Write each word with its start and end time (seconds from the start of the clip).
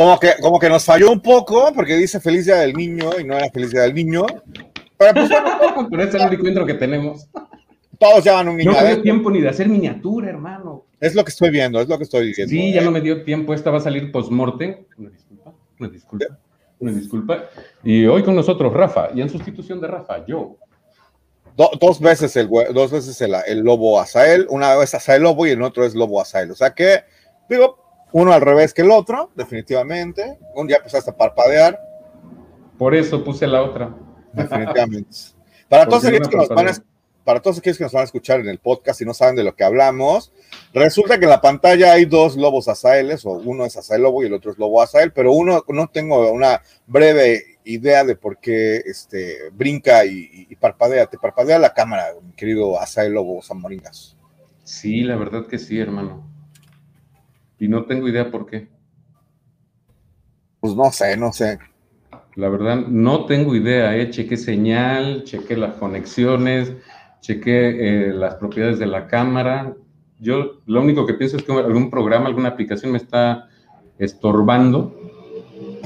Como 0.00 0.18
que, 0.18 0.30
como 0.40 0.58
que 0.58 0.70
nos 0.70 0.82
falló 0.82 1.12
un 1.12 1.20
poco 1.20 1.72
porque 1.74 1.94
dice 1.94 2.20
feliz 2.20 2.46
día 2.46 2.56
del 2.56 2.72
niño 2.72 3.10
y 3.20 3.24
no 3.24 3.36
era 3.36 3.50
feliz 3.50 3.70
día 3.70 3.82
del 3.82 3.92
niño. 3.92 4.24
Pero 4.96 5.12
pues 5.12 5.28
Pero 5.90 6.02
es 6.04 6.14
el 6.14 6.26
único 6.26 6.48
intro 6.48 6.64
que 6.64 6.72
tenemos. 6.72 7.28
todos 7.98 8.24
llevan 8.24 8.48
un 8.48 8.56
niño. 8.56 8.72
No 8.72 8.80
me 8.80 8.94
dio 8.94 9.02
tiempo 9.02 9.30
ni 9.30 9.42
de 9.42 9.50
hacer 9.50 9.68
miniatura, 9.68 10.30
hermano. 10.30 10.86
Es 11.00 11.14
lo 11.14 11.22
que 11.22 11.28
estoy 11.28 11.50
viendo, 11.50 11.82
es 11.82 11.86
lo 11.86 11.98
que 11.98 12.04
estoy 12.04 12.28
diciendo. 12.28 12.50
Sí, 12.50 12.72
ya 12.72 12.80
¿eh? 12.80 12.84
no 12.86 12.90
me 12.92 13.02
dio 13.02 13.24
tiempo. 13.24 13.52
Esta 13.52 13.70
va 13.70 13.76
a 13.76 13.80
salir 13.82 14.10
post-mortem. 14.10 14.86
Una 14.96 15.10
disculpa, 15.10 15.52
una 15.78 15.88
disculpa, 15.90 16.26
una 16.78 16.92
disculpa. 16.92 17.44
Y 17.84 18.06
hoy 18.06 18.22
con 18.22 18.34
nosotros 18.34 18.72
Rafa, 18.72 19.10
y 19.14 19.20
en 19.20 19.28
sustitución 19.28 19.82
de 19.82 19.86
Rafa, 19.88 20.24
yo. 20.26 20.56
Do- 21.58 21.72
dos 21.78 22.00
veces 22.00 22.34
el 22.36 22.48
dos 22.72 22.90
veces 22.90 23.20
el, 23.20 23.34
el 23.46 23.58
lobo 23.60 24.00
Azael, 24.00 24.46
una 24.48 24.76
vez 24.76 24.94
Azael 24.94 25.24
lobo 25.24 25.46
y 25.46 25.50
el 25.50 25.60
otro 25.60 25.84
es 25.84 25.94
lobo 25.94 26.22
Azael. 26.22 26.50
O 26.52 26.54
sea 26.54 26.70
que, 26.70 27.00
digo, 27.50 27.89
uno 28.12 28.32
al 28.32 28.40
revés 28.40 28.74
que 28.74 28.82
el 28.82 28.90
otro, 28.90 29.30
definitivamente. 29.34 30.38
Un 30.54 30.66
día 30.66 30.78
empezaste 30.78 31.10
a 31.10 31.16
parpadear, 31.16 31.78
Por 32.78 32.94
eso 32.94 33.22
puse 33.22 33.46
la 33.46 33.62
otra. 33.62 33.94
definitivamente. 34.32 35.16
Para 35.68 35.86
todos, 35.88 36.04
aquellos 36.04 36.28
que 36.28 36.36
nos 36.36 36.48
van 36.48 36.58
a, 36.58 36.70
parpadea. 36.72 36.84
para 37.24 37.40
todos 37.40 37.58
aquellos 37.58 37.78
que 37.78 37.84
nos 37.84 37.92
van 37.92 38.02
a 38.02 38.04
escuchar 38.04 38.40
en 38.40 38.48
el 38.48 38.58
podcast 38.58 39.00
y 39.00 39.04
no 39.04 39.14
saben 39.14 39.36
de 39.36 39.44
lo 39.44 39.54
que 39.54 39.64
hablamos, 39.64 40.32
resulta 40.72 41.18
que 41.18 41.24
en 41.24 41.30
la 41.30 41.40
pantalla 41.40 41.92
hay 41.92 42.04
dos 42.06 42.36
lobos 42.36 42.68
Azaeles, 42.68 43.24
o 43.26 43.30
uno 43.30 43.64
es 43.64 43.76
Azael 43.76 44.02
lobo 44.02 44.22
y 44.22 44.26
el 44.26 44.32
otro 44.34 44.50
es 44.50 44.58
lobo 44.58 44.82
Azael, 44.82 45.12
pero 45.12 45.32
uno 45.32 45.64
no 45.68 45.88
tengo 45.88 46.30
una 46.32 46.62
breve 46.86 47.58
idea 47.64 48.04
de 48.04 48.16
por 48.16 48.38
qué 48.38 48.76
este, 48.76 49.50
brinca 49.52 50.04
y 50.04 50.56
parpadea. 50.56 51.06
Te 51.06 51.18
parpadea 51.18 51.58
la 51.58 51.74
cámara, 51.74 52.14
mi 52.22 52.32
querido 52.32 52.80
Azael 52.80 53.12
lobo 53.12 53.42
Zamoringas. 53.42 54.16
Sí, 54.64 55.02
la 55.02 55.16
verdad 55.16 55.46
que 55.46 55.58
sí, 55.58 55.80
hermano. 55.80 56.24
Y 57.60 57.68
no 57.68 57.84
tengo 57.84 58.08
idea 58.08 58.30
por 58.30 58.46
qué. 58.46 58.68
Pues 60.60 60.74
no 60.74 60.90
sé, 60.90 61.16
no 61.16 61.32
sé. 61.32 61.58
La 62.34 62.48
verdad, 62.48 62.76
no 62.88 63.26
tengo 63.26 63.54
idea, 63.54 63.94
¿eh? 63.96 64.10
Chequé 64.10 64.36
señal, 64.36 65.24
chequé 65.24 65.56
las 65.56 65.74
conexiones, 65.74 66.72
chequé 67.20 68.08
eh, 68.08 68.12
las 68.14 68.36
propiedades 68.36 68.78
de 68.78 68.86
la 68.86 69.06
cámara. 69.06 69.74
Yo 70.18 70.60
lo 70.66 70.80
único 70.80 71.06
que 71.06 71.14
pienso 71.14 71.36
es 71.36 71.42
que 71.42 71.52
algún 71.52 71.90
programa, 71.90 72.26
alguna 72.26 72.48
aplicación 72.50 72.92
me 72.92 72.98
está 72.98 73.48
estorbando. 73.98 74.96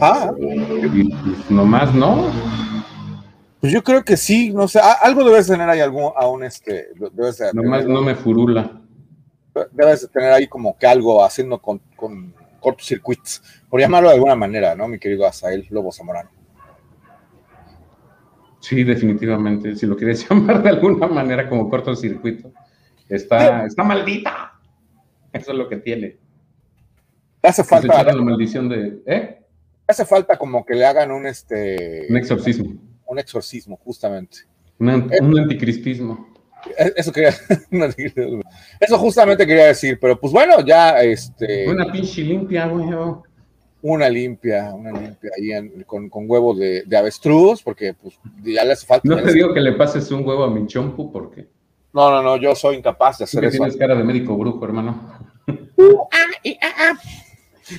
Ah, 0.00 0.32
Y 0.38 1.08
pues 1.08 1.50
nomás 1.50 1.94
no. 1.94 2.30
pues 3.60 3.72
yo 3.72 3.82
creo 3.82 4.04
que 4.04 4.16
sí, 4.16 4.52
no 4.52 4.66
sé, 4.68 4.80
algo 5.02 5.24
debes 5.24 5.46
tener 5.46 5.68
ahí 5.68 5.80
algún, 5.80 6.10
aún 6.16 6.44
este, 6.44 6.88
debes, 7.12 7.38
de- 7.38 7.52
Nomás 7.52 7.86
no 7.86 8.02
me 8.02 8.14
furula. 8.14 8.80
Debes 9.72 10.02
de 10.02 10.08
tener 10.08 10.32
ahí 10.32 10.46
como 10.46 10.76
que 10.76 10.86
algo 10.86 11.24
haciendo 11.24 11.60
con, 11.60 11.80
con 11.96 12.34
cortocircuitos, 12.60 13.42
por 13.68 13.80
llamarlo 13.80 14.08
de 14.08 14.14
alguna 14.14 14.34
manera, 14.34 14.74
¿no, 14.74 14.88
mi 14.88 14.98
querido 14.98 15.26
Azael 15.26 15.66
Lobo 15.70 15.92
Zamorano? 15.92 16.30
Sí, 18.60 18.82
definitivamente. 18.82 19.76
Si 19.76 19.86
lo 19.86 19.94
quieres 19.96 20.26
llamar 20.30 20.62
de 20.62 20.70
alguna 20.70 21.06
manera 21.06 21.48
como 21.48 21.68
cortocircuito, 21.68 22.50
está, 23.08 23.66
está 23.66 23.84
maldita. 23.84 24.58
Eso 25.32 25.52
es 25.52 25.58
lo 25.58 25.68
que 25.68 25.76
tiene. 25.76 26.16
Hace 27.42 27.62
falta, 27.62 28.02
la 28.02 28.22
maldición 28.22 28.68
de. 28.70 29.02
¿Eh? 29.04 29.40
hace 29.86 30.06
falta 30.06 30.38
como 30.38 30.64
que 30.64 30.74
le 30.74 30.86
hagan 30.86 31.10
un 31.10 31.26
este 31.26 32.06
Un 32.08 32.16
exorcismo. 32.16 32.72
un 33.06 33.18
exorcismo, 33.18 33.76
justamente. 33.76 34.38
Un, 34.78 35.10
un 35.20 35.38
anticristismo. 35.38 36.33
E- 36.78 36.92
Eso 36.96 37.12
quería, 37.12 37.34
eso 38.80 38.98
justamente 38.98 39.46
quería 39.46 39.66
decir, 39.66 39.98
pero 40.00 40.18
pues 40.18 40.32
bueno, 40.32 40.60
ya 40.64 41.00
este 41.00 41.68
Una 41.68 41.90
pinche 41.90 42.22
limpia, 42.22 42.66
güey. 42.66 42.86
una 43.82 44.08
limpia, 44.08 44.72
una 44.74 44.90
limpia 44.92 45.30
ahí 45.38 45.52
en- 45.52 45.82
con, 45.84 46.08
con 46.08 46.24
huevo 46.28 46.54
de, 46.54 46.82
de 46.86 46.96
avestruz, 46.96 47.62
porque 47.62 47.94
pues 47.94 48.14
ya 48.42 48.64
le 48.64 48.72
hace 48.72 48.86
falta. 48.86 49.08
No 49.08 49.22
te 49.22 49.32
digo 49.32 49.52
que 49.52 49.60
le 49.60 49.72
pases 49.72 50.10
un 50.10 50.26
huevo 50.26 50.44
a 50.44 50.50
mi 50.50 50.66
chompu 50.66 51.10
porque 51.12 51.46
no, 51.92 52.10
no, 52.10 52.22
no, 52.22 52.36
yo 52.36 52.54
soy 52.54 52.76
incapaz 52.76 53.18
de 53.18 53.24
hacer 53.24 53.44
eso. 53.44 53.58
tienes 53.58 53.76
cara 53.76 53.94
de 53.94 54.02
médico 54.02 54.36
brujo, 54.36 54.64
hermano. 54.64 55.12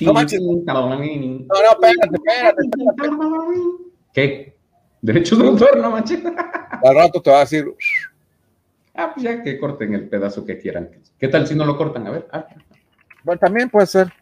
No 0.00 0.12
manches. 0.12 0.40
No, 0.40 0.60
no, 0.64 0.96
espérate, 0.96 2.16
espérate, 2.16 2.62
espérate. 2.66 3.16
¿Qué? 4.12 4.56
Derechos 5.02 5.38
de 5.38 5.46
autor, 5.46 5.76
no 5.78 5.90
manches. 5.90 6.20
Al 6.24 6.94
rato 6.94 7.20
te 7.22 7.30
va 7.30 7.36
a 7.36 7.40
decir, 7.40 7.72
Ah, 8.96 9.12
pues 9.14 9.24
ya 9.24 9.42
que 9.42 9.58
corten 9.58 9.94
el 9.94 10.08
pedazo 10.08 10.44
que 10.44 10.58
quieran. 10.58 10.90
¿Qué 11.18 11.28
tal 11.28 11.46
si 11.46 11.54
no 11.54 11.64
lo 11.64 11.76
cortan? 11.76 12.06
A 12.06 12.10
ver. 12.10 12.26
ah. 12.32 12.46
bueno, 13.22 13.38
también 13.38 13.68
puede 13.68 13.86
ser. 13.86 14.12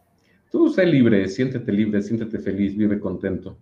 Tú 0.51 0.69
sé 0.69 0.87
libre, 0.87 1.29
siéntete 1.29 1.73
libre, 1.73 2.03
siéntete 2.03 2.39
feliz, 2.39 2.77
vive 2.77 3.01
contento. 3.01 3.57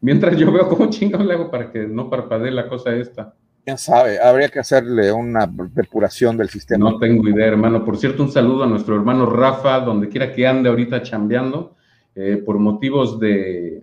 Mientras 0.00 0.36
yo 0.36 0.52
veo 0.52 0.68
cómo 0.68 0.90
chingón 0.90 1.26
le 1.26 1.34
hago 1.34 1.50
para 1.50 1.70
que 1.70 1.86
no 1.86 2.10
parpadee 2.10 2.50
la 2.50 2.68
cosa 2.68 2.94
esta. 2.94 3.34
Quién 3.64 3.78
sabe, 3.78 4.20
habría 4.20 4.48
que 4.48 4.58
hacerle 4.58 5.10
una 5.10 5.46
depuración 5.46 6.36
del 6.36 6.50
sistema. 6.50 6.90
No 6.90 6.98
tengo 6.98 7.26
idea, 7.28 7.46
hermano. 7.46 7.84
Por 7.84 7.96
cierto, 7.96 8.22
un 8.22 8.30
saludo 8.30 8.64
a 8.64 8.66
nuestro 8.66 8.94
hermano 8.94 9.24
Rafa, 9.24 9.80
donde 9.80 10.08
quiera 10.08 10.32
que 10.32 10.46
ande 10.46 10.68
ahorita 10.68 11.02
chambeando, 11.02 11.74
eh, 12.14 12.42
por 12.44 12.58
motivos 12.58 13.18
de, 13.18 13.82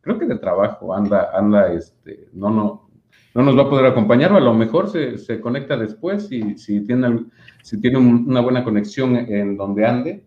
creo 0.00 0.18
que 0.18 0.26
de 0.26 0.38
trabajo, 0.38 0.92
anda, 0.92 1.30
anda, 1.32 1.72
este, 1.72 2.28
no, 2.32 2.50
no, 2.50 2.89
no 3.34 3.42
nos 3.42 3.56
va 3.56 3.62
a 3.62 3.70
poder 3.70 3.86
acompañar, 3.86 4.32
o 4.32 4.36
a 4.36 4.40
lo 4.40 4.54
mejor 4.54 4.88
se, 4.90 5.18
se 5.18 5.40
conecta 5.40 5.76
después 5.76 6.30
y 6.32 6.56
si 6.58 6.80
tiene, 6.84 7.26
si 7.62 7.80
tiene 7.80 7.98
un- 7.98 8.24
una 8.28 8.40
buena 8.40 8.64
conexión 8.64 9.16
en 9.16 9.56
donde 9.56 9.86
ande, 9.86 10.24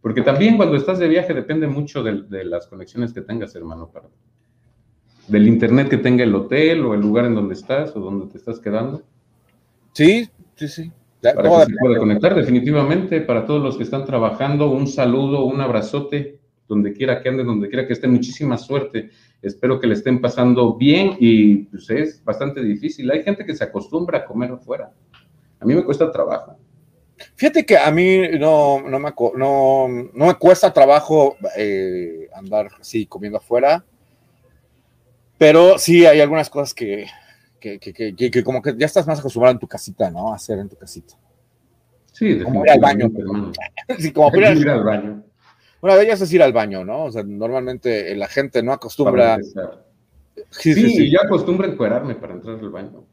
porque 0.00 0.22
también 0.22 0.56
cuando 0.56 0.76
estás 0.76 0.98
de 0.98 1.08
viaje 1.08 1.32
depende 1.34 1.66
mucho 1.68 2.02
del- 2.02 2.28
de, 2.28 2.44
las 2.44 2.66
conexiones 2.66 3.12
que 3.12 3.20
tengas, 3.22 3.54
hermano, 3.54 3.88
para, 3.92 4.08
del 5.28 5.46
internet 5.48 5.88
que 5.88 5.98
tenga 5.98 6.24
el 6.24 6.34
hotel 6.34 6.84
o 6.84 6.94
el 6.94 7.00
lugar 7.00 7.26
en 7.26 7.34
donde 7.34 7.54
estás 7.54 7.94
o 7.94 8.00
donde 8.00 8.26
te 8.26 8.38
estás 8.38 8.58
quedando. 8.58 9.02
Sí, 9.92 10.28
sí, 10.56 10.68
sí. 10.68 10.92
Ya, 11.22 11.34
Para 11.34 11.48
que 11.48 11.66
se 11.66 11.76
pueda 11.78 11.98
conectar, 11.98 12.34
definitivamente, 12.34 13.20
para 13.20 13.46
todos 13.46 13.62
los 13.62 13.76
que 13.76 13.84
están 13.84 14.04
trabajando, 14.04 14.70
un 14.70 14.88
saludo, 14.88 15.44
un 15.44 15.60
abrazote, 15.60 16.40
donde 16.66 16.92
quiera 16.92 17.22
que 17.22 17.28
anden, 17.28 17.46
donde 17.46 17.68
quiera 17.68 17.86
que 17.86 17.92
estén, 17.92 18.10
muchísima 18.12 18.58
suerte. 18.58 19.10
Espero 19.42 19.80
que 19.80 19.88
le 19.88 19.94
estén 19.94 20.20
pasando 20.20 20.74
bien 20.76 21.16
y 21.18 21.64
pues 21.64 21.90
es 21.90 22.24
bastante 22.24 22.62
difícil. 22.62 23.10
Hay 23.10 23.22
gente 23.24 23.44
que 23.44 23.54
se 23.56 23.64
acostumbra 23.64 24.18
a 24.18 24.24
comer 24.24 24.52
afuera. 24.52 24.92
A 25.58 25.64
mí 25.64 25.74
me 25.74 25.84
cuesta 25.84 26.10
trabajo. 26.12 26.56
Fíjate 27.36 27.66
que 27.66 27.76
a 27.76 27.90
mí 27.90 28.20
no, 28.38 28.80
no, 28.88 28.98
me, 28.98 29.12
no, 29.36 29.88
no 30.14 30.26
me 30.26 30.34
cuesta 30.34 30.72
trabajo 30.72 31.36
eh, 31.56 32.28
andar 32.34 32.68
así 32.80 33.06
comiendo 33.06 33.38
afuera, 33.38 33.84
pero 35.38 35.78
sí 35.78 36.06
hay 36.06 36.20
algunas 36.20 36.48
cosas 36.48 36.72
que, 36.74 37.06
que, 37.60 37.78
que, 37.78 38.14
que- 38.30 38.44
como 38.44 38.62
que 38.62 38.74
ya 38.76 38.86
estás 38.86 39.06
más 39.06 39.18
acostumbrado 39.20 39.52
en 39.54 39.58
tu 39.60 39.68
casita, 39.68 40.10
¿no? 40.10 40.32
A 40.32 40.36
hacer 40.36 40.58
en 40.58 40.68
tu 40.68 40.76
casita. 40.76 41.14
Sí, 42.12 42.40
Como 42.40 42.64
ir 42.64 42.70
al 42.70 42.80
baño. 42.80 43.10
Sí, 43.98 44.12
como 44.12 44.36
ir 44.36 44.68
al 44.68 44.84
baño. 44.84 45.24
Una 45.82 45.96
de 45.96 46.04
ellas 46.04 46.20
es 46.22 46.32
ir 46.32 46.42
al 46.42 46.52
baño, 46.54 46.84
¿no? 46.84 47.04
O 47.04 47.12
sea, 47.12 47.22
normalmente 47.22 48.14
la 48.16 48.28
gente 48.28 48.62
no 48.62 48.72
acostumbra. 48.72 49.36
Sí, 49.42 50.72
Sí, 50.72 50.74
sí, 50.74 50.90
sí. 50.90 51.10
yo 51.10 51.18
acostumbro 51.22 51.66
encuerarme 51.68 52.14
para 52.14 52.32
entrar 52.34 52.58
al 52.58 52.70
baño. 52.70 53.04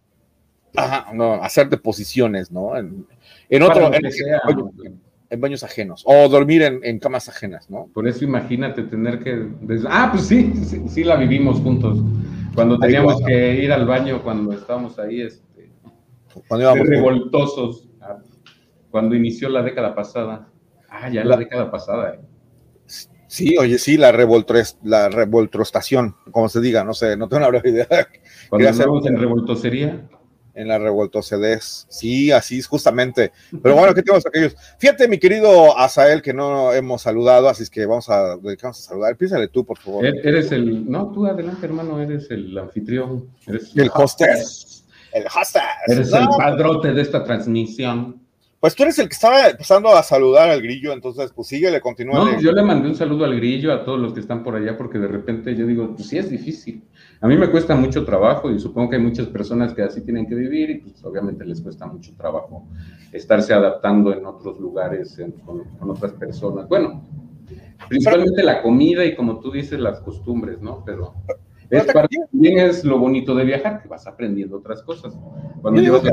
Ajá, 0.76 1.12
no, 1.14 1.34
hacer 1.44 1.68
deposiciones, 1.68 2.52
¿no? 2.52 2.78
En, 2.78 3.06
en 3.50 3.64
otro, 3.64 3.92
en, 3.94 4.12
sea. 4.12 4.40
en- 4.86 5.02
en 5.32 5.42
baños 5.42 5.64
ajenos, 5.64 6.04
o 6.08 6.28
dormir 6.28 6.64
en, 6.64 6.98
camas 7.00 7.30
ajenas, 7.30 7.70
¿no? 7.70 7.88
Por 7.94 8.08
eso 8.08 8.24
imagínate 8.24 8.82
tener 8.84 9.20
que... 9.20 9.48
des- 9.62 9.86
Ah, 9.88 10.10
pues 10.12 10.26
sí, 10.26 10.54
sí, 10.66 10.82
sí 10.88 11.04
la 11.04 11.18
vivimos 11.18 11.60
juntos. 11.60 12.00
Cuando 12.56 12.80
teníamos 12.80 13.22
que 13.24 13.56
ir 13.64 13.72
al 13.72 13.86
baño, 13.86 14.24
cuando 14.24 14.54
estábamos 14.54 14.98
ahí, 14.98 15.22
este, 15.22 15.70
Cuando 16.48 16.66
íbamos- 16.66 16.88
revoltosos, 16.88 17.88
cuando 18.90 19.16
inició 19.16 19.50
la 19.50 19.62
década 19.62 19.94
pasada. 19.94 20.48
Ah, 20.90 21.10
ya 21.10 21.24
la 21.24 21.38
década 21.38 21.70
pasada. 21.70 22.16
eh. 22.16 22.20
Sí, 23.30 23.56
oye, 23.60 23.78
sí, 23.78 23.96
la, 23.96 24.12
la 24.84 25.10
revoltrostación, 25.10 26.16
como 26.32 26.50
se 26.50 26.60
diga, 26.62 26.84
no 26.84 26.96
sé, 26.96 27.16
no 27.16 27.30
tengo 27.30 27.42
una 27.42 27.50
breve 27.50 27.70
idea. 27.70 27.88
Cuando 28.50 28.68
andamos 28.70 29.06
en 29.06 29.18
revoltosería. 29.18 30.10
En 30.56 30.68
la 30.68 30.80
revoltocedes. 30.80 31.86
Sí, 31.90 32.32
así 32.32 32.58
es, 32.58 32.66
justamente. 32.68 33.32
Pero 33.62 33.76
bueno, 33.76 33.94
¿qué 33.94 34.02
tenemos 34.02 34.26
aquellos? 34.26 34.56
Fíjate, 34.80 35.08
mi 35.08 35.20
querido 35.20 35.78
Azael, 35.78 36.22
que 36.24 36.34
no 36.34 36.74
hemos 36.74 37.04
saludado, 37.04 37.48
así 37.48 37.64
es 37.64 37.70
que 37.70 37.86
vamos 37.86 38.10
a 38.10 38.36
dedicarnos 38.38 38.80
a 38.80 38.90
saludar. 38.90 39.16
Piénsale 39.16 39.48
tú, 39.48 39.64
por 39.64 39.78
favor. 39.78 40.04
Er- 40.04 40.20
Eres 40.28 40.52
el... 40.52 40.90
No, 40.90 41.12
tú 41.12 41.28
adelante, 41.28 41.66
hermano, 41.66 42.02
eres 42.02 42.30
el 42.32 42.58
anfitrión. 42.58 43.30
Eres 43.48 43.72
El 43.76 43.92
hostess. 43.94 44.86
El 45.14 45.26
hostess. 45.28 45.64
Eres 45.88 46.10
No, 46.12 46.18
el 46.18 46.28
padrote 46.36 46.94
de 46.94 47.02
esta 47.04 47.24
transmisión. 47.24 48.22
Pues 48.60 48.76
tú 48.76 48.84
eres 48.84 49.00
el 49.00 49.08
que 49.08 49.14
estaba 49.14 49.48
empezando 49.48 49.90
a 49.90 50.04
saludar 50.04 50.50
al 50.50 50.62
grillo, 50.62 50.92
entonces 50.92 51.32
pues 51.34 51.48
síguele, 51.48 51.80
continúa. 51.80 52.16
No, 52.16 52.42
yo 52.42 52.52
le 52.52 52.62
mandé 52.62 52.90
un 52.90 52.96
saludo 52.96 53.24
al 53.24 53.36
grillo, 53.38 53.72
a 53.72 53.86
todos 53.86 54.00
los 54.00 54.14
que 54.14 54.20
están 54.20 54.44
por 54.44 54.56
allá, 54.56 54.78
porque 54.78 55.00
de 55.00 55.08
repente 55.08 55.56
yo 55.56 55.66
digo, 55.66 55.96
pues 55.96 56.10
sí 56.10 56.18
es 56.18 56.30
difícil. 56.30 56.84
A 57.22 57.28
mí 57.28 57.38
me 57.38 57.50
cuesta 57.50 57.76
mucho 57.76 58.04
trabajo 58.04 58.52
y 58.52 58.60
supongo 58.60 58.90
que 58.90 58.96
hay 58.98 59.02
muchas 59.02 59.28
personas 59.28 59.74
que 59.74 59.82
así 59.84 60.02
tienen 60.02 60.28
que 60.28 60.36
vivir 60.36 60.70
y 60.72 60.76
pues 60.80 61.04
obviamente 61.06 61.46
les 61.46 61.62
cuesta 61.62 61.86
mucho 61.86 62.14
trabajo 62.18 62.68
estarse 63.14 63.54
adaptando 63.54 64.12
en 64.14 64.26
otros 64.26 64.60
lugares, 64.60 65.18
en- 65.20 65.32
con, 65.32 65.64
con 65.78 65.90
otras 65.92 66.12
personas. 66.14 66.68
Bueno, 66.68 67.02
Principalmente 67.88 68.44
la 68.44 68.62
comida 68.62 69.06
y 69.06 69.16
como 69.16 69.40
tú 69.40 69.52
dices, 69.52 69.80
las 69.80 70.00
costumbres, 70.02 70.62
¿no? 70.62 70.84
Pero 70.86 71.14
es 71.70 71.88
también 71.88 72.60
es 72.60 72.84
lo 72.84 73.00
bonito 73.00 73.34
de 73.34 73.46
viajar, 73.46 73.82
que 73.82 73.88
vas 73.88 74.06
aprendiendo 74.06 74.58
otras 74.58 74.84
cosas. 74.84 75.18
Cuando 75.62 75.82
llevas 75.82 76.04
la 76.04 76.12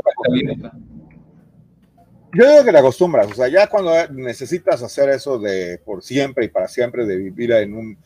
yo 2.33 2.49
digo 2.49 2.65
que 2.65 2.71
te 2.71 2.77
acostumbras, 2.77 3.31
o 3.31 3.35
sea, 3.35 3.47
ya 3.47 3.67
cuando 3.67 3.91
necesitas 4.09 4.83
hacer 4.83 5.09
eso 5.09 5.39
de 5.39 5.79
por 5.83 6.03
siempre 6.03 6.45
y 6.45 6.49
para 6.49 6.67
siempre, 6.67 7.05
de 7.05 7.17
vivir 7.17 7.51
en 7.53 7.73
un, 7.73 7.97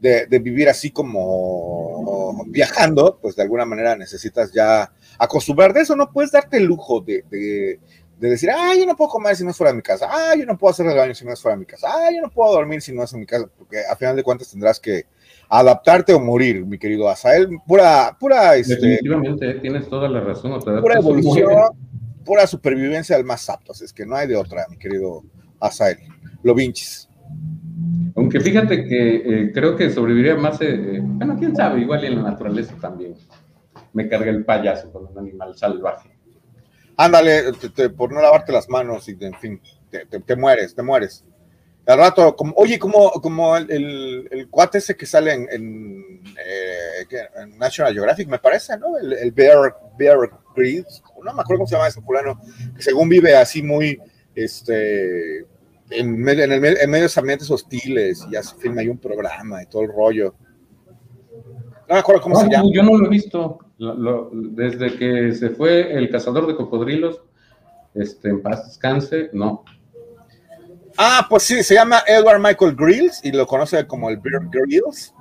de, 0.00 0.38
vivir 0.38 0.68
así 0.68 0.90
como 0.90 2.44
viajando, 2.46 3.18
pues 3.20 3.36
de 3.36 3.42
alguna 3.42 3.64
manera 3.64 3.96
necesitas 3.96 4.52
ya 4.52 4.92
acostumbrar. 5.18 5.72
De 5.72 5.80
eso, 5.80 5.96
no 5.96 6.10
puedes 6.12 6.30
darte 6.30 6.58
el 6.58 6.64
lujo 6.64 7.00
de, 7.00 7.24
de, 7.30 7.78
decir, 8.18 8.50
ah, 8.50 8.72
yo 8.78 8.86
no 8.86 8.96
puedo 8.96 9.10
comer 9.10 9.36
si 9.36 9.44
no 9.44 9.50
es 9.50 9.56
fuera 9.56 9.72
de 9.72 9.76
mi 9.76 9.82
casa, 9.82 10.08
ah, 10.10 10.34
yo 10.38 10.46
no 10.46 10.56
puedo 10.56 10.72
hacer 10.72 10.86
el 10.86 10.96
baño 10.96 11.14
si 11.14 11.24
no 11.24 11.32
es 11.32 11.42
fuera 11.42 11.56
de 11.56 11.60
mi 11.60 11.66
casa, 11.66 11.88
ah, 11.90 12.10
yo 12.14 12.22
no 12.22 12.30
puedo 12.30 12.52
dormir 12.52 12.80
si 12.80 12.92
no 12.92 13.02
es 13.02 13.12
en 13.12 13.20
mi 13.20 13.26
casa, 13.26 13.46
porque 13.58 13.80
a 13.90 13.96
final 13.96 14.16
de 14.16 14.22
cuentas 14.22 14.50
tendrás 14.50 14.80
que 14.80 15.04
adaptarte 15.48 16.14
o 16.14 16.20
morir, 16.20 16.64
mi 16.64 16.78
querido 16.78 17.08
Asael, 17.08 17.48
pura, 17.66 18.16
pura, 18.18 18.56
este, 18.56 18.76
definitivamente, 18.76 19.54
tienes 19.54 19.88
toda 19.88 20.08
la 20.08 20.20
razón, 20.20 20.58
pura 20.60 20.98
evolución, 20.98 21.50
pura 22.24 22.46
supervivencia 22.46 23.16
del 23.16 23.24
más 23.24 23.48
apto, 23.48 23.72
es 23.72 23.92
que 23.92 24.06
no 24.06 24.16
hay 24.16 24.26
de 24.26 24.36
otra, 24.36 24.66
mi 24.68 24.76
querido 24.76 25.22
Asael, 25.60 25.98
lo 26.42 26.54
vinches. 26.54 27.08
Aunque 28.16 28.40
fíjate 28.40 28.84
que 28.84 29.16
eh, 29.16 29.52
creo 29.52 29.76
que 29.76 29.90
sobreviviría 29.90 30.36
más, 30.36 30.60
eh, 30.60 30.96
eh, 30.96 31.00
bueno, 31.02 31.36
quién 31.38 31.54
sabe, 31.54 31.80
igual 31.80 32.04
en 32.04 32.16
la 32.16 32.30
naturaleza 32.30 32.74
también. 32.80 33.14
Me 33.92 34.08
carga 34.08 34.30
el 34.30 34.44
payaso 34.44 34.92
con 34.92 35.06
un 35.06 35.18
animal 35.18 35.56
salvaje. 35.56 36.10
Ándale, 36.96 37.52
por 37.96 38.12
no 38.12 38.20
lavarte 38.20 38.52
las 38.52 38.68
manos 38.68 39.08
y, 39.08 39.16
en 39.20 39.34
fin, 39.34 39.60
te, 39.90 40.36
mueres, 40.36 40.74
te 40.74 40.82
mueres. 40.82 41.24
Al 41.86 41.98
rato, 41.98 42.34
como, 42.34 42.54
oye, 42.56 42.78
como, 42.78 43.10
como 43.12 43.56
el, 43.56 44.28
el, 44.30 44.48
cuate 44.48 44.78
ese 44.78 44.96
que 44.96 45.04
sale 45.04 45.34
en, 45.34 45.48
en, 45.50 47.58
National 47.58 47.92
Geographic, 47.92 48.28
me 48.28 48.38
parece, 48.38 48.78
¿no? 48.78 48.96
El, 48.96 49.30
Bear, 49.32 49.76
Bear 49.98 50.30
Grylls, 50.56 51.02
no 51.22 51.34
me 51.34 51.42
acuerdo 51.42 51.60
cómo 51.60 51.66
se 51.66 51.74
llama 51.74 51.88
ese 51.88 52.00
fulano, 52.00 52.40
que 52.74 52.82
según 52.82 53.10
vive 53.10 53.36
así 53.36 53.62
muy, 53.62 54.00
este, 54.34 55.40
en, 55.90 56.26
en, 56.26 56.52
el, 56.52 56.76
en 56.78 56.90
medios 56.90 57.18
ambientes 57.18 57.50
hostiles, 57.50 58.24
y 58.28 58.32
ya 58.32 58.42
se 58.42 58.56
filma 58.56 58.80
ahí 58.80 58.88
un 58.88 58.98
programa 58.98 59.62
y 59.62 59.66
todo 59.66 59.82
el 59.82 59.88
rollo. 59.88 60.34
No 61.88 61.94
me 61.94 61.98
acuerdo 61.98 62.22
cómo 62.22 62.40
se 62.40 62.48
llama. 62.48 62.70
Yo 62.72 62.82
no 62.82 62.96
lo 62.96 63.06
he 63.06 63.10
visto. 63.10 63.58
desde 64.32 64.96
que 64.96 65.32
se 65.32 65.50
fue 65.50 65.92
el 65.92 66.08
cazador 66.08 66.46
de 66.46 66.56
cocodrilos, 66.56 67.20
este, 67.94 68.30
en 68.30 68.42
paz 68.42 68.66
descanse, 68.66 69.30
no. 69.32 69.64
Ah, 70.96 71.26
pues 71.28 71.42
sí, 71.42 71.62
se 71.62 71.74
llama 71.74 72.02
Edward 72.06 72.40
Michael 72.40 72.74
Grills 72.74 73.20
y 73.24 73.32
lo 73.32 73.46
conoce 73.46 73.86
como 73.86 74.10
el 74.10 74.18
Bear 74.18 74.42
Grills. 74.50 75.12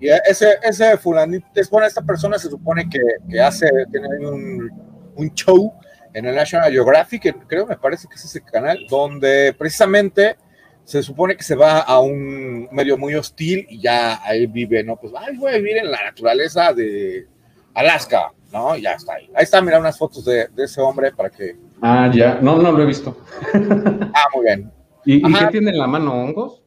Y 0.00 0.08
ese, 0.08 0.58
ese 0.62 0.96
fulanito, 0.98 1.46
es 1.54 1.70
bueno, 1.70 1.86
esta 1.86 2.02
persona 2.02 2.38
se 2.38 2.50
supone 2.50 2.88
que, 2.88 3.00
que 3.28 3.40
hace, 3.40 3.68
tiene 3.90 4.08
un, 4.26 4.70
un 5.16 5.34
show 5.34 5.72
en 6.12 6.26
el 6.26 6.34
National 6.34 6.70
Geographic, 6.70 7.46
creo 7.46 7.66
me 7.66 7.76
parece 7.76 8.08
que 8.08 8.14
es 8.14 8.24
ese 8.24 8.40
canal, 8.40 8.78
donde 8.88 9.54
precisamente 9.58 10.36
se 10.84 11.02
supone 11.02 11.36
que 11.36 11.42
se 11.42 11.56
va 11.56 11.80
a 11.80 11.98
un 11.98 12.68
medio 12.70 12.96
muy 12.96 13.14
hostil 13.14 13.66
y 13.68 13.80
ya 13.80 14.20
ahí 14.22 14.46
vive, 14.46 14.84
¿no? 14.84 14.96
Pues 14.96 15.12
ay, 15.16 15.36
voy 15.36 15.52
a 15.52 15.56
vivir 15.56 15.78
en 15.78 15.90
la 15.90 16.04
naturaleza 16.04 16.72
de 16.72 17.26
Alaska, 17.74 18.32
¿no? 18.52 18.76
Ya 18.76 18.92
está 18.92 19.14
ahí. 19.14 19.30
Ahí 19.34 19.44
está, 19.44 19.60
mira 19.60 19.78
unas 19.78 19.98
fotos 19.98 20.24
de, 20.24 20.48
ese 20.58 20.80
hombre 20.80 21.10
para 21.10 21.30
que. 21.30 21.56
Ah, 21.82 22.10
ya, 22.14 22.38
no, 22.40 22.58
no 22.58 22.70
lo 22.70 22.82
he 22.82 22.86
visto. 22.86 23.18
ah, 23.54 24.26
muy 24.34 24.44
bien. 24.44 24.70
¿Y, 25.04 25.22
qué 25.22 25.46
tiene 25.50 25.70
en 25.70 25.78
la 25.78 25.86
mano 25.86 26.14
hongos? 26.14 26.62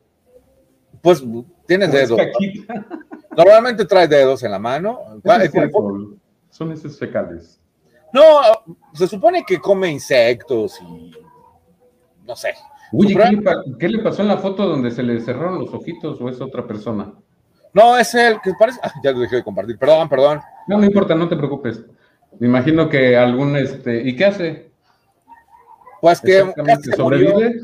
Pues 1.01 1.23
tiene 1.65 1.87
dedos. 1.87 2.19
Normalmente 3.35 3.85
trae 3.85 4.07
dedos 4.07 4.43
en 4.43 4.51
la 4.51 4.59
mano. 4.59 4.99
Son 6.49 6.71
esos 6.71 6.97
fecales. 6.97 7.59
No, 8.13 8.23
se 8.93 9.07
supone 9.07 9.43
que 9.45 9.59
come 9.59 9.89
insectos 9.89 10.79
y 10.81 11.11
no 12.25 12.35
sé. 12.35 12.53
Uy, 12.91 13.15
¿qué 13.79 13.89
le, 13.89 13.99
pasó 13.99 14.21
en 14.21 14.29
la 14.29 14.37
foto 14.37 14.65
donde 14.65 14.91
se 14.91 15.03
le 15.03 15.19
cerraron 15.19 15.59
los 15.59 15.73
ojitos 15.73 16.19
o 16.21 16.29
es 16.29 16.39
otra 16.39 16.65
persona? 16.65 17.13
No, 17.73 17.97
es 17.97 18.15
él, 18.15 18.37
que 18.41 18.53
parece. 18.57 18.79
Ah, 18.81 18.91
ya 19.03 19.11
lo 19.11 19.19
dejé 19.19 19.37
de 19.37 19.43
compartir, 19.43 19.77
perdón, 19.77 20.07
perdón. 20.07 20.39
No, 20.67 20.77
no 20.77 20.85
importa, 20.85 21.15
no 21.15 21.27
te 21.27 21.35
preocupes. 21.35 21.83
Me 22.39 22.47
imagino 22.47 22.89
que 22.89 23.17
algún 23.17 23.55
este. 23.57 24.01
¿Y 24.07 24.15
qué 24.15 24.25
hace? 24.25 24.71
Pues 26.01 26.21
que 26.21 26.53
casi 26.65 26.91
sobrevive. 26.91 27.61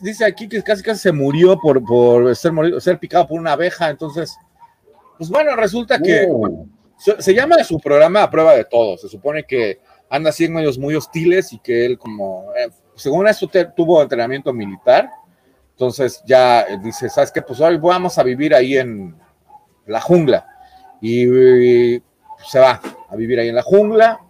Dice 0.00 0.24
aquí 0.24 0.48
que 0.48 0.62
casi 0.62 0.82
casi 0.82 1.00
se 1.00 1.12
murió 1.12 1.58
por, 1.58 1.84
por 1.84 2.34
ser, 2.36 2.52
ser 2.80 2.98
picado 2.98 3.26
por 3.26 3.38
una 3.40 3.52
abeja, 3.52 3.90
entonces. 3.90 4.36
Pues 5.18 5.30
bueno, 5.30 5.56
resulta 5.56 5.98
que. 5.98 6.26
Oh. 6.30 6.66
Se, 6.96 7.34
llama 7.34 7.62
su 7.64 7.78
programa 7.80 8.22
a 8.22 8.30
prueba 8.30 8.54
de 8.54 8.64
todo. 8.64 8.96
Se 8.96 9.08
supone 9.08 9.44
que 9.44 9.80
anda 10.08 10.30
así 10.30 10.44
en 10.44 10.54
medios 10.54 10.78
muy 10.78 10.94
hostiles 10.94 11.52
y 11.52 11.58
que 11.58 11.84
él 11.84 11.98
como, 11.98 12.52
eh, 12.56 12.70
según 12.94 13.26
eso, 13.28 13.50
tuvo 13.76 14.00
entrenamiento 14.00 14.52
militar. 14.52 15.10
Entonces 15.72 16.22
ya 16.24 16.62
eh, 16.62 16.78
dice, 16.82 17.08
¿sabes 17.08 17.32
qué? 17.32 17.42
Pues 17.42 17.60
hoy 17.60 17.76
vamos 17.78 18.16
a 18.16 18.22
vivir 18.22 18.54
ahí 18.54 18.78
en 18.78 19.16
la 19.86 20.00
jungla. 20.00 20.46
Y, 21.00 22.00
se 22.46 22.58
va 22.60 22.80
a 23.08 23.16
vivir 23.16 23.38
ahí 23.40 23.48
en 23.48 23.54
la 23.54 23.62
jungla, 23.62 24.20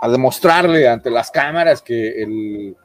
a 0.00 0.08
demostrarle 0.08 0.86
ante 0.88 1.10
las 1.10 1.30
cámaras 1.30 1.80
que, 1.80 2.22
el, 2.22 2.76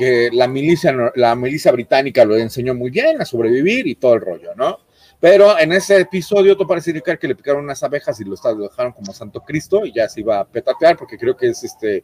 que 0.00 0.30
la, 0.32 0.48
milicia, 0.48 0.96
la 1.14 1.36
milicia 1.36 1.70
británica 1.72 2.24
lo 2.24 2.34
enseñó 2.34 2.74
muy 2.74 2.88
bien 2.88 3.20
a 3.20 3.26
sobrevivir 3.26 3.86
y 3.86 3.96
todo 3.96 4.14
el 4.14 4.22
rollo, 4.22 4.54
¿no? 4.56 4.78
Pero 5.20 5.58
en 5.58 5.72
ese 5.72 6.00
episodio, 6.00 6.56
todo 6.56 6.66
parece 6.66 6.88
indicar 6.88 7.18
que 7.18 7.28
le 7.28 7.34
picaron 7.34 7.64
unas 7.64 7.82
abejas 7.82 8.18
y 8.18 8.24
lo, 8.24 8.34
dejaron 8.34 8.92
como 8.92 9.12
Santo 9.12 9.42
Cristo 9.42 9.84
y 9.84 9.92
ya 9.92 10.08
se 10.08 10.20
iba 10.20 10.40
a 10.40 10.46
petatear 10.46 10.96
porque 10.96 11.18
creo 11.18 11.36
que 11.36 11.48
es 11.48 11.62
este 11.64 12.02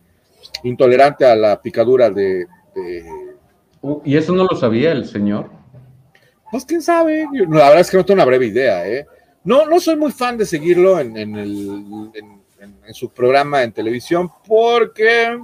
intolerante 0.63 1.25
a 1.25 1.35
la 1.35 1.63
picadura 1.63 2.11
de, 2.11 2.47
uh, 3.81 4.03
¿Y 4.05 4.19
eso 4.19 4.35
no 4.35 4.45
lo 4.45 4.55
sabía 4.55 4.93
el 4.93 5.07
señor? 5.07 5.49
Pues 6.51 6.67
quién 6.67 6.83
sabe. 6.83 7.25
la 7.49 7.69
verdad 7.69 7.81
es 7.81 7.91
que 7.91 7.97
no 7.97 8.05
tengo 8.05 8.19
una 8.19 8.27
breve 8.27 8.45
idea, 8.45 8.87
¿eh? 8.87 9.07
No, 9.43 9.65
no 9.65 9.81
soy 9.81 9.97
muy 9.97 10.13
fan 10.13 10.37
de 10.37 10.45
seguirlo 10.45 11.01
en, 11.01 11.17
el, 11.17 12.11
en 12.61 12.95
su 12.95 13.09
programa 13.09 13.63
en 13.63 13.73
televisión 13.73 14.31
porque 14.47 15.39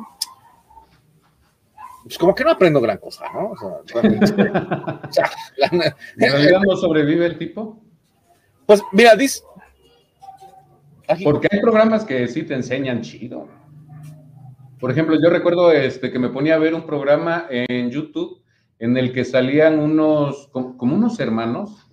pues 2.03 2.19
como 2.19 2.35
que 2.35 2.45
no 2.45 2.51
aprendo 2.51 2.81
gran 2.81 2.99
cosa, 2.99 3.25
¿no? 3.33 3.51
O 3.51 3.83
sea, 3.87 4.03
¿En 6.17 6.33
realidad 6.33 6.61
no 6.67 6.77
sobrevive 6.77 7.27
el 7.27 7.39
tipo? 7.39 7.81
Pues 8.67 8.83
mira, 8.93 9.15
dice... 9.15 9.43
Porque 11.25 11.49
hay 11.51 11.61
programas 11.61 12.05
que 12.05 12.27
sí 12.29 12.43
te 12.45 12.55
enseñan 12.55 13.03
chido. 13.03 13.47
Por 14.81 14.91
ejemplo, 14.91 15.17
yo 15.23 15.31
recuerdo 15.31 15.71
este, 15.71 16.11
que 16.11 16.19
me 16.19 16.31
ponía 16.31 16.55
a 16.55 16.59
ver 16.59 16.75
un 16.75 16.87
programa 16.87 17.47
en 17.51 17.91
YouTube 17.91 18.43
en 18.79 18.97
el 18.97 19.13
que 19.13 19.25
salían 19.25 19.79
unos, 19.79 20.49
como, 20.49 20.75
unos 20.81 21.21
hermanos 21.21 21.87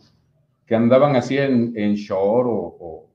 que 0.65 0.75
andaban 0.75 1.15
así 1.15 1.37
en, 1.37 1.73
en 1.75 1.95
shore 1.95 2.49
o, 2.51 3.07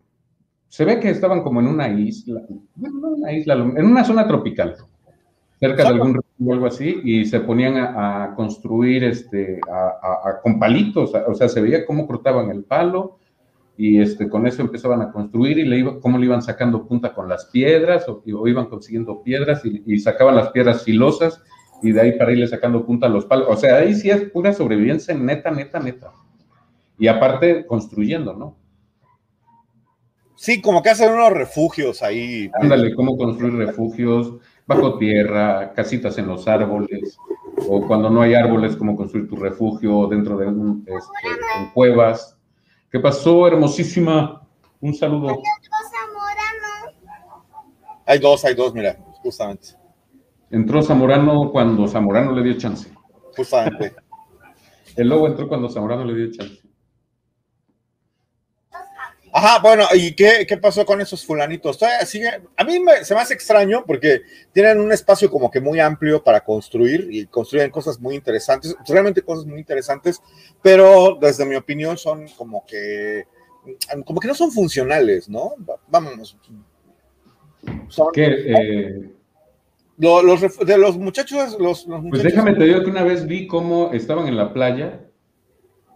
Se 0.68 0.84
ve 0.84 1.00
que 1.00 1.10
estaban 1.10 1.42
como 1.42 1.60
en 1.60 1.68
una 1.68 1.88
isla, 1.88 2.42
no 2.76 3.08
una 3.08 3.32
isla, 3.32 3.54
en 3.54 3.84
una 3.84 4.04
zona 4.04 4.26
tropical 4.26 4.76
cerca 5.58 5.82
de 5.82 5.88
algún 5.88 6.24
o 6.38 6.52
algo 6.52 6.66
así, 6.66 7.00
y 7.04 7.24
se 7.26 7.40
ponían 7.40 7.76
a, 7.76 8.34
construir 8.34 9.04
este, 9.04 9.60
a, 9.70 10.40
con 10.42 10.58
palitos, 10.58 11.12
o 11.14 11.34
sea, 11.34 11.48
se 11.48 11.60
veía 11.60 11.86
cómo 11.86 12.06
cortaban 12.06 12.50
el 12.50 12.64
palo, 12.64 13.18
y 13.76 14.00
este, 14.00 14.28
con 14.28 14.46
eso 14.46 14.62
empezaban 14.62 15.02
a 15.02 15.10
construir 15.10 15.58
y 15.58 15.64
le 15.64 15.78
iba, 15.78 16.00
cómo 16.00 16.18
le 16.18 16.26
iban 16.26 16.42
sacando 16.42 16.86
punta 16.86 17.12
con 17.12 17.28
las 17.28 17.46
piedras, 17.46 18.08
o, 18.08 18.22
iban 18.46 18.66
consiguiendo 18.66 19.22
piedras 19.22 19.62
y, 19.64 19.98
sacaban 19.98 20.36
las 20.36 20.50
piedras 20.50 20.84
filosas, 20.84 21.42
y 21.82 21.92
de 21.92 22.00
ahí 22.00 22.12
para 22.18 22.32
irle 22.32 22.46
sacando 22.46 22.86
punta 22.86 23.06
a 23.06 23.10
los 23.10 23.26
palos. 23.26 23.46
O 23.50 23.56
sea, 23.56 23.76
ahí 23.76 23.94
sí 23.94 24.10
es 24.10 24.30
pura 24.30 24.52
sobrevivencia 24.52 25.14
neta, 25.14 25.50
neta, 25.50 25.80
neta. 25.80 26.12
Y 26.98 27.08
aparte, 27.08 27.66
construyendo, 27.66 28.32
¿no? 28.34 28.56
Sí, 30.36 30.60
como 30.60 30.82
que 30.82 30.90
hacen 30.90 31.12
unos 31.12 31.32
refugios 31.32 32.02
ahí. 32.02 32.50
Ándale, 32.54 32.94
cómo 32.94 33.16
construir 33.16 33.54
refugios, 33.54 34.34
bajo 34.66 34.99
tierra, 34.99 35.73
casitas 35.75 36.16
en 36.18 36.26
los 36.26 36.49
árboles, 36.49 37.18
o 37.68 37.87
cuando 37.87 38.11
no 38.11 38.23
hay 38.23 38.35
árboles, 38.35 38.76
como 38.76 38.97
construir 38.97 39.28
tu 39.28 39.37
refugio 39.37 40.06
dentro 40.06 40.37
de 40.37 40.47
un, 40.47 40.85
este, 40.87 41.61
en 41.61 41.71
cuevas. 41.71 42.37
¿Qué 42.90 43.00
pasó, 43.00 43.47
hermosísima? 43.47 44.47
Un 44.80 44.94
saludo. 44.94 45.38
Hay 48.06 48.18
dos, 48.18 48.44
hay 48.44 48.54
dos, 48.54 48.75
mira, 48.75 48.99
justamente. 49.23 49.68
Entró 50.50 50.83
Zamorano 50.83 51.50
cuando 51.50 51.88
Zamorano 51.88 52.33
le 52.33 52.42
dio 52.42 52.59
chance. 56.30 56.63
Ajá, 59.36 59.58
bueno, 59.60 59.84
¿y 59.92 60.14
qué, 60.14 60.46
qué 60.46 60.56
pasó 60.58 60.86
con 60.86 61.00
esos 61.00 61.26
fulanitos? 61.26 61.76
Sigue, 62.06 62.28
a 62.56 62.62
mí 62.62 62.78
me- 62.78 63.04
se 63.04 63.16
me 63.16 63.20
hace 63.20 63.34
extraño 63.34 63.82
porque 63.84 64.20
tienen 64.52 64.78
un 64.80 64.92
espacio 64.92 65.28
como 65.28 65.50
que 65.50 65.60
muy 65.60 65.80
amplio 65.80 66.22
para 66.22 66.40
construir 66.40 67.08
y 67.10 67.26
construyen 67.26 67.68
cosas 67.72 67.98
muy 67.98 68.14
interesantes, 68.14 68.76
realmente 68.86 69.22
cosas 69.22 69.44
muy 69.44 69.58
interesantes, 69.58 70.22
pero 70.62 71.18
desde 71.20 71.44
mi 71.46 71.56
opinión 71.56 71.98
son 71.98 72.28
como 72.36 72.64
que, 72.64 73.24
como 74.04 74.20
que 74.20 74.28
no 74.28 74.34
son 74.36 74.52
funcionales, 74.52 75.28
¿no? 75.28 75.54
Vámonos. 75.88 76.36
Son, 77.88 78.12
Que, 78.12 78.26
eh, 78.26 79.10
los, 79.98 80.58
de 80.64 80.78
los 80.78 80.96
muchachos, 80.96 81.56
los, 81.58 81.58
los 81.58 81.84
pues 81.86 82.02
muchachos. 82.02 82.22
déjame 82.22 82.54
te 82.54 82.64
digo 82.66 82.84
que 82.84 82.90
una 82.90 83.02
vez 83.02 83.26
vi 83.26 83.48
cómo 83.48 83.90
estaban 83.92 84.28
en 84.28 84.36
la 84.36 84.52
playa 84.52 85.00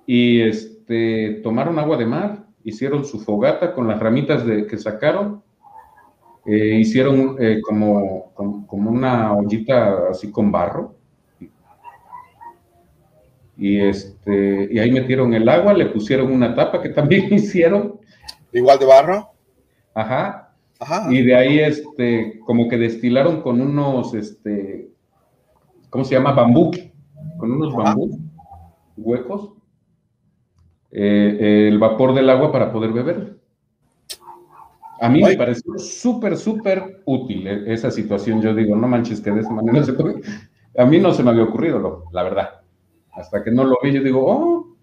y 0.06 0.40
este, 0.42 1.40
tomaron 1.44 1.78
agua 1.78 1.96
de 1.96 2.06
mar, 2.06 2.47
hicieron 2.64 3.04
su 3.04 3.20
fogata 3.20 3.74
con 3.74 3.88
las 3.88 3.98
ramitas 4.00 4.44
de, 4.46 4.66
que 4.66 4.78
sacaron, 4.78 5.42
eh, 6.46 6.76
hicieron 6.80 7.36
eh, 7.38 7.60
como, 7.62 8.30
como, 8.34 8.66
como 8.66 8.90
una 8.90 9.32
ollita 9.34 10.08
así 10.10 10.30
con 10.30 10.50
barro. 10.50 10.94
Y, 13.56 13.80
este, 13.80 14.68
y 14.70 14.78
ahí 14.78 14.90
metieron 14.92 15.34
el 15.34 15.48
agua, 15.48 15.74
le 15.74 15.86
pusieron 15.86 16.30
una 16.32 16.54
tapa 16.54 16.80
que 16.80 16.90
también 16.90 17.26
hicieron, 17.34 17.98
Igual 18.52 18.78
de 18.78 18.86
barro. 18.86 19.30
ajá, 19.94 20.54
Ajá. 20.80 21.12
y 21.12 21.22
de 21.22 21.34
ahí 21.34 21.58
este, 21.58 22.38
como 22.46 22.68
que 22.68 22.78
destilaron 22.78 23.42
con 23.42 23.60
unos, 23.60 24.14
este, 24.14 24.90
¿cómo 25.90 26.04
se 26.04 26.14
llama? 26.14 26.32
Bambú, 26.32 26.70
con 27.36 27.50
unos 27.52 27.74
Ajá. 27.74 27.82
bambú 27.82 28.20
huecos, 28.96 29.52
eh, 30.90 31.68
el 31.68 31.78
vapor 31.78 32.14
del 32.14 32.30
agua 32.30 32.50
para 32.52 32.72
poder 32.72 32.92
beber. 32.92 33.38
A 35.00 35.08
mí 35.08 35.22
me 35.22 35.36
pareció 35.36 35.78
súper, 35.78 36.36
súper 36.36 37.02
útil 37.04 37.46
eh, 37.46 37.64
esa 37.72 37.90
situación. 37.90 38.42
Yo 38.42 38.52
digo, 38.54 38.74
no 38.74 38.88
manches 38.88 39.20
que 39.20 39.30
de 39.30 39.40
esa 39.40 39.50
manera 39.50 39.84
se 39.84 39.92
puede. 39.92 40.20
A 40.76 40.84
mí 40.84 40.98
no 40.98 41.12
se 41.12 41.22
me 41.22 41.30
había 41.30 41.44
ocurrido, 41.44 41.78
lo- 41.78 42.04
la 42.12 42.22
verdad. 42.24 42.60
Hasta 43.12 43.42
que 43.44 43.50
no 43.50 43.64
lo 43.64 43.76
vi, 43.82 43.92
yo 43.92 44.02
digo, 44.02 44.24
oh, 44.26 44.76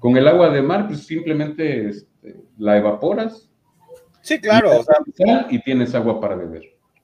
con 0.00 0.16
el 0.16 0.26
agua 0.26 0.50
de 0.50 0.62
mar, 0.62 0.86
pues 0.88 1.06
simplemente 1.06 1.88
este, 1.88 2.44
la 2.58 2.76
evaporas, 2.78 3.48
Sí, 4.22 4.40
claro, 4.40 4.70
sal 4.84 5.46
y 5.50 5.60
tienes 5.62 5.94
agua 5.96 6.20
para 6.20 6.36
beber. 6.36 6.62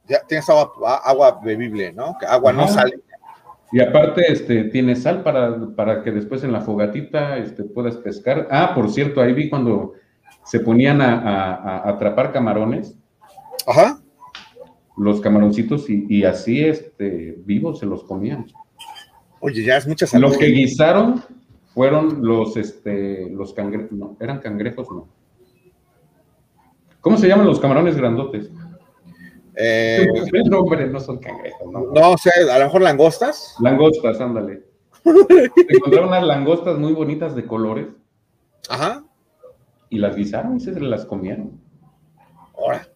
ya 0.09 0.21
tienes 0.29 0.49
agua, 0.49 0.71
agua 1.05 1.41
bebible, 1.43 1.93
¿no? 1.93 2.17
Que 2.19 2.27
agua 2.27 2.53
no 2.53 2.69
sale. 2.69 3.01
Y 3.73 3.81
aparte, 3.81 4.23
este, 4.33 4.65
tienes 4.65 5.03
sal 5.03 5.23
para, 5.23 5.67
para 5.77 6.03
que 6.03 6.11
después 6.11 6.43
en 6.43 6.53
la 6.53 6.63
fogatita 6.63 7.37
este, 7.37 7.65
puedas 7.65 7.97
pescar. 7.97 8.49
Ah, 8.51 8.73
por 8.75 8.91
cierto, 8.91 9.21
ahí 9.21 9.33
vi 9.35 9.49
cuando 9.51 9.93
se 10.45 10.61
ponían 10.61 11.01
a, 11.03 11.19
a- 11.21 11.55
a 11.81 11.89
atrapar 11.91 12.33
camarones, 12.33 12.97
Ajá. 13.67 14.01
los 14.97 15.21
camaroncitos, 15.21 15.91
y, 15.91 16.07
y 16.09 16.25
así 16.25 16.65
este, 16.65 17.37
vivos 17.45 17.81
se 17.81 17.87
los 17.87 18.05
comían. 18.05 18.47
Oye, 19.41 19.63
ya 19.63 19.77
es 19.77 19.87
mucha 19.87 20.07
salud. 20.07 20.29
Los 20.29 20.39
que 20.39 20.47
guisaron 20.47 21.23
fueron 21.75 22.25
los, 22.27 22.57
este, 22.57 23.29
los 23.31 23.53
cangrejos, 23.53 23.93
no, 23.93 24.17
eran 24.19 24.39
cangrejos, 24.39 24.91
no. 24.91 25.09
¿Cómo 27.01 27.17
se 27.19 27.29
llaman 27.29 27.47
los 27.47 27.61
camarones 27.61 27.97
grandotes? 27.97 28.51
Eh, 29.61 30.07
El 30.33 30.51
nombre 30.51 30.87
no 30.87 31.01
son 31.01 31.19
cangrejos, 31.19 31.71
no. 31.73 31.91
no 31.93 32.17
sé, 32.17 32.31
a 32.49 32.59
lo 32.61 32.67
mejor 32.67 32.83
langostas. 32.83 33.57
Langostas, 33.61 34.21
ándale. 34.21 34.63
Encontraron 35.69 36.09
unas 36.09 36.25
langostas 36.25 36.79
muy 36.79 36.93
bonitas 36.93 37.35
de 37.35 37.45
colores 37.45 37.87
Ajá. 38.69 39.03
y 39.91 39.99
las 39.99 40.15
guisaron 40.15 40.57
y 40.57 40.61
se 40.61 40.79
las 40.79 41.05
comieron. 41.05 41.61
Ahora. 42.57 42.87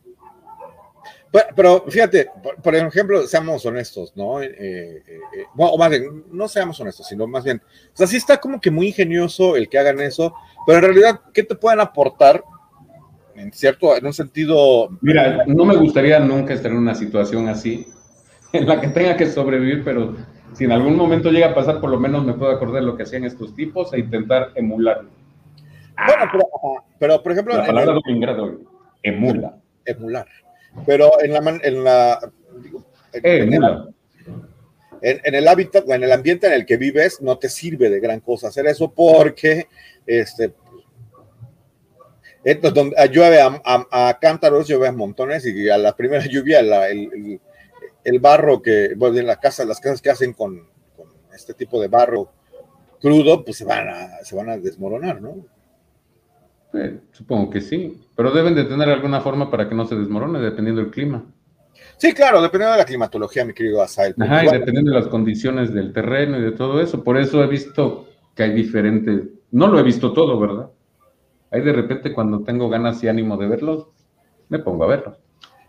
Pero, 1.33 1.45
pero 1.57 1.85
fíjate, 1.88 2.28
por, 2.42 2.57
por 2.62 2.75
ejemplo, 2.76 3.26
seamos 3.26 3.64
honestos, 3.66 4.12
¿no? 4.14 4.40
Eh, 4.40 4.54
eh, 4.57 5.02
eh, 5.07 5.45
bueno, 5.54 5.73
o 5.73 5.78
más 5.78 5.90
bien, 5.90 6.25
no 6.31 6.47
seamos 6.47 6.78
honestos, 6.78 7.09
sino 7.09 7.26
más 7.26 7.42
bien, 7.42 7.61
o 7.92 7.97
sea, 7.97 8.07
sí 8.07 8.19
está 8.19 8.38
como 8.38 8.61
que 8.61 8.71
muy 8.71 8.88
ingenioso 8.88 9.57
el 9.57 9.69
que 9.69 9.78
hagan 9.78 9.99
eso, 10.00 10.35
pero 10.66 10.78
en 10.78 10.85
realidad, 10.85 11.21
¿qué 11.33 11.42
te 11.42 11.54
pueden 11.54 11.81
aportar? 11.81 12.45
En 13.35 13.53
cierto, 13.53 13.97
en 13.97 14.05
un 14.07 14.12
sentido, 14.12 14.91
Mira, 15.01 15.45
no 15.47 15.65
me 15.65 15.77
gustaría 15.77 16.19
nunca 16.21 16.53
estar 16.55 16.71
en 16.71 16.79
una 16.79 16.95
situación 16.95 17.49
así, 17.49 17.87
en 18.53 18.67
la 18.67 18.81
que 18.81 18.89
tenga 18.89 19.17
que 19.17 19.27
sobrevivir, 19.27 19.83
pero 19.85 20.15
si 20.53 20.65
en 20.65 20.73
algún 20.73 20.97
momento 20.97 21.31
llega 21.31 21.49
a 21.49 21.55
pasar, 21.55 21.81
por 21.81 21.91
lo 21.91 21.99
menos 21.99 22.25
me 22.25 22.35
puedo 22.35 22.53
acordar 22.53 22.83
lo 22.83 22.97
que 22.97 23.05
hacían 23.05 23.25
estos 23.25 23.55
tipos 23.55 23.93
e 23.95 24.01
intentar 24.01 24.51
emularlo. 24.55 25.09
bueno, 26.07 26.31
pero, 26.31 26.45
pero, 26.99 27.23
por 27.23 27.33
ejemplo, 27.33 27.57
La 27.57 27.67
palabra 27.67 27.95
el- 28.05 28.23
de 28.27 28.41
hoy, 28.43 28.59
emula. 29.03 29.57
emular, 29.85 30.27
pero 30.87 31.11
en 31.23 31.33
la, 31.33 31.59
en 31.62 31.85
la, 31.85 32.19
en- 33.15 33.21
Eh, 33.27 33.39
emula. 33.45 33.89
en, 35.01 35.21
en 35.25 35.35
el 35.35 35.49
hábitat, 35.49 35.89
en 35.89 36.05
el 36.05 36.12
ambiente 36.12 36.47
en 36.47 36.53
el 36.53 36.67
que 36.67 36.77
vives, 36.77 37.21
no 37.23 37.39
te 37.39 37.49
sirve 37.49 37.89
de 37.91 37.99
gran 38.01 38.21
cosa 38.21 38.49
hacer 38.49 38.67
eso 38.67 38.93
porque 38.93 39.67
este, 40.07 40.53
entonces, 42.45 42.75
donde 42.75 42.97
llueve 43.13 43.41
a, 43.41 43.61
a- 43.65 44.09
a 44.09 44.19
cántaros, 44.19 44.67
llueve 44.69 44.89
a 44.89 44.93
montones 44.93 45.45
y 45.47 45.69
a 45.69 45.79
la 45.79 45.95
primera 45.97 46.25
lluvia 46.31 46.63
la- 46.63 46.89
el, 46.89 47.11
el- 47.13 47.41
el 48.05 48.19
barro 48.19 48.61
que, 48.61 48.95
bueno, 48.97 49.19
en 49.19 49.27
la 49.29 49.37
casa, 49.37 49.65
las 49.65 49.79
casas 49.81 50.03
que 50.03 50.11
hacen 50.11 50.33
con, 50.33 50.59
con 50.97 51.07
este 51.35 51.55
tipo 51.55 51.81
de 51.81 51.87
barro 51.89 52.31
crudo, 53.01 53.45
pues 53.45 53.57
se 53.59 53.65
van 53.65 53.89
a, 53.89 54.09
se 54.25 54.35
van 54.35 54.49
a 54.51 54.59
desmoronar, 54.59 55.21
¿no? 55.23 55.37
Eh, 56.75 56.99
supongo 57.13 57.51
que 57.51 57.61
sí, 57.61 58.01
pero 58.17 58.31
deben 58.33 58.55
de 58.55 58.65
tener 58.65 58.89
alguna 58.89 59.21
forma 59.21 59.51
para 59.51 59.69
que 59.69 59.75
no 59.75 59.85
se 59.87 59.95
desmorone, 59.95 60.41
dependiendo 60.41 60.81
del 60.83 60.91
clima. 60.91 61.25
Sí, 61.97 62.13
claro, 62.13 62.41
dependiendo 62.41 62.73
de 62.73 62.79
la 62.79 62.85
climatología, 62.85 63.45
mi 63.45 63.53
querido 63.53 63.83
Asael. 63.83 64.15
Ajá, 64.19 64.45
y 64.45 64.49
dependiendo 64.49 64.91
de 64.93 64.99
las 64.99 65.09
condiciones 65.09 65.73
del 65.73 65.93
terreno 65.93 66.39
y 66.39 66.43
de 66.43 66.53
todo 66.53 66.81
eso. 66.81 67.05
Por 67.05 67.19
eso 67.19 67.43
he 67.45 67.47
visto 67.47 68.09
que 68.35 68.43
hay 68.45 68.53
diferentes, 68.55 69.21
no 69.51 69.69
lo 69.69 69.79
he 69.79 69.83
visto 69.83 70.13
todo, 70.13 70.39
¿verdad? 70.41 70.71
Ahí 71.53 71.61
de 71.61 71.73
repente 71.73 72.13
cuando 72.13 72.43
tengo 72.43 72.69
ganas 72.69 73.03
y 73.05 73.09
ánimo 73.09 73.37
de 73.37 73.47
verlos, 73.47 73.89
me 74.49 74.59
pongo 74.59 74.85
a 74.85 74.87
verlos. 74.89 75.19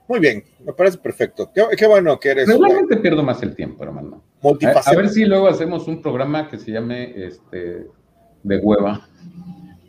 muy 0.07 0.19
bien, 0.19 0.43
me 0.65 0.73
parece 0.73 0.97
perfecto. 0.97 1.51
Qué, 1.53 1.65
qué 1.77 1.85
bueno 1.87 2.19
que 2.19 2.29
eres 2.29 2.47
Regularmente 2.47 2.97
pierdo 2.97 3.21
más 3.23 3.41
el 3.43 3.55
tiempo, 3.55 3.83
hermano. 3.83 4.23
A, 4.43 4.89
a 4.89 4.95
ver 4.95 5.09
si 5.09 5.25
luego 5.25 5.47
hacemos 5.47 5.87
un 5.87 6.01
programa 6.01 6.49
que 6.49 6.57
se 6.57 6.71
llame 6.71 7.13
este 7.25 7.87
de 8.43 8.57
hueva, 8.57 9.07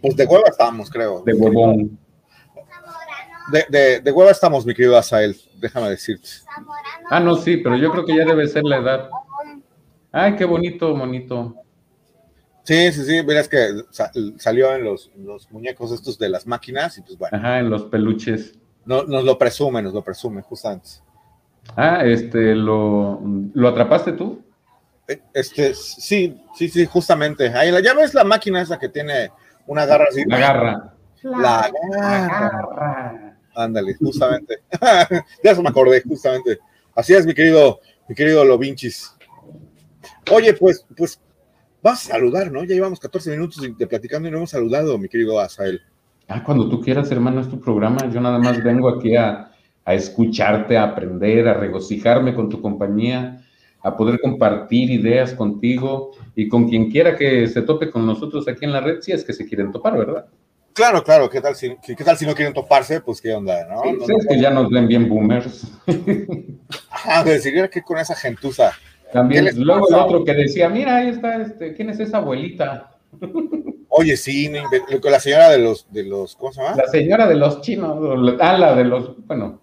Pues 0.01 0.17
de 0.17 0.25
hueva 0.27 0.49
estamos, 0.49 0.91
creo. 0.91 1.23
de 1.25 1.33
huevón. 1.35 1.99
De, 3.53 3.65
de, 3.69 4.01
de 4.01 4.13
hueva 4.13 4.31
estamos, 4.31 4.65
mi 4.65 4.75
querido 4.75 4.97
Asael, 4.97 5.37
déjame 5.61 5.91
decirte. 5.91 6.29
Ah, 7.11 7.21
no, 7.21 7.35
sí, 7.37 7.59
pero 7.59 7.77
yo 7.77 7.91
creo 7.91 8.05
que 8.07 8.17
ya 8.17 8.25
debe 8.25 8.47
ser 8.47 8.63
la 8.65 8.79
edad. 8.79 9.09
Ay, 10.13 10.37
qué 10.37 10.45
bonito, 10.45 10.95
monito. 10.95 11.57
Sí, 12.65 12.93
sí, 12.93 13.05
sí, 13.05 13.23
mira, 13.23 13.41
es 13.41 13.49
que 13.49 13.69
sa- 13.91 14.11
salió 14.39 14.75
en 14.75 14.85
los, 14.85 15.11
en 15.15 15.27
los 15.27 15.51
muñecos 15.53 15.93
estos 15.93 16.19
de 16.19 16.31
las 16.31 16.47
máquinas 16.47 16.97
y 16.99 17.03
pues 17.03 17.17
bueno, 17.19 17.37
Ajá, 17.37 17.59
en 17.59 17.69
los 17.71 17.85
peluches. 17.85 18.55
no- 18.87 19.05
nos 19.05 19.23
lo 19.25 19.37
presume, 19.39 19.83
nos 19.83 19.93
lo 19.95 20.03
presume, 20.03 20.41
justamente. 20.43 20.89
Ah, 21.77 22.03
este, 22.05 22.55
¿lo, 22.55 23.21
¿lo 23.55 23.69
atrapaste 23.69 24.13
tú? 24.13 24.43
Eh, 25.09 25.21
Este, 25.35 25.75
sí, 25.75 26.41
sí, 26.55 26.69
sí, 26.69 26.87
justamente. 26.87 27.49
Ahí 27.49 27.71
la, 27.71 27.81
ya 27.81 27.95
ves 27.95 28.15
la 28.15 28.25
máquina 28.25 28.61
esa 28.63 28.79
que 28.79 28.89
tiene 28.89 29.31
una 29.67 29.85
garra 29.87 30.07
así. 30.09 30.25
La 30.27 30.39
garra. 30.39 30.95
La 31.23 31.71
garra. 31.91 32.49
garra. 32.49 33.39
Ándale, 33.55 33.95
justamente. 33.95 34.63
de 35.43 35.51
eso 35.51 35.63
me 35.63 35.69
acordé, 35.69 36.03
justamente. 36.03 36.59
Así 36.95 37.15
es, 37.15 37.25
mi 37.27 37.35
querido, 37.35 37.81
mi 38.09 38.15
querido 38.15 38.45
Lovinchis. 38.45 39.15
Oye, 40.33 40.55
pues, 40.55 40.85
pues, 40.97 41.21
vas 41.85 42.09
a 42.09 42.13
saludar, 42.15 42.51
¿no? 42.51 42.65
Ya 42.65 42.75
llevamos 42.75 42.99
14 42.99 43.31
minutos 43.31 43.61
de, 43.61 43.87
platicando 43.87 44.27
y 44.27 44.31
no 44.31 44.39
hemos 44.39 44.51
saludado, 44.51 44.97
mi 44.97 45.07
querido 45.07 45.39
Asael. 45.39 45.83
Ah, 46.27 46.43
cuando 46.43 46.69
tú 46.71 46.81
quieras, 46.81 47.11
hermano, 47.13 47.43
es 47.43 47.49
tu 47.49 47.61
programa. 47.61 48.11
Yo 48.11 48.23
nada 48.23 48.39
más 48.39 48.65
vengo 48.65 48.89
aquí 48.89 49.15
a, 49.15 49.53
a 49.85 49.95
escucharte, 49.95 50.79
a 50.79 50.85
aprender, 50.85 51.47
a 51.47 51.53
regocijarme 51.53 52.35
con 52.35 52.49
tu 52.49 52.63
compañía, 52.63 53.45
a 53.83 53.95
poder 53.95 54.19
compartir 54.19 54.91
ideas 54.91 55.35
contigo 55.35 56.13
y 56.35 56.49
con 56.49 56.71
quien 56.71 56.91
quiera 56.91 57.17
que 57.17 57.47
se 57.49 57.61
tope 57.61 57.91
con 57.91 58.07
nosotros 58.07 58.49
aquí 58.49 58.65
en 58.65 58.73
la 58.73 58.81
red, 58.81 59.03
si 59.03 59.13
es 59.13 59.23
que 59.23 59.35
se 59.35 59.47
quieren 59.47 59.71
topar, 59.71 59.99
¿verdad? 59.99 60.25
Claro, 60.73 61.05
claro, 61.05 61.29
¿qué 61.29 61.43
tal 61.43 61.55
si, 61.55 61.77
qué 61.87 62.03
tal 62.03 62.17
si 62.17 62.25
no 62.25 62.35
quieren 62.35 62.55
toparse? 62.55 63.03
Pues 63.03 63.21
qué 63.21 63.35
onda, 63.35 63.67
¿no? 63.69 63.85
No, 63.93 64.07
Si 64.07 64.13
es 64.13 64.27
que 64.27 64.41
ya 64.41 64.51
nos 64.51 64.71
ven 64.71 64.89
bien 64.89 65.07
boomers. 65.07 65.71
Ajá, 66.91 67.23
decir 67.25 67.69
que 67.69 67.83
con 67.83 67.99
esa 67.99 68.17
gentuza. 68.17 68.73
También, 69.15 69.45
¿Qué 69.45 69.53
les 69.53 69.59
luego 69.59 69.89
el 69.89 69.95
otro 69.95 70.25
que 70.25 70.35
decía, 70.35 70.69
mira, 70.69 70.97
ahí 70.97 71.11
está, 71.11 71.41
este, 71.41 71.73
¿quién 71.73 71.89
es 71.89 72.01
esa 72.01 72.17
abuelita? 72.19 72.97
Oye, 73.89 74.17
sí, 74.17 74.51
la 75.05 75.21
señora 75.21 75.51
de 75.51 75.59
los, 75.59 75.87
de 75.93 76.03
los, 76.03 76.35
¿cómo 76.35 76.53
se 76.53 76.61
llama? 76.61 76.75
La 76.75 76.89
señora 76.89 77.29
de 77.29 77.37
los 77.37 77.61
chinos, 77.61 77.97
ah, 78.41 78.59
la 78.59 78.75
de 78.75 78.83
los, 78.83 79.25
bueno, 79.25 79.61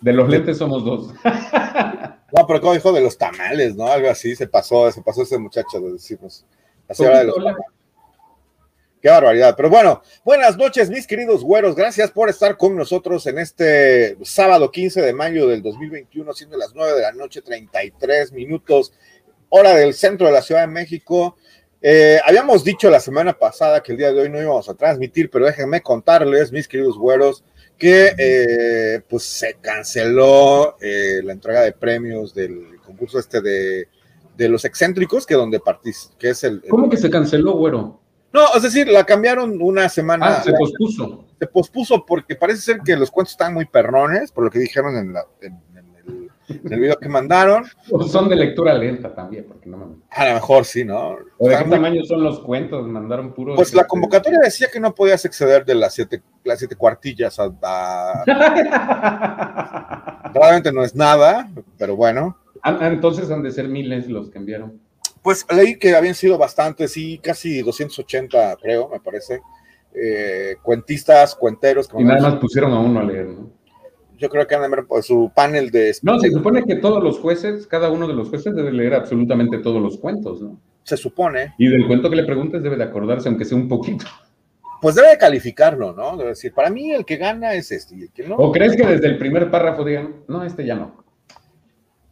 de 0.00 0.12
los 0.12 0.28
lentes 0.28 0.58
somos 0.58 0.84
dos. 0.84 1.14
No, 2.36 2.44
pero 2.44 2.60
como 2.60 2.74
dijo 2.74 2.92
de 2.92 3.00
los 3.00 3.16
tamales, 3.16 3.76
¿no? 3.76 3.86
Algo 3.86 4.10
así, 4.10 4.34
se 4.34 4.48
pasó, 4.48 4.90
se 4.90 5.00
pasó 5.00 5.22
ese 5.22 5.38
muchacho 5.38 5.78
de 5.80 5.92
decirnos. 5.92 6.44
La 6.88 6.94
señora 6.96 7.20
de 7.20 7.26
los 7.26 7.36
tamales. 7.36 7.64
Qué 9.00 9.10
barbaridad. 9.10 9.54
Pero 9.56 9.68
bueno, 9.68 10.02
buenas 10.24 10.56
noches, 10.56 10.88
mis 10.88 11.06
queridos 11.06 11.44
güeros. 11.44 11.76
Gracias 11.76 12.10
por 12.10 12.30
estar 12.30 12.56
con 12.56 12.76
nosotros 12.76 13.26
en 13.26 13.38
este 13.38 14.16
sábado 14.22 14.70
15 14.70 15.02
de 15.02 15.12
mayo 15.12 15.46
del 15.46 15.62
2021, 15.62 16.32
siendo 16.32 16.56
las 16.56 16.74
9 16.74 16.94
de 16.94 17.02
la 17.02 17.12
noche, 17.12 17.42
33 17.42 18.32
minutos, 18.32 18.92
hora 19.50 19.74
del 19.74 19.94
centro 19.94 20.26
de 20.26 20.32
la 20.32 20.42
Ciudad 20.42 20.62
de 20.62 20.68
México. 20.68 21.36
Eh, 21.82 22.18
habíamos 22.26 22.64
dicho 22.64 22.88
la 22.88 23.00
semana 23.00 23.34
pasada 23.38 23.82
que 23.82 23.92
el 23.92 23.98
día 23.98 24.12
de 24.12 24.22
hoy 24.22 24.30
no 24.30 24.40
íbamos 24.40 24.68
a 24.68 24.74
transmitir, 24.74 25.30
pero 25.30 25.44
déjenme 25.44 25.82
contarles, 25.82 26.50
mis 26.50 26.66
queridos 26.66 26.98
güeros, 26.98 27.44
que 27.76 28.14
eh, 28.16 29.02
pues 29.06 29.24
se 29.24 29.58
canceló 29.60 30.78
eh, 30.80 31.20
la 31.22 31.34
entrega 31.34 31.60
de 31.60 31.72
premios 31.72 32.34
del 32.34 32.80
concurso 32.84 33.18
este 33.18 33.42
de, 33.42 33.88
de 34.36 34.48
los 34.48 34.64
excéntricos, 34.64 35.26
que 35.26 35.34
donde 35.34 35.60
que 36.18 36.30
es 36.30 36.44
el, 36.44 36.62
¿Cómo 36.68 36.88
que 36.88 36.96
se 36.96 37.10
canceló, 37.10 37.52
güero? 37.52 38.00
No, 38.36 38.44
es 38.54 38.62
decir, 38.62 38.86
la 38.86 39.04
cambiaron 39.04 39.56
una 39.62 39.88
semana. 39.88 40.26
Ah, 40.26 40.42
se 40.42 40.52
pospuso. 40.52 41.24
Se 41.38 41.46
pospuso 41.46 42.04
porque 42.04 42.36
parece 42.36 42.60
ser 42.60 42.80
que 42.84 42.94
los 42.94 43.10
cuentos 43.10 43.32
están 43.32 43.54
muy 43.54 43.64
perrones, 43.64 44.30
por 44.30 44.44
lo 44.44 44.50
que 44.50 44.58
dijeron 44.58 44.94
en, 44.94 45.14
la, 45.14 45.24
en, 45.40 45.58
el, 46.70 46.78
video 46.78 46.98
que 46.98 47.08
mandaron. 47.08 47.64
son 48.10 48.28
de 48.28 48.36
lectura 48.36 48.74
lenta 48.74 49.14
también, 49.14 49.46
porque 49.48 49.70
no 49.70 49.78
me... 49.78 49.86
A 50.10 50.28
lo 50.28 50.34
mejor 50.34 50.66
sí, 50.66 50.84
¿no? 50.84 51.16
¿O 51.38 51.48
de 51.48 51.56
qué 51.56 51.64
tamaño 51.64 52.04
son 52.04 52.22
los 52.22 52.40
cuentos? 52.40 52.86
Mandaron 52.86 53.32
puro. 53.32 53.54
Pues 53.54 53.72
la 53.72 53.86
convocatoria 53.86 54.40
decía 54.40 54.68
que 54.70 54.80
no 54.80 54.94
podías 54.94 55.24
exceder 55.24 55.64
de 55.64 55.74
las 55.74 55.94
siete, 55.94 56.20
las 56.44 56.58
siete 56.58 56.76
cuartillas 56.76 57.40
a... 57.40 58.22
Realmente 60.34 60.72
no 60.72 60.84
es 60.84 60.94
nada, 60.94 61.48
pero 61.78 61.96
bueno. 61.96 62.36
Ah, 62.62 62.76
ah, 62.82 62.88
entonces 62.88 63.30
han 63.30 63.42
de 63.42 63.50
ser 63.50 63.66
miles 63.66 64.10
los 64.10 64.28
que 64.28 64.36
enviaron. 64.36 64.78
Pues 65.26 65.44
leí 65.52 65.76
que 65.76 65.92
habían 65.92 66.14
sido 66.14 66.38
bastantes, 66.38 66.92
sí, 66.92 67.18
casi 67.18 67.60
280, 67.60 68.58
creo, 68.62 68.88
me 68.88 69.00
parece, 69.00 69.40
eh, 69.92 70.54
cuentistas, 70.62 71.34
cuenteros. 71.34 71.88
y 71.98 72.04
nada 72.04 72.20
más 72.20 72.36
pusieron 72.36 72.72
a 72.72 72.78
uno 72.78 73.00
a 73.00 73.02
leer, 73.02 73.26
¿no? 73.26 73.50
Yo 74.16 74.28
creo 74.28 74.46
que 74.46 74.54
han 74.54 74.86
pues, 74.86 75.06
su 75.06 75.32
panel 75.34 75.72
de... 75.72 75.96
No, 76.02 76.20
se 76.20 76.30
supone 76.30 76.62
que 76.62 76.76
todos 76.76 77.02
los 77.02 77.18
jueces, 77.18 77.66
cada 77.66 77.90
uno 77.90 78.06
de 78.06 78.14
los 78.14 78.28
jueces 78.28 78.54
debe 78.54 78.70
leer 78.70 78.94
absolutamente 78.94 79.58
todos 79.58 79.82
los 79.82 79.98
cuentos, 79.98 80.40
¿no? 80.40 80.60
Se 80.84 80.96
supone. 80.96 81.54
Y 81.58 81.70
del 81.70 81.88
cuento 81.88 82.08
que 82.08 82.14
le 82.14 82.24
preguntes 82.24 82.62
debe 82.62 82.76
de 82.76 82.84
acordarse, 82.84 83.28
aunque 83.28 83.44
sea 83.44 83.58
un 83.58 83.66
poquito. 83.66 84.06
Pues 84.80 84.94
debe 84.94 85.08
de 85.08 85.18
calificarlo, 85.18 85.92
¿no? 85.92 86.16
Debe 86.16 86.30
decir, 86.30 86.54
para 86.54 86.70
mí 86.70 86.92
el 86.92 87.04
que 87.04 87.16
gana 87.16 87.52
es 87.54 87.72
este 87.72 87.96
y 87.96 88.02
el 88.02 88.12
que 88.12 88.28
no. 88.28 88.36
¿O 88.36 88.52
crees 88.52 88.76
que 88.76 88.86
desde 88.86 89.08
el 89.08 89.18
primer 89.18 89.50
párrafo 89.50 89.84
digan, 89.84 90.22
no, 90.28 90.44
este 90.44 90.64
ya 90.64 90.76
no? 90.76 91.04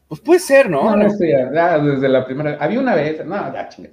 Pues 0.09 0.21
puede 0.21 0.41
ser, 0.41 0.69
¿no? 0.69 0.97
No, 0.97 0.97
no 0.97 1.09
ya, 1.19 1.79
desde 1.79 2.09
la 2.09 2.25
primera. 2.25 2.57
Había 2.61 2.81
una 2.81 2.95
vez, 2.95 3.25
no, 3.25 3.53
ya 3.53 3.69
chingue. 3.69 3.93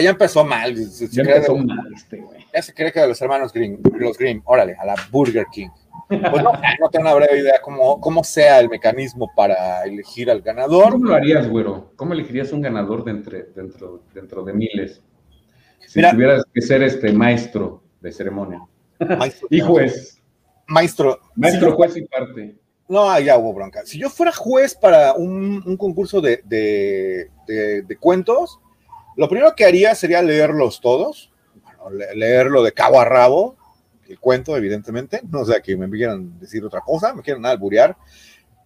Ya 0.00 0.10
empezó 0.10 0.44
mal. 0.44 0.74
ya 0.74 1.22
empezó 1.22 1.56
mal 1.56 1.92
este, 1.94 2.18
güey. 2.18 2.46
Ya 2.52 2.62
se 2.62 2.72
cree 2.72 2.92
que 2.92 3.00
de 3.00 3.08
los 3.08 3.20
hermanos 3.20 3.52
Grimm, 3.52 3.78
los 3.98 4.16
Grimm, 4.18 4.40
órale, 4.44 4.76
a 4.78 4.84
la 4.84 4.94
Burger 5.10 5.46
King. 5.50 5.68
Pues 6.08 6.20
no, 6.42 6.52
no 6.80 6.90
tengo 6.90 7.06
una 7.06 7.14
breve 7.14 7.40
idea 7.40 7.60
cómo, 7.62 8.00
cómo 8.00 8.22
sea 8.22 8.60
el 8.60 8.68
mecanismo 8.68 9.30
para 9.34 9.82
elegir 9.84 10.30
al 10.30 10.42
ganador. 10.42 10.92
¿Cómo 10.92 11.06
lo 11.06 11.14
harías, 11.14 11.48
güero? 11.48 11.92
¿Cómo 11.96 12.12
elegirías 12.12 12.52
un 12.52 12.60
ganador 12.60 13.04
de 13.04 13.10
entre, 13.10 13.42
dentro, 13.54 14.04
dentro 14.12 14.44
de 14.44 14.52
miles? 14.52 15.02
Si 15.86 16.00
tuvieras 16.00 16.44
que 16.52 16.60
ser 16.60 16.82
este 16.82 17.12
maestro 17.12 17.82
de 18.00 18.12
ceremonia. 18.12 18.60
Maestro, 19.00 19.48
y 19.50 19.60
juez. 19.60 20.22
Maestro. 20.66 21.18
Maestro, 21.34 21.74
juez 21.74 21.96
y 21.96 22.02
parte. 22.02 22.56
No, 22.88 23.18
ya 23.18 23.38
hubo 23.38 23.54
bronca. 23.54 23.84
Si 23.86 23.98
yo 23.98 24.10
fuera 24.10 24.32
juez 24.32 24.74
para 24.74 25.14
un, 25.14 25.76
concurso 25.76 26.20
de, 26.20 27.30
cuentos, 27.98 28.60
lo 29.16 29.28
primero 29.28 29.54
que 29.54 29.64
haría 29.64 29.94
sería 29.94 30.22
leerlos 30.22 30.80
todos, 30.80 31.30
leerlo 32.14 32.62
de 32.62 32.72
cabo 32.72 33.00
a 33.00 33.04
rabo, 33.04 33.56
el 34.08 34.18
cuento, 34.18 34.56
evidentemente. 34.56 35.22
No 35.30 35.44
sé, 35.44 35.62
que 35.62 35.76
me 35.76 35.88
quieran 35.88 36.38
decir 36.38 36.64
otra 36.64 36.80
cosa, 36.80 37.14
me 37.14 37.22
quieran 37.22 37.46
alburear, 37.46 37.96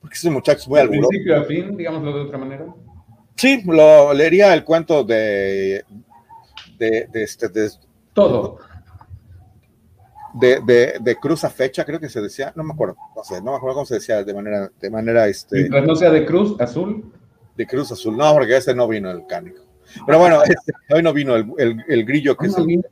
porque 0.01 0.15
ese 0.15 0.31
muchacho 0.31 0.61
es 0.61 0.69
muy 0.69 0.81
alburoso. 0.81 1.09
principio 1.09 1.37
a 1.37 1.45
fin, 1.45 1.77
digámoslo 1.77 2.15
de 2.15 2.21
otra 2.23 2.39
manera? 2.39 2.67
Sí, 3.37 3.63
lo 3.67 4.13
leería 4.13 4.53
el 4.53 4.65
cuento 4.65 5.05
de, 5.05 5.85
de, 6.77 7.09
este, 7.15 7.49
de 7.49 7.71
todo 8.13 8.59
de, 10.41 10.99
de, 11.01 11.17
cruz 11.17 11.45
a 11.45 11.51
fecha, 11.51 11.85
creo 11.85 12.01
que 12.01 12.09
se 12.09 12.21
decía, 12.21 12.53
no 12.55 12.63
me 12.63 12.73
acuerdo, 12.73 12.97
no 13.15 13.25
sé, 13.25 13.43
no 13.43 13.53
me 13.53 13.57
acuerdo 13.57 13.75
cómo 13.75 13.87
se 13.87 13.95
decía 13.95 14.23
de 14.23 14.35
manera, 14.35 14.71
de 14.81 14.91
manera, 14.91 15.27
este... 15.29 15.69
no 15.69 15.97
sea 15.97 16.11
de 16.11 16.25
cruz 16.25 16.61
azul. 16.61 17.13
De 17.57 17.67
cruz 17.67 17.91
azul, 17.91 18.17
no, 18.17 18.33
porque 18.33 18.57
ese 18.57 18.75
no 18.75 18.87
vino 18.87 19.11
el 19.11 19.27
cánico. 19.27 19.63
Pero 20.07 20.19
bueno, 20.19 20.43
este, 20.45 20.73
hoy 20.91 21.03
no 21.03 21.13
vino 21.13 21.35
el, 21.37 21.85
el, 21.89 22.05
grillo 22.05 22.37
que 22.37 22.47
es 22.47 22.57
el... 22.57 22.85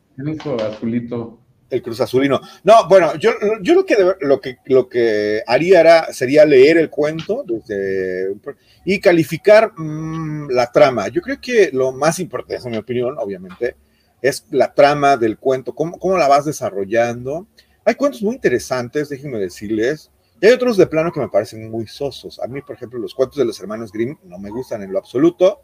azulito. 0.61 1.41
El 1.69 1.83
cruz 1.83 2.01
azulino. 2.01 2.41
No, 2.63 2.89
bueno, 2.89 3.17
yo, 3.17 3.33
yo 3.61 3.75
lo, 3.75 3.85
que, 3.85 3.97
lo, 4.21 4.41
que, 4.41 4.59
lo 4.67 4.89
que 4.89 5.43
haría 5.47 5.81
era, 5.81 6.13
sería 6.13 6.45
leer 6.45 6.79
el 6.79 6.91
cuento 6.91 7.45
desde, 7.45 8.37
y 8.85 9.01
calificar 9.01 9.73
mm, 9.77 10.49
la 10.51 10.71
trama. 10.71 11.09
Yo 11.09 11.21
creo 11.21 11.41
que 11.41 11.71
lo 11.73 11.91
más 11.91 12.21
importante, 12.21 12.63
en 12.65 12.71
mi 12.71 12.77
opinión, 12.77 13.17
obviamente, 13.19 13.75
es 14.23 14.47
la 14.51 14.75
trama 14.75 15.17
del 15.17 15.39
cuento, 15.39 15.75
cómo, 15.75 15.99
cómo 15.99 16.17
la 16.17 16.29
vas 16.29 16.45
desarrollando. 16.45 17.47
Hay 17.85 17.95
cuentos 17.95 18.23
muy 18.23 18.35
interesantes, 18.35 19.09
déjenme 19.09 19.39
decirles, 19.39 20.11
y 20.41 20.47
hay 20.47 20.53
otros 20.53 20.77
de 20.77 20.87
plano 20.87 21.13
que 21.13 21.21
me 21.21 21.29
parecen 21.29 21.71
muy 21.71 21.87
sosos. 21.87 22.39
A 22.41 22.47
mí, 22.47 22.61
por 22.61 22.77
ejemplo, 22.77 22.99
los 22.99 23.15
cuentos 23.15 23.39
de 23.39 23.45
los 23.45 23.59
hermanos 23.61 23.91
Grimm 23.91 24.19
no 24.25 24.39
me 24.39 24.51
gustan 24.51 24.83
en 24.83 24.93
lo 24.93 24.99
absoluto, 24.99 25.61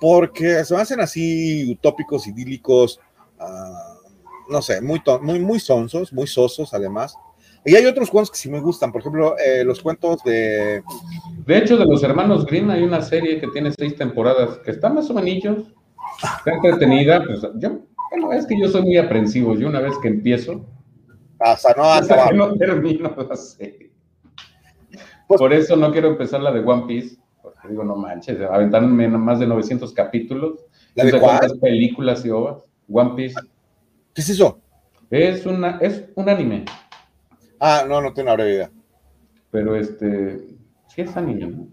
porque 0.00 0.64
se 0.64 0.74
me 0.74 0.80
hacen 0.80 1.00
así 1.00 1.70
utópicos, 1.70 2.26
idílicos, 2.26 3.00
uh, 3.40 4.52
no 4.52 4.62
sé, 4.62 4.80
muy, 4.80 5.00
muy, 5.22 5.40
muy 5.40 5.60
sonsos, 5.60 6.12
muy 6.12 6.26
sosos 6.26 6.74
además. 6.74 7.14
Y 7.64 7.74
hay 7.76 7.84
otros 7.86 8.10
cuentos 8.10 8.30
que 8.30 8.38
sí 8.38 8.48
me 8.48 8.60
gustan, 8.60 8.90
por 8.92 9.02
ejemplo, 9.02 9.36
eh, 9.38 9.62
los 9.64 9.82
cuentos 9.82 10.22
de... 10.24 10.82
De 11.44 11.58
hecho, 11.58 11.76
de 11.76 11.84
los 11.84 12.02
hermanos 12.02 12.46
Grimm 12.46 12.70
hay 12.70 12.82
una 12.82 13.02
serie 13.02 13.40
que 13.40 13.48
tiene 13.48 13.72
seis 13.76 13.96
temporadas, 13.96 14.58
que 14.58 14.70
está 14.70 14.88
más 14.88 15.10
o 15.10 15.14
menos, 15.14 15.74
está 16.22 16.52
entretenida, 16.52 17.22
pues 17.24 17.42
yo 17.56 17.80
bueno, 18.10 18.32
es 18.32 18.46
que 18.46 18.58
yo 18.58 18.68
soy 18.68 18.82
muy 18.82 18.96
aprensivo. 18.96 19.54
Yo 19.54 19.68
una 19.68 19.80
vez 19.80 19.94
que 19.98 20.08
empiezo, 20.08 20.64
hasta 21.38 21.74
no, 21.74 21.84
hasta 21.84 22.32
no 22.32 22.54
termino 22.56 23.14
la 23.28 23.36
serie. 23.36 23.92
Pues 25.26 25.38
Por 25.38 25.52
eso 25.52 25.76
no 25.76 25.92
quiero 25.92 26.08
empezar 26.08 26.40
la 26.40 26.52
de 26.52 26.60
One 26.60 26.84
Piece, 26.86 27.18
porque 27.42 27.68
digo, 27.68 27.84
no 27.84 27.96
manches, 27.96 28.40
aventarme 28.40 29.08
más 29.08 29.38
de 29.38 29.46
900 29.46 29.92
capítulos. 29.92 30.64
¿La 30.94 31.04
de 31.04 31.20
cuántas 31.20 31.52
películas 31.58 32.24
y 32.24 32.30
obras? 32.30 32.64
One 32.90 33.12
Piece. 33.14 33.34
¿Qué 34.14 34.22
es 34.22 34.30
eso? 34.30 34.58
Es, 35.10 35.44
una, 35.44 35.78
es 35.80 36.06
un 36.14 36.28
anime. 36.28 36.64
Ah, 37.60 37.84
no, 37.86 38.00
no 38.00 38.12
tengo 38.12 38.28
una 38.28 38.36
breve 38.36 38.54
idea. 38.54 38.70
Pero 39.50 39.76
este, 39.76 40.38
sí 40.86 41.02
es 41.02 41.16
anime, 41.16 41.46
¿no? 41.46 41.68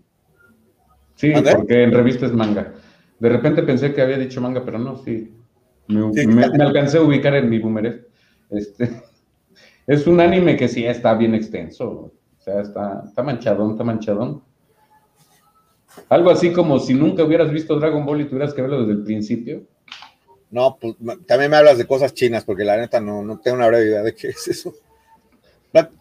Sí, 1.15 1.31
porque 1.31 1.83
en 1.83 1.91
revista 1.93 2.25
es 2.25 2.33
manga. 2.33 2.73
De 3.19 3.29
repente 3.29 3.63
pensé 3.63 3.93
que 3.93 4.01
había 4.01 4.17
dicho 4.17 4.41
manga, 4.41 4.63
pero 4.63 4.77
no, 4.77 4.97
sí. 4.97 5.33
Me, 5.87 6.43
alcancé 6.43 6.97
a 6.97 7.01
ubicar 7.01 7.35
en 7.35 7.49
mi 7.49 7.59
boomer. 7.59 8.07
Este, 8.49 9.01
es 9.87 10.07
un 10.07 10.19
anime 10.19 10.57
que 10.57 10.67
sí 10.67 10.85
está 10.85 11.13
bien 11.13 11.33
extenso. 11.35 11.89
O 11.89 12.41
sea, 12.41 12.61
está, 12.61 13.03
está 13.05 13.23
manchadón, 13.23 13.71
está 13.71 13.83
manchadón. 13.83 14.43
Algo 16.09 16.29
así 16.29 16.51
como 16.51 16.79
si 16.79 16.93
nunca 16.93 17.23
hubieras 17.23 17.51
visto 17.51 17.79
Dragon 17.79 18.05
Ball 18.05 18.21
y 18.21 18.25
tuvieras 18.25 18.53
que 18.53 18.61
verlo 18.61 18.81
desde 18.81 18.99
el 18.99 19.03
principio. 19.03 19.63
No, 20.51 20.77
pues 20.79 20.95
también 21.25 21.51
me 21.51 21.57
hablas 21.57 21.77
de 21.77 21.87
cosas 21.87 22.13
chinas, 22.13 22.43
porque 22.43 22.63
la 22.63 22.77
neta 22.77 22.99
no, 22.99 23.23
no 23.23 23.39
tengo 23.39 23.57
una 23.57 23.67
breve 23.67 23.87
idea 23.87 24.03
de 24.03 24.13
qué 24.13 24.29
es 24.29 24.47
eso. 24.47 24.73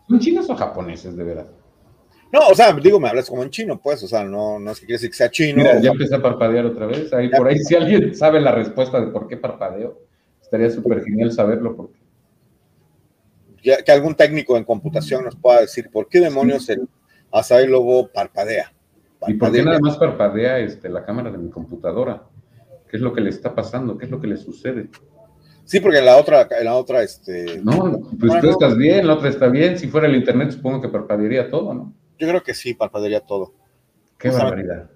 ¿Son 0.09 0.20
chinos 0.20 0.48
o 0.50 0.55
japoneses, 0.55 1.16
de 1.16 1.24
verdad? 1.24 1.46
No, 2.35 2.49
o 2.49 2.55
sea, 2.57 2.73
digo, 2.73 2.99
me 2.99 3.09
hablas 3.09 3.31
como 3.31 3.44
en 3.44 3.51
chino, 3.51 3.81
pues, 3.81 4.03
o 4.03 4.09
sea, 4.09 4.25
no, 4.25 4.59
no 4.59 4.73
es 4.73 4.81
que 4.81 4.87
quiere 4.87 4.97
decir 4.97 5.11
que 5.11 5.16
sea 5.16 5.31
chino. 5.31 5.59
Mira, 5.59 5.81
ya 5.81 5.90
empecé 5.90 6.16
a 6.16 6.20
parpadear 6.20 6.66
otra 6.66 6.87
vez. 6.87 7.12
Ahí, 7.12 7.29
por 7.29 7.47
ahí, 7.47 7.61
si 7.61 7.77
alguien 7.77 8.12
sabe 8.12 8.40
la 8.40 8.51
respuesta 8.51 9.01
de 9.01 9.07
por 9.07 9.29
qué 9.29 9.37
parpadeo, 9.37 10.01
estaría 10.42 10.68
súper 10.68 11.05
genial 11.05 11.31
saberlo. 11.31 11.77
Porque... 11.77 11.97
que 13.85 13.92
algún 13.92 14.16
técnico 14.16 14.57
en 14.57 14.64
computación 14.64 15.25
nos 15.25 15.37
pueda 15.37 15.61
decir 15.61 15.88
por 15.92 16.09
qué 16.09 16.18
demonios 16.18 16.68
el 16.70 16.88
Asaí 17.31 17.68
Lobo 17.68 18.09
parpadea. 18.09 18.73
¿Y 19.29 19.35
por 19.35 19.53
qué 19.53 19.62
nada 19.62 19.79
más 19.79 19.97
parpadea 19.97 20.59
este, 20.59 20.88
la 20.88 21.05
cámara 21.05 21.31
de 21.31 21.38
mi 21.38 21.51
computadora? 21.51 22.25
¿Qué 22.90 22.97
es 22.97 23.01
lo 23.01 23.12
que 23.12 23.20
le 23.20 23.31
está 23.31 23.55
pasando? 23.55 23.97
¿Qué 23.97 24.07
es 24.07 24.11
lo 24.11 24.20
que 24.20 24.27
le 24.27 24.38
sucede? 24.38 24.88
Sí, 25.64 25.79
porque 25.79 25.99
en 25.99 26.07
la 26.07 26.16
otra, 26.16 26.49
en 26.51 26.64
la 26.64 26.75
otra, 26.75 27.01
este. 27.05 27.61
No, 27.62 28.01
pues 28.18 28.40
tú 28.40 28.51
estás 28.51 28.77
bien, 28.77 29.07
la 29.07 29.14
otra 29.14 29.29
está 29.29 29.47
bien. 29.47 29.79
Si 29.79 29.87
fuera 29.87 30.09
el 30.09 30.16
internet, 30.16 30.51
supongo 30.51 30.83
que 30.83 30.88
parpadearía 30.88 31.49
todo, 31.49 31.73
¿no? 31.73 31.94
Yo 32.18 32.29
creo 32.29 32.42
que 32.42 32.55
sí, 32.55 32.74
parpadearía 32.74 33.20
todo. 33.20 33.55
Qué 34.18 34.31
barbaridad. 34.31 34.90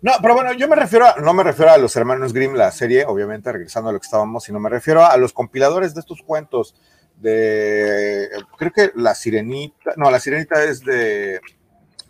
No, 0.00 0.12
pero 0.20 0.34
bueno, 0.34 0.52
yo 0.52 0.68
me 0.68 0.76
refiero, 0.76 1.06
a, 1.06 1.16
no 1.20 1.34
me 1.34 1.42
refiero 1.42 1.72
a 1.72 1.78
los 1.78 1.94
hermanos 1.96 2.32
Grimm, 2.32 2.54
la 2.54 2.70
serie, 2.70 3.04
obviamente, 3.04 3.50
regresando 3.52 3.90
a 3.90 3.92
lo 3.92 3.98
que 3.98 4.06
estábamos, 4.06 4.44
sino 4.44 4.60
me 4.60 4.68
refiero 4.68 5.04
a 5.04 5.16
los 5.16 5.32
compiladores 5.32 5.94
de 5.94 6.00
estos 6.00 6.22
cuentos 6.22 6.74
de, 7.20 8.28
creo 8.58 8.72
que 8.72 8.90
la 8.96 9.14
sirenita, 9.14 9.92
no, 9.96 10.10
la 10.10 10.18
sirenita 10.18 10.62
es 10.64 10.84
de, 10.84 11.40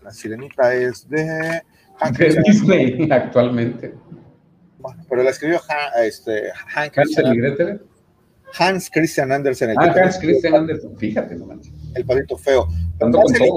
la 0.02 0.10
sirenita 0.10 0.74
es 0.74 1.08
de... 1.08 1.62
Disney 2.44 3.08
actualmente. 3.12 3.94
Bueno, 4.78 5.04
pero 5.08 5.22
la 5.22 5.30
escribió 5.30 5.60
este, 6.02 6.50
Hank. 6.68 6.98
Hans 8.58 8.90
Christian 8.90 9.32
Andersen. 9.32 9.70
El 9.70 9.76
ah, 9.78 9.94
Hans 9.96 10.18
Christian 10.18 10.54
Andersen, 10.54 10.96
fíjate, 10.96 11.36
no 11.36 11.46
manches. 11.46 11.72
El 11.94 12.04
palito 12.04 12.36
feo. 12.36 12.66
Hansel, 13.00 13.50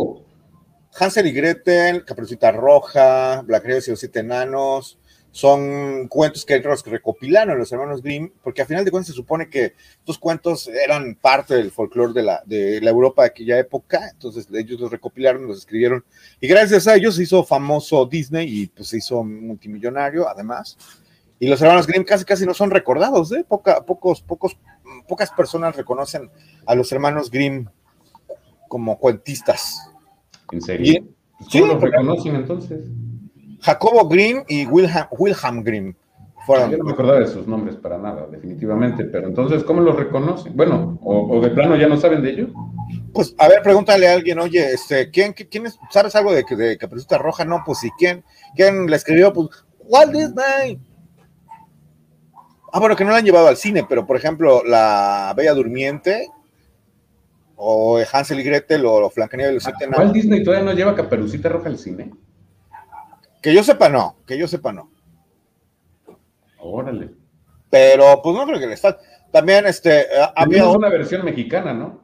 Hansel, 0.97 1.27
y 1.27 1.31
Gretel, 1.33 2.05
Caperucita 2.05 2.51
Roja, 2.51 3.41
Black 3.41 3.65
y 3.65 3.89
los 3.89 3.99
Siete 3.99 4.19
Enanos, 4.21 4.97
son 5.35 6.07
cuentos 6.07 6.45
que 6.45 6.63
recopilaron 6.85 7.57
los 7.57 7.69
hermanos 7.69 8.01
Grimm, 8.01 8.31
porque 8.41 8.61
a 8.61 8.65
final 8.65 8.85
de 8.85 8.91
cuentas 8.91 9.07
se 9.07 9.13
supone 9.13 9.49
que 9.49 9.73
estos 9.97 10.17
cuentos 10.17 10.69
eran 10.69 11.15
parte 11.15 11.55
del 11.55 11.71
folclore 11.71 12.13
de 12.13 12.23
la, 12.23 12.41
de 12.45 12.79
la 12.79 12.89
Europa 12.89 13.23
de 13.23 13.27
aquella 13.27 13.59
época, 13.59 14.09
entonces 14.13 14.47
ellos 14.53 14.79
los 14.79 14.89
recopilaron, 14.89 15.45
los 15.45 15.57
escribieron, 15.57 16.05
y 16.39 16.47
gracias 16.47 16.87
a 16.87 16.95
ellos 16.95 17.17
se 17.17 17.23
hizo 17.23 17.43
famoso 17.43 18.05
Disney 18.05 18.47
y 18.47 18.67
pues 18.67 18.87
se 18.87 18.97
hizo 18.99 19.25
multimillonario 19.25 20.25
además. 20.29 20.77
Y 21.37 21.49
los 21.49 21.61
hermanos 21.61 21.85
Grimm 21.85 22.05
casi 22.05 22.23
casi 22.23 22.45
no 22.45 22.53
son 22.53 22.71
recordados, 22.71 23.33
¿eh? 23.33 23.43
pocos, 23.45 24.21
pocos, 24.21 24.57
pocas 25.05 25.31
personas 25.31 25.75
reconocen 25.75 26.31
a 26.65 26.75
los 26.75 26.89
hermanos 26.93 27.29
Grimm 27.29 27.67
como 28.69 28.97
cuentistas. 28.97 29.91
¿En 30.51 30.61
serio? 30.61 31.03
sí, 31.49 31.59
los 31.59 31.81
reconocen 31.81 32.35
entonces? 32.35 32.85
Jacobo 33.61 34.07
Grimm 34.07 34.43
y 34.47 34.65
Wilhelm, 34.65 35.07
Wilhelm 35.11 35.63
Grimm. 35.63 35.95
Fueron. 36.45 36.69
Yo 36.69 36.77
no 36.77 36.83
me 36.83 36.91
acordaba 36.91 37.19
de 37.19 37.27
sus 37.27 37.47
nombres 37.47 37.75
para 37.77 37.97
nada, 37.97 38.27
definitivamente, 38.27 39.03
pero 39.05 39.27
entonces, 39.27 39.63
¿cómo 39.63 39.81
los 39.81 39.95
reconocen? 39.95 40.55
Bueno, 40.55 40.99
o, 41.01 41.41
de 41.41 41.49
plano 41.49 41.75
ya 41.75 41.87
no 41.87 41.97
saben 41.97 42.21
de 42.21 42.29
ellos. 42.29 42.49
Pues, 43.13 43.33
a 43.39 43.47
ver, 43.47 43.63
pregúntale 43.63 44.07
a 44.07 44.13
alguien, 44.13 44.37
oye, 44.37 44.73
este, 44.73 45.09
¿quién, 45.09 45.33
quién 45.33 45.65
es, 45.65 45.79
sabes 45.89 46.15
algo 46.15 46.31
de, 46.31 46.43
de 46.43 46.77
Caperucita 46.77 47.17
Roja? 47.17 47.45
No, 47.45 47.63
pues, 47.65 47.83
¿y 47.83 47.89
quién? 47.97 48.23
¿Quién 48.55 48.87
la 48.87 48.97
escribió? 48.97 49.33
Pues, 49.33 49.49
Walt 49.79 50.11
Disney. 50.11 50.79
Ah, 52.71 52.79
bueno, 52.79 52.95
que 52.95 53.05
no 53.05 53.11
la 53.11 53.17
han 53.17 53.25
llevado 53.25 53.47
al 53.47 53.57
cine, 53.57 53.83
pero, 53.87 54.05
por 54.05 54.17
ejemplo, 54.17 54.61
La 54.63 55.33
Bella 55.35 55.53
Durmiente, 55.53 56.27
o 57.55 57.99
Hansel 58.11 58.39
y 58.39 58.43
Gretel, 58.43 58.85
o 58.85 59.11
Blancanieves 59.15 59.51
y 59.51 59.55
los 59.55 59.63
Siete 59.63 59.87
¿Cuál 59.93 60.13
Disney 60.13 60.43
todavía 60.43 60.65
no 60.65 60.73
lleva 60.73 60.95
Caperucita 60.95 61.49
Roja 61.49 61.69
al 61.69 61.77
cine? 61.77 62.11
Que 63.41 63.53
yo 63.53 63.63
sepa, 63.63 63.89
no. 63.89 64.15
Que 64.25 64.37
yo 64.37 64.47
sepa, 64.47 64.73
no. 64.73 64.89
Órale. 66.57 67.11
Pero, 67.69 68.19
pues 68.23 68.35
no 68.35 68.45
creo 68.45 68.59
que 68.59 68.67
le 68.67 68.73
está. 68.73 68.97
También, 69.31 69.67
este. 69.67 70.01
Eh, 70.01 70.05
había 70.35 70.67
una 70.67 70.89
versión 70.89 71.23
mexicana, 71.23 71.73
¿no? 71.73 72.01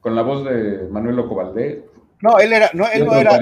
Con 0.00 0.14
la 0.14 0.22
voz 0.22 0.44
de 0.44 0.86
Manuel 0.90 1.16
Loco 1.16 1.34
Valdés. 1.34 1.78
No, 2.22 2.38
él 2.38 2.52
era. 2.52 2.70
No, 2.74 2.86
él 2.86 3.04
no 3.04 3.14
era. 3.14 3.38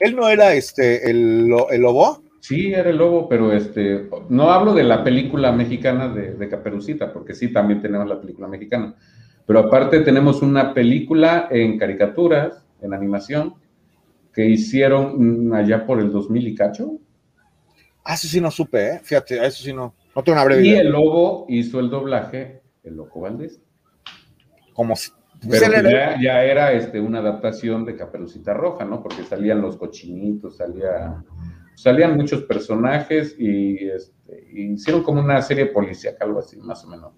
Él, 0.00 0.16
no 0.16 0.28
era 0.28 0.52
este, 0.52 1.10
el, 1.10 1.54
el, 1.70 1.80
lobo. 1.80 2.22
Sí, 2.40 2.72
era 2.72 2.90
el 2.90 2.98
lobo, 2.98 3.28
pero 3.28 3.52
este. 3.52 4.08
No 4.28 4.50
hablo 4.50 4.74
de 4.74 4.84
la 4.84 5.02
película 5.02 5.50
mexicana 5.52 6.08
de, 6.08 6.34
de 6.34 6.48
Caperucita, 6.48 7.12
porque 7.12 7.34
sí, 7.34 7.52
también 7.52 7.80
tenemos 7.80 8.06
la 8.06 8.20
película 8.20 8.48
mexicana. 8.48 8.94
Pero 9.46 9.58
aparte 9.58 10.00
tenemos 10.00 10.42
una 10.42 10.72
película 10.72 11.48
en 11.50 11.78
caricaturas, 11.78 12.64
en 12.80 12.94
animación, 12.94 13.54
que 14.32 14.46
hicieron 14.46 15.54
allá 15.54 15.86
por 15.86 16.00
el 16.00 16.10
2000 16.10 16.48
y 16.48 16.54
cacho. 16.54 16.98
Ah, 18.04 18.14
eso 18.14 18.26
sí 18.26 18.40
no 18.40 18.50
supe, 18.50 18.88
¿eh? 18.88 19.00
Fíjate, 19.02 19.44
eso 19.46 19.62
sí 19.62 19.72
no. 19.72 19.94
No 20.14 20.22
tengo 20.22 20.36
una 20.36 20.44
breve 20.44 20.66
Y 20.66 20.74
el 20.74 20.90
lobo 20.90 21.46
hizo 21.48 21.80
el 21.80 21.90
doblaje, 21.90 22.62
el 22.82 22.96
loco 22.96 23.20
Valdés. 23.20 23.60
Como 24.72 24.96
si. 24.96 25.10
Pero 25.48 25.66
pues 25.66 25.82
ya, 26.22 26.44
era 26.44 26.72
este, 26.72 27.00
una 27.00 27.18
adaptación 27.18 27.84
de 27.84 27.96
Caperucita 27.96 28.54
Roja, 28.54 28.84
¿no? 28.84 29.02
Porque 29.02 29.24
salían 29.24 29.60
los 29.60 29.76
cochinitos, 29.76 30.56
salía, 30.56 31.22
salían 31.74 32.16
muchos 32.16 32.44
personajes 32.44 33.36
y, 33.38 33.88
este, 33.88 34.46
hicieron 34.52 35.02
como 35.02 35.20
una 35.20 35.42
serie 35.42 35.66
policíaca, 35.66 36.24
algo 36.24 36.38
así, 36.38 36.56
más 36.56 36.84
o 36.84 36.88
menos. 36.88 37.12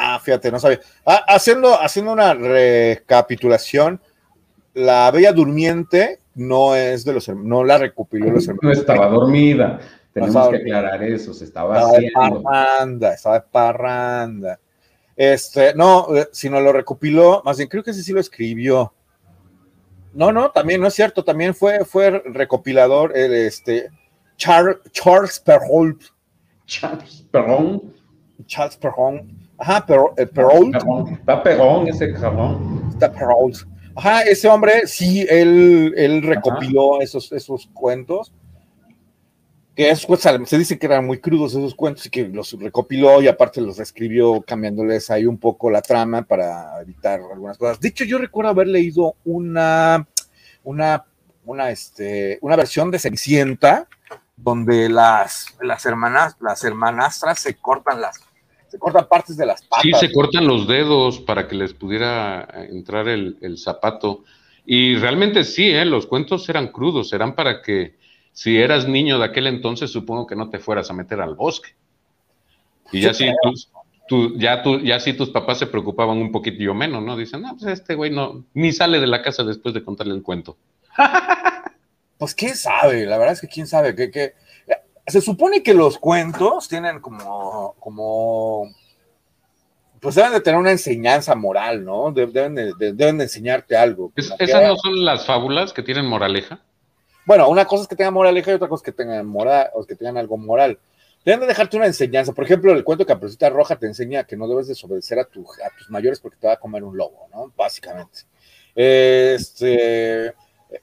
Ah, 0.00 0.20
fíjate, 0.20 0.52
no 0.52 0.60
sabía. 0.60 0.80
Ah, 1.04 1.24
haciendo, 1.26 1.80
haciendo 1.80 2.12
una 2.12 2.32
recapitulación, 2.34 4.00
la 4.74 5.10
Bella 5.10 5.32
Durmiente 5.32 6.20
no 6.36 6.76
es 6.76 7.04
de 7.04 7.12
los 7.12 7.28
no 7.28 7.64
la 7.64 7.78
recopiló 7.78 8.30
los 8.30 8.46
hermanos. 8.46 8.62
No 8.76 8.80
estaba 8.80 9.08
dormida. 9.08 9.80
Tenemos 10.12 10.48
que 10.50 10.56
aclarar 10.56 11.02
eso, 11.02 11.34
se 11.34 11.44
estaba, 11.44 11.76
estaba 11.76 11.96
haciendo. 11.96 12.38
De 12.38 12.42
parranda, 12.44 13.14
estaba 13.14 13.40
de 13.40 13.44
parranda. 13.50 14.60
Este, 15.16 15.74
no, 15.74 16.16
eh, 16.16 16.28
sino 16.30 16.60
lo 16.60 16.72
recopiló, 16.72 17.42
más 17.44 17.56
bien 17.56 17.68
creo 17.68 17.82
que 17.82 17.90
ese 17.90 18.04
sí 18.04 18.12
lo 18.12 18.20
escribió. 18.20 18.94
No, 20.14 20.30
no, 20.32 20.50
también 20.52 20.80
no 20.80 20.86
es 20.86 20.94
cierto, 20.94 21.24
también 21.24 21.54
fue, 21.54 21.84
fue 21.84 22.22
recopilador 22.24 23.16
el 23.16 23.34
este 23.34 23.90
Charles 24.36 25.40
Perrault. 25.40 26.02
Charles 26.66 27.26
Perron. 27.32 27.92
Charles 28.46 28.76
Perron. 28.76 29.37
Ajá, 29.58 29.84
pero 29.84 30.14
el 30.16 30.28
Perrault. 30.28 30.76
Está 31.12 31.42
Perron 31.42 31.88
ese 31.88 32.12
cabrón. 32.14 32.88
Está 32.90 33.12
Perrault. 33.12 33.56
Ajá, 33.96 34.22
ese 34.22 34.48
hombre, 34.48 34.86
sí, 34.86 35.26
él, 35.28 35.92
él 35.96 36.22
recopiló 36.22 37.00
esos, 37.00 37.32
esos 37.32 37.68
cuentos. 37.74 38.32
Que 39.74 39.90
es, 39.90 40.06
pues, 40.06 40.20
se 40.46 40.58
dice 40.58 40.78
que 40.78 40.86
eran 40.86 41.06
muy 41.06 41.18
crudos 41.18 41.52
esos 41.52 41.74
cuentos 41.74 42.06
y 42.06 42.10
que 42.10 42.28
los 42.28 42.52
recopiló 42.52 43.20
y 43.20 43.28
aparte 43.28 43.60
los 43.60 43.76
reescribió 43.76 44.40
cambiándoles 44.42 45.10
ahí 45.10 45.26
un 45.26 45.38
poco 45.38 45.70
la 45.70 45.82
trama 45.82 46.22
para 46.22 46.80
evitar 46.80 47.20
algunas 47.20 47.58
cosas. 47.58 47.80
De 47.80 47.88
hecho, 47.88 48.04
yo 48.04 48.18
recuerdo 48.18 48.50
haber 48.50 48.68
leído 48.68 49.14
una, 49.24 50.06
una, 50.64 51.04
una, 51.44 51.70
este, 51.70 52.38
una 52.40 52.56
versión 52.56 52.90
de 52.90 52.98
Cenicienta 52.98 53.86
donde 54.36 54.88
las, 54.88 55.56
las 55.60 55.84
hermanas, 55.86 56.36
las 56.40 56.62
hermanastras 56.64 57.40
se 57.40 57.54
cortan 57.54 58.00
las 58.00 58.20
se 58.68 58.78
cortan 58.78 59.06
partes 59.08 59.36
de 59.36 59.46
las 59.46 59.62
patas. 59.62 59.82
Sí, 59.82 59.92
se 59.92 60.12
cortan 60.12 60.46
los 60.46 60.68
dedos 60.68 61.20
para 61.20 61.48
que 61.48 61.56
les 61.56 61.72
pudiera 61.72 62.46
entrar 62.70 63.08
el, 63.08 63.58
zapato. 63.58 64.24
Y 64.66 64.96
realmente 64.96 65.44
sí, 65.44 65.70
¿eh? 65.70 65.84
los 65.84 66.06
cuentos 66.06 66.48
eran 66.48 66.68
crudos, 66.68 67.12
eran 67.12 67.34
para 67.34 67.62
que 67.62 67.96
si 68.32 68.58
eras 68.58 68.86
niño 68.86 69.18
de 69.18 69.24
aquel 69.24 69.46
entonces, 69.46 69.90
supongo 69.90 70.26
que 70.26 70.36
no 70.36 70.50
te 70.50 70.58
fueras 70.58 70.90
a 70.90 70.94
meter 70.94 71.20
al 71.20 71.34
bosque. 71.34 71.70
Y 72.92 73.00
ya 73.00 73.12
sí, 73.12 73.26
ya, 74.36 74.62
tú, 74.62 74.80
ya 74.80 75.00
sí 75.00 75.12
tus 75.12 75.30
papás 75.30 75.58
se 75.58 75.66
preocupaban 75.66 76.18
un 76.18 76.32
poquitillo 76.32 76.74
menos, 76.74 77.02
¿no? 77.02 77.16
Dicen, 77.16 77.42
no, 77.42 77.56
pues 77.56 77.72
este 77.72 77.94
güey 77.94 78.10
no, 78.10 78.44
ni 78.54 78.72
sale 78.72 79.00
de 79.00 79.06
la 79.06 79.22
casa 79.22 79.44
después 79.44 79.74
de 79.74 79.82
contarle 79.82 80.14
el 80.14 80.22
cuento. 80.22 80.56
pues 82.18 82.34
quién 82.34 82.56
sabe, 82.56 83.06
la 83.06 83.18
verdad 83.18 83.34
es 83.34 83.40
que 83.40 83.48
quién 83.48 83.66
sabe, 83.66 83.94
que, 83.94 84.10
que 84.10 84.34
se 85.08 85.20
supone 85.20 85.62
que 85.62 85.74
los 85.74 85.98
cuentos 85.98 86.68
tienen 86.68 87.00
como, 87.00 87.74
como, 87.78 88.70
pues 90.00 90.14
deben 90.14 90.32
de 90.32 90.40
tener 90.40 90.60
una 90.60 90.70
enseñanza 90.70 91.34
moral, 91.34 91.84
¿no? 91.84 92.12
Deben 92.12 92.54
de, 92.54 92.72
deben 92.78 93.18
de 93.18 93.24
enseñarte 93.24 93.76
algo. 93.76 94.12
¿Esas 94.16 94.68
no 94.68 94.76
son 94.76 95.04
las 95.04 95.26
fábulas 95.26 95.72
que 95.72 95.82
tienen 95.82 96.06
moraleja? 96.06 96.60
Bueno, 97.24 97.48
una 97.48 97.64
cosa 97.64 97.82
es 97.82 97.88
que 97.88 97.96
tengan 97.96 98.14
moraleja 98.14 98.50
y 98.50 98.54
otra 98.54 98.68
cosa 98.68 98.80
es 98.80 98.84
que 98.84 98.92
tengan 98.92 99.26
moral, 99.26 99.68
o 99.74 99.84
que 99.84 99.94
tengan 99.94 100.16
algo 100.16 100.36
moral. 100.36 100.78
Deben 101.24 101.40
de 101.40 101.46
dejarte 101.46 101.76
una 101.76 101.86
enseñanza. 101.86 102.32
Por 102.32 102.44
ejemplo, 102.44 102.72
el 102.72 102.84
cuento 102.84 103.04
de 103.04 103.08
Caperucita 103.08 103.50
Roja 103.50 103.76
te 103.76 103.86
enseña 103.86 104.24
que 104.24 104.36
no 104.36 104.48
debes 104.48 104.68
desobedecer 104.68 105.18
a, 105.18 105.24
tu, 105.24 105.42
a 105.42 105.76
tus 105.76 105.90
mayores 105.90 106.20
porque 106.20 106.38
te 106.38 106.46
va 106.46 106.54
a 106.54 106.58
comer 106.58 106.84
un 106.84 106.96
lobo, 106.96 107.28
¿no? 107.32 107.52
Básicamente. 107.56 108.20
Este. 108.74 110.32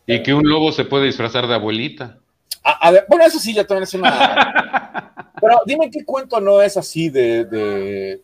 Y 0.06 0.22
que 0.22 0.34
un 0.34 0.48
lobo 0.48 0.72
se 0.72 0.86
puede 0.86 1.06
disfrazar 1.06 1.48
de 1.48 1.56
abuelita. 1.56 2.20
A, 2.68 2.90
ver, 2.90 3.06
bueno, 3.08 3.26
eso 3.26 3.38
sí, 3.38 3.54
ya 3.54 3.64
también 3.64 3.84
es 3.84 3.94
una. 3.94 5.14
Pero 5.40 5.62
dime 5.68 5.92
qué 5.92 6.04
cuento 6.04 6.42
no 6.42 6.62
es 6.64 6.76
así 6.78 7.10
de. 7.10 7.46
de, 7.46 8.22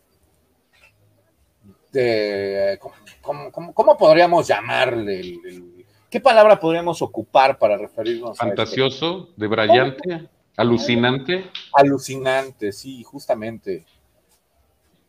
de 1.92 2.80
¿cómo, 3.22 3.96
podríamos 3.96 4.48
llamarle? 4.48 5.38
¿Qué 6.10 6.18
palabra 6.20 6.58
podríamos 6.58 7.00
ocupar 7.02 7.56
para 7.56 7.76
referirnos 7.76 8.36
Fantasioso, 8.36 9.06
a 9.06 9.18
esto? 9.20 9.32
de 9.36 9.46
brillante, 9.46 10.28
alucinante. 10.56 11.50
Alucinante, 11.72 12.72
sí, 12.72 13.04
justamente. 13.04 13.86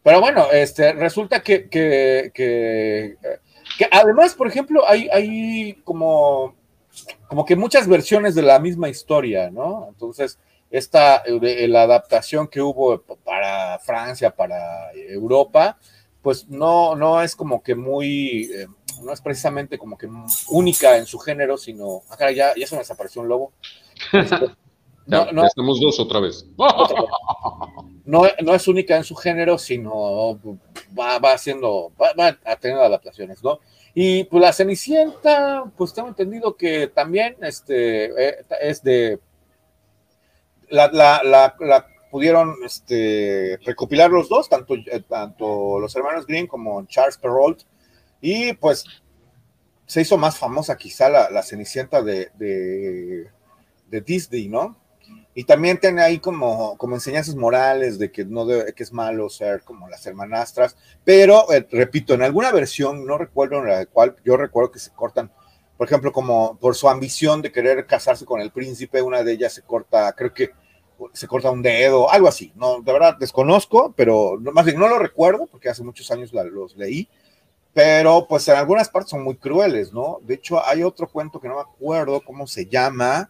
Pero 0.04 0.22
bueno, 0.22 0.46
este, 0.52 0.94
resulta 0.94 1.42
que, 1.42 1.68
que, 1.70 2.32
que, 2.36 3.18
que 3.80 3.88
además, 3.90 4.36
por 4.36 4.48
ejemplo, 4.48 4.88
hay, 4.88 5.10
hay 5.12 5.74
como 5.84 6.54
como 7.28 7.46
que 7.46 7.56
muchas 7.56 7.88
versiones 7.88 8.36
de 8.36 8.42
la 8.42 8.60
misma 8.60 8.90
historia, 8.90 9.50
¿no? 9.50 9.88
Entonces, 9.90 10.40
esta, 10.70 11.24
la 11.28 11.84
adaptación 11.84 12.48
que 12.48 12.62
hubo 12.62 13.02
para 13.24 13.80
Francia, 13.80 14.36
para 14.36 14.92
Europa, 14.94 15.78
pues 16.22 16.48
no, 16.48 16.96
no 16.96 17.22
es 17.22 17.36
como 17.36 17.62
que 17.62 17.76
muy, 17.76 18.50
eh, 18.54 18.68
no 19.04 19.14
es 19.14 19.22
precisamente 19.22 19.78
como 19.78 19.98
que 19.98 20.10
única 20.50 20.98
en 20.98 21.06
su 21.06 21.20
género, 21.20 21.58
sino, 21.58 22.02
acá 22.10 22.28
ah, 22.28 22.32
ya, 22.32 22.56
ya 22.56 22.66
se 22.66 22.76
me 22.76 22.80
desapareció 22.80 23.22
un 23.22 23.28
lobo. 23.28 23.54
Este, 24.12 24.36
no, 25.06 25.32
no, 25.32 25.46
estamos 25.46 25.80
dos 25.80 26.00
otra 26.00 26.22
vez. 26.22 26.46
No, 28.06 28.24
no, 28.42 28.56
es 28.56 28.68
única 28.68 28.96
en 28.96 29.04
su 29.04 29.16
género, 29.16 29.58
sino 29.58 30.40
va, 30.98 31.20
va 31.20 31.34
haciendo, 31.34 31.92
va 32.02 32.38
a 32.46 32.56
tener 32.56 32.78
adaptaciones, 32.78 33.44
¿no? 33.44 33.60
Y 33.94 34.24
pues 34.26 34.42
la 34.42 34.54
Cenicienta, 34.54 35.66
pues 35.78 35.94
tengo 35.94 36.08
entendido 36.08 36.56
que 36.56 36.88
también 36.88 37.36
este, 37.42 38.06
eh, 38.06 38.46
es 38.62 38.82
de... 38.82 39.20
La, 40.70 41.56
pudieron 42.10 42.56
este, 42.64 43.60
recopilar 43.64 44.10
los 44.10 44.30
dos, 44.30 44.50
tanto, 44.50 44.76
eh, 44.76 45.04
tanto 45.08 45.80
los 45.80 45.96
hermanos 45.96 46.26
Green 46.26 46.48
como 46.48 46.86
Charles 46.86 47.18
Perrault, 47.18 47.64
y 48.22 48.54
pues 48.54 48.86
se 49.86 50.02
hizo 50.02 50.18
más 50.18 50.38
famosa 50.38 50.78
quizá 50.78 51.10
la, 51.10 51.44
Cenicienta 51.44 52.02
de, 52.02 52.32
de, 52.36 54.02
Disney, 54.02 54.48
¿no? 54.48 54.76
Y 55.36 55.46
también 55.46 55.80
tiene 55.80 56.02
ahí 56.02 56.20
como, 56.20 56.78
como 56.78 56.96
enseñanzas 56.96 57.36
morales 57.36 57.98
de 57.98 58.12
que, 58.12 58.24
no 58.24 58.46
que 58.48 58.84
es 58.84 58.94
malo 58.94 59.30
ser 59.30 59.64
como 59.64 59.90
las 59.90 60.06
hermanastras, 60.06 60.78
pero 61.04 61.52
eh, 61.52 61.66
repito, 61.72 62.14
en 62.14 62.22
alguna 62.22 62.52
versión, 62.52 63.06
no 63.06 63.18
recuerdo 63.18 63.58
en 63.60 63.68
la 63.68 63.86
cual 63.88 64.16
yo 64.24 64.38
recuerdo 64.38 64.72
que 64.72 64.80
se 64.80 64.92
cortan, 64.92 65.32
por 65.76 65.88
ejemplo, 65.88 66.12
como 66.12 66.58
por 66.60 66.76
su 66.76 66.88
ambición 66.88 67.42
de 67.42 67.52
querer 67.52 67.86
casarse 67.88 68.26
con 68.26 68.42
el 68.42 68.52
príncipe, 68.52 69.02
una 69.02 69.24
de 69.24 69.34
ellas 69.34 69.54
se 69.54 69.64
corta, 69.64 70.14
creo 70.14 70.34
que 70.34 70.52
se 71.14 71.28
corta 71.28 71.50
un 71.50 71.64
dedo, 71.64 72.12
algo 72.12 72.28
así, 72.28 72.54
no, 72.56 72.82
de 72.82 72.94
verdad 72.94 73.18
desconozco, 73.20 73.92
pero 73.98 74.40
más 74.54 74.66
bien 74.66 74.78
no 74.78 74.88
lo 74.88 75.00
recuerdo 75.00 75.48
porque 75.48 75.68
hace 75.68 75.84
muchos 75.84 76.10
años 76.12 76.32
los 76.32 76.76
leí, 76.78 77.10
pero 77.74 78.28
pues 78.30 78.48
en 78.48 78.56
algunas 78.56 78.88
partes 78.88 79.10
son 79.10 79.24
muy 79.24 79.36
crueles, 79.36 79.92
¿no? 79.92 80.20
De 80.22 80.36
hecho, 80.36 80.64
hay 80.64 80.84
otro 80.84 81.08
cuento 81.08 81.40
que 81.42 81.48
no 81.48 81.56
me 81.56 81.62
acuerdo 81.62 82.22
cómo 82.22 82.46
se 82.46 82.68
llama. 82.68 83.30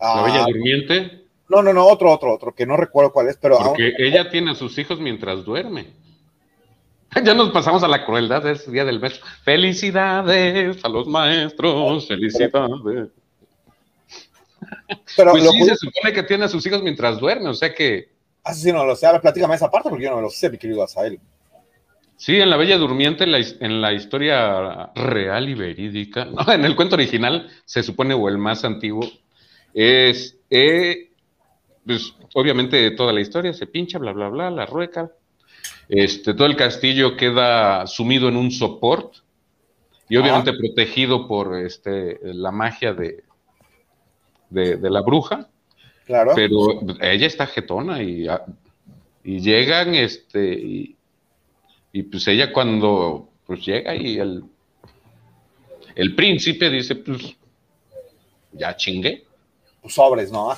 ¿La 0.00 0.22
Bella 0.22 0.42
ah, 0.42 0.46
Durmiente? 0.48 1.23
No, 1.48 1.62
no, 1.62 1.72
no, 1.72 1.86
otro, 1.86 2.10
otro, 2.10 2.34
otro, 2.34 2.54
que 2.54 2.66
no 2.66 2.76
recuerdo 2.76 3.12
cuál 3.12 3.28
es, 3.28 3.36
pero... 3.36 3.58
Porque 3.58 3.92
ella 3.98 4.30
tiene 4.30 4.52
a 4.52 4.54
sus 4.54 4.78
hijos 4.78 4.98
mientras 5.00 5.44
duerme. 5.44 5.92
Ya 7.24 7.34
nos 7.34 7.50
pasamos 7.50 7.82
a 7.84 7.88
la 7.88 8.04
crueldad, 8.04 8.46
es 8.48 8.70
Día 8.70 8.84
del 8.84 8.98
Beso. 8.98 9.24
Felicidades 9.44 10.84
a 10.84 10.88
los 10.88 11.06
maestros, 11.06 12.08
felicidades. 12.08 13.10
Pero 15.16 15.32
pues 15.32 15.50
sí, 15.50 15.64
se 15.64 15.76
supone 15.76 16.12
que 16.12 16.22
tiene 16.22 16.44
a 16.46 16.48
sus 16.48 16.66
hijos 16.66 16.82
mientras 16.82 17.18
duerme, 17.18 17.50
o 17.50 17.54
sea 17.54 17.72
que... 17.72 18.08
Ah, 18.42 18.52
sí, 18.52 18.72
no 18.72 18.84
lo 18.84 18.96
sé, 18.96 19.06
a 19.06 19.20
platícame 19.20 19.54
esa 19.54 19.70
parte 19.70 19.88
porque 19.88 20.04
yo 20.04 20.10
no 20.10 20.20
lo 20.20 20.30
sé, 20.30 20.50
mi 20.50 20.58
querido 20.58 20.82
Asael. 20.82 21.20
Sí, 22.16 22.40
en 22.40 22.50
La 22.50 22.56
Bella 22.56 22.78
Durmiente, 22.78 23.24
en 23.24 23.80
la, 23.80 23.92
historia 23.92 24.90
real 24.94 25.48
y 25.48 25.54
verídica, 25.54 26.28
en 26.48 26.64
el 26.64 26.76
cuento 26.76 26.96
original, 26.96 27.50
se 27.64 27.82
supone, 27.82 28.14
o 28.14 28.28
el 28.28 28.38
más 28.38 28.64
antiguo, 28.64 29.08
es, 29.72 30.38
eh, 30.50 31.10
pues, 31.84 32.14
obviamente 32.34 32.90
toda 32.92 33.12
la 33.12 33.20
historia 33.20 33.52
se 33.52 33.66
pincha, 33.66 33.98
bla, 33.98 34.12
bla, 34.12 34.28
bla, 34.28 34.50
la 34.50 34.66
rueca, 34.66 35.10
este, 35.88 36.34
todo 36.34 36.46
el 36.46 36.56
castillo 36.56 37.16
queda 37.16 37.86
sumido 37.86 38.28
en 38.28 38.36
un 38.36 38.50
soporte 38.50 39.18
y 40.08 40.16
obviamente 40.16 40.52
protegido 40.52 41.26
por 41.26 41.58
este, 41.58 42.18
la 42.22 42.50
magia 42.50 42.92
de, 42.94 43.24
de, 44.50 44.90
la 44.90 45.00
bruja. 45.00 45.48
Claro. 46.06 46.32
Pero 46.34 46.80
ella 47.00 47.26
está 47.26 47.46
jetona 47.46 48.02
y, 48.02 48.26
y 49.24 49.40
llegan 49.40 49.94
este, 49.94 50.52
y, 50.52 50.96
y 51.92 52.02
pues 52.02 52.28
ella 52.28 52.52
cuando 52.52 53.30
pues 53.46 53.64
llega 53.64 53.94
y 53.94 54.18
el, 54.18 54.44
el 55.94 56.14
príncipe 56.14 56.70
dice, 56.70 56.96
pues 56.96 57.36
ya 58.52 58.76
chingué. 58.76 59.24
Pues 59.80 59.94
sobres, 59.94 60.32
¿no? 60.32 60.52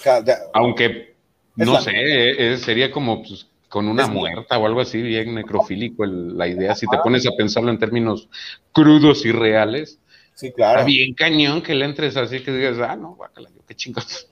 Aunque, 0.55 1.16
no 1.57 1.81
sé, 1.81 1.93
eh, 1.95 2.57
sería 2.59 2.91
como 2.91 3.23
pues, 3.23 3.49
con 3.69 3.89
una 3.89 4.07
muerta 4.07 4.59
o 4.59 4.67
algo 4.67 4.81
así, 4.81 5.03
bien 5.03 5.35
necrofílico 5.35 6.05
la 6.07 6.47
idea, 6.47 6.75
si 6.75 6.87
te 6.87 6.99
pones 6.99 7.27
a 7.27 7.31
pensarlo 7.37 7.71
en 7.71 7.79
términos 7.79 8.29
crudos 8.73 9.25
y 9.27 9.33
reales. 9.33 9.99
Sí, 10.35 10.53
claro. 10.53 10.81
Está 10.81 10.87
bien 10.87 11.15
cañón 11.15 11.63
que 11.63 11.75
le 11.75 11.87
entres 11.87 12.17
así 12.17 12.41
que 12.41 12.53
digas, 12.53 12.79
ah, 12.79 12.95
no, 12.97 13.15
guácala, 13.15 13.51
qué 13.67 13.75
chingados. 13.75 14.29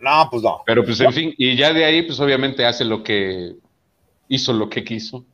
No, 0.00 0.26
pues 0.30 0.42
no. 0.42 0.62
Pero 0.66 0.84
pues 0.84 1.00
en 1.00 1.12
fin, 1.12 1.34
y 1.38 1.54
ya 1.54 1.72
de 1.72 1.84
ahí, 1.84 2.02
pues 2.02 2.18
obviamente 2.18 2.66
hace 2.66 2.84
lo 2.84 3.04
que 3.04 3.54
hizo 4.28 4.52
lo 4.52 4.68
que 4.68 4.82
quiso 4.82 5.24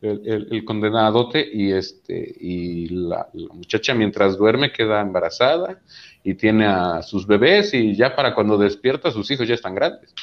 el, 0.00 0.64
condenadote 0.64 1.46
y 1.52 1.72
este 1.72 2.34
y 2.40 2.88
la, 2.88 3.28
muchacha 3.32 3.94
mientras 3.94 4.36
duerme 4.36 4.72
queda 4.72 5.00
embarazada 5.00 5.80
y 6.22 6.34
tiene 6.34 6.66
a 6.66 7.02
sus 7.02 7.26
bebés 7.26 7.74
y 7.74 7.96
ya 7.96 8.14
para 8.14 8.34
cuando 8.34 8.56
despierta 8.56 9.10
sus 9.10 9.30
hijos 9.30 9.48
ya 9.48 9.54
están 9.54 9.74
grandes. 9.74 10.14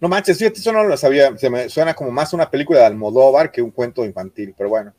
No 0.00 0.08
manches, 0.08 0.38
fíjate, 0.38 0.60
eso 0.60 0.72
no 0.72 0.82
lo 0.82 0.96
sabía, 0.96 1.36
se 1.36 1.50
me 1.50 1.68
suena 1.68 1.94
como 1.94 2.10
más 2.10 2.32
una 2.32 2.50
película 2.50 2.80
de 2.80 2.86
Almodóvar 2.86 3.52
que 3.52 3.60
un 3.60 3.70
cuento 3.70 4.04
infantil, 4.04 4.54
pero 4.56 4.70
bueno. 4.70 4.94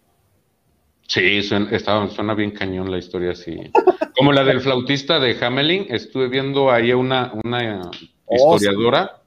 Sí, 1.08 1.42
suena, 1.42 1.78
suena 2.10 2.36
bien 2.36 2.52
cañón 2.52 2.90
la 2.90 3.00
historia 3.00 3.32
así. 3.32 3.72
Como 4.16 4.32
la 4.32 4.44
del 4.44 4.62
flautista 4.62 5.20
de 5.20 5.36
Hamelin, 5.44 5.88
estuve 5.90 6.30
viendo 6.30 6.72
ahí 6.72 6.94
una, 6.94 7.34
una 7.44 7.82
oh, 8.26 8.56
historiadora 8.56 9.21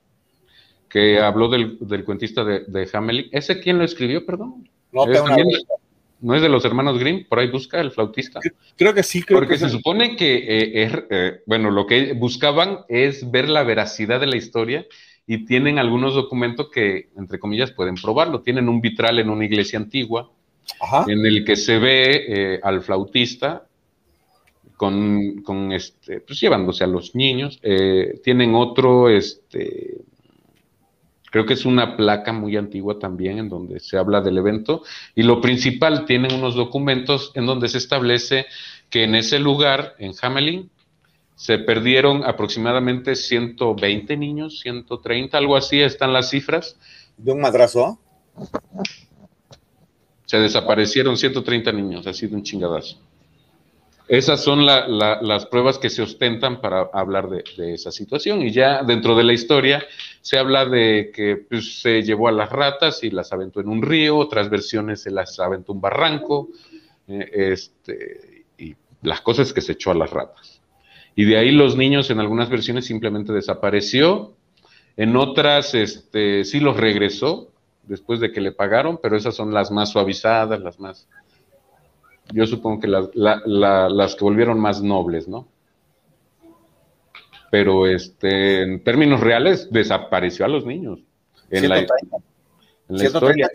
que 0.94 1.18
habló 1.18 1.48
del, 1.48 2.04
cuentista 2.04 2.44
de, 2.44 2.60
de, 2.68 2.88
Hamelin. 2.92 3.26
¿Ese 3.32 3.58
quién 3.58 3.78
lo 3.78 3.84
escribió, 3.84 4.24
perdón? 4.24 4.68
No, 4.92 5.04
¿No 6.20 6.36
es 6.36 6.40
de 6.40 6.48
los 6.48 6.64
hermanos 6.64 7.00
Grimm? 7.00 7.24
Por 7.28 7.40
ahí 7.40 7.50
busca 7.50 7.80
el 7.80 7.90
flautista. 7.90 8.38
Creo 8.76 8.94
que 8.94 9.02
sí, 9.02 9.24
creo 9.24 9.40
Porque 9.40 9.58
se 9.58 9.68
supone 9.68 10.14
que, 10.14 10.36
eh, 10.36 11.06
eh, 11.10 11.40
bueno, 11.46 11.72
lo 11.72 11.84
que 11.88 12.12
buscaban 12.12 12.78
es 12.88 13.28
ver 13.28 13.48
la 13.48 13.64
veracidad 13.64 14.20
de 14.20 14.28
la 14.28 14.36
historia 14.36 14.86
y 15.26 15.46
tienen 15.46 15.80
algunos 15.80 16.14
documentos 16.14 16.70
que, 16.70 17.08
entre 17.16 17.40
comillas, 17.40 17.72
pueden 17.72 17.96
probarlo. 17.96 18.42
Tienen 18.42 18.68
un 18.68 18.80
vitral 18.80 19.18
en 19.18 19.30
una 19.30 19.44
iglesia 19.44 19.80
antigua 19.80 20.30
en 21.08 21.26
el 21.26 21.44
que 21.44 21.56
se 21.56 21.80
ve 21.80 22.24
eh, 22.28 22.60
al 22.62 22.82
flautista 22.82 23.66
con, 24.76 25.42
con, 25.42 25.72
este, 25.72 26.20
pues 26.20 26.40
llevándose 26.40 26.84
a 26.84 26.86
los 26.86 27.16
niños. 27.16 27.60
tienen 28.22 28.54
otro, 28.54 29.08
este, 29.08 30.04
Creo 31.34 31.46
que 31.46 31.54
es 31.54 31.64
una 31.64 31.96
placa 31.96 32.32
muy 32.32 32.56
antigua 32.56 33.00
también 33.00 33.40
en 33.40 33.48
donde 33.48 33.80
se 33.80 33.98
habla 33.98 34.20
del 34.20 34.38
evento. 34.38 34.84
Y 35.16 35.24
lo 35.24 35.40
principal, 35.40 36.04
tienen 36.04 36.32
unos 36.32 36.54
documentos 36.54 37.32
en 37.34 37.44
donde 37.44 37.66
se 37.66 37.78
establece 37.78 38.46
que 38.88 39.02
en 39.02 39.16
ese 39.16 39.40
lugar, 39.40 39.96
en 39.98 40.12
Hamelin, 40.22 40.70
se 41.34 41.58
perdieron 41.58 42.22
aproximadamente 42.22 43.16
120 43.16 44.16
niños, 44.16 44.60
130, 44.60 45.36
algo 45.36 45.56
así, 45.56 45.80
están 45.80 46.12
las 46.12 46.30
cifras. 46.30 46.76
¿De 47.16 47.32
un 47.32 47.40
madrazo? 47.40 47.98
Se 50.26 50.36
desaparecieron 50.38 51.16
130 51.16 51.72
niños, 51.72 52.06
así 52.06 52.28
de 52.28 52.36
un 52.36 52.44
chingadazo. 52.44 53.00
Esas 54.06 54.44
son 54.44 54.66
las 54.66 55.46
pruebas 55.46 55.78
que 55.78 55.88
se 55.88 56.02
ostentan 56.02 56.60
para 56.60 56.90
hablar 56.92 57.28
de, 57.30 57.72
esa 57.72 57.90
situación. 57.90 58.42
Y 58.42 58.50
ya 58.50 58.82
dentro 58.82 59.16
de 59.16 59.24
la 59.24 59.32
historia 59.32 59.84
se 60.20 60.38
habla 60.38 60.66
de 60.66 61.10
que 61.14 61.36
pues, 61.36 61.80
se 61.80 62.02
llevó 62.02 62.28
a 62.28 62.32
las 62.32 62.50
ratas 62.50 63.02
y 63.02 63.10
las 63.10 63.32
aventó 63.32 63.60
en 63.60 63.68
un 63.68 63.80
río, 63.80 64.18
otras 64.18 64.50
versiones 64.50 65.02
se 65.02 65.10
las 65.10 65.38
aventó 65.40 65.72
un 65.72 65.80
barranco, 65.80 66.50
eh, 67.08 67.30
este, 67.32 68.44
y 68.58 68.74
las 69.02 69.22
cosas 69.22 69.52
que 69.54 69.62
se 69.62 69.72
echó 69.72 69.90
a 69.90 69.94
las 69.94 70.10
ratas. 70.10 70.60
Y 71.16 71.24
de 71.24 71.38
ahí 71.38 71.50
los 71.50 71.76
niños 71.76 72.10
en 72.10 72.20
algunas 72.20 72.50
versiones 72.50 72.84
simplemente 72.84 73.32
desapareció, 73.32 74.34
en 74.96 75.16
otras 75.16 75.74
este, 75.74 76.44
sí 76.44 76.60
los 76.60 76.76
regresó 76.76 77.50
después 77.84 78.20
de 78.20 78.32
que 78.32 78.40
le 78.40 78.52
pagaron, 78.52 78.98
pero 79.02 79.16
esas 79.16 79.34
son 79.34 79.52
las 79.52 79.70
más 79.70 79.90
suavizadas, 79.90 80.60
las 80.60 80.78
más 80.78 81.08
yo 82.32 82.46
supongo 82.46 82.80
que 82.80 82.88
las 82.88 84.14
que 84.14 84.24
volvieron 84.24 84.58
más 84.58 84.82
nobles, 84.82 85.28
¿no? 85.28 85.48
Pero 87.50 87.86
este, 87.86 88.62
en 88.62 88.82
términos 88.82 89.20
reales, 89.20 89.68
desapareció 89.70 90.44
a 90.44 90.48
los 90.48 90.66
niños. 90.66 91.00
En 91.50 91.68
la, 91.68 91.86
historia. 92.90 93.48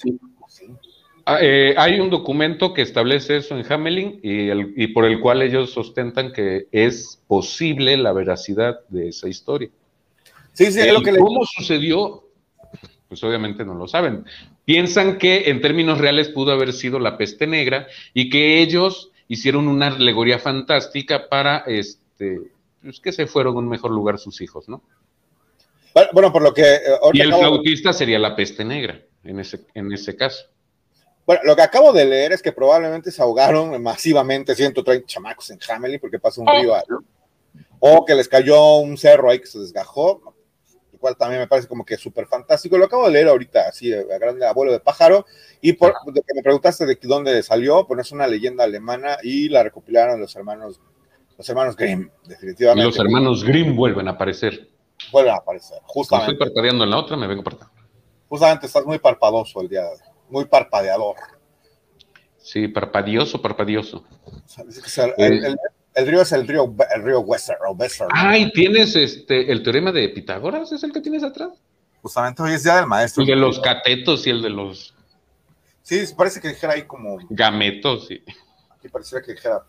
Ah, 1.25 1.39
eh, 1.41 1.75
hay 1.77 1.99
un 1.99 2.09
documento 2.09 2.73
que 2.73 2.81
establece 2.81 3.37
eso 3.37 3.57
en 3.57 3.71
Hamelin 3.71 4.19
y, 4.23 4.83
y, 4.83 4.87
por 4.87 5.05
el 5.05 5.19
cual 5.19 5.41
ellos 5.41 5.71
sostentan 5.71 6.31
que 6.31 6.67
es 6.71 7.21
posible 7.27 7.97
la 7.97 8.13
veracidad 8.13 8.79
de 8.87 9.09
esa 9.09 9.27
historia. 9.27 9.69
Sí, 10.53 10.71
sí, 10.71 10.89
lo 10.91 11.01
que 11.01 11.15
¿Cómo 11.17 11.45
sucedió? 11.45 12.23
Pues 13.07 13.23
obviamente 13.23 13.63
no 13.65 13.75
lo 13.75 13.87
saben. 13.87 14.25
Piensan 14.69 15.17
que 15.17 15.49
en 15.49 15.61
términos 15.61 15.97
reales 15.97 16.29
pudo 16.29 16.51
haber 16.51 16.73
sido 16.73 16.99
la 16.99 17.17
peste 17.17 17.47
negra 17.47 17.87
y 18.13 18.29
que 18.29 18.61
ellos 18.61 19.11
hicieron 19.27 19.67
una 19.67 19.87
alegoría 19.87 20.37
fantástica 20.37 21.27
para 21.27 21.63
este, 21.65 22.51
pues 22.83 22.99
que 22.99 23.11
se 23.11 23.25
fueron 23.25 23.55
a 23.55 23.59
un 23.61 23.67
mejor 23.67 23.89
lugar 23.89 24.19
sus 24.19 24.41
hijos, 24.41 24.69
¿no? 24.69 24.83
Bueno, 26.13 26.31
por 26.31 26.43
lo 26.43 26.53
que... 26.53 26.61
Eh, 26.61 26.81
y 27.13 27.19
el 27.19 27.33
flautista 27.33 27.93
sería 27.93 28.19
la 28.19 28.35
peste 28.35 28.63
negra 28.63 29.01
en 29.23 29.39
ese, 29.39 29.61
en 29.73 29.91
ese 29.91 30.15
caso. 30.15 30.45
Bueno, 31.25 31.41
lo 31.45 31.55
que 31.55 31.63
acabo 31.63 31.91
de 31.91 32.05
leer 32.05 32.33
es 32.33 32.43
que 32.43 32.51
probablemente 32.51 33.11
se 33.11 33.23
ahogaron 33.23 33.81
masivamente 33.81 34.53
130 34.53 35.07
chamacos 35.07 35.49
en 35.49 35.57
Hamelin 35.67 35.99
porque 35.99 36.19
pasó 36.19 36.41
un 36.41 36.47
río. 36.47 36.75
O 37.79 38.05
que 38.05 38.13
les 38.13 38.27
cayó 38.27 38.75
un 38.75 38.99
cerro 38.99 39.31
ahí 39.31 39.39
que 39.39 39.47
se 39.47 39.57
desgajó 39.57 40.35
cual 40.99 41.15
también 41.17 41.41
me 41.41 41.47
parece 41.47 41.67
como 41.67 41.83
que 41.85 41.97
súper 41.97 42.27
fantástico. 42.27 42.77
Lo 42.77 42.85
acabo 42.85 43.05
de 43.07 43.13
leer 43.13 43.27
ahorita, 43.29 43.67
así, 43.67 43.91
a 43.93 44.17
grande 44.19 44.45
abuelo 44.45 44.71
de 44.71 44.79
pájaro. 44.79 45.25
Y 45.61 45.73
por 45.73 45.93
de 46.05 46.21
que 46.21 46.33
me 46.35 46.43
preguntaste 46.43 46.85
de 46.85 46.97
dónde 47.01 47.41
salió, 47.41 47.87
pues 47.87 48.01
es 48.01 48.11
una 48.11 48.27
leyenda 48.27 48.63
alemana 48.63 49.17
y 49.23 49.49
la 49.49 49.63
recopilaron 49.63 50.19
los 50.19 50.35
hermanos, 50.35 50.79
los 51.37 51.49
hermanos 51.49 51.75
Grimm, 51.75 52.09
definitivamente. 52.25 52.85
los 52.85 52.99
hermanos 52.99 53.43
Grimm 53.43 53.75
vuelven 53.75 54.07
a 54.07 54.11
aparecer. 54.11 54.69
vuelven 55.11 55.33
a 55.33 55.37
aparecer. 55.37 55.79
Justamente, 55.85 56.33
estoy 56.33 56.47
parpadeando 56.47 56.83
en 56.83 56.89
la 56.89 56.97
otra, 56.97 57.17
me 57.17 57.27
vengo 57.27 57.43
para 57.43 57.55
acá. 57.57 57.71
justamente 58.27 58.67
estás 58.67 58.85
muy 58.85 58.99
parpadoso 58.99 59.61
el 59.61 59.69
día 59.69 59.81
de 59.81 59.87
hoy, 59.87 59.97
muy 60.29 60.45
parpadeador. 60.45 61.15
Sí, 62.37 62.67
parpadioso, 62.67 63.41
parpadioso. 63.41 64.03
O 64.25 64.47
sea, 64.87 65.05
el, 65.17 65.45
el- 65.45 65.57
el- 65.99 66.07
río 66.07 66.21
es 66.21 66.31
el 66.31 66.47
río, 66.47 66.73
el 66.95 67.03
río 67.03 67.19
Western, 67.21 67.59
o 67.67 67.71
Western. 67.71 68.09
Ay, 68.13 68.51
¿tienes 68.51 68.95
este 68.95 69.51
el 69.51 69.61
teorema 69.63 69.91
de 69.91 70.09
Pitágoras? 70.09 70.71
¿Es 70.71 70.83
el 70.83 70.91
que 70.91 71.01
tienes 71.01 71.23
atrás? 71.23 71.49
Justamente 72.01 72.41
hoy 72.41 72.53
es 72.53 72.63
día 72.63 72.75
del 72.77 72.87
maestro. 72.87 73.21
El 73.23 73.27
de 73.27 73.35
los 73.35 73.59
catetos 73.59 74.25
y 74.25 74.29
el 74.29 74.41
de 74.41 74.49
los 74.49 74.95
Sí, 75.81 76.03
parece 76.15 76.39
que 76.39 76.49
dijera 76.49 76.73
ahí 76.73 76.83
como, 76.83 77.17
gametos. 77.29 78.07
sí. 78.07 78.23
aquí 78.69 78.87
pareciera 78.89 79.23
que 79.25 79.33
dijera 79.33 79.63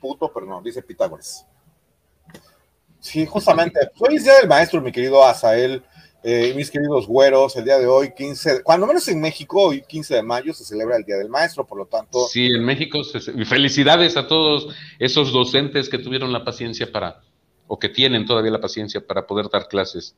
puto, 0.00 0.30
pero 0.32 0.46
no, 0.46 0.60
dice 0.62 0.82
Pitágoras. 0.82 1.46
Sí, 2.98 3.26
justamente, 3.26 3.78
hoy 3.98 4.16
es 4.16 4.24
día 4.24 4.34
del 4.38 4.48
maestro, 4.48 4.80
mi 4.80 4.90
querido 4.92 5.24
Azael, 5.24 5.82
eh, 6.24 6.52
mis 6.54 6.70
queridos 6.70 7.06
güeros, 7.06 7.56
el 7.56 7.64
día 7.64 7.78
de 7.78 7.86
hoy, 7.86 8.12
15, 8.14 8.62
cuando 8.62 8.86
menos 8.86 9.06
en 9.08 9.20
México, 9.20 9.60
hoy 9.62 9.82
15 9.82 10.14
de 10.16 10.22
mayo 10.22 10.54
se 10.54 10.64
celebra 10.64 10.96
el 10.96 11.04
Día 11.04 11.16
del 11.16 11.28
Maestro, 11.28 11.66
por 11.66 11.78
lo 11.78 11.86
tanto, 11.86 12.26
Sí, 12.28 12.46
en 12.46 12.64
México. 12.64 13.02
se- 13.04 13.20
felicidades 13.44 14.16
a 14.16 14.26
todos 14.28 14.68
esos 14.98 15.32
docentes 15.32 15.88
que 15.88 15.98
tuvieron 15.98 16.32
la 16.32 16.44
paciencia 16.44 16.90
para, 16.92 17.20
o 17.66 17.78
que 17.78 17.88
tienen 17.88 18.24
todavía 18.26 18.50
la 18.52 18.60
paciencia 18.60 19.04
para 19.06 19.26
poder 19.26 19.48
dar 19.50 19.66
clases. 19.68 20.14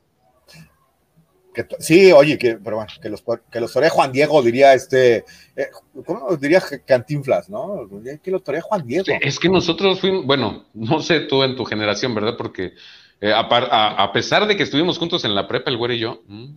que 1.53 1.65
sí, 1.79 2.11
oye, 2.11 2.37
que, 2.37 2.55
pero 2.55 2.75
bueno, 2.75 2.91
que 3.01 3.07
los, 3.09 3.23
que 3.49 3.61
los 3.61 3.71
Juan 3.91 4.11
Diego, 4.11 4.41
diría 4.43 4.73
este, 4.73 5.23
eh, 5.55 5.69
¿cómo 6.05 6.35
diría 6.35 6.61
Cantinflas, 6.85 7.49
no? 7.49 7.89
Que 8.21 8.29
lo 8.29 8.41
toree 8.41 8.59
Juan 8.59 8.85
Diego. 8.85 9.05
Es 9.21 9.39
que 9.39 9.47
nosotros 9.47 10.01
fuimos, 10.01 10.25
bueno, 10.25 10.65
no 10.73 10.99
sé 11.01 11.21
tú 11.21 11.43
en 11.43 11.55
tu 11.55 11.63
generación, 11.63 12.13
¿verdad? 12.13 12.35
Porque 12.37 12.73
eh, 13.21 13.31
a, 13.33 13.47
par- 13.49 13.69
a- 13.71 14.03
a 14.03 14.11
pesar 14.11 14.45
de 14.47 14.55
que 14.57 14.63
estuvimos 14.63 14.97
juntos 14.97 15.23
en 15.25 15.35
la 15.35 15.47
prepa, 15.47 15.69
el 15.71 15.77
güero 15.77 15.93
y 15.93 15.99
yo, 15.99 16.21
mm, 16.27 16.55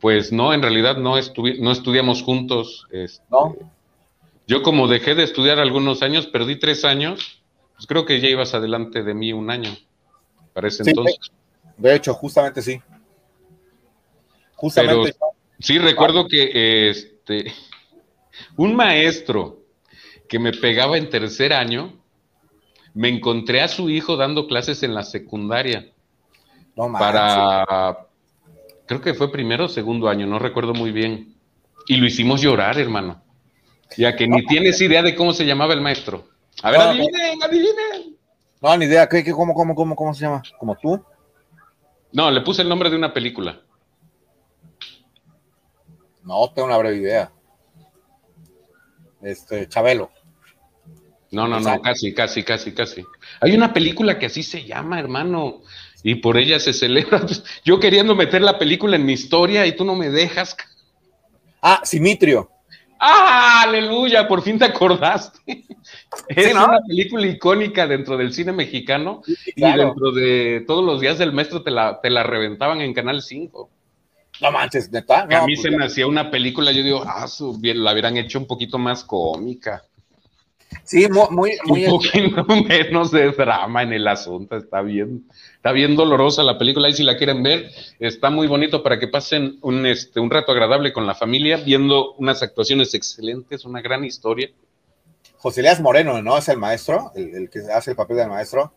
pues 0.00 0.32
no, 0.32 0.52
en 0.54 0.62
realidad 0.62 0.96
no, 0.96 1.18
estuvi- 1.18 1.58
no 1.60 1.70
estudiamos 1.72 2.22
juntos. 2.22 2.86
este, 2.90 3.22
¿No? 3.30 3.54
Yo 4.46 4.62
como 4.62 4.88
dejé 4.88 5.14
de 5.14 5.22
estudiar 5.22 5.58
algunos 5.60 6.02
años, 6.02 6.26
perdí 6.26 6.56
tres 6.56 6.84
años, 6.84 7.42
pues 7.74 7.86
creo 7.86 8.04
que 8.04 8.20
ya 8.20 8.28
ibas 8.28 8.54
adelante 8.54 9.02
de 9.02 9.14
mí 9.14 9.32
un 9.32 9.50
año, 9.50 9.70
para 10.52 10.68
ese 10.68 10.82
Sí, 10.84 10.90
entonces. 10.90 11.18
De 11.76 11.94
hecho, 11.94 12.12
justamente 12.14 12.60
sí. 12.62 12.80
Justamente. 14.56 15.14
Sí, 15.60 15.78
recuerdo 15.78 16.26
que 16.26 16.90
este, 16.90 17.52
un 18.56 18.74
maestro 18.74 19.60
que 20.28 20.38
me 20.38 20.52
pegaba 20.52 20.96
en 20.98 21.08
tercer 21.10 21.52
año, 21.52 21.99
me 23.00 23.08
encontré 23.08 23.62
a 23.62 23.68
su 23.68 23.88
hijo 23.88 24.18
dando 24.18 24.46
clases 24.46 24.82
en 24.82 24.92
la 24.92 25.04
secundaria 25.04 25.90
no 26.76 26.92
para, 26.92 27.96
creo 28.84 29.00
que 29.00 29.14
fue 29.14 29.32
primero 29.32 29.64
o 29.64 29.68
segundo 29.68 30.06
año, 30.06 30.26
no 30.26 30.38
recuerdo 30.38 30.74
muy 30.74 30.92
bien. 30.92 31.34
Y 31.86 31.96
lo 31.96 32.04
hicimos 32.04 32.42
llorar, 32.42 32.78
hermano. 32.78 33.22
Ya 33.96 34.14
que 34.14 34.28
ni 34.28 34.44
tienes 34.44 34.78
idea 34.82 35.02
de 35.02 35.16
cómo 35.16 35.32
se 35.32 35.46
llamaba 35.46 35.72
el 35.72 35.80
maestro. 35.80 36.28
A 36.62 36.70
ver, 36.70 36.80
adivinen, 36.82 37.42
adivinen. 37.42 38.16
No, 38.60 38.76
ni 38.76 38.84
idea. 38.84 39.08
¿Qué, 39.08 39.24
qué, 39.24 39.32
cómo, 39.32 39.54
cómo, 39.54 39.74
cómo, 39.74 39.96
¿Cómo 39.96 40.12
se 40.12 40.26
llama? 40.26 40.42
¿Como 40.58 40.76
tú? 40.76 41.02
No, 42.12 42.30
le 42.30 42.42
puse 42.42 42.60
el 42.60 42.68
nombre 42.68 42.90
de 42.90 42.96
una 42.96 43.14
película. 43.14 43.62
No, 46.22 46.52
tengo 46.54 46.68
una 46.68 46.76
breve 46.76 46.98
idea. 46.98 47.32
Este, 49.22 49.66
Chabelo. 49.68 50.10
No, 51.30 51.46
no, 51.46 51.60
no, 51.60 51.80
casi, 51.80 52.12
casi, 52.12 52.42
casi, 52.42 52.72
casi. 52.74 53.04
Hay 53.40 53.52
una 53.54 53.72
película 53.72 54.18
que 54.18 54.26
así 54.26 54.42
se 54.42 54.64
llama, 54.64 54.98
hermano, 54.98 55.62
y 56.02 56.16
por 56.16 56.36
ella 56.38 56.58
se 56.58 56.72
celebra. 56.72 57.24
Yo 57.64 57.78
queriendo 57.78 58.16
meter 58.16 58.42
la 58.42 58.58
película 58.58 58.96
en 58.96 59.06
mi 59.06 59.12
historia 59.12 59.66
y 59.66 59.76
tú 59.76 59.84
no 59.84 59.94
me 59.94 60.10
dejas. 60.10 60.56
Ah, 61.62 61.80
Simitrio. 61.84 62.50
¡Ah, 62.98 63.62
aleluya! 63.64 64.28
Por 64.28 64.42
fin 64.42 64.58
te 64.58 64.66
acordaste. 64.66 65.64
Es 66.34 66.52
¿no? 66.54 66.64
una 66.66 66.78
película 66.86 67.26
icónica 67.26 67.86
dentro 67.86 68.16
del 68.16 68.32
cine 68.32 68.52
mexicano 68.52 69.22
y 69.54 69.72
dentro 69.72 70.12
de 70.12 70.64
todos 70.66 70.84
los 70.84 71.00
días 71.00 71.18
del 71.18 71.32
maestro 71.32 71.62
te 71.62 71.70
la, 71.70 72.00
te 72.00 72.10
la 72.10 72.22
reventaban 72.24 72.80
en 72.80 72.92
Canal 72.94 73.22
5. 73.22 73.70
No 74.40 74.50
manches, 74.52 74.90
neta. 74.90 75.26
Que 75.28 75.36
a 75.36 75.40
No, 75.40 75.46
mí 75.46 75.56
pues 75.56 75.62
se 75.62 75.70
ya. 75.70 75.78
me 75.78 75.84
hacía 75.84 76.06
una 76.06 76.30
película, 76.30 76.72
yo 76.72 76.82
digo, 76.82 77.02
ah, 77.06 77.26
su, 77.28 77.58
bien, 77.58 77.82
la 77.84 77.92
hubieran 77.92 78.16
hecho 78.16 78.38
un 78.38 78.46
poquito 78.46 78.78
más 78.78 79.04
cómica. 79.04 79.84
Sí, 80.84 81.06
muy, 81.08 81.26
muy, 81.30 81.58
muy- 81.66 81.84
un 81.86 81.90
poquito 81.90 82.44
menos 82.68 83.10
de 83.10 83.30
drama 83.32 83.82
en 83.82 83.92
el 83.92 84.06
asunto, 84.06 84.56
está 84.56 84.82
bien, 84.82 85.24
está 85.56 85.72
bien 85.72 85.96
dolorosa 85.96 86.42
la 86.42 86.58
película 86.58 86.88
y 86.88 86.92
si 86.94 87.02
la 87.02 87.16
quieren 87.16 87.42
ver, 87.42 87.70
está 87.98 88.30
muy 88.30 88.46
bonito 88.46 88.82
para 88.82 88.98
que 88.98 89.08
pasen 89.08 89.58
un, 89.62 89.84
este, 89.86 90.20
un 90.20 90.30
rato 90.30 90.52
agradable 90.52 90.92
con 90.92 91.06
la 91.06 91.14
familia, 91.14 91.56
viendo 91.58 92.12
unas 92.14 92.42
actuaciones 92.42 92.94
excelentes, 92.94 93.64
una 93.64 93.80
gran 93.80 94.04
historia. 94.04 94.48
José 95.38 95.60
Elías 95.60 95.80
Moreno, 95.80 96.20
¿no? 96.22 96.36
Es 96.38 96.48
el 96.48 96.58
maestro, 96.58 97.12
el, 97.14 97.34
el 97.34 97.50
que 97.50 97.60
hace 97.72 97.92
el 97.92 97.96
papel 97.96 98.18
del 98.18 98.28
maestro. 98.28 98.72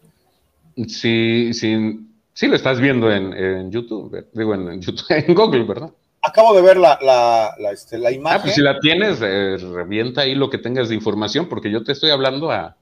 Sí, 0.88 1.54
sí, 1.54 2.00
sí 2.34 2.48
lo 2.48 2.56
estás 2.56 2.80
viendo 2.80 3.12
en, 3.12 3.34
en 3.34 3.72
YouTube, 3.72 4.26
digo 4.34 4.56
en, 4.56 4.68
en 4.70 4.82
YouTube, 4.82 5.06
en 5.10 5.36
Google, 5.36 5.64
¿verdad? 5.64 5.92
Acabo 6.26 6.54
de 6.56 6.62
ver 6.62 6.78
la, 6.78 6.98
la, 7.02 7.54
la, 7.60 7.72
este, 7.72 7.98
la 7.98 8.10
Ah, 8.10 8.12
imagen. 8.14 8.42
pues 8.42 8.56
si 8.56 8.62
la 8.62 8.80
tienes, 8.80 9.20
eh, 9.22 9.58
revienta 9.74 10.22
ahí 10.22 10.36
lo 10.36 10.50
que 10.50 10.58
tengas 10.58 10.90
de 10.90 10.96
información, 10.96 11.50
porque 11.50 11.70
yo 11.70 11.84
te 11.84 11.92
estoy 11.92 12.12
hablando 12.12 12.50
a, 12.50 12.78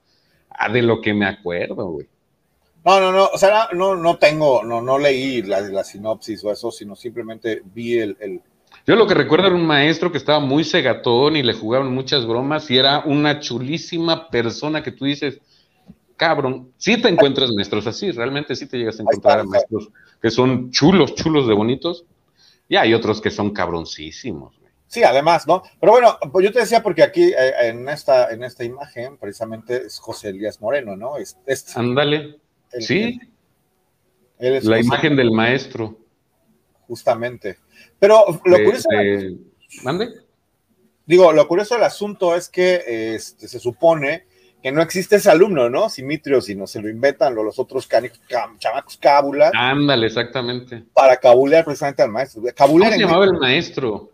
a 0.50 0.68
de 0.72 0.82
lo 0.82 1.00
que 1.00 1.12
me 1.12 1.26
acuerdo, 1.26 1.86
güey. 1.88 2.06
No, 2.84 3.00
no, 3.00 3.12
no, 3.12 3.26
o 3.26 3.38
sea, 3.38 3.68
no, 3.72 3.94
no 3.96 4.16
tengo, 4.18 4.62
no, 4.64 4.80
no 4.80 4.98
leí 4.98 5.42
la, 5.42 5.60
la 5.60 5.84
sinopsis 5.84 6.42
o 6.44 6.50
eso, 6.52 6.70
sino 6.70 6.96
simplemente 6.96 7.62
vi 7.74 7.98
el, 7.98 8.16
el- 8.20 8.40
Yo 8.86 8.96
lo 8.96 9.06
que 9.06 9.14
recuerdo 9.14 9.46
era 9.48 9.56
un 9.56 9.66
maestro 9.66 10.10
que 10.10 10.18
estaba 10.18 10.40
muy 10.40 10.64
cegatón 10.64 11.36
y 11.36 11.42
le 11.42 11.52
jugaban 11.54 11.92
muchas 11.94 12.26
bromas 12.26 12.68
y 12.70 12.78
era 12.78 13.00
una 13.04 13.38
chulísima 13.40 14.28
persona 14.30 14.82
que 14.82 14.90
tú 14.92 15.04
dices, 15.04 15.38
cabrón, 16.16 16.72
sí 16.76 17.00
te 17.00 17.08
encuentras 17.08 17.50
maestros 17.52 17.86
así, 17.86 18.10
realmente 18.10 18.56
sí 18.56 18.66
te 18.66 18.78
llegas 18.78 18.98
a 18.98 19.02
encontrar 19.02 19.38
está. 19.38 19.48
maestros 19.50 19.88
que 20.20 20.30
son 20.30 20.70
chulos, 20.72 21.14
chulos 21.14 21.46
de 21.46 21.54
bonitos, 21.54 22.04
y 22.68 22.76
hay 22.76 22.94
otros 22.94 23.20
que 23.20 23.30
son 23.30 23.52
cabroncísimos. 23.52 24.58
Sí, 24.86 25.02
además, 25.02 25.46
¿no? 25.46 25.62
Pero 25.80 25.92
bueno, 25.92 26.18
pues 26.30 26.44
yo 26.44 26.52
te 26.52 26.60
decía 26.60 26.82
porque 26.82 27.02
aquí 27.02 27.32
eh, 27.32 27.52
en 27.68 27.88
esta, 27.88 28.30
en 28.30 28.44
esta 28.44 28.62
imagen 28.62 29.16
precisamente 29.16 29.86
es 29.86 29.98
José 29.98 30.28
Elías 30.28 30.60
Moreno, 30.60 30.96
¿no? 30.96 31.16
Es, 31.16 31.38
es- 31.46 31.74
Ándale, 31.76 32.38
el- 32.72 32.82
sí, 32.82 33.18
él 34.38 34.54
es 34.56 34.64
la 34.64 34.76
José, 34.76 34.86
imagen 34.86 35.16
del 35.16 35.30
maestro. 35.30 35.96
justamente. 36.86 37.58
Pero 37.98 38.24
lo 38.44 38.56
de- 38.58 38.64
curioso, 38.64 38.88
de- 38.90 39.38
¿Mande? 39.82 40.08
digo, 41.06 41.32
lo 41.32 41.48
curioso 41.48 41.74
del 41.74 41.84
asunto 41.84 42.34
es 42.36 42.48
que 42.50 43.14
este, 43.14 43.48
se 43.48 43.58
supone 43.58 44.26
que 44.62 44.70
no 44.72 44.80
existe 44.82 45.16
ese 45.16 45.30
alumno, 45.30 45.68
¿no? 45.68 45.88
Simitrio, 45.88 46.40
sino 46.40 46.66
se 46.66 46.80
lo 46.80 46.88
inventan 46.88 47.34
los 47.34 47.58
otros 47.58 47.86
canicos, 47.86 48.20
cam- 48.28 48.56
chamacos 48.58 48.96
cábulas 48.96 49.50
Ándale, 49.54 50.06
exactamente. 50.06 50.84
para 50.94 51.16
cabulear 51.16 51.64
precisamente 51.64 52.02
al 52.02 52.10
maestro. 52.10 52.42
¿Cómo 52.56 52.84
se 52.84 52.98
llamaba 52.98 53.24
el 53.24 53.32
maestro? 53.32 54.10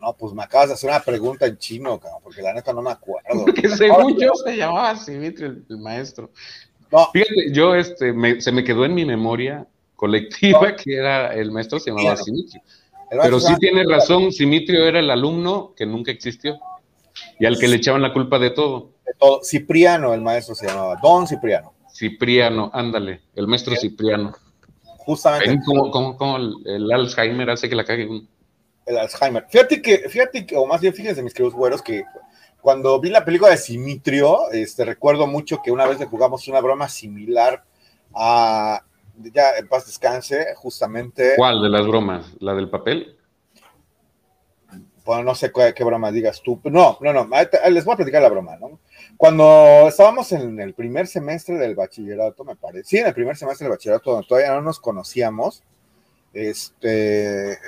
No, 0.00 0.14
pues 0.14 0.32
me 0.32 0.42
acabas 0.42 0.68
de 0.68 0.74
hacer 0.74 0.88
una 0.88 1.00
pregunta 1.00 1.44
en 1.46 1.58
chino, 1.58 2.00
cabrón, 2.00 2.20
porque 2.22 2.40
la 2.40 2.54
neta 2.54 2.72
no 2.72 2.80
me 2.80 2.90
acuerdo. 2.90 3.28
Porque 3.44 3.68
según 3.68 4.18
yo 4.18 4.32
se 4.34 4.56
llamaba 4.56 4.96
Simitri, 4.96 5.44
el, 5.44 5.64
el 5.68 5.76
maestro. 5.78 6.30
No, 6.90 7.08
Fíjate, 7.12 7.52
yo 7.52 7.74
este, 7.74 8.12
me- 8.14 8.40
se 8.40 8.50
me 8.50 8.64
quedó 8.64 8.86
en 8.86 8.94
mi 8.94 9.04
memoria 9.04 9.66
colectiva 9.96 10.74
que 10.76 10.96
era 10.96 11.34
el 11.34 11.50
maestro 11.52 11.78
se 11.78 11.90
llamaba. 11.90 12.16
Simitrio. 12.16 12.62
Pero 13.10 13.40
sí 13.40 13.52
tiene 13.58 13.84
razón, 13.84 14.32
Simitrio 14.32 14.84
era 14.86 15.00
el 15.00 15.10
alumno 15.10 15.74
que 15.76 15.84
nunca 15.84 16.10
existió 16.12 16.58
y 17.40 17.46
al 17.46 17.58
que 17.58 17.66
le 17.66 17.76
echaban 17.76 18.02
la 18.02 18.12
culpa 18.12 18.38
de 18.38 18.50
todo. 18.50 18.90
de 19.04 19.12
todo. 19.18 19.40
Cipriano, 19.42 20.14
el 20.14 20.20
maestro 20.20 20.54
se 20.54 20.66
llamaba, 20.68 20.96
Don 21.02 21.26
Cipriano. 21.26 21.72
Cipriano, 21.92 22.70
ándale, 22.72 23.22
el 23.34 23.46
maestro 23.48 23.74
Cipriano. 23.76 24.32
Justamente 24.98 25.48
Ven 25.50 25.60
cómo, 25.66 25.90
cómo- 25.90 26.16
cómo 26.16 26.36
el, 26.36 26.54
el 26.66 26.92
Alzheimer 26.92 27.50
hace 27.50 27.68
que 27.68 27.74
la 27.74 27.84
cague 27.84 28.06
uno. 28.06 28.22
el 28.86 28.98
Alzheimer. 28.98 29.46
Fíjate 29.48 29.80
que, 29.82 30.08
fíjate 30.08 30.46
que, 30.46 30.56
o 30.56 30.66
más 30.66 30.80
bien 30.80 30.92
fíjense, 30.94 31.22
mis 31.22 31.34
queridos 31.34 31.54
güeros, 31.54 31.82
que 31.82 32.04
cuando 32.60 33.00
vi 33.00 33.08
la 33.10 33.24
película 33.24 33.50
de 33.50 33.56
Simitrio, 33.56 34.50
este, 34.52 34.84
recuerdo 34.84 35.26
mucho 35.26 35.60
que 35.64 35.70
una 35.70 35.86
vez 35.86 35.98
le 35.98 36.06
jugamos 36.06 36.46
una 36.48 36.60
broma 36.60 36.88
similar 36.88 37.64
a, 38.14 38.82
ya 39.32 39.56
en 39.58 39.66
paz 39.68 39.86
descanse, 39.86 40.46
justamente, 40.56 41.32
¿Cuál 41.36 41.62
de 41.62 41.68
las 41.70 41.86
bromas? 41.86 42.26
¿La 42.40 42.54
del 42.54 42.68
papel? 42.68 43.16
No 45.22 45.34
sé 45.34 45.52
qué, 45.52 45.72
qué 45.74 45.84
broma 45.84 46.12
digas 46.12 46.42
tú, 46.42 46.60
no, 46.64 46.98
no, 47.00 47.12
no, 47.12 47.28
les 47.70 47.84
voy 47.84 47.94
a 47.94 47.96
platicar 47.96 48.22
la 48.22 48.28
broma, 48.28 48.56
¿no? 48.56 48.80
Cuando 49.16 49.88
estábamos 49.88 50.30
en 50.32 50.60
el 50.60 50.74
primer 50.74 51.06
semestre 51.06 51.56
del 51.56 51.74
bachillerato, 51.74 52.44
me 52.44 52.56
parece, 52.56 52.88
sí, 52.88 52.98
en 52.98 53.06
el 53.06 53.14
primer 53.14 53.36
semestre 53.36 53.64
del 53.64 53.72
bachillerato, 53.72 54.12
donde 54.12 54.26
todavía 54.26 54.54
no 54.54 54.62
nos 54.62 54.80
conocíamos, 54.80 55.62
este, 56.32 57.58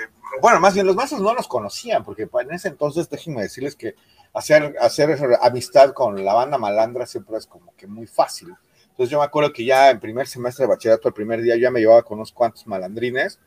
bueno, 0.41 0.61
más 0.61 0.75
bien 0.75 0.87
los 0.87 0.97
maestros 0.97 1.21
no 1.21 1.35
nos 1.35 1.49
conocían, 1.49 2.05
porque 2.05 2.29
en 2.33 2.53
ese 2.53 2.69
entonces, 2.69 3.09
déjenme 3.11 3.43
decirles 3.43 3.77
que 3.77 3.95
hacer, 4.33 4.77
hacer 4.81 5.19
amistad 5.41 5.93
con 5.93 6.25
la 6.25 6.35
banda 6.35 6.59
malandra 6.59 7.07
siempre 7.07 7.37
es 7.37 7.47
como 7.47 7.75
que 7.77 7.87
muy 7.87 8.07
fácil. 8.07 8.55
Entonces 8.91 9.11
yo 9.11 9.19
me 9.19 9.25
acuerdo 9.25 9.53
que 9.53 9.65
ya 9.65 9.91
en 9.91 10.01
primer 10.01 10.27
semestre 10.27 10.65
de 10.65 10.71
bachillerato, 10.71 11.09
el 11.09 11.15
primer 11.15 11.43
día, 11.43 11.57
ya 11.57 11.71
me 11.71 11.81
llevaba 11.81 12.03
con 12.03 12.19
unos 12.19 12.33
cuantos 12.33 12.67
malandrines, 12.67 13.41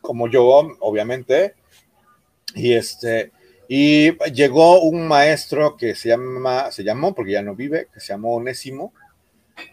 como 0.00 0.28
yo, 0.28 0.44
obviamente, 0.80 1.54
y 2.58 2.74
este, 2.74 3.32
y 3.68 4.12
llegó 4.30 4.80
un 4.80 5.06
maestro 5.06 5.76
que 5.76 5.94
se 5.94 6.08
llama, 6.08 6.70
se 6.72 6.82
llamó, 6.82 7.14
porque 7.14 7.32
ya 7.32 7.42
no 7.42 7.54
vive, 7.54 7.88
que 7.92 8.00
se 8.00 8.08
llamó 8.08 8.34
Onésimo, 8.34 8.92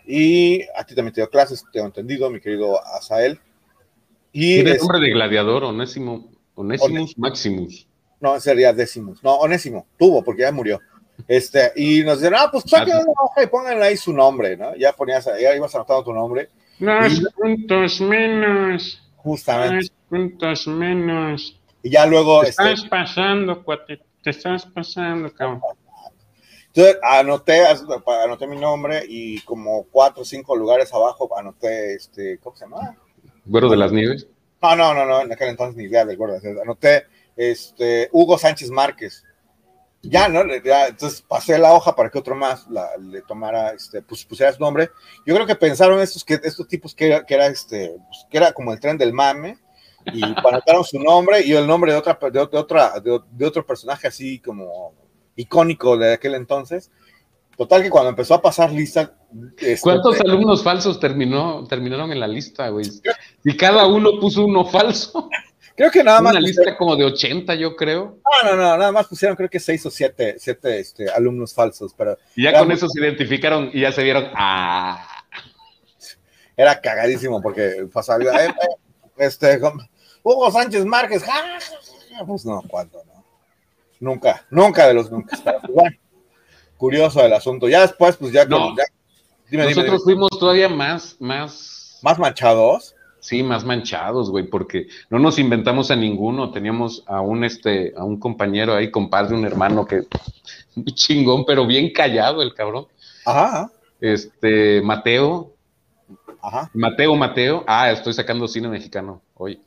y 0.05 0.63
a 0.75 0.83
ti 0.85 0.93
también 0.95 1.13
te 1.13 1.21
dio 1.21 1.29
clases, 1.29 1.63
tengo 1.71 1.87
entendido, 1.87 2.29
mi 2.29 2.39
querido 2.39 2.79
Asael. 2.85 3.39
Y 4.31 4.55
Tiene 4.55 4.77
nombre 4.77 4.99
de 4.99 5.11
gladiador, 5.11 5.63
Onésimo, 5.63 6.29
Onésimus 6.55 7.17
Maximus. 7.17 7.87
No, 8.19 8.39
sería 8.39 8.73
Décimus. 8.73 9.23
No, 9.23 9.35
Onésimo, 9.35 9.87
tuvo, 9.97 10.23
porque 10.23 10.43
ya 10.43 10.51
murió. 10.51 10.79
Este, 11.27 11.71
y 11.75 12.03
nos 12.03 12.19
dijeron, 12.19 12.39
ah, 12.41 12.49
pues 12.51 12.65
saquen 12.67 12.97
una 12.97 13.21
hoja 13.23 13.43
y 13.43 13.47
pónganle 13.47 13.85
ahí 13.85 13.97
su 13.97 14.13
nombre, 14.13 14.57
¿no? 14.57 14.75
Ya 14.75 14.93
ponías, 14.93 15.25
ya 15.25 15.55
ibas 15.55 15.73
anotando 15.73 16.03
tu 16.03 16.13
nombre. 16.13 16.49
Dos 16.79 17.33
puntos 17.35 18.01
menos. 18.01 19.01
Justamente. 19.17 19.75
Dos 19.75 19.93
puntos 20.09 20.67
menos. 20.67 21.59
Y 21.85 21.91
ya 21.91 22.07
luego. 22.07 22.41
Te 22.41 22.49
estás 22.49 22.71
este, 22.71 22.89
pasando, 22.89 23.63
cuate. 23.63 24.01
Te 24.23 24.31
estás 24.31 24.65
pasando, 24.65 25.31
cabrón. 25.31 25.61
Entonces 26.73 26.97
anoté, 27.03 27.63
anoté 28.23 28.47
mi 28.47 28.57
nombre 28.57 29.03
y 29.07 29.39
como 29.41 29.83
cuatro 29.91 30.23
o 30.23 30.25
cinco 30.25 30.55
lugares 30.55 30.91
abajo 30.95 31.29
anoté, 31.37 31.93
este, 31.93 32.39
¿cómo 32.39 32.55
se 32.55 32.65
llama? 32.65 32.97
¿Güero 33.45 33.69
de 33.69 33.77
las 33.77 33.91
Nieves? 33.91 34.27
No, 34.63 34.75
no, 34.75 34.95
no, 34.95 35.05
no, 35.05 35.21
en 35.21 35.31
aquel 35.31 35.49
entonces 35.49 35.77
ni 35.77 35.83
idea 35.83 36.03
del 36.05 36.17
Güero 36.17 36.33
de 36.33 36.37
las 36.37 36.43
Nieves. 36.43 36.63
Anoté, 36.63 37.05
este, 37.35 38.09
Hugo 38.11 38.39
Sánchez 38.39 38.71
Márquez. 38.71 39.23
Ya, 40.01 40.27
¿no? 40.27 40.41
Ya, 40.63 40.87
entonces 40.87 41.21
pasé 41.21 41.59
la 41.59 41.71
hoja 41.71 41.95
para 41.95 42.09
que 42.09 42.17
otro 42.17 42.35
más 42.35 42.65
le 42.99 43.21
tomara, 43.21 43.73
este, 43.73 44.01
pues 44.01 44.25
pusiera 44.25 44.51
su 44.51 44.59
nombre. 44.59 44.89
Yo 45.23 45.35
creo 45.35 45.45
que 45.45 45.55
pensaron 45.55 45.99
estos, 45.99 46.25
que, 46.25 46.39
estos 46.43 46.67
tipos 46.67 46.95
que, 46.95 47.21
que 47.27 47.33
era, 47.35 47.45
este, 47.45 47.95
pues, 48.07 48.25
que 48.27 48.37
era 48.37 48.53
como 48.53 48.73
el 48.73 48.79
tren 48.79 48.97
del 48.97 49.13
mame, 49.13 49.59
y 50.13 50.23
anotaron 50.23 50.83
su 50.83 50.99
nombre 50.99 51.41
y 51.43 51.53
el 51.53 51.65
nombre 51.67 51.91
de 51.91 51.97
otra, 51.97 52.17
de, 52.31 52.39
otra, 52.39 52.93
de, 52.99 53.45
otro 53.45 53.65
personaje 53.65 54.07
así 54.07 54.39
como 54.39 54.93
icónico 55.35 55.97
de 55.97 56.13
aquel 56.13 56.35
entonces. 56.35 56.91
Total 57.57 57.81
que 57.81 57.89
cuando 57.89 58.09
empezó 58.09 58.33
a 58.33 58.41
pasar 58.41 58.71
lista. 58.71 59.15
Este, 59.57 59.79
¿Cuántos 59.81 60.19
alumnos 60.19 60.61
falsos 60.61 60.99
terminó, 60.99 61.65
terminaron 61.67 62.11
en 62.11 62.19
la 62.19 62.27
lista, 62.27 62.67
güey? 62.69 62.85
Y 63.43 63.55
cada 63.55 63.87
uno 63.87 64.19
puso 64.19 64.43
uno 64.43 64.65
falso. 64.65 65.29
Creo 65.75 65.91
que 65.91 66.03
nada 66.03 66.21
más. 66.21 66.31
Una 66.31 66.41
lista 66.41 66.77
como 66.77 66.95
de 66.95 67.05
80, 67.05 67.55
yo 67.55 67.75
creo. 67.75 68.19
No, 68.43 68.51
no, 68.51 68.55
no, 68.55 68.77
nada 68.77 68.91
más 68.91 69.07
pusieron 69.07 69.35
creo 69.35 69.49
que 69.49 69.59
6 69.59 69.85
o 69.85 69.91
7, 69.91 70.35
siete, 70.37 70.79
este, 70.79 71.09
alumnos 71.09 71.53
falsos. 71.53 71.93
Pero 71.97 72.17
y 72.35 72.43
ya 72.43 72.57
con 72.57 72.71
eso 72.71 72.87
se 72.87 72.99
identificaron 73.01 73.69
y 73.73 73.81
ya 73.81 73.91
se 73.91 74.03
vieron. 74.03 74.29
¡Ah! 74.33 75.05
Era 76.55 76.79
cagadísimo 76.79 77.41
porque 77.41 77.87
pasaba. 77.91 78.23
Eh, 78.23 78.47
eh, 78.47 78.53
este, 79.17 79.59
Hugo 80.25 80.49
Sánchez 80.49 80.83
Márquez, 80.85 81.23
pues 82.25 82.45
no, 82.45 82.63
¿cuándo 82.67 82.99
no? 83.05 83.23
Nunca, 83.99 84.43
nunca 84.49 84.87
de 84.87 84.95
los 84.95 85.11
nunca. 85.11 85.37
Bueno, 85.71 85.95
curioso 86.77 87.23
el 87.23 87.31
asunto. 87.31 87.69
Ya 87.69 87.81
después, 87.81 88.17
pues 88.17 88.33
ya. 88.33 88.43
No, 88.45 88.73
nosotros 89.51 90.03
fuimos 90.03 90.31
todavía 90.39 90.67
más, 90.67 91.15
más. 91.19 91.99
¿Más 92.01 92.17
manchados? 92.17 92.95
Sí, 93.19 93.43
más 93.43 93.63
manchados, 93.65 94.31
güey, 94.31 94.47
porque 94.47 94.87
no 95.11 95.19
nos 95.19 95.37
inventamos 95.37 95.91
a 95.91 95.95
ninguno. 95.95 96.51
Teníamos 96.51 97.03
a 97.05 97.21
un, 97.21 97.43
este, 97.43 97.93
a 97.95 98.03
un 98.03 98.19
compañero 98.19 98.73
ahí, 98.73 98.89
compadre, 98.89 99.35
un 99.35 99.45
hermano 99.45 99.85
que. 99.85 100.07
chingón, 100.95 101.45
pero 101.45 101.67
bien 101.67 101.93
callado 101.93 102.41
el 102.41 102.55
cabrón. 102.55 102.87
Ajá. 103.25 103.71
Este, 104.01 104.81
Mateo. 104.81 105.53
Ajá. 106.41 106.71
Mateo, 106.73 107.15
Mateo. 107.15 107.63
Ah, 107.67 107.91
estoy 107.91 108.13
sacando 108.13 108.47
cine 108.47 108.67
mexicano 108.67 109.21
hoy. 109.35 109.61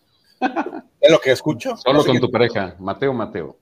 ¿Es 1.00 1.10
lo 1.10 1.18
que 1.18 1.32
escucho? 1.32 1.76
Solo 1.76 2.04
con 2.04 2.18
tu 2.20 2.30
pareja, 2.30 2.74
Mateo 2.78 3.12
Mateo. 3.12 3.56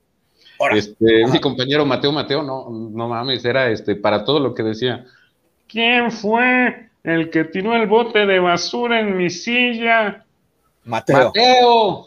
Este, 0.73 1.27
mi 1.27 1.39
compañero 1.41 1.85
Mateo 1.85 2.13
Mateo, 2.13 2.43
no, 2.43 2.69
no 2.71 3.09
mames, 3.09 3.45
era 3.45 3.71
este, 3.71 3.95
para 3.95 4.25
todo 4.25 4.41
lo 4.41 4.55
que 4.55 4.63
decía. 4.63 5.05
¿Quién 5.69 6.11
fue 6.11 6.89
el 7.05 7.31
que 7.31 7.45
tiró 7.45 7.75
el 7.75 7.87
bote 7.87 8.27
de 8.27 8.39
basura 8.39 9.01
en 9.01 9.17
mi 9.17 9.31
silla? 9.31 10.25
Mateo. 10.85 11.27
Mateo. 11.27 12.07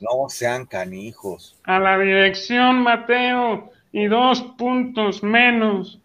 No 0.00 0.28
sean 0.28 0.66
canijos. 0.66 1.56
A 1.64 1.80
la 1.80 1.98
dirección, 1.98 2.82
Mateo, 2.82 3.70
y 3.90 4.06
dos 4.06 4.42
puntos 4.56 5.22
menos. 5.24 5.98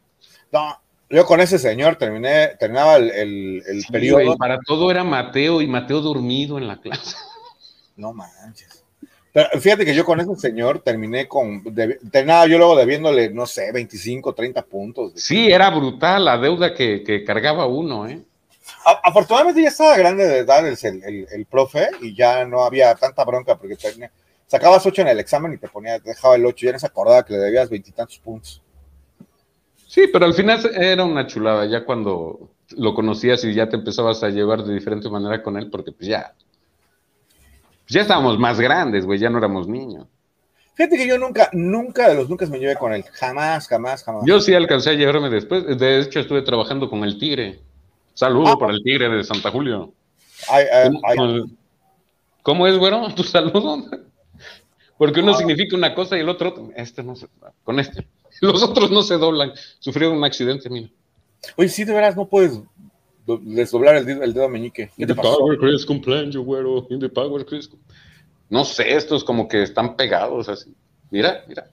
No, 0.52 0.80
yo 1.10 1.26
con 1.26 1.42
ese 1.42 1.60
señor 1.60 1.98
terminé, 1.98 2.56
terminaba 2.60 2.96
el, 2.96 3.12
el, 3.12 3.84
periodo. 3.92 4.36
para 4.36 4.60
todo 4.66 4.90
era 4.90 5.04
Mateo 5.04 5.62
y 5.62 5.68
Mateo 5.68 6.02
dormido 6.02 6.58
en 6.58 6.68
la 6.68 6.82
clase. 6.82 7.16
No 7.96 8.14
manches. 8.14 8.84
Pero 9.34 9.50
fíjate 9.60 9.84
que 9.84 9.96
yo 9.96 10.06
con 10.06 10.20
ese 10.20 10.36
señor 10.36 10.80
terminé 10.80 11.28
con, 11.28 11.64
terminaba 12.12 12.46
yo 12.46 12.60
luego 12.60 12.76
debiéndole, 12.76 13.32
no 13.32 13.48
sé, 13.48 13.72
25, 13.72 14.34
30 14.34 14.62
puntos. 14.62 15.14
Sí, 15.16 15.52
era 15.52 15.72
brutal 15.72 16.26
la 16.26 16.38
deuda 16.38 16.76
que, 16.76 17.24
cargaba 17.26 17.66
uno, 17.66 18.08
¿eh? 18.08 18.22
afortunadamente 19.04 19.62
ya 19.62 19.70
estaba 19.70 19.98
grande 19.98 20.26
de 20.26 20.38
edad 20.40 20.66
el, 20.66 21.28
el, 21.30 21.46
profe 21.46 21.90
y 22.02 22.16
ya 22.16 22.46
no 22.46 22.64
había 22.64 22.96
tanta 22.96 23.26
bronca 23.26 23.58
porque 23.58 23.76
sacabas 24.48 24.86
8 24.86 25.02
en 25.02 25.08
el 25.10 25.20
examen 25.20 25.54
y 25.54 25.58
te 25.58 25.68
ponía, 25.68 26.00
dejaba 26.00 26.36
el 26.36 26.46
8, 26.46 26.66
ya 26.68 26.72
no 26.74 26.80
se 26.80 26.86
acordaba 26.86 27.26
que 27.26 27.34
le 27.34 27.40
debías 27.40 27.70
veintitantos 27.70 28.20
puntos. 28.20 28.62
Sí, 29.88 30.08
pero 30.12 30.26
al 30.26 30.34
final 30.34 30.60
era 30.76 31.04
una 31.04 31.28
chulada, 31.28 31.66
ya 31.66 31.84
cuando 31.86 32.52
lo 32.78 32.94
conocías 32.94 33.44
y 33.44 33.54
ya 33.54 33.68
te 33.68 33.76
empezabas 33.76 34.24
a 34.24 34.30
llevar 34.30 34.64
de 34.64 34.74
diferente 34.74 35.10
manera 35.10 35.42
con 35.42 35.58
él, 35.58 35.70
porque 35.70 35.92
pues 35.92 36.08
ya, 36.08 36.34
ya 37.94 38.02
estábamos 38.02 38.40
más 38.40 38.60
grandes, 38.60 39.06
güey, 39.06 39.20
ya 39.20 39.30
no 39.30 39.38
éramos 39.38 39.68
niños. 39.68 40.08
Fíjate 40.76 40.98
que 40.98 41.08
yo 41.08 41.20
nunca, 41.20 41.50
nunca 41.54 42.10
de 42.10 42.16
los 42.16 42.28
nunca 42.28 42.48
me 42.48 42.58
llevé 42.58 42.76
con 42.76 42.92
él. 42.94 43.06
Jamás, 43.14 43.68
jamás, 43.68 44.04
jamás. 44.04 44.24
Yo 44.26 44.42
sí 44.42 44.56
alcancé 44.56 44.90
a 44.90 44.94
llevarme 44.94 45.30
después. 45.30 45.78
De 45.78 46.00
hecho, 46.00 46.20
estuve 46.20 46.42
trabajando 46.42 46.90
con 46.90 47.04
el 47.04 47.20
Tigre. 47.20 47.60
Saludo 48.16 48.54
ah. 48.54 48.58
para 48.58 48.74
el 48.74 48.82
Tigre 48.82 49.08
de 49.10 49.24
Santa 49.24 49.52
Julio. 49.52 49.94
¿Cómo, 52.42 52.68
es, 52.68 52.78
güero? 52.78 53.08
¿Tu 53.16 53.24
saludo? 53.24 53.86
Porque 54.98 55.20
uno 55.20 55.34
ah. 55.34 55.38
significa 55.38 55.76
una 55.76 55.94
cosa 55.94 56.18
y 56.18 56.22
el 56.22 56.30
otro, 56.30 56.72
este 56.76 57.04
no 57.04 57.16
se, 57.16 57.28
con 57.64 57.80
este. 57.80 58.08
Los 58.42 58.64
otros 58.64 58.90
no 58.90 59.04
se 59.04 59.20
doblan. 59.20 59.54
Sufrieron 59.78 60.18
un 60.18 60.24
accidente, 60.24 60.72
mira. 60.72 60.90
Oye, 61.56 61.70
sí, 61.70 61.84
de 61.84 61.94
veras, 61.94 62.16
no 62.16 62.28
puedes 62.28 62.60
desdoblar 63.26 63.96
el, 63.96 64.08
el 64.10 64.34
dedo 64.34 64.50
meñique. 64.50 64.92
¿Qué 64.98 65.06
te 65.06 65.16
pasó? 65.16 65.38
Power 65.38 65.58
Chris 65.58 65.86
cumpleaños, 65.86 66.38
güero. 66.38 66.88
In 66.90 67.00
the 67.00 67.10
Power 67.10 67.46
Chris. 67.46 67.70
No 68.50 68.66
sé, 68.66 68.96
estos 68.96 69.24
como 69.24 69.48
que 69.48 69.64
están 69.64 69.96
pegados 69.96 70.50
así. 70.50 70.74
Mira, 71.10 71.44
mira. 71.48 71.70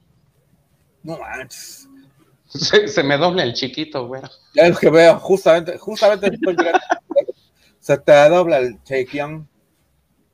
No 1.02 1.18
manches. 1.18 1.88
Se, 2.50 3.02
me 3.02 3.16
dobla 3.16 3.44
el 3.44 3.54
chiquito, 3.54 4.06
güero. 4.06 4.28
Ya 4.54 4.66
es 4.66 4.78
que 4.78 4.90
veo, 4.90 5.18
justamente, 5.20 5.78
justamente 5.78 6.30
se 7.78 7.96
te 7.98 8.28
dobla 8.28 8.58
el 8.58 8.82
chequión. 8.82 9.48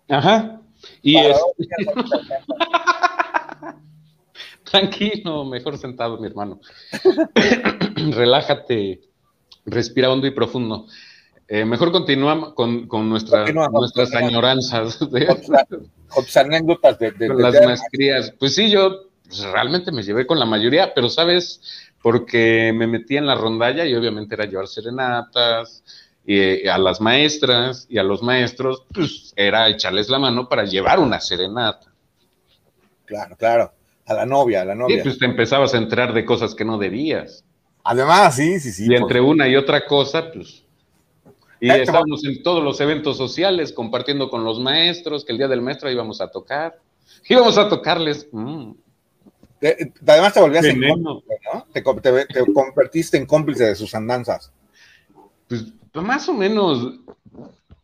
Ajá. 0.08 0.60
Y 1.02 1.18
es... 1.18 1.36
Tranquilo, 4.64 5.44
mejor 5.44 5.78
sentado, 5.78 6.18
mi 6.18 6.26
hermano. 6.26 6.60
Relájate, 8.12 9.00
respira 9.64 10.10
hondo 10.10 10.26
y 10.26 10.32
profundo. 10.32 10.86
Eh, 11.48 11.64
mejor 11.64 11.92
continuamos 11.92 12.54
con, 12.54 12.88
con 12.88 13.08
nuestras 13.08 14.14
añoranzas. 14.14 14.96
con 14.96 16.24
tus 16.24 16.36
anécdotas 16.36 16.98
de, 16.98 17.12
las 17.28 17.64
maestrías. 17.64 18.32
Pues 18.38 18.54
sí, 18.54 18.70
yo 18.70 19.10
pues, 19.24 19.42
realmente 19.44 19.92
me 19.92 20.02
llevé 20.02 20.26
con 20.26 20.38
la 20.38 20.44
mayoría, 20.44 20.92
pero 20.92 21.08
sabes, 21.08 21.60
porque 22.02 22.72
me 22.74 22.86
metí 22.86 23.16
en 23.16 23.26
la 23.26 23.36
rondalla 23.36 23.84
y 23.84 23.94
obviamente 23.94 24.34
era 24.34 24.46
llevar 24.46 24.66
serenatas 24.66 25.84
y, 26.24 26.38
eh, 26.38 26.70
a 26.70 26.78
las 26.78 27.00
maestras 27.00 27.86
y 27.88 27.98
a 27.98 28.02
los 28.02 28.22
maestros, 28.22 28.84
pues 28.92 29.32
era 29.36 29.68
echarles 29.68 30.08
la 30.08 30.18
mano 30.18 30.48
para 30.48 30.64
llevar 30.64 30.98
una 30.98 31.20
serenata. 31.20 31.92
Claro, 33.04 33.36
claro. 33.36 33.72
A 34.06 34.14
la 34.14 34.26
novia, 34.26 34.62
a 34.62 34.64
la 34.64 34.74
novia. 34.74 34.98
Y 34.98 35.02
pues 35.02 35.18
te 35.18 35.24
empezabas 35.24 35.74
a 35.74 35.78
enterar 35.78 36.12
de 36.12 36.24
cosas 36.24 36.54
que 36.54 36.64
no 36.64 36.78
debías. 36.78 37.44
Además, 37.84 38.34
sí, 38.34 38.58
sí, 38.58 38.72
sí. 38.72 38.86
Y 38.88 38.94
entre 38.96 39.20
una 39.20 39.48
y 39.48 39.54
otra 39.54 39.86
cosa, 39.86 40.32
pues. 40.32 40.65
Y 41.60 41.70
estábamos 41.70 42.24
en 42.24 42.42
todos 42.42 42.62
los 42.62 42.80
eventos 42.80 43.16
sociales 43.16 43.72
compartiendo 43.72 44.28
con 44.28 44.44
los 44.44 44.60
maestros, 44.60 45.24
que 45.24 45.32
el 45.32 45.38
día 45.38 45.48
del 45.48 45.62
maestro 45.62 45.90
íbamos 45.90 46.20
a 46.20 46.28
tocar. 46.28 46.78
Íbamos 47.28 47.56
a 47.58 47.68
tocarles. 47.68 48.28
Mm. 48.30 48.72
además 50.06 50.34
te 50.34 50.40
volvías 50.40 50.64
en 50.64 50.80
cómplice, 50.80 51.40
¿no? 51.52 51.66
Te, 51.72 52.26
te, 52.26 52.52
convertiste 52.52 53.16
en 53.16 53.26
cómplice 53.26 53.64
de 53.64 53.74
sus 53.74 53.94
andanzas. 53.94 54.52
Pues, 55.48 55.64
pues 55.92 56.04
más 56.04 56.28
o 56.28 56.34
menos. 56.34 57.00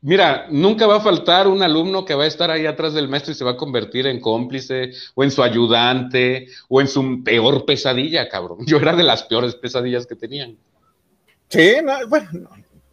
Mira, 0.04 0.48
nunca 0.50 0.88
va 0.88 0.96
a 0.96 1.00
faltar 1.00 1.46
un 1.46 1.62
alumno 1.62 2.04
que 2.04 2.16
va 2.16 2.24
a 2.24 2.26
estar 2.26 2.50
ahí 2.50 2.66
atrás 2.66 2.92
del 2.92 3.08
maestro 3.08 3.32
y 3.32 3.36
se 3.36 3.44
va 3.44 3.52
a 3.52 3.56
convertir 3.56 4.08
en 4.08 4.20
cómplice 4.20 4.90
o 5.14 5.22
en 5.22 5.30
su 5.30 5.44
ayudante 5.44 6.48
o 6.68 6.80
en 6.80 6.88
su 6.88 7.22
peor 7.22 7.64
pesadilla, 7.64 8.28
cabrón. 8.28 8.66
Yo 8.66 8.78
era 8.78 8.96
de 8.96 9.04
las 9.04 9.22
peores 9.22 9.54
pesadillas 9.54 10.04
que 10.06 10.16
tenían. 10.16 10.56
Sí, 11.48 11.74
bueno, 12.08 12.50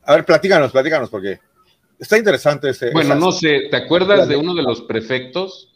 A 0.10 0.16
ver, 0.16 0.26
platícanos, 0.26 0.72
platícanos, 0.72 1.08
porque 1.08 1.40
está 2.00 2.18
interesante 2.18 2.68
ese. 2.72 2.90
Bueno, 2.90 3.14
no 3.14 3.32
sé, 3.32 3.68
¿te 3.70 3.78
acuerdas 3.78 4.28
de 4.28 4.38
uno 4.38 4.56
de 4.56 4.64
los 4.64 4.82
prefectos? 4.82 5.72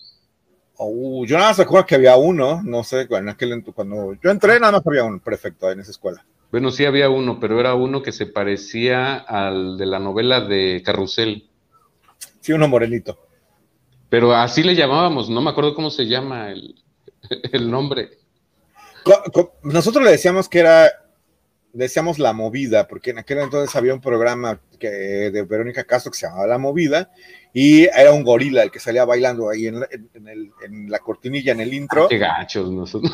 Oh, 0.76 1.24
yo 1.24 1.38
nada 1.38 1.50
más 1.50 1.60
recuerdo 1.60 1.86
que 1.86 1.94
había 1.94 2.16
uno, 2.16 2.60
no 2.64 2.84
sé, 2.84 3.08
en 3.12 3.30
aquel 3.30 3.64
cuando 3.76 4.16
yo 4.24 4.32
entré 4.32 4.60
nada 4.60 4.72
más 4.72 4.88
había 4.88 5.04
un 5.04 5.20
prefecto 5.20 5.70
en 5.70 5.82
esa 5.82 5.92
escuela. 5.92 6.26
Bueno, 6.52 6.72
sí 6.72 6.84
había 6.84 7.12
uno, 7.12 7.40
pero 7.40 7.60
era 7.60 7.76
uno 7.76 8.02
que 8.02 8.12
se 8.12 8.26
parecía 8.26 9.18
al 9.18 9.78
de 9.78 9.86
la 9.86 10.00
novela 10.00 10.42
de 10.42 10.82
Carrusel. 10.84 11.48
Sí, 12.42 12.54
uno 12.54 12.68
morenito. 12.68 13.28
Pero 14.10 14.34
así 14.34 14.64
le 14.64 14.74
llamábamos, 14.74 15.30
no 15.30 15.42
me 15.42 15.52
acuerdo 15.52 15.76
cómo 15.76 15.92
se 15.92 16.08
llama 16.08 16.50
el, 16.50 16.82
el 17.52 17.70
nombre. 17.70 18.18
Nosotros 19.62 20.04
le 20.04 20.10
decíamos 20.10 20.50
que 20.50 20.58
era 20.58 21.03
decíamos 21.74 22.20
La 22.20 22.34
Movida, 22.34 22.88
porque 22.88 23.10
en 23.10 23.18
aquel 23.18 23.40
entonces 23.40 23.76
había 23.76 23.94
un 23.94 24.00
programa 24.00 24.62
que, 24.80 24.88
de 24.88 25.44
Verónica 25.44 25.84
Castro 25.84 26.12
que 26.12 26.18
se 26.18 26.28
llamaba 26.28 26.48
La 26.48 26.58
Movida, 26.60 27.12
y 27.52 27.84
era 27.84 28.14
un 28.14 28.24
gorila 28.24 28.64
el 28.64 28.72
que 28.72 28.80
salía 28.80 29.06
bailando 29.06 29.50
ahí 29.50 29.68
en, 29.68 30.90
la 30.90 31.00
cortinilla, 31.00 31.52
en 31.52 31.62
el 31.62 31.74
intro. 31.74 32.08
qué 32.08 32.20
gachos 32.20 32.72
nosotros. 32.72 33.12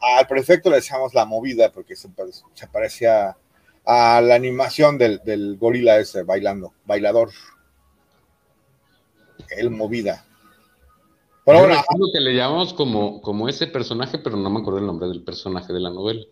al 0.00 0.26
prefecto 0.26 0.70
le 0.70 0.76
decíamos 0.76 1.14
La 1.14 1.26
Movida, 1.26 1.70
porque 1.70 1.94
se, 1.94 2.08
parecía 2.72 3.36
a 3.84 4.20
la 4.20 4.34
animación 4.34 4.98
del, 4.98 5.56
gorila 5.58 5.98
ese 5.98 6.22
bailando, 6.22 6.72
bailador. 6.84 7.30
El 9.50 9.70
Movida. 9.70 10.24
Pero 11.44 11.60
bueno, 11.60 11.82
que 12.12 12.20
le 12.20 12.34
llamamos 12.34 12.74
como, 12.74 13.22
como 13.22 13.48
ese 13.48 13.66
personaje, 13.68 14.18
pero 14.18 14.36
no 14.36 14.50
me 14.50 14.60
acuerdo 14.60 14.80
el 14.80 14.86
nombre 14.86 15.08
del 15.08 15.24
personaje 15.24 15.72
de 15.72 15.80
la 15.80 15.88
novela 15.88 16.22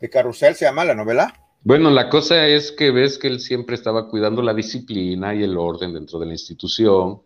de 0.00 0.10
Carrusel 0.10 0.54
se 0.54 0.64
llama 0.64 0.84
la 0.84 0.94
novela. 0.94 1.34
Bueno, 1.62 1.90
la 1.90 2.08
cosa 2.08 2.46
es 2.46 2.70
que 2.70 2.90
ves 2.90 3.18
que 3.18 3.26
él 3.26 3.40
siempre 3.40 3.74
estaba 3.74 4.08
cuidando 4.08 4.42
la 4.42 4.54
disciplina 4.54 5.34
y 5.34 5.42
el 5.42 5.56
orden 5.56 5.94
dentro 5.94 6.18
de 6.18 6.26
la 6.26 6.32
institución. 6.32 7.22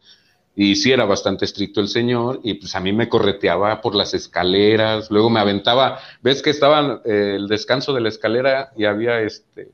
Y 0.56 0.76
sí 0.76 0.92
era 0.92 1.04
bastante 1.04 1.44
estricto 1.44 1.80
el 1.80 1.88
señor, 1.88 2.40
y 2.42 2.54
pues 2.54 2.74
a 2.74 2.80
mí 2.80 2.92
me 2.92 3.08
correteaba 3.08 3.80
por 3.80 3.94
las 3.94 4.14
escaleras, 4.14 5.10
luego 5.10 5.30
me 5.30 5.40
aventaba, 5.40 6.00
ves 6.22 6.42
que 6.42 6.50
estaba 6.50 7.00
eh, 7.04 7.34
el 7.36 7.48
descanso 7.48 7.92
de 7.92 8.00
la 8.00 8.08
escalera 8.08 8.72
y 8.76 8.84
había 8.84 9.20
este 9.20 9.70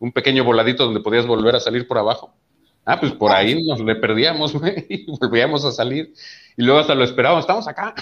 un 0.00 0.12
pequeño 0.12 0.44
voladito 0.44 0.84
donde 0.84 1.00
podías 1.00 1.26
volver 1.26 1.56
a 1.56 1.60
salir 1.60 1.86
por 1.86 1.98
abajo. 1.98 2.34
Ah, 2.84 2.98
pues 2.98 3.12
por 3.12 3.32
ahí 3.32 3.62
nos 3.66 3.80
le 3.80 3.96
perdíamos, 3.96 4.54
y 4.88 5.04
volvíamos 5.06 5.64
a 5.64 5.72
salir. 5.72 6.14
Y 6.56 6.62
luego 6.62 6.80
hasta 6.80 6.94
lo 6.94 7.04
esperábamos, 7.04 7.42
estamos 7.42 7.68
acá. 7.68 7.94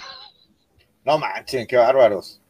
No 1.04 1.18
manchen, 1.18 1.66
qué 1.66 1.76
bárbaros. 1.76 2.40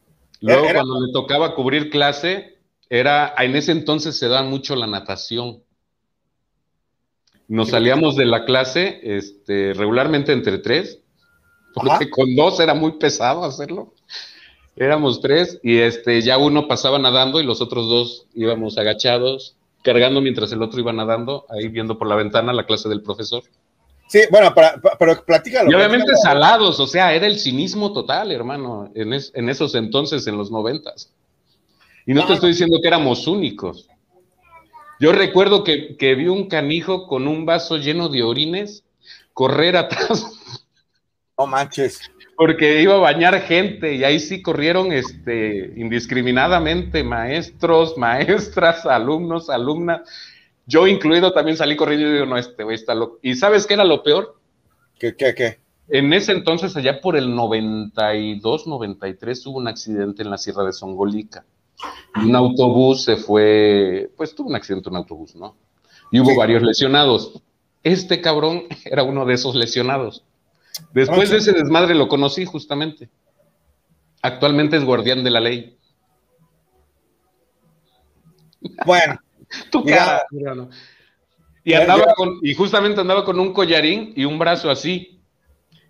Luego, 0.41 0.67
cuando 0.73 1.05
le 1.05 1.11
tocaba 1.11 1.55
cubrir 1.55 1.89
clase, 1.89 2.57
era, 2.89 3.33
en 3.37 3.55
ese 3.55 3.71
entonces 3.71 4.17
se 4.17 4.27
da 4.27 4.43
mucho 4.43 4.75
la 4.75 4.87
natación. 4.87 5.63
Nos 7.47 7.69
salíamos 7.69 8.15
de 8.15 8.25
la 8.25 8.45
clase 8.45 8.99
este, 9.03 9.73
regularmente 9.73 10.33
entre 10.33 10.57
tres, 10.57 10.99
porque 11.73 12.09
con 12.09 12.35
dos 12.35 12.59
era 12.59 12.73
muy 12.73 12.93
pesado 12.93 13.43
hacerlo. 13.43 13.93
Éramos 14.75 15.21
tres 15.21 15.59
y 15.63 15.77
este, 15.77 16.21
ya 16.21 16.37
uno 16.37 16.67
pasaba 16.67 16.99
nadando 16.99 17.41
y 17.41 17.45
los 17.45 17.61
otros 17.61 17.89
dos 17.89 18.27
íbamos 18.35 18.77
agachados, 18.77 19.55
cargando 19.81 20.21
mientras 20.21 20.51
el 20.51 20.61
otro 20.61 20.79
iba 20.79 20.93
nadando, 20.93 21.45
ahí 21.49 21.67
viendo 21.67 21.97
por 21.97 22.07
la 22.07 22.15
ventana 22.15 22.53
la 22.53 22.65
clase 22.65 22.89
del 22.89 23.01
profesor. 23.01 23.43
Sí, 24.07 24.21
bueno, 24.31 24.53
pero 24.97 25.25
platícalo. 25.25 25.69
Y 25.69 25.75
obviamente 25.75 26.15
salados, 26.15 26.79
o 26.79 26.87
sea, 26.87 27.13
era 27.13 27.27
el 27.27 27.37
cinismo 27.37 27.91
total, 27.91 28.31
hermano, 28.31 28.89
en, 28.95 29.13
esos 29.49 29.75
entonces, 29.75 30.25
en 30.27 30.37
los 30.37 30.49
noventas. 30.49 31.11
Y 32.05 32.13
no 32.13 32.25
te 32.25 32.33
estoy 32.33 32.51
diciendo 32.51 32.79
que 32.81 32.87
éramos 32.87 33.27
únicos. 33.27 33.89
Yo 34.99 35.11
recuerdo 35.11 35.63
que, 35.63 35.97
que, 35.97 36.15
vi 36.15 36.27
un 36.27 36.47
canijo 36.47 37.05
con 37.07 37.27
un 37.27 37.45
vaso 37.45 37.77
lleno 37.77 38.07
de 38.09 38.23
orines 38.23 38.83
correr 39.33 39.77
atrás. 39.77 40.25
No 41.37 41.45
manches. 41.45 42.01
Porque 42.35 42.81
iba 42.81 42.95
a 42.95 42.97
bañar 42.97 43.39
gente 43.41 43.93
y 43.93 44.03
ahí 44.03 44.19
sí 44.19 44.41
corrieron 44.41 44.91
este, 44.91 45.71
indiscriminadamente 45.75 47.03
maestros, 47.03 47.95
maestras, 47.97 48.87
alumnos, 48.87 49.49
alumnas. 49.49 50.01
Yo 50.67 50.85
incluido 50.85 51.31
también 51.31 51.57
salí 51.57 51.75
corriendo 51.75 52.07
y 52.07 52.13
digo, 52.13 52.25
no, 52.25 52.37
este 52.37 52.63
güey 52.63 52.75
está 52.75 52.93
loco. 52.93 53.19
¿Y 53.21 53.35
sabes 53.35 53.65
qué 53.65 53.73
era 53.73 53.85
lo 53.85 54.03
peor? 54.03 54.37
¿Qué, 54.99 55.15
qué, 55.15 55.33
qué? 55.33 55.59
En 55.89 56.11
ese 56.11 56.33
entonces, 56.33 56.75
allá 56.75 56.99
por 56.99 57.15
el 57.15 57.33
92, 57.33 58.67
93, 58.67 59.45
hubo 59.47 59.57
un 59.57 59.69
accidente 59.69 60.23
en 60.23 60.29
la 60.29 60.37
Sierra 60.37 60.65
de 60.65 60.73
Songolica. 60.73 61.45
Un 62.21 62.35
autobús 62.35 63.03
se 63.03 63.15
fue, 63.15 64.11
pues 64.17 64.35
tuvo 64.35 64.49
un 64.49 64.55
accidente 64.55 64.89
un 64.89 64.97
autobús, 64.97 65.35
¿no? 65.35 65.55
Y 66.11 66.19
hubo 66.19 66.35
varios 66.35 66.61
lesionados. 66.63 67.41
Este 67.83 68.19
cabrón 68.19 68.63
era 68.85 69.03
uno 69.03 69.25
de 69.25 69.35
esos 69.35 69.55
lesionados. 69.55 70.23
Después 70.93 71.29
de 71.29 71.37
ese 71.37 71.53
desmadre 71.53 71.95
lo 71.95 72.09
conocí 72.09 72.45
justamente. 72.45 73.09
Actualmente 74.21 74.75
es 74.75 74.83
guardián 74.83 75.23
de 75.23 75.29
la 75.29 75.39
ley. 75.39 75.77
Bueno, 78.85 79.19
Tu 79.71 79.83
cara. 79.83 80.25
Y 81.63 81.73
andaba 81.73 82.13
con, 82.15 82.39
y 82.41 82.53
justamente 82.53 83.01
andaba 83.01 83.25
con 83.25 83.39
un 83.39 83.51
collarín 83.51 84.13
y 84.15 84.23
un 84.23 84.39
brazo 84.39 84.69
así. 84.69 85.19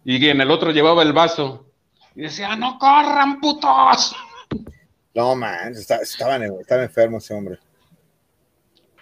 Y 0.03 0.27
en 0.27 0.41
el 0.41 0.49
otro 0.49 0.71
llevaba 0.71 1.03
el 1.03 1.13
vaso. 1.13 1.67
Y 2.15 2.21
decía, 2.21 2.55
no 2.55 2.79
corran, 2.79 3.39
putos. 3.39 4.15
No, 5.13 5.35
man, 5.35 5.73
estaba, 5.73 6.35
enfermo 6.83 7.17
ese 7.17 7.33
hombre. 7.33 7.57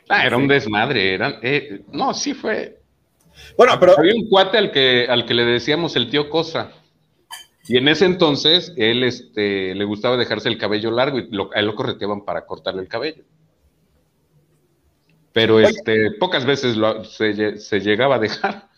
Ah, 0.07 0.25
era 0.25 0.37
un 0.37 0.47
desmadre, 0.47 1.13
era, 1.13 1.39
eh, 1.41 1.83
no, 1.91 2.13
sí 2.13 2.33
fue. 2.33 2.79
Bueno, 3.57 3.73
pero. 3.77 3.99
Había 3.99 4.13
un 4.15 4.29
cuate 4.29 4.57
al 4.57 4.71
que, 4.71 5.07
al 5.09 5.25
que 5.25 5.33
le 5.33 5.43
decíamos 5.43 5.97
el 5.97 6.09
tío 6.09 6.29
Cosa. 6.29 6.71
Y 7.67 7.75
en 7.75 7.89
ese 7.89 8.05
entonces, 8.05 8.71
él 8.77 9.03
este, 9.03 9.75
le 9.75 9.83
gustaba 9.83 10.15
dejarse 10.15 10.47
el 10.47 10.57
cabello 10.57 10.89
largo 10.89 11.19
y 11.19 11.23
a 11.53 11.59
él 11.59 11.65
lo 11.65 11.75
correteaban 11.75 12.23
para 12.23 12.45
cortarle 12.45 12.83
el 12.83 12.87
cabello 12.87 13.25
pero 15.35 15.59
este, 15.59 16.11
pocas 16.11 16.45
veces 16.45 16.77
se, 17.09 17.79
llegaba 17.81 18.15
a 18.15 18.19
dejar. 18.19 18.69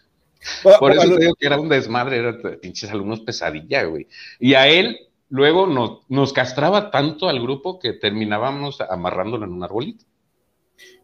Por 0.80 0.92
eso 0.92 1.08
te 1.14 1.20
digo 1.20 1.36
que 1.36 1.46
era 1.46 1.60
un 1.60 1.70
desmadre, 1.70 2.18
era 2.18 2.36
pinches 2.60 2.90
alumnos 2.90 3.20
pesadilla, 3.20 3.84
güey. 3.84 4.08
Y 4.40 4.56
a 4.56 4.68
él 4.68 4.98
luego 5.30 5.68
nos, 5.68 6.00
nos 6.10 6.34
castraba 6.34 6.90
tanto 6.90 7.30
al 7.30 7.40
grupo 7.40 7.78
que 7.78 7.94
terminábamos 7.94 8.82
amarrándolo 8.82 9.46
en 9.46 9.52
un 9.52 9.64
arbolito. 9.64 10.04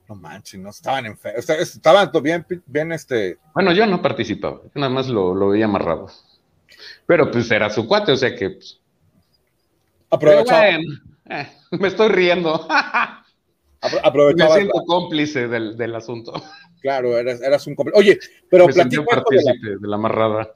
No 0.09 0.15
manches, 0.15 0.59
no 0.59 0.71
estaban 0.71 1.05
enfermos, 1.05 1.47
estaban 1.47 2.09
bien, 2.23 2.43
bien 2.65 2.91
este. 2.91 3.37
Bueno, 3.53 3.73
yo 3.73 3.85
no 3.85 4.01
participaba, 4.01 4.59
nada 4.73 4.89
más 4.89 5.07
lo, 5.07 5.49
veía 5.49 5.65
amarrado. 5.65 6.09
Pero 7.05 7.29
pues 7.29 7.51
era 7.51 7.69
su 7.69 7.87
cuate, 7.87 8.11
o 8.11 8.17
sea 8.17 8.35
que. 8.35 8.49
Pues. 8.49 8.79
Eh, 11.29 11.47
me 11.69 11.89
estoy 11.89 12.09
riendo. 12.09 12.67
aprovechaba. 14.03 14.55
Me 14.55 14.61
siento 14.61 14.84
cómplice 14.86 15.47
del, 15.47 15.95
asunto. 15.95 16.34
Claro, 16.81 17.17
eras, 17.17 17.41
eras 17.41 17.65
un 17.67 17.75
cómplice. 17.75 17.99
Oye, 17.99 18.19
pero 18.49 18.67
platica. 18.67 19.03
de, 19.29 19.88
la, 19.88 19.95
amarrada. 19.95 20.55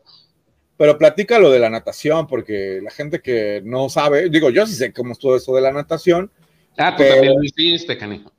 Pero 0.76 0.98
platica 0.98 1.40
lo 1.40 1.50
de 1.50 1.60
la 1.60 1.70
natación, 1.70 2.28
porque 2.28 2.80
la 2.84 2.92
gente 2.92 3.22
que 3.22 3.62
no 3.64 3.90
sabe, 3.90 4.30
digo, 4.30 4.50
yo 4.50 4.66
sí 4.68 4.74
sé 4.74 4.94
cómo 4.94 5.14
es 5.14 5.20
todo 5.20 5.36
eso 5.36 5.56
de 5.56 5.62
la 5.62 5.72
natación. 5.72 6.32
Ah, 6.78 6.96
tú 6.96 7.04
también 7.04 7.34
lo 7.36 7.44
hiciste, 7.44 7.98
canijo. 7.98 8.32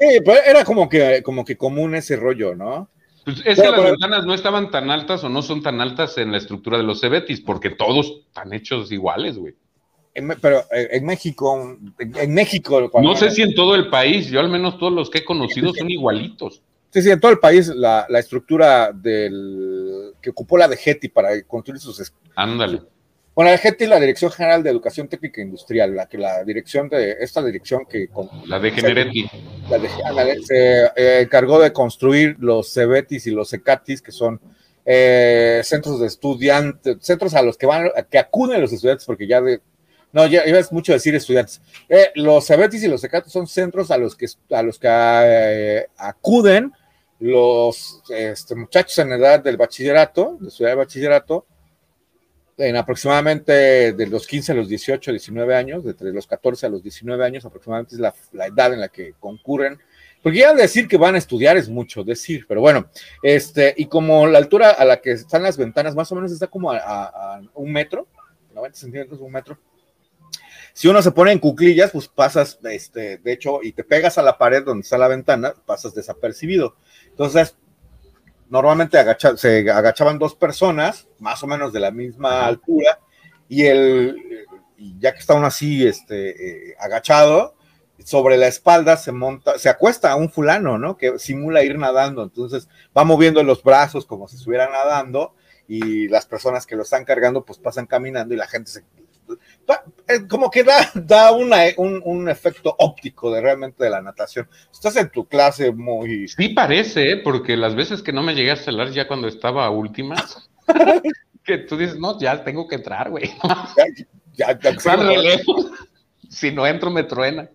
Sí, 0.00 0.18
pues 0.24 0.40
era 0.46 0.64
como 0.64 0.88
que, 0.88 1.22
como 1.22 1.44
que 1.44 1.56
común 1.56 1.94
ese 1.94 2.16
rollo, 2.16 2.54
¿no? 2.54 2.90
Pues 3.24 3.38
es 3.46 3.60
que 3.60 3.68
las 3.68 3.84
ventanas 3.84 4.26
no 4.26 4.34
estaban 4.34 4.70
tan 4.72 4.90
altas 4.90 5.22
o 5.22 5.28
no 5.28 5.42
son 5.42 5.62
tan 5.62 5.80
altas 5.80 6.18
en 6.18 6.32
la 6.32 6.38
estructura 6.38 6.76
de 6.76 6.82
los 6.82 7.00
cebetis, 7.00 7.40
porque 7.40 7.70
todos 7.70 8.24
están 8.26 8.52
hechos 8.52 8.90
iguales, 8.90 9.38
güey 9.38 9.54
pero 10.40 10.60
eh, 10.70 10.88
en 10.92 11.06
México, 11.06 11.78
en, 11.98 12.34
México. 12.34 12.90
No 13.00 13.16
sé 13.16 13.30
si 13.30 13.42
en 13.42 13.54
todo 13.54 13.74
el 13.74 13.88
país, 13.88 14.28
yo 14.28 14.40
al 14.40 14.48
menos 14.48 14.78
todos 14.78 14.92
los 14.92 15.08
que 15.08 15.18
he 15.18 15.24
conocido 15.24 15.72
son 15.72 15.90
igualitos. 15.90 16.62
Sí, 16.90 17.00
sí, 17.00 17.10
en 17.10 17.20
todo 17.20 17.32
el 17.32 17.38
país 17.38 17.68
la, 17.68 18.06
estructura 18.18 18.92
del 18.92 20.12
que 20.20 20.30
ocupó 20.30 20.58
la 20.58 20.68
DGETI 20.68 21.08
para 21.08 21.42
construir 21.44 21.80
sus. 21.80 22.12
Ándale. 22.36 22.82
Bueno, 23.34 23.50
la 23.50 23.56
DGETI 23.56 23.84
es 23.84 23.90
la 23.90 24.00
Dirección 24.00 24.30
General 24.30 24.62
de 24.62 24.68
Educación 24.68 25.08
Técnica 25.08 25.40
e 25.40 25.44
Industrial, 25.44 25.96
la 25.96 26.06
que 26.06 26.18
la 26.18 26.44
dirección 26.44 26.90
de 26.90 27.16
esta 27.20 27.42
dirección 27.42 27.86
que. 27.86 28.08
La 28.46 28.58
de 28.58 28.70
Genereti. 28.70 29.26
se 30.44 30.84
eh, 30.94 31.20
encargó 31.22 31.58
de 31.58 31.72
construir 31.72 32.36
los 32.38 32.70
CEBETIS 32.74 33.26
y 33.28 33.30
los 33.30 33.48
CECATIS, 33.48 34.02
que 34.02 34.12
son 34.12 34.38
eh, 34.84 35.62
centros 35.64 35.98
de 35.98 36.08
estudiantes, 36.08 36.98
centros 37.00 37.34
a 37.34 37.42
los 37.42 37.56
que 37.56 37.64
van, 37.64 37.88
que 38.10 38.18
acuden 38.18 38.60
los 38.60 38.72
estudiantes, 38.72 39.06
porque 39.06 39.26
ya 39.26 39.40
de, 39.40 39.62
no, 40.12 40.26
ya 40.26 40.46
ibas 40.46 40.72
mucho 40.72 40.92
decir 40.92 41.14
estudiantes. 41.14 41.60
Eh, 41.88 42.10
los 42.14 42.46
Cebetis 42.46 42.82
y 42.82 42.88
los 42.88 43.00
Secatos 43.00 43.32
son 43.32 43.46
centros 43.46 43.90
a 43.90 43.98
los 43.98 44.14
que, 44.14 44.26
a 44.50 44.62
los 44.62 44.78
que 44.78 44.88
eh, 44.90 45.86
acuden 45.96 46.72
los 47.18 48.02
este, 48.10 48.54
muchachos 48.54 48.98
en 48.98 49.12
edad 49.12 49.40
del 49.40 49.56
bachillerato, 49.56 50.38
de 50.40 50.48
estudiar 50.48 50.72
el 50.72 50.78
bachillerato, 50.78 51.46
en 52.58 52.76
aproximadamente 52.76 53.92
de 53.92 54.06
los 54.06 54.26
15 54.26 54.52
a 54.52 54.54
los 54.56 54.68
18, 54.68 55.10
19 55.10 55.54
años, 55.54 55.84
de 55.84 56.12
los 56.12 56.26
14 56.26 56.66
a 56.66 56.68
los 56.68 56.82
19 56.82 57.24
años, 57.24 57.44
aproximadamente 57.44 57.94
es 57.94 58.00
la, 58.00 58.14
edad 58.46 58.72
en 58.72 58.80
la 58.80 58.88
que 58.88 59.14
concurren 59.18 59.78
Porque 60.22 60.40
ya 60.40 60.52
decir 60.52 60.86
que 60.86 60.96
van 60.96 61.14
a 61.14 61.18
estudiar 61.18 61.56
es 61.56 61.68
mucho 61.68 62.04
decir, 62.04 62.44
pero 62.46 62.60
bueno, 62.60 62.86
este, 63.22 63.74
y 63.76 63.86
como 63.86 64.26
la 64.26 64.38
altura 64.38 64.70
a 64.70 64.84
la 64.84 65.00
que 65.00 65.12
están 65.12 65.42
las 65.42 65.56
ventanas 65.56 65.94
más 65.94 66.10
o 66.12 66.14
menos 66.14 66.30
está 66.30 66.46
como 66.46 66.72
a, 66.72 67.40
un 67.54 67.72
metro, 67.72 68.06
90 68.54 68.78
centímetros, 68.78 69.20
un 69.20 69.32
metro. 69.32 69.58
Si 70.72 70.88
uno 70.88 71.02
se 71.02 71.12
pone 71.12 71.32
en 71.32 71.38
cuclillas, 71.38 71.90
pues 71.90 72.08
pasas, 72.08 72.58
este, 72.64 73.18
de 73.18 73.32
hecho, 73.32 73.62
y 73.62 73.72
te 73.72 73.84
pegas 73.84 74.18
a 74.18 74.22
la 74.22 74.38
pared 74.38 74.64
donde 74.64 74.82
está 74.82 74.98
la 74.98 75.08
ventana, 75.08 75.54
pasas 75.66 75.94
desapercibido. 75.94 76.76
Entonces, 77.08 77.56
normalmente 78.48 78.98
se 79.36 79.70
agachaban 79.70 80.18
dos 80.18 80.34
personas, 80.34 81.08
más 81.18 81.42
o 81.42 81.46
menos 81.46 81.72
de 81.72 81.80
la 81.80 81.90
misma 81.90 82.46
altura, 82.46 83.00
y 83.48 83.64
el, 83.64 84.46
y 84.76 84.98
ya 84.98 85.12
que 85.12 85.20
está 85.20 85.34
uno 85.34 85.46
así, 85.46 85.86
este, 85.86 86.70
eh, 86.70 86.76
agachado, 86.78 87.54
sobre 88.04 88.36
la 88.36 88.48
espalda 88.48 88.96
se 88.96 89.12
monta, 89.12 89.58
se 89.58 89.68
acuesta 89.68 90.10
a 90.10 90.16
un 90.16 90.30
fulano, 90.30 90.78
¿no? 90.78 90.96
Que 90.96 91.18
simula 91.18 91.62
ir 91.62 91.78
nadando, 91.78 92.22
entonces 92.22 92.68
va 92.96 93.04
moviendo 93.04 93.42
los 93.42 93.62
brazos 93.62 94.06
como 94.06 94.28
si 94.28 94.36
estuviera 94.36 94.68
nadando 94.68 95.34
y 95.68 96.08
las 96.08 96.26
personas 96.26 96.66
que 96.66 96.76
lo 96.76 96.82
están 96.82 97.04
cargando 97.04 97.44
pues 97.44 97.58
pasan 97.58 97.86
caminando 97.86 98.34
y 98.34 98.36
la 98.36 98.48
gente 98.48 98.70
se... 98.70 98.84
Eh, 100.08 100.26
como 100.28 100.50
que 100.50 100.64
da, 100.64 100.90
da 100.94 101.32
una, 101.32 101.58
un, 101.76 102.28
efecto 102.28 102.74
óptico 102.78 103.32
de 103.32 103.40
realmente 103.40 103.84
de 103.84 103.90
la 103.90 104.02
natación. 104.02 104.48
Estás 104.72 104.96
en 104.96 105.10
tu 105.10 105.26
clase 105.26 105.72
muy... 105.72 106.28
Sí 106.28 106.50
parece, 106.50 107.12
¿eh? 107.12 107.16
porque 107.16 107.56
las 107.56 107.74
veces 107.74 108.02
que 108.02 108.12
no 108.12 108.22
me 108.22 108.34
llegué 108.34 108.50
a 108.50 108.56
celar 108.56 108.90
ya 108.90 109.08
cuando 109.08 109.28
estaba 109.28 109.68
última, 109.70 110.16
que 111.44 111.58
tú 111.58 111.76
dices, 111.76 111.98
no, 111.98 112.18
ya 112.18 112.44
tengo 112.44 112.66
que 112.68 112.76
entrar, 112.76 113.10
güey. 113.10 113.30
ya, 114.34 114.58
ya, 114.58 114.76
si 116.28 116.50
no 116.50 116.66
entro 116.66 116.90
me 116.90 117.04
truena 117.04 117.48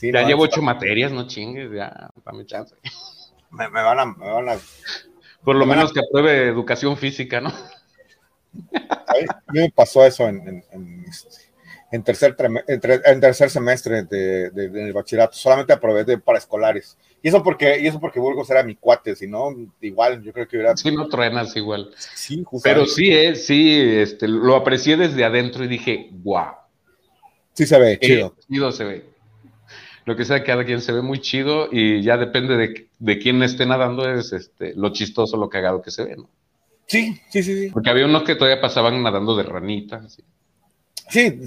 ya 0.00 0.22
llevo 0.22 0.42
ocho 0.42 0.62
materias, 0.62 1.12
no 1.12 1.26
chingues, 1.26 1.70
ya, 1.72 2.10
dame 2.24 2.46
chance. 2.46 2.74
Me, 3.50 3.68
van, 3.68 3.98
a, 3.98 4.06
me 4.06 4.30
van, 4.30 4.48
a, 4.50 4.56
Por 5.42 5.56
lo 5.56 5.66
menos 5.66 5.92
que 5.92 6.00
apruebe 6.00 6.48
educación 6.48 6.96
física, 6.96 7.40
¿no? 7.40 7.52
A 9.24 9.52
mí 9.52 9.60
me 9.60 9.70
pasó 9.70 10.04
eso 10.04 10.28
en, 10.28 10.64
en, 10.70 11.04
en, 11.90 12.02
tercer, 12.02 12.36
en, 12.66 13.20
tercer 13.20 13.50
semestre 13.50 14.04
de, 14.04 14.50
del 14.50 14.92
bachillerato. 14.92 15.36
Solamente 15.36 15.72
aprobé 15.72 16.04
de 16.04 16.18
para 16.18 16.38
escolares. 16.38 16.96
Y 17.22 17.28
eso 17.28 17.42
porque, 17.42 17.80
y 17.80 17.86
eso 17.86 17.98
porque 17.98 18.20
Burgos 18.20 18.50
era 18.50 18.62
mi 18.62 18.76
cuate, 18.76 19.16
si 19.16 19.26
no, 19.26 19.54
igual, 19.80 20.22
yo 20.22 20.32
creo 20.32 20.46
que 20.46 20.56
hubiera. 20.56 20.76
Sí, 20.76 20.94
no 20.94 21.08
truenas 21.08 21.56
igual. 21.56 21.90
Sí, 21.96 22.44
Pero 22.62 22.86
sí, 22.86 23.12
eh, 23.12 23.34
sí, 23.34 23.80
este, 23.98 24.28
lo 24.28 24.54
aprecié 24.54 24.96
desde 24.96 25.24
adentro 25.24 25.64
y 25.64 25.68
dije, 25.68 26.10
guau. 26.12 26.54
Sí 27.52 27.66
se 27.66 27.78
ve, 27.78 27.98
chido. 27.98 28.36
Chido 28.48 28.70
se 28.70 28.84
ve 28.84 29.16
lo 30.06 30.16
que 30.16 30.24
sea, 30.24 30.42
cada 30.44 30.64
quien 30.64 30.80
se 30.80 30.92
ve 30.92 31.02
muy 31.02 31.20
chido 31.20 31.68
y 31.70 32.00
ya 32.00 32.16
depende 32.16 32.56
de, 32.56 32.88
de 32.98 33.18
quién 33.18 33.42
esté 33.42 33.66
nadando, 33.66 34.08
es 34.08 34.32
este, 34.32 34.72
lo 34.74 34.90
chistoso, 34.90 35.36
lo 35.36 35.50
cagado 35.50 35.82
que 35.82 35.90
se 35.90 36.04
ve, 36.04 36.16
¿no? 36.16 36.30
Sí, 36.86 37.20
sí, 37.30 37.42
sí, 37.42 37.62
sí. 37.62 37.70
Porque 37.70 37.90
había 37.90 38.06
unos 38.06 38.22
que 38.22 38.36
todavía 38.36 38.60
pasaban 38.60 39.02
nadando 39.02 39.36
de 39.36 39.42
ranita. 39.42 40.02
Sí, 40.08 40.22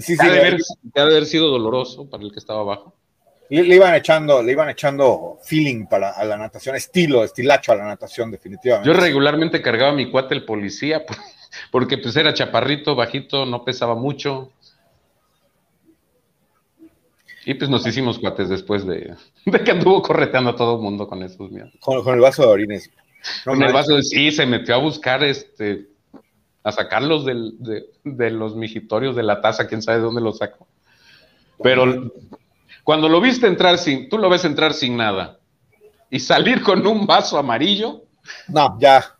sí. 0.00 0.16
Ha 0.18 0.30
de, 0.30 1.00
haber, 1.00 1.26
sido 1.26 1.48
doloroso 1.48 2.08
para 2.08 2.22
el 2.22 2.32
que 2.32 2.38
estaba 2.38 2.60
abajo. 2.60 2.94
Le, 3.48 3.74
iban 3.74 3.94
echando, 3.94 4.42
le 4.42 4.52
iban 4.52 4.70
echando 4.70 5.38
feeling 5.42 5.86
para 5.86 6.10
a 6.10 6.24
la 6.24 6.36
natación, 6.36 6.76
estilo, 6.76 7.24
estilacho 7.24 7.72
a 7.72 7.76
la 7.76 7.84
natación, 7.84 8.30
definitivamente. 8.30 8.88
Yo 8.88 8.94
regularmente 8.94 9.60
cargaba 9.60 9.92
mi 9.92 10.10
cuate 10.10 10.34
el 10.34 10.44
policía, 10.44 11.04
porque 11.72 11.98
pues 11.98 12.14
era 12.16 12.32
chaparrito, 12.32 12.94
bajito, 12.94 13.46
no 13.46 13.64
pesaba 13.64 13.94
mucho. 13.96 14.52
Y 17.44 17.54
pues 17.54 17.70
nos 17.70 17.86
hicimos 17.86 18.18
cuates 18.18 18.48
después 18.48 18.86
de, 18.86 19.14
que 19.64 19.70
anduvo 19.70 20.02
correteando 20.02 20.50
a 20.50 20.56
todo 20.56 20.76
el 20.76 20.82
mundo 20.82 21.08
con 21.08 21.22
esos 21.22 21.50
miedos. 21.50 21.72
Con, 21.80 22.06
el 22.14 22.20
vaso 22.20 22.42
de 22.42 22.48
orines. 22.48 22.90
Con 23.44 23.62
el 23.62 23.72
vaso 23.72 23.96
de 23.96 24.02
sí, 24.02 24.30
se 24.30 24.46
metió 24.46 24.74
a 24.74 24.78
buscar 24.78 25.22
este 25.22 25.88
a 26.62 26.72
sacarlos 26.72 27.24
del, 27.24 27.54
de, 28.04 28.30
los 28.30 28.54
mijitorios 28.54 29.16
de 29.16 29.22
la 29.22 29.40
taza, 29.40 29.66
quién 29.66 29.80
sabe 29.80 29.98
de 29.98 30.04
dónde 30.04 30.20
los 30.20 30.38
sacó. 30.38 30.66
Pero 31.62 32.12
cuando 32.84 33.08
lo 33.08 33.20
viste 33.20 33.46
entrar 33.46 33.78
sin, 33.78 34.08
tú 34.08 34.18
lo 34.18 34.28
ves 34.28 34.44
entrar 34.44 34.74
sin 34.74 34.96
nada 34.96 35.38
y 36.10 36.18
salir 36.18 36.62
con 36.62 36.86
un 36.86 37.06
vaso 37.06 37.38
amarillo. 37.38 38.02
No, 38.48 38.76
ya. 38.78 39.16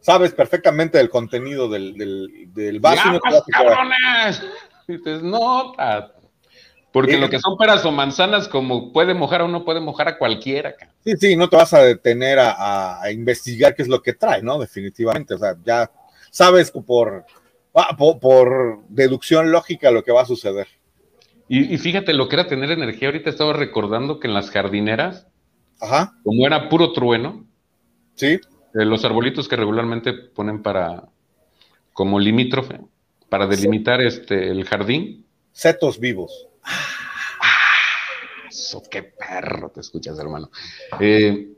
Sabes 0.00 0.32
perfectamente 0.32 1.00
el 1.00 1.08
contenido 1.08 1.68
del, 1.68 1.94
del, 2.52 2.80
vaso. 2.80 3.02
Ya, 3.04 3.12
no. 3.12 3.20
Y 4.88 4.96
dices, 4.96 5.22
no, 5.22 5.74
porque 6.92 7.16
lo 7.16 7.30
que 7.30 7.40
son 7.40 7.56
peras 7.56 7.84
o 7.86 7.90
manzanas, 7.90 8.48
como 8.48 8.92
puede 8.92 9.14
mojar 9.14 9.40
o 9.42 9.48
no 9.48 9.64
puede 9.64 9.80
mojar 9.80 10.08
a 10.08 10.18
cualquiera. 10.18 10.74
Sí, 11.02 11.14
sí, 11.18 11.36
no 11.36 11.48
te 11.48 11.56
vas 11.56 11.72
a 11.72 11.82
detener 11.82 12.38
a, 12.38 13.00
investigar 13.10 13.74
qué 13.74 13.82
es 13.82 13.88
lo 13.88 14.02
que 14.02 14.12
trae, 14.12 14.42
¿no? 14.42 14.58
Definitivamente. 14.58 15.34
O 15.34 15.38
sea, 15.38 15.56
ya 15.64 15.90
sabes 16.30 16.70
por, 16.70 17.24
ah, 17.74 17.96
por, 17.96 18.82
deducción 18.88 19.50
lógica 19.50 19.90
lo 19.90 20.04
que 20.04 20.12
va 20.12 20.22
a 20.22 20.26
suceder. 20.26 20.68
Y, 21.48 21.76
fíjate 21.78 22.12
lo 22.14 22.28
que 22.28 22.36
era 22.36 22.46
tener 22.46 22.70
energía. 22.70 23.08
Ahorita 23.08 23.30
estaba 23.30 23.52
recordando 23.52 24.20
que 24.20 24.28
en 24.28 24.34
las 24.34 24.50
jardineras, 24.50 25.26
como 26.22 26.46
era 26.46 26.68
puro 26.68 26.92
trueno, 26.92 27.46
sí. 28.14 28.38
Eh, 28.74 28.86
los 28.86 29.04
arbolitos 29.04 29.48
que 29.48 29.56
regularmente 29.56 30.12
ponen 30.14 30.62
para, 30.62 31.08
como 31.92 32.18
limítrofe, 32.18 32.80
para 33.28 33.46
delimitar 33.46 34.00
este, 34.00 34.48
el 34.48 34.64
jardín. 34.64 35.26
Setos 35.52 35.98
vivos. 35.98 36.48
Ah, 36.64 37.62
qué 38.90 39.02
perro 39.02 39.70
te 39.70 39.80
escuchas, 39.80 40.18
hermano. 40.18 40.50
Eh, 41.00 41.48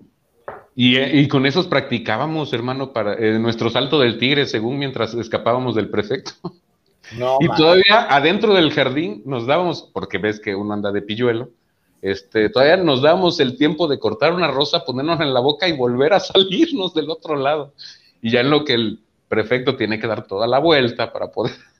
y, 0.77 1.29
con 1.29 1.47
esos 1.47 1.67
practicábamos, 1.67 2.53
hermano, 2.53 2.93
para 2.93 3.15
eh, 3.15 3.39
nuestro 3.39 3.71
salto 3.71 4.01
del 4.01 4.19
tigre, 4.19 4.47
según 4.47 4.79
mientras 4.79 5.15
escapábamos 5.15 5.75
del 5.77 5.89
prefecto. 5.89 6.33
y 7.41 7.49
todavía 7.57 8.07
adentro 8.09 8.55
del 8.55 8.73
jardín 8.73 9.23
nos 9.25 9.47
dábamos, 9.47 9.89
porque 9.93 10.19
ves 10.19 10.41
que 10.41 10.55
uno 10.55 10.75
anda 10.75 10.91
de 10.91 11.03
pilluelo, 11.03 11.51
este, 12.03 12.51
todavía 12.51 12.77
nos 12.77 13.03
dábamos 13.03 13.41
el 13.41 13.57
tiempo 13.57 13.89
de 13.89 13.99
cortar 13.99 14.35
una 14.35 14.49
rosa, 14.49 14.85
ponernos 14.85 15.21
en 15.21 15.33
la 15.33 15.41
boca 15.41 15.69
y 15.69 15.77
volver 15.77 16.13
a 16.13 16.21
salirnos 16.21 16.93
del 16.93 17.09
otro 17.09 17.37
lado. 17.37 17.73
Y 18.21 18.31
ya 18.33 18.41
en 18.41 18.51
lo 18.51 18.65
que 18.65 18.75
el 18.75 19.01
prefecto 19.29 19.77
tiene 19.77 19.99
que 19.99 20.07
dar 20.07 20.27
toda 20.27 20.47
la 20.47 20.59
vuelta 20.59 21.13
para 21.13 21.31
poder. 21.31 21.55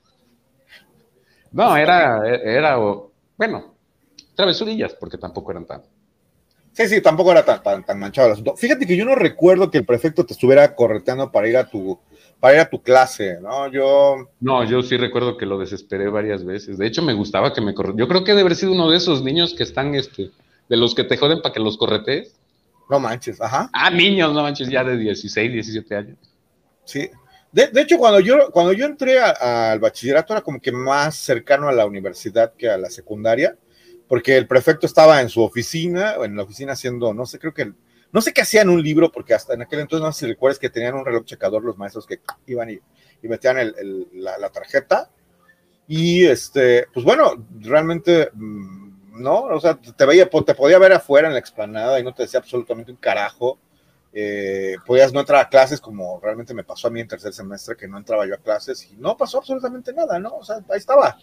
No, 1.51 1.77
era, 1.77 2.27
era 2.27 2.77
bueno, 3.37 3.75
travesurillas, 4.35 4.93
porque 4.93 5.17
tampoco 5.17 5.51
eran 5.51 5.65
tan. 5.65 5.81
Sí, 6.73 6.87
sí, 6.87 7.01
tampoco 7.01 7.31
era 7.31 7.45
tan, 7.45 7.85
tan, 7.85 7.99
manchado 7.99 8.27
el 8.27 8.33
asunto. 8.33 8.55
Fíjate 8.57 8.85
que 8.85 8.97
yo 8.97 9.05
no 9.05 9.15
recuerdo 9.15 9.71
que 9.71 9.77
el 9.77 9.85
prefecto 9.85 10.25
te 10.25 10.33
estuviera 10.33 10.75
correteando 10.75 11.31
para 11.31 11.47
ir 11.47 11.55
a 11.55 11.69
tu, 11.69 11.97
para 12.41 12.55
ir 12.55 12.59
a 12.59 12.69
tu 12.69 12.81
clase, 12.81 13.39
¿no? 13.41 13.71
Yo. 13.71 14.27
No, 14.41 14.65
yo 14.65 14.81
sí 14.81 14.97
recuerdo 14.97 15.37
que 15.37 15.45
lo 15.45 15.57
desesperé 15.57 16.09
varias 16.09 16.43
veces. 16.43 16.77
De 16.77 16.85
hecho, 16.85 17.01
me 17.01 17.13
gustaba 17.13 17.53
que 17.53 17.61
me 17.61 17.73
corre... 17.73 17.93
Yo 17.95 18.09
creo 18.09 18.25
que 18.25 18.31
debe 18.31 18.41
haber 18.41 18.55
sido 18.55 18.73
uno 18.73 18.89
de 18.89 18.97
esos 18.97 19.23
niños 19.23 19.53
que 19.53 19.63
están, 19.63 19.95
este, 19.95 20.31
de 20.67 20.77
los 20.77 20.93
que 20.95 21.05
te 21.05 21.15
joden 21.15 21.41
para 21.41 21.53
que 21.53 21.61
los 21.61 21.77
corretees. 21.77 22.35
No 22.89 22.99
manches, 22.99 23.39
ajá. 23.41 23.69
Ah, 23.71 23.89
niños, 23.89 24.33
no 24.33 24.43
manches, 24.43 24.69
ya 24.69 24.83
de 24.83 24.97
16, 24.97 25.53
17 25.53 25.95
años. 25.95 26.17
Sí. 26.83 27.09
De, 27.55 27.81
hecho, 27.81 27.97
cuando 27.97 28.19
yo, 28.19 28.51
cuando 28.51 28.73
yo 28.73 28.85
entré 28.85 29.17
al 29.17 29.79
bachillerato 29.79 30.33
era 30.33 30.41
como 30.41 30.59
que 30.59 30.73
más 30.73 31.15
cercano 31.15 31.69
a 31.69 31.71
la 31.71 31.85
universidad 31.85 32.53
que 32.53 32.69
a 32.69 32.77
la 32.77 32.89
secundaria, 32.89 33.57
porque 34.09 34.35
el 34.35 34.45
prefecto 34.45 34.85
estaba 34.85 35.21
en 35.21 35.29
su 35.29 35.41
oficina, 35.41 36.15
en 36.21 36.35
la 36.35 36.43
oficina 36.43 36.73
haciendo, 36.73 37.13
no 37.13 37.25
sé, 37.25 37.39
creo 37.39 37.53
que, 37.53 37.71
no 38.11 38.19
sé 38.19 38.33
qué 38.33 38.41
hacía 38.41 38.61
en 38.61 38.67
un 38.67 38.83
libro, 38.83 39.09
porque 39.09 39.33
hasta 39.33 39.53
en 39.53 39.61
aquel 39.61 39.79
entonces 39.79 40.05
no 40.05 40.11
sé 40.11 40.25
si 40.25 40.31
recuerdas 40.33 40.59
que 40.59 40.69
tenían 40.69 40.95
un 40.95 41.05
reloj 41.05 41.23
checador 41.23 41.63
los 41.63 41.77
maestros 41.77 42.05
que 42.05 42.19
iban 42.47 42.71
y, 42.71 42.81
metían 43.21 43.73
la, 44.11 44.49
tarjeta. 44.49 45.09
Y 45.87 46.25
este, 46.25 46.87
pues 46.93 47.05
bueno, 47.05 47.47
realmente, 47.61 48.31
mm, 48.33 49.21
no, 49.21 49.43
o 49.43 49.61
sea, 49.61 49.79
te 49.79 50.05
veía, 50.05 50.29
te 50.29 50.55
podía 50.55 50.77
ver 50.77 50.91
afuera 50.91 51.29
en 51.29 51.33
la 51.33 51.39
explanada 51.39 52.01
y 52.01 52.03
no 52.03 52.13
te 52.13 52.23
decía 52.23 52.41
absolutamente 52.41 52.91
un 52.91 52.97
carajo 52.97 53.59
eh, 54.17 54.77
podías 54.85 55.11
no 55.11 55.19
entrar 55.19 55.41
a 55.41 55.49
clases 55.49 55.81
como 55.81 56.21
realmente 56.21 56.53
me 56.53 56.63
pasó 56.63 56.87
a 56.87 56.91
mí 56.91 57.01
en 57.01 57.07
tercer 57.07 57.33
semestre, 57.33 57.75
que 57.75 57.85
no 57.85 57.97
entraba 57.97 58.25
yo 58.25 58.35
a 58.35 58.37
clases 58.37 58.89
y 58.89 58.95
no 58.95 59.17
pasó 59.17 59.39
absolutamente 59.39 59.91
nada, 59.91 60.17
¿no? 60.19 60.37
O 60.37 60.43
sea, 60.43 60.55
ahí 60.69 60.77
estaba. 60.77 61.17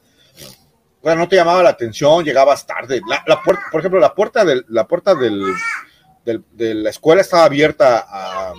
Bueno, 1.02 1.22
no 1.22 1.28
te 1.28 1.36
llamaba 1.36 1.62
la 1.62 1.70
atención, 1.70 2.22
llegabas 2.22 2.66
tarde. 2.66 3.00
La, 3.26 3.42
puerta, 3.42 3.62
por 3.72 3.80
ejemplo, 3.80 3.98
la 3.98 4.14
puerta, 4.14 4.44
del, 4.44 4.66
la 4.68 4.86
puerta 4.86 5.14
del, 5.14 5.42
de 6.24 6.74
la 6.74 6.90
escuela 6.90 7.22
estaba 7.22 7.46
abierta 7.46 8.04
a, 8.06 8.52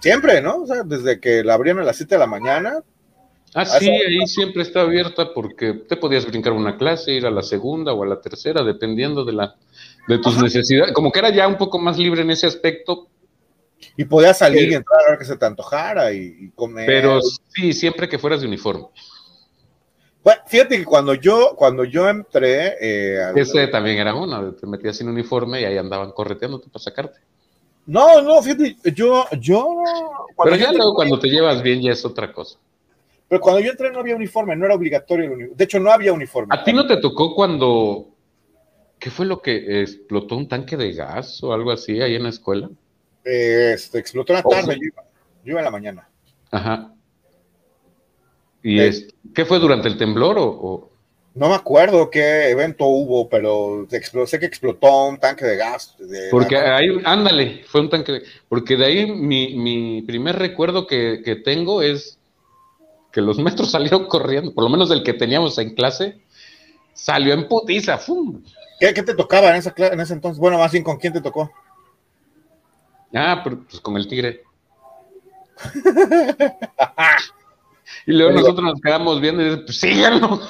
siempre, 0.00 0.40
¿no? 0.40 0.62
O 0.62 0.66
sea, 0.66 0.82
desde 0.82 1.20
que 1.20 1.44
la 1.44 1.54
abrían 1.54 1.78
a 1.78 1.84
las 1.84 1.96
7 1.96 2.16
de 2.16 2.18
la 2.18 2.26
mañana. 2.26 2.82
Ah, 3.54 3.64
sí, 3.64 3.88
ahí 3.88 4.26
siempre 4.26 4.62
está 4.62 4.82
abierta 4.82 5.32
porque 5.32 5.74
te 5.74 5.96
podías 5.96 6.26
brincar 6.26 6.52
una 6.52 6.76
clase, 6.76 7.12
ir 7.12 7.26
a 7.26 7.30
la 7.30 7.42
segunda 7.42 7.92
o 7.92 8.02
a 8.02 8.06
la 8.06 8.20
tercera, 8.20 8.62
dependiendo 8.62 9.24
de 9.24 9.32
la 9.32 9.56
de 10.06 10.18
tus 10.18 10.40
necesidades. 10.42 10.92
Como 10.92 11.10
que 11.10 11.18
era 11.18 11.30
ya 11.30 11.48
un 11.48 11.56
poco 11.56 11.78
más 11.78 11.98
libre 11.98 12.22
en 12.22 12.30
ese 12.30 12.46
aspecto, 12.46 13.08
y 13.96 14.04
podías 14.04 14.38
salir 14.38 14.70
y 14.70 14.74
entrar 14.74 15.00
a 15.06 15.10
ver 15.10 15.18
que 15.18 15.24
se 15.24 15.36
te 15.36 15.46
antojara 15.46 16.12
y, 16.12 16.50
comer. 16.54 16.86
Pero 16.86 17.20
sí, 17.22 17.72
siempre 17.72 18.08
que 18.08 18.18
fueras 18.18 18.40
de 18.40 18.46
uniforme. 18.46 18.86
Bueno, 20.22 20.42
fíjate 20.46 20.78
que 20.78 20.84
cuando 20.84 21.14
yo, 21.14 21.54
cuando 21.56 21.84
yo 21.84 22.08
entré. 22.08 22.76
Eh, 22.80 23.32
Ese 23.36 23.66
también 23.68 23.98
era 23.98 24.14
uno, 24.14 24.52
te 24.52 24.66
metías 24.66 24.96
sin 24.96 25.08
uniforme 25.08 25.60
y 25.60 25.64
ahí 25.64 25.78
andaban 25.78 26.12
correteándote 26.12 26.68
para 26.68 26.82
sacarte. 26.82 27.20
No, 27.86 28.20
no, 28.20 28.42
fíjate, 28.42 28.76
yo, 28.94 29.24
yo. 29.40 29.82
Pero 30.44 30.56
ya 30.56 30.72
luego 30.72 30.94
cuando 30.94 31.18
te 31.18 31.28
llevas 31.28 31.62
bien 31.62 31.80
ya 31.80 31.92
es 31.92 32.04
otra 32.04 32.32
cosa. 32.32 32.58
Pero 33.28 33.40
cuando 33.40 33.60
yo 33.60 33.70
entré 33.70 33.90
no 33.90 34.00
había 34.00 34.16
uniforme, 34.16 34.56
no 34.56 34.66
era 34.66 34.74
obligatorio 34.74 35.24
el 35.26 35.30
uniforme. 35.30 35.56
De 35.56 35.64
hecho, 35.64 35.80
no 35.80 35.90
había 35.90 36.12
uniforme. 36.12 36.54
¿A 36.54 36.64
ti 36.64 36.72
no 36.72 36.86
te 36.86 36.98
tocó 36.98 37.34
cuando. 37.34 38.08
¿Qué 38.98 39.10
fue 39.10 39.24
lo 39.24 39.40
que 39.40 39.80
explotó 39.80 40.36
un 40.36 40.46
tanque 40.46 40.76
de 40.76 40.92
gas 40.92 41.42
o 41.42 41.54
algo 41.54 41.70
así 41.70 42.02
ahí 42.02 42.16
en 42.16 42.24
la 42.24 42.28
escuela? 42.28 42.68
Este, 43.24 43.98
explotó 43.98 44.32
en 44.32 44.36
la 44.38 44.42
tarde, 44.42 44.78
yo, 44.80 45.52
iba, 45.52 45.60
en 45.60 45.64
la 45.64 45.70
mañana. 45.70 46.08
Ajá. 46.50 46.94
¿Y 48.62 48.80
es, 48.80 49.08
qué 49.34 49.44
fue 49.44 49.58
durante 49.58 49.88
el 49.88 49.96
temblor 49.96 50.36
o, 50.38 50.90
No 51.34 51.48
me 51.48 51.54
acuerdo 51.54 52.10
qué 52.10 52.50
evento 52.50 52.86
hubo, 52.86 53.28
pero 53.28 53.86
sé 54.26 54.38
que 54.38 54.46
explotó 54.46 55.08
un 55.08 55.18
tanque 55.18 55.44
de 55.44 55.56
gas. 55.56 55.96
porque 56.30 56.56
ahí, 56.56 56.88
ándale, 57.04 57.62
fue 57.66 57.80
un 57.82 57.90
tanque 57.90 58.12
de... 58.12 58.22
Porque 58.48 58.76
de 58.76 58.84
ahí 58.84 59.10
mi, 59.10 60.02
primer 60.02 60.36
recuerdo 60.36 60.86
que, 60.86 61.22
que, 61.24 61.36
tengo 61.36 61.82
es 61.82 62.18
que 63.12 63.20
los 63.20 63.38
maestros 63.38 63.70
salieron 63.72 64.06
corriendo, 64.06 64.54
por 64.54 64.64
lo 64.64 64.70
menos 64.70 64.90
el 64.90 65.02
que 65.02 65.14
teníamos 65.14 65.58
en 65.58 65.74
clase, 65.74 66.20
salió 66.92 67.32
en 67.32 67.48
putiza, 67.48 67.98
¡fum! 67.98 68.42
¿Qué, 68.78 68.92
te 68.94 69.14
tocaba 69.14 69.50
en, 69.50 69.56
esa, 69.56 69.74
en 69.76 70.00
ese 70.00 70.14
entonces? 70.14 70.38
Bueno, 70.38 70.58
más 70.58 70.72
bien, 70.72 70.82
¿con 70.82 70.96
quién 70.96 71.12
te 71.12 71.20
tocó? 71.20 71.50
Ah, 73.14 73.42
pues 73.42 73.80
con 73.80 73.96
el 73.96 74.06
tigre. 74.06 74.42
y 78.06 78.12
luego 78.12 78.32
nosotros 78.32 78.64
nos 78.64 78.80
quedamos 78.80 79.20
viendo 79.20 79.42
y 79.42 79.44
dices, 79.46 79.60
pues 79.66 79.80
síganlo. 79.80 80.40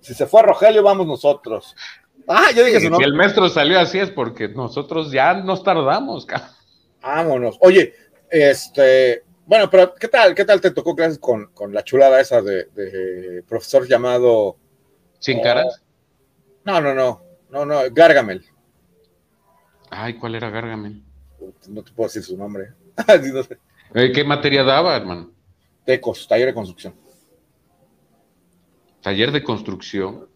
Si 0.00 0.14
se 0.14 0.26
fue 0.26 0.40
a 0.40 0.44
Rogelio, 0.44 0.82
vamos 0.82 1.06
nosotros. 1.06 1.76
Ah, 2.26 2.50
yo 2.54 2.64
dije 2.64 2.80
Si 2.80 2.86
el 2.86 3.14
maestro 3.14 3.48
salió 3.48 3.78
así 3.78 3.98
es 3.98 4.10
porque 4.10 4.48
nosotros 4.48 5.12
ya 5.12 5.34
nos 5.34 5.62
tardamos, 5.62 6.26
cabrón. 6.26 6.50
Vámonos. 7.02 7.56
Oye, 7.60 7.94
este, 8.30 9.24
bueno, 9.46 9.70
pero 9.70 9.94
¿qué 9.94 10.08
tal? 10.08 10.34
¿Qué 10.34 10.44
tal 10.44 10.60
te 10.60 10.70
tocó 10.70 10.94
clases 10.94 11.18
con, 11.18 11.50
la 11.72 11.82
chulada 11.82 12.20
esa 12.20 12.42
de, 12.42 13.42
profesor 13.48 13.86
llamado. 13.88 14.56
¿Sin 15.18 15.42
caras? 15.42 15.82
No, 16.64 16.80
no, 16.80 16.94
no. 16.94 17.22
No, 17.50 17.66
no, 17.66 17.80
Gargamel. 17.90 18.44
Ay, 19.90 20.14
¿cuál 20.14 20.36
era 20.36 20.50
Gargamel? 20.50 21.02
No 21.68 21.82
te 21.82 21.92
puedo 21.92 22.08
decir 22.08 22.22
su 22.22 22.36
nombre. 22.36 22.72
Eh, 23.92 24.12
¿Qué 24.12 24.22
materia 24.22 24.62
daba, 24.62 24.96
hermano? 24.96 25.32
Tecos, 25.84 26.28
taller 26.28 26.46
de 26.46 26.54
construcción. 26.54 26.94
Taller 29.02 29.32
de 29.32 29.42
construcción. 29.42 30.28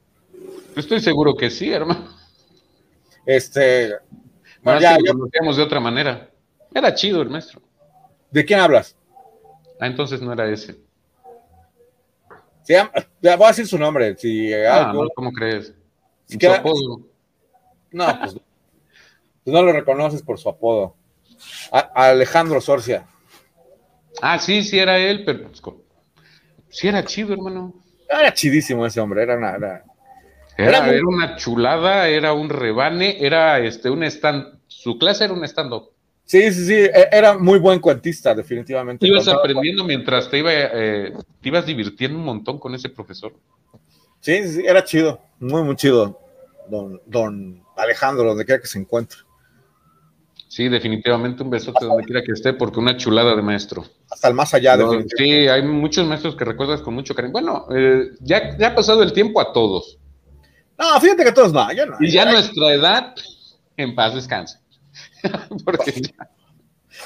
Estoy 0.75 0.99
seguro 0.99 1.37
que 1.37 1.51
sí, 1.51 1.71
hermano. 1.71 2.09
Este. 3.25 3.95
Bueno, 4.61 4.81
ya, 4.81 4.99
lo 4.99 5.13
conocíamos 5.13 5.57
de 5.57 5.63
otra 5.63 5.79
manera. 5.79 6.29
Era 6.75 6.93
chido 6.95 7.23
el 7.23 7.31
maestro. 7.31 7.63
¿De 8.29 8.45
quién 8.45 8.59
hablas? 8.59 8.97
Ah, 9.79 9.87
entonces 9.87 10.21
no 10.21 10.33
era 10.33 10.51
ese. 10.51 10.77
Voy 12.67 13.45
a 13.45 13.49
decir 13.49 13.67
su 13.67 13.79
nombre. 13.79 14.17
Si 14.17 14.53
ah, 14.53 14.93
¿cómo 15.15 15.33
crees? 15.33 15.75
su 16.27 16.51
apodo. 16.51 17.03
No, 17.93 18.19
pues 18.19 18.37
no 19.45 19.63
lo 19.63 19.73
reconoces 19.73 20.23
por 20.23 20.39
su 20.39 20.49
apodo. 20.49 20.97
Alejandro 21.95 22.61
Sorcia. 22.61 23.07
Ah, 24.23 24.39
sí, 24.39 24.63
sí 24.63 24.79
era 24.79 24.99
él, 24.99 25.25
pero 25.25 25.49
pues, 25.49 25.63
sí 26.69 26.89
era 26.89 27.05
chido, 27.05 27.33
hermano. 27.33 27.75
Era 28.09 28.33
chidísimo 28.33 28.87
ese 28.87 29.01
hombre, 29.01 29.23
era 29.23 29.37
una, 29.37 29.57
era, 30.57 31.03
una 31.07 31.37
chulada, 31.37 32.09
era 32.09 32.33
un 32.33 32.49
rebane, 32.49 33.17
era 33.25 33.59
este 33.59 33.91
un 33.91 34.05
stand, 34.05 34.61
su 34.69 34.99
clase 34.99 35.25
era 35.25 35.33
un 35.33 35.45
stand-up. 35.45 35.91
Sí, 36.25 36.53
sí, 36.53 36.65
sí, 36.67 36.75
e, 36.75 37.09
era 37.13 37.37
muy 37.37 37.59
buen 37.59 37.81
cuentista, 37.81 38.35
definitivamente. 38.35 39.07
ibas 39.07 39.29
aprendiendo 39.29 39.85
mientras 39.85 40.31
te, 40.31 40.39
iba, 40.39 40.51
eh, 40.53 41.13
te 41.41 41.49
ibas 41.49 41.67
divirtiendo 41.67 42.19
un 42.19 42.25
montón 42.25 42.59
con 42.59 42.75
ese 42.75 42.89
profesor. 42.89 43.35
Sí, 44.21 44.47
sí, 44.49 44.63
era 44.65 44.85
chido, 44.85 45.21
muy, 45.39 45.63
muy 45.63 45.77
chido, 45.77 46.19
don, 46.69 47.01
don 47.05 47.63
Alejandro, 47.77 48.25
donde 48.25 48.45
quiera 48.45 48.61
que 48.61 48.69
se 48.69 48.79
encuentre. 48.79 49.19
Sí, 50.55 50.69
definitivamente 50.69 51.43
un 51.43 51.51
besote 51.51 51.85
donde 51.85 52.05
quiera 52.05 52.23
que 52.23 52.31
esté, 52.31 52.53
porque 52.53 52.79
una 52.79 52.97
chulada 52.97 53.35
de 53.35 53.43
maestro. 53.43 53.85
Hasta 54.09 54.29
el 54.29 54.35
más 54.35 54.55
allá, 54.55 54.77
de 54.77 55.05
Sí, 55.17 55.49
hay 55.49 55.65
muchos 55.65 56.07
maestros 56.07 56.37
que 56.37 56.45
recuerdas 56.45 56.81
con 56.81 56.95
mucho 56.95 57.13
cariño. 57.13 57.33
Bueno, 57.33 57.67
eh, 57.75 58.13
ya, 58.21 58.57
ya 58.57 58.69
ha 58.69 58.75
pasado 58.77 59.03
el 59.03 59.13
tiempo 59.13 59.41
a 59.41 59.53
todos. 59.53 59.99
No, 60.79 61.01
fíjate 61.01 61.25
que 61.25 61.33
todos 61.33 61.53
no, 61.53 61.73
yo 61.73 61.87
no. 61.87 61.97
Y 61.99 62.09
ya 62.13 62.31
nuestra 62.31 62.73
edad, 62.73 63.15
en 63.77 63.97
paz 63.97 64.15
descanse. 64.15 64.61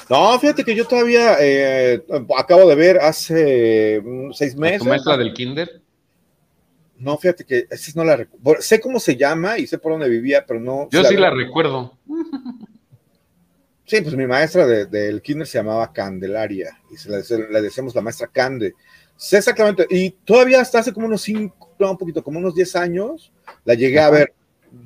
No, 0.07 0.39
fíjate 0.39 0.63
que 0.63 0.75
yo 0.75 0.85
todavía 0.85 1.37
eh, 1.39 2.03
acabo 2.37 2.69
de 2.69 2.75
ver 2.75 2.99
hace 2.99 3.99
mm, 4.03 4.31
seis 4.31 4.55
meses. 4.55 4.83
¿Tu 4.83 4.85
maestra 4.85 5.17
del 5.17 5.33
kinder? 5.33 5.81
No, 6.97 7.17
fíjate 7.17 7.43
que 7.43 7.65
esa 7.69 7.91
no 7.95 8.03
la 8.03 8.15
recuerdo. 8.15 8.61
Sé 8.61 8.79
cómo 8.79 8.99
se 8.99 9.15
llama 9.15 9.57
y 9.57 9.65
sé 9.65 9.79
por 9.79 9.93
dónde 9.93 10.07
vivía, 10.07 10.45
pero 10.47 10.59
no. 10.59 10.87
Yo 10.91 11.03
sí 11.03 11.17
la, 11.17 11.31
recuerdo. 11.31 11.97
Sí, 13.89 14.01
pues 14.01 14.15
mi 14.15 14.27
maestra 14.27 14.67
del 14.67 15.19
kinder 15.19 15.47
se 15.47 15.57
llamaba 15.57 15.91
Candelaria 15.91 16.79
y 16.91 16.95
se 16.95 17.09
le, 17.09 17.61
decíamos 17.61 17.95
la 17.95 18.01
maestra 18.01 18.27
Cande. 18.27 18.75
Exactamente, 19.15 19.87
y 19.89 20.11
todavía 20.11 20.61
hasta 20.61 20.77
hace 20.77 20.93
como 20.93 21.07
unos 21.07 21.23
cinco, 21.23 21.73
no, 21.79 21.89
un 21.89 21.97
poquito, 21.97 22.23
como 22.23 22.37
unos 22.37 22.53
diez 22.53 22.75
años, 22.75 23.33
la 23.65 23.73
llegué 23.73 23.99
a 23.99 24.11
ver 24.11 24.33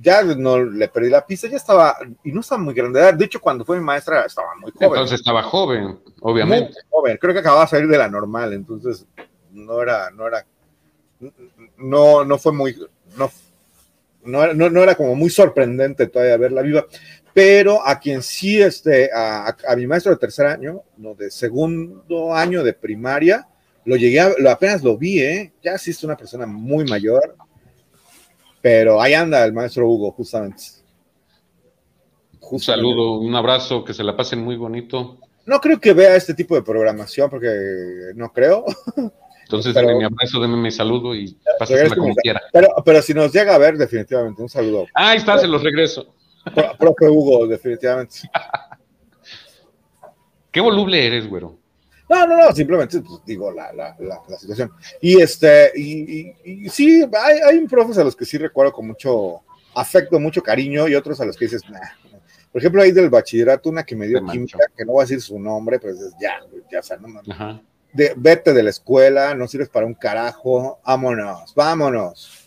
ya 0.01 0.24
no 0.24 0.64
le 0.64 0.88
perdí 0.88 1.10
la 1.10 1.26
pista, 1.26 1.49
ya 1.49 1.58
estaba, 1.58 1.97
y 2.24 2.32
no 2.32 2.39
estaba 2.39 2.62
muy 2.62 2.74
grande. 2.74 3.12
De 3.12 3.26
hecho, 3.26 3.41
cuando 3.41 3.66
fue 3.66 3.78
mi 3.78 3.84
maestra 3.84 4.26
estaba 4.26 4.56
muy 4.56 4.72
joven. 4.72 4.89
Entonces 4.91 5.20
estaba 5.20 5.43
joven, 5.43 5.99
obviamente. 6.22 6.74
joven, 6.89 7.18
creo 7.20 7.34
que 7.34 7.41
acababa 7.41 7.64
de 7.64 7.70
salir 7.70 7.89
de 7.89 7.97
la 7.97 8.08
normal, 8.08 8.54
entonces 8.54 9.06
no 9.51 9.82
era, 9.82 10.10
no 10.12 10.28
era, 10.28 10.45
no, 11.78 12.24
no 12.24 12.38
fue 12.38 12.54
muy, 12.54 12.78
no, 13.18 13.30
no, 14.24 14.54
no, 14.54 14.84
era 14.84 14.95
como 14.95 15.16
muy 15.16 15.30
sorprendente 15.30 16.08
todavía 16.08 16.38
verla 16.38 16.62
viva, 16.62 16.86
pero 17.34 17.86
a 17.86 17.99
quien 17.99 18.21
sí, 18.21 18.61
este, 18.61 19.09
a, 19.13 19.55
mi 19.75 19.88
maestro 19.88 20.11
de 20.11 20.19
tercer 20.19 20.45
año, 20.45 20.84
no, 20.97 21.15
de 21.15 21.31
segundo 21.31 22.34
año 22.34 22.63
de 22.63 22.73
primaria, 22.73 23.47
lo 23.86 23.95
llegué 23.95 24.19
a, 24.19 24.34
lo, 24.38 24.49
apenas 24.49 24.84
lo 24.84 24.97
vi, 24.97 25.19
¿eh? 25.19 25.53
ya 25.63 25.77
sí 25.77 25.91
es 25.91 26.03
una 26.03 26.15
persona 26.15 26.45
muy 26.45 26.86
mayor, 26.86 27.36
pero 28.61 29.01
ahí 29.01 29.13
anda 29.13 29.43
el 29.43 29.53
maestro 29.53 29.89
Hugo, 29.89 30.11
justamente. 30.11 30.63
Un 32.39 32.59
saludo, 32.59 33.17
un 33.17 33.34
abrazo, 33.36 33.84
que 33.84 33.95
se 33.95 34.03
la 34.03 34.15
pasen 34.15 34.39
muy 34.39 34.55
bonito. 34.55 35.17
No 35.45 35.59
creo 35.59 35.79
que 35.79 35.93
vea 35.93 36.15
este 36.15 36.36
tipo 36.36 36.53
de 36.55 36.61
programación, 36.61 37.29
porque 37.29 37.49
no 38.15 38.31
creo. 38.31 38.63
Entonces, 39.43 39.73
pero, 39.73 39.97
mi 39.97 40.03
abrazo, 40.03 40.39
denme 40.39 40.57
mi 40.57 40.71
saludo 40.71 41.15
y 41.15 41.36
pásasela 41.57 41.95
como 41.95 42.13
quiera. 42.15 42.41
Pero, 42.51 42.69
pero 42.86 43.01
si 43.01 43.13
nos 43.13 43.34
llega 43.34 43.55
a 43.55 43.57
ver, 43.57 43.77
definitivamente, 43.77 44.41
un 44.41 44.49
saludo. 44.49 44.86
Ah, 44.93 45.11
ahí 45.11 45.17
está, 45.17 45.39
se 45.39 45.47
los 45.47 45.63
regreso. 45.63 46.13
Profe 46.77 47.09
Hugo, 47.09 47.47
definitivamente. 47.47 48.21
Qué 50.51 50.61
voluble 50.61 51.05
eres, 51.05 51.27
güero. 51.27 51.57
No, 52.09 52.27
no, 52.27 52.37
no, 52.37 52.51
simplemente 52.53 52.99
pues, 53.01 53.21
digo 53.25 53.51
la, 53.51 53.73
la, 53.73 53.95
la, 53.99 54.37
situación. 54.37 54.71
Y 55.01 55.19
este, 55.21 55.71
y, 55.75 56.35
y, 56.43 56.69
sí, 56.69 57.03
hay, 57.19 57.39
hay 57.39 57.67
profes 57.67 57.97
a 57.97 58.03
los 58.03 58.15
que 58.15 58.25
sí 58.25 58.37
recuerdo 58.37 58.73
con 58.73 58.85
mucho 58.85 59.41
afecto, 59.73 60.19
mucho 60.19 60.43
cariño, 60.43 60.87
y 60.87 60.95
otros 60.95 61.19
a 61.21 61.25
los 61.25 61.37
que 61.37 61.45
dices, 61.45 61.67
nah. 61.69 61.79
Por 62.51 62.61
ejemplo, 62.61 62.83
ahí 62.83 62.91
del 62.91 63.09
bachillerato, 63.09 63.69
una 63.69 63.83
que 63.83 63.95
me 63.95 64.05
dio 64.05 64.23
química, 64.27 64.59
que 64.77 64.85
no 64.85 64.93
voy 64.93 65.01
a 65.01 65.05
decir 65.05 65.21
su 65.21 65.39
nombre, 65.39 65.79
pero 65.79 65.93
es 65.93 66.13
ya, 66.21 66.33
ya, 66.71 66.81
o 66.81 66.83
sea, 66.83 66.97
no. 66.97 67.61
De, 67.91 68.13
vete 68.15 68.53
de 68.53 68.61
la 68.61 68.69
escuela, 68.69 69.33
no 69.33 69.47
sirves 69.47 69.69
para 69.69 69.87
un 69.87 69.95
carajo, 69.95 70.79
vámonos, 70.85 71.53
vámonos. 71.55 72.42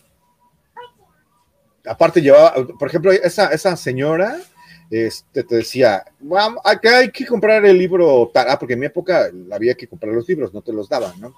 Aparte 1.87 2.21
llevaba, 2.21 2.53
por 2.77 2.87
ejemplo, 2.87 3.11
esa, 3.11 3.47
esa 3.47 3.75
señora, 3.75 4.37
este, 4.89 5.43
te 5.43 5.55
decía, 5.55 6.03
acá 6.63 6.99
hay 6.99 7.11
que 7.11 7.25
comprar 7.25 7.65
el 7.65 7.77
libro, 7.77 8.31
ah, 8.33 8.57
porque 8.59 8.73
en 8.73 8.79
mi 8.79 8.85
época 8.85 9.29
había 9.51 9.75
que 9.75 9.87
comprar 9.87 10.13
los 10.13 10.27
libros, 10.27 10.53
no 10.53 10.61
te 10.61 10.73
los 10.73 10.87
daban, 10.87 11.19
¿no? 11.19 11.33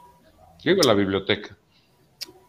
Llego 0.64 0.82
a 0.84 0.88
la 0.88 0.94
biblioteca. 0.94 1.58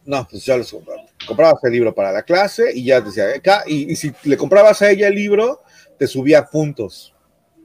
No, 0.05 0.27
pues 0.29 0.45
ya 0.45 0.57
los 0.57 0.71
compraba. 0.71 1.03
Comprabas 1.27 1.63
el 1.65 1.73
libro 1.73 1.95
para 1.95 2.11
la 2.13 2.23
clase 2.23 2.73
y 2.75 2.85
ya 2.85 3.01
decía, 3.01 3.29
acá, 3.37 3.63
y, 3.67 3.95
si 3.97 4.13
le 4.25 4.37
comprabas 4.37 4.83
a 4.83 4.91
ella 4.91 5.09
el 5.09 5.15
libro, 5.15 5.61
te 5.99 6.07
subía 6.07 6.45
puntos. 6.47 7.15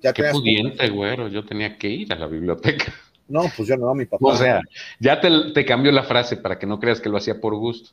Ya 0.01 0.13
Qué 0.13 0.23
pudiente, 0.31 0.89
güero, 0.89 1.27
yo 1.27 1.45
tenía 1.45 1.77
que 1.77 1.87
ir 1.87 2.13
a 2.13 2.15
la 2.15 2.27
biblioteca. 2.27 2.93
No, 3.27 3.51
pues 3.55 3.67
yo 3.67 3.75
no, 3.75 3.93
mi 3.95 4.05
papá. 4.05 4.27
O 4.27 4.35
sea, 4.35 4.61
ya 4.99 5.19
te, 5.19 5.29
te 5.53 5.65
cambió 5.65 5.91
la 5.91 6.03
frase 6.03 6.37
para 6.37 6.59
que 6.59 6.67
no 6.67 6.79
creas 6.79 7.01
que 7.01 7.09
lo 7.09 7.17
hacía 7.17 7.41
por 7.41 7.55
gusto. 7.55 7.89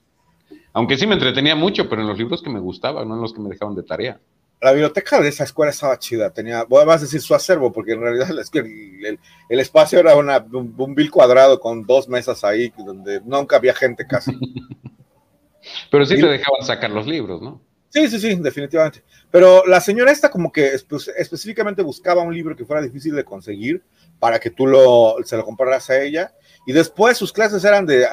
Aunque 0.72 0.96
sí 0.96 1.06
me 1.06 1.14
entretenía 1.14 1.54
mucho, 1.54 1.88
pero 1.88 2.02
en 2.02 2.08
los 2.08 2.18
libros 2.18 2.42
que 2.42 2.50
me 2.50 2.60
gustaban, 2.60 3.08
no 3.08 3.14
en 3.14 3.20
los 3.20 3.32
que 3.32 3.40
me 3.40 3.50
dejaban 3.50 3.74
de 3.74 3.82
tarea. 3.82 4.20
la 4.60 4.72
biblioteca 4.72 5.20
de 5.20 5.28
esa 5.28 5.44
escuela 5.44 5.70
estaba 5.70 5.98
chida, 5.98 6.30
tenía, 6.30 6.64
voy 6.64 6.84
a 6.88 6.96
decir 6.96 7.20
su 7.20 7.34
acervo, 7.34 7.72
porque 7.72 7.92
en 7.92 8.00
realidad 8.00 8.30
el, 8.54 9.18
el, 9.48 9.60
espacio 9.60 9.98
era 9.98 10.16
una, 10.16 10.38
un, 10.38 10.74
un 10.76 10.94
vil 10.94 11.10
cuadrado 11.10 11.60
con 11.60 11.84
dos 11.84 12.08
mesas 12.08 12.44
ahí, 12.44 12.72
donde 12.78 13.20
nunca 13.24 13.56
había 13.56 13.74
gente 13.74 14.06
casi. 14.06 14.32
Pero 15.90 16.06
sí 16.06 16.16
te 16.16 16.26
dejaban 16.26 16.62
sacar 16.62 16.90
los 16.90 17.06
libros, 17.06 17.40
¿no? 17.40 17.60
Sí, 17.92 18.08
sí, 18.08 18.18
sí, 18.18 18.34
definitivamente. 18.36 19.02
Pero 19.30 19.66
la 19.66 19.80
señora 19.80 20.10
esta 20.10 20.30
como 20.30 20.50
que 20.50 20.72
específicamente 20.72 21.82
buscaba 21.82 22.22
un 22.22 22.34
libro 22.34 22.56
que 22.56 22.64
fuera 22.64 22.80
difícil 22.80 23.14
de 23.14 23.24
conseguir 23.24 23.82
para 24.18 24.40
que 24.40 24.50
tú 24.50 24.66
lo, 24.66 25.16
se 25.24 25.36
lo 25.36 25.44
compraras 25.44 25.90
a 25.90 26.00
ella. 26.00 26.32
Y 26.66 26.72
después 26.72 27.16
sus 27.18 27.32
clases 27.32 27.64
eran 27.64 27.86
de, 27.86 28.06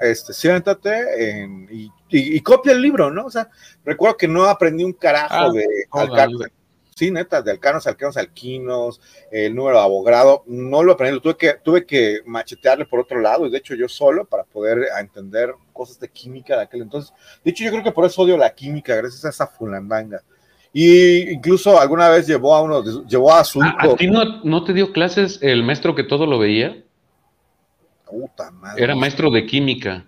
este, 0.00 0.32
siéntate 0.32 1.46
y, 2.10 2.40
copia 2.40 2.72
el 2.72 2.82
libro, 2.82 3.10
¿no? 3.10 3.26
O 3.26 3.30
sea, 3.30 3.48
recuerdo 3.84 4.16
que 4.16 4.28
no 4.28 4.44
aprendí 4.44 4.84
un 4.84 4.92
carajo 4.92 5.34
ah, 5.34 5.50
de 5.52 6.48
sí, 6.94 7.10
neta, 7.10 7.42
de 7.42 7.50
alcanos, 7.50 7.86
alcanos, 7.86 8.16
alquinos, 8.16 9.00
el 9.30 9.54
número 9.54 9.78
de 9.78 9.84
abogado, 9.84 10.44
no 10.46 10.82
lo 10.82 10.92
aprendí, 10.92 11.20
tuve 11.20 11.36
que, 11.36 11.54
tuve 11.62 11.86
que 11.86 12.20
machetearle 12.24 12.86
por 12.86 13.00
otro 13.00 13.20
lado, 13.20 13.46
y 13.46 13.50
de 13.50 13.58
hecho 13.58 13.74
yo 13.74 13.88
solo 13.88 14.24
para 14.24 14.44
poder 14.44 14.86
entender 14.98 15.54
cosas 15.72 15.98
de 15.98 16.08
química 16.08 16.56
de 16.56 16.62
aquel 16.62 16.82
entonces. 16.82 17.12
De 17.44 17.50
hecho, 17.50 17.64
yo 17.64 17.70
creo 17.70 17.82
que 17.82 17.92
por 17.92 18.04
eso 18.04 18.22
odio 18.22 18.36
la 18.36 18.54
química, 18.54 18.94
gracias 18.94 19.24
a 19.24 19.30
esa 19.30 19.46
fulandanga. 19.46 20.22
Y 20.72 21.30
incluso 21.30 21.78
alguna 21.80 22.08
vez 22.08 22.26
llevó 22.26 22.54
a 22.54 22.62
uno, 22.62 22.82
llevó 23.06 23.32
a 23.32 23.44
su 23.44 23.60
hijo. 23.60 23.92
¿A 23.92 23.96
ti 23.96 24.08
no, 24.08 24.42
no 24.42 24.64
te 24.64 24.72
dio 24.72 24.92
clases 24.92 25.38
el 25.40 25.62
maestro 25.62 25.94
que 25.94 26.02
todo 26.02 26.26
lo 26.26 26.38
veía? 26.38 26.82
Puta 28.06 28.50
madre. 28.50 28.82
Era 28.82 28.94
maestro 28.94 29.30
de 29.30 29.46
química. 29.46 30.04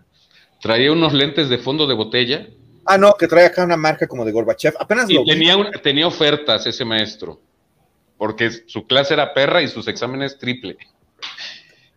Traía 0.61 0.93
unos 0.93 1.13
lentes 1.13 1.49
de 1.49 1.59
fondo 1.59 1.87
de 1.87 1.95
botella 1.95 2.49
Ah, 2.87 2.97
no, 2.97 3.15
que 3.15 3.27
trae 3.27 3.47
acá 3.47 3.65
una 3.65 3.77
marca 3.77 4.07
como 4.07 4.25
de 4.25 4.31
Gorbachev. 4.31 4.75
Apenas 4.79 5.11
lo 5.11 5.25
tenía, 5.25 5.57
tenía 5.83 6.07
ofertas 6.07 6.67
ese 6.67 6.85
maestro, 6.85 7.41
porque 8.17 8.49
su 8.67 8.87
clase 8.87 9.15
era 9.15 9.35
perra 9.35 9.61
y 9.61 9.69
sus 9.69 9.89
exámenes 9.89 10.39
triple. 10.39 10.79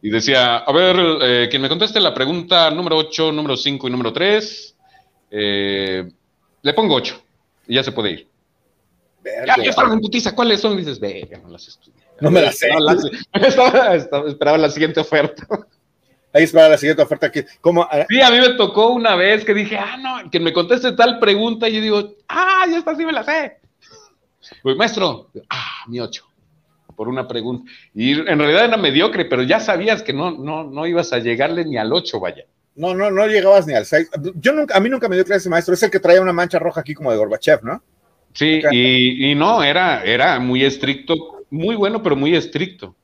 Y 0.02 0.10
decía, 0.10 0.58
a 0.58 0.72
ver, 0.72 0.96
eh, 1.22 1.48
quien 1.50 1.62
me 1.62 1.70
conteste 1.70 2.00
la 2.00 2.14
pregunta 2.14 2.72
número 2.72 2.98
8, 2.98 3.32
número 3.32 3.56
5 3.56 3.88
y 3.88 3.92
número 3.92 4.12
3, 4.12 4.76
eh, 5.30 6.10
le 6.64 6.74
pongo 6.74 6.96
8 6.96 7.22
y 7.68 7.76
ya 7.76 7.84
se 7.84 7.92
puede 7.92 8.12
ir. 8.12 8.28
Ya, 9.24 9.58
ya 9.58 9.70
estaban 9.70 9.94
en 9.94 10.00
putiza, 10.00 10.34
¿cuáles 10.34 10.60
son? 10.60 10.74
Y 10.74 10.78
dices, 10.78 11.00
ve, 11.00 11.30
no 11.44 11.50
las 11.50 11.68
estudié. 11.68 12.02
No 12.20 12.32
me 12.32 12.42
las 12.42 12.58
sé. 12.58 12.70
esperaba 14.28 14.58
la 14.58 14.70
siguiente 14.70 15.02
oferta. 15.02 15.46
Ahí 16.34 16.44
es 16.44 16.52
para 16.52 16.70
la 16.70 16.78
siguiente 16.78 17.02
oferta. 17.02 17.28
Aquí. 17.28 17.42
¿Cómo? 17.62 17.88
Sí, 18.08 18.22
a 18.22 18.30
mí 18.30 18.40
me 18.40 18.54
tocó 18.54 18.90
una 18.90 19.16
vez 19.16 19.44
que 19.44 19.54
dije, 19.54 19.78
ah, 19.78 19.98
no, 19.98 20.30
que 20.30 20.40
me 20.40 20.54
conteste 20.54 20.92
tal 20.92 21.20
pregunta 21.20 21.68
y 21.68 21.76
yo 21.76 21.82
digo, 21.82 22.14
ah, 22.28 22.66
ya 22.70 22.78
está, 22.78 22.96
sí 22.96 23.06
me 23.06 23.12
la 23.12 23.24
sé. 23.24 23.58
Pues 24.62 24.76
maestro, 24.78 25.30
ah, 25.50 25.84
mi 25.88 26.00
ocho, 26.00 26.26
por 26.96 27.08
una 27.08 27.28
pregunta. 27.28 27.72
Y 27.94 28.12
en 28.12 28.40
realidad 28.40 28.66
era 28.66 28.78
mediocre, 28.78 29.26
pero 29.26 29.44
ya 29.44 29.60
sabías 29.60 30.04
que 30.04 30.14
no, 30.14 30.32
no, 30.32 30.64
no 30.64 30.86
ibas 30.86 31.12
a 31.14 31.20
llegarle 31.20 31.66
ni 31.66 31.78
al 31.78 31.92
ocho, 31.92 32.20
vaya. 32.20 32.46
No, 32.76 32.94
no, 32.94 33.12
no 33.12 33.28
llegabas 33.28 33.68
ni 33.68 33.74
al 33.74 33.86
seis. 33.86 34.10
Yo 34.36 34.54
nunca, 34.54 34.78
a 34.78 34.80
mí 34.80 34.90
nunca 34.90 35.10
me 35.10 35.16
dio 35.16 35.26
clase 35.26 35.40
ese 35.40 35.50
maestro, 35.50 35.74
es 35.74 35.84
el 35.84 35.92
que 35.92 36.00
traía 36.00 36.22
una 36.22 36.34
mancha 36.34 36.60
roja 36.60 36.82
aquí 36.82 36.94
como 36.94 37.12
de 37.12 37.18
Gorbachev, 37.18 37.64
¿no? 37.64 37.84
Sí, 38.34 38.62
y, 38.72 39.32
y 39.32 39.36
no, 39.36 39.64
era, 39.64 40.04
era 40.04 40.40
muy 40.40 40.64
estricto, 40.64 41.46
muy 41.50 41.76
bueno, 41.76 42.04
pero 42.04 42.16
muy 42.16 42.36
estricto 42.36 42.96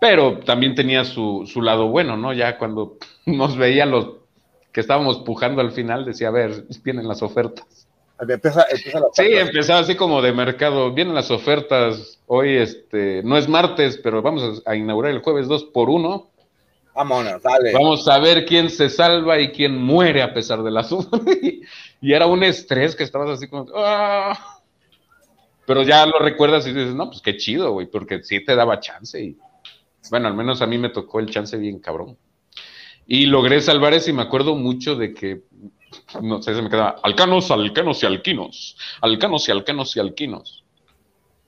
pero 0.00 0.38
también 0.38 0.74
tenía 0.74 1.04
su, 1.04 1.44
su, 1.46 1.62
lado 1.62 1.88
bueno, 1.88 2.16
¿no? 2.16 2.32
Ya 2.32 2.58
cuando 2.58 2.98
nos 3.26 3.56
veía 3.56 3.86
los 3.86 4.18
que 4.72 4.80
estábamos 4.80 5.18
pujando 5.18 5.60
al 5.60 5.72
final, 5.72 6.04
decía, 6.04 6.28
a 6.28 6.32
ver, 6.32 6.64
vienen 6.82 7.08
las 7.08 7.22
ofertas. 7.22 7.88
Empieza, 8.20 8.66
sí, 9.12 9.26
empezaba 9.32 9.78
así 9.78 9.94
como 9.94 10.20
de 10.20 10.32
mercado, 10.32 10.92
vienen 10.92 11.14
las 11.14 11.30
ofertas, 11.30 12.18
hoy 12.26 12.56
este, 12.56 13.22
no 13.22 13.36
es 13.36 13.48
martes, 13.48 13.96
pero 14.02 14.22
vamos 14.22 14.60
a, 14.66 14.74
inaugurar 14.74 15.12
el 15.12 15.20
jueves 15.20 15.46
2 15.46 15.64
por 15.66 15.88
1. 15.88 16.28
Vámonos, 16.96 17.40
dale. 17.40 17.72
Vamos 17.72 18.08
a 18.08 18.18
ver 18.18 18.44
quién 18.44 18.70
se 18.70 18.90
salva 18.90 19.38
y 19.38 19.52
quién 19.52 19.80
muere 19.80 20.20
a 20.22 20.34
pesar 20.34 20.64
de 20.64 20.70
la 20.72 20.84
y 22.00 22.12
era 22.12 22.26
un 22.26 22.42
estrés 22.42 22.96
que 22.96 23.04
estabas 23.04 23.30
así 23.30 23.46
como, 23.46 23.66
¡ah! 23.76 24.58
Pero 25.64 25.82
ya 25.82 26.04
lo 26.04 26.18
recuerdas 26.18 26.66
y 26.66 26.72
dices, 26.72 26.96
no, 26.96 27.08
pues 27.10 27.22
qué 27.22 27.36
chido, 27.36 27.70
güey, 27.72 27.86
porque 27.86 28.24
sí 28.24 28.44
te 28.44 28.56
daba 28.56 28.80
chance 28.80 29.22
y 29.22 29.36
bueno, 30.10 30.28
al 30.28 30.34
menos 30.34 30.62
a 30.62 30.66
mí 30.66 30.78
me 30.78 30.90
tocó 30.90 31.20
el 31.20 31.30
chance 31.30 31.56
bien 31.56 31.78
cabrón. 31.78 32.16
Y 33.06 33.26
logré 33.26 33.60
salvar 33.60 33.94
ese 33.94 34.10
y 34.10 34.12
me 34.12 34.22
acuerdo 34.22 34.54
mucho 34.54 34.94
de 34.94 35.14
que, 35.14 35.42
no 36.20 36.42
sé, 36.42 36.54
se 36.54 36.62
me 36.62 36.68
quedaba, 36.68 37.00
alcanos, 37.02 37.50
alcanos 37.50 38.02
y 38.02 38.06
alquinos, 38.06 38.76
alcanos 39.00 39.48
y 39.48 39.52
alcanos 39.52 39.96
y 39.96 40.00
alquinos. 40.00 40.64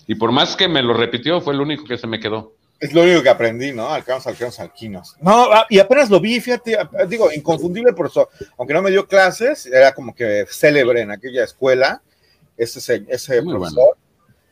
Y 0.06 0.14
por 0.14 0.32
más 0.32 0.56
que 0.56 0.68
me 0.68 0.82
lo 0.82 0.94
repitió, 0.94 1.40
fue 1.40 1.54
el 1.54 1.61
único 1.61 1.84
que 1.84 1.98
se 1.98 2.06
me 2.06 2.18
quedó. 2.18 2.54
Es 2.80 2.94
lo 2.94 3.02
único 3.02 3.22
que 3.22 3.28
aprendí, 3.28 3.72
¿no? 3.72 3.90
Alcanos, 3.90 4.26
alcanos, 4.26 4.58
alquinos. 4.58 5.16
No, 5.20 5.52
ah, 5.52 5.66
y 5.68 5.78
apenas 5.78 6.08
lo 6.08 6.18
vi, 6.18 6.40
fíjate, 6.40 6.78
digo, 7.08 7.30
inconfundible 7.30 7.92
por 7.92 8.06
eso, 8.06 8.30
aunque 8.56 8.72
no 8.72 8.80
me 8.80 8.90
dio 8.90 9.06
clases, 9.06 9.66
era 9.66 9.92
como 9.92 10.14
que 10.14 10.46
célebre 10.48 11.02
en 11.02 11.11
aquella 11.11 11.44
escuela, 11.44 12.02
ese, 12.56 13.04
ese 13.06 13.42
profesor. 13.42 13.96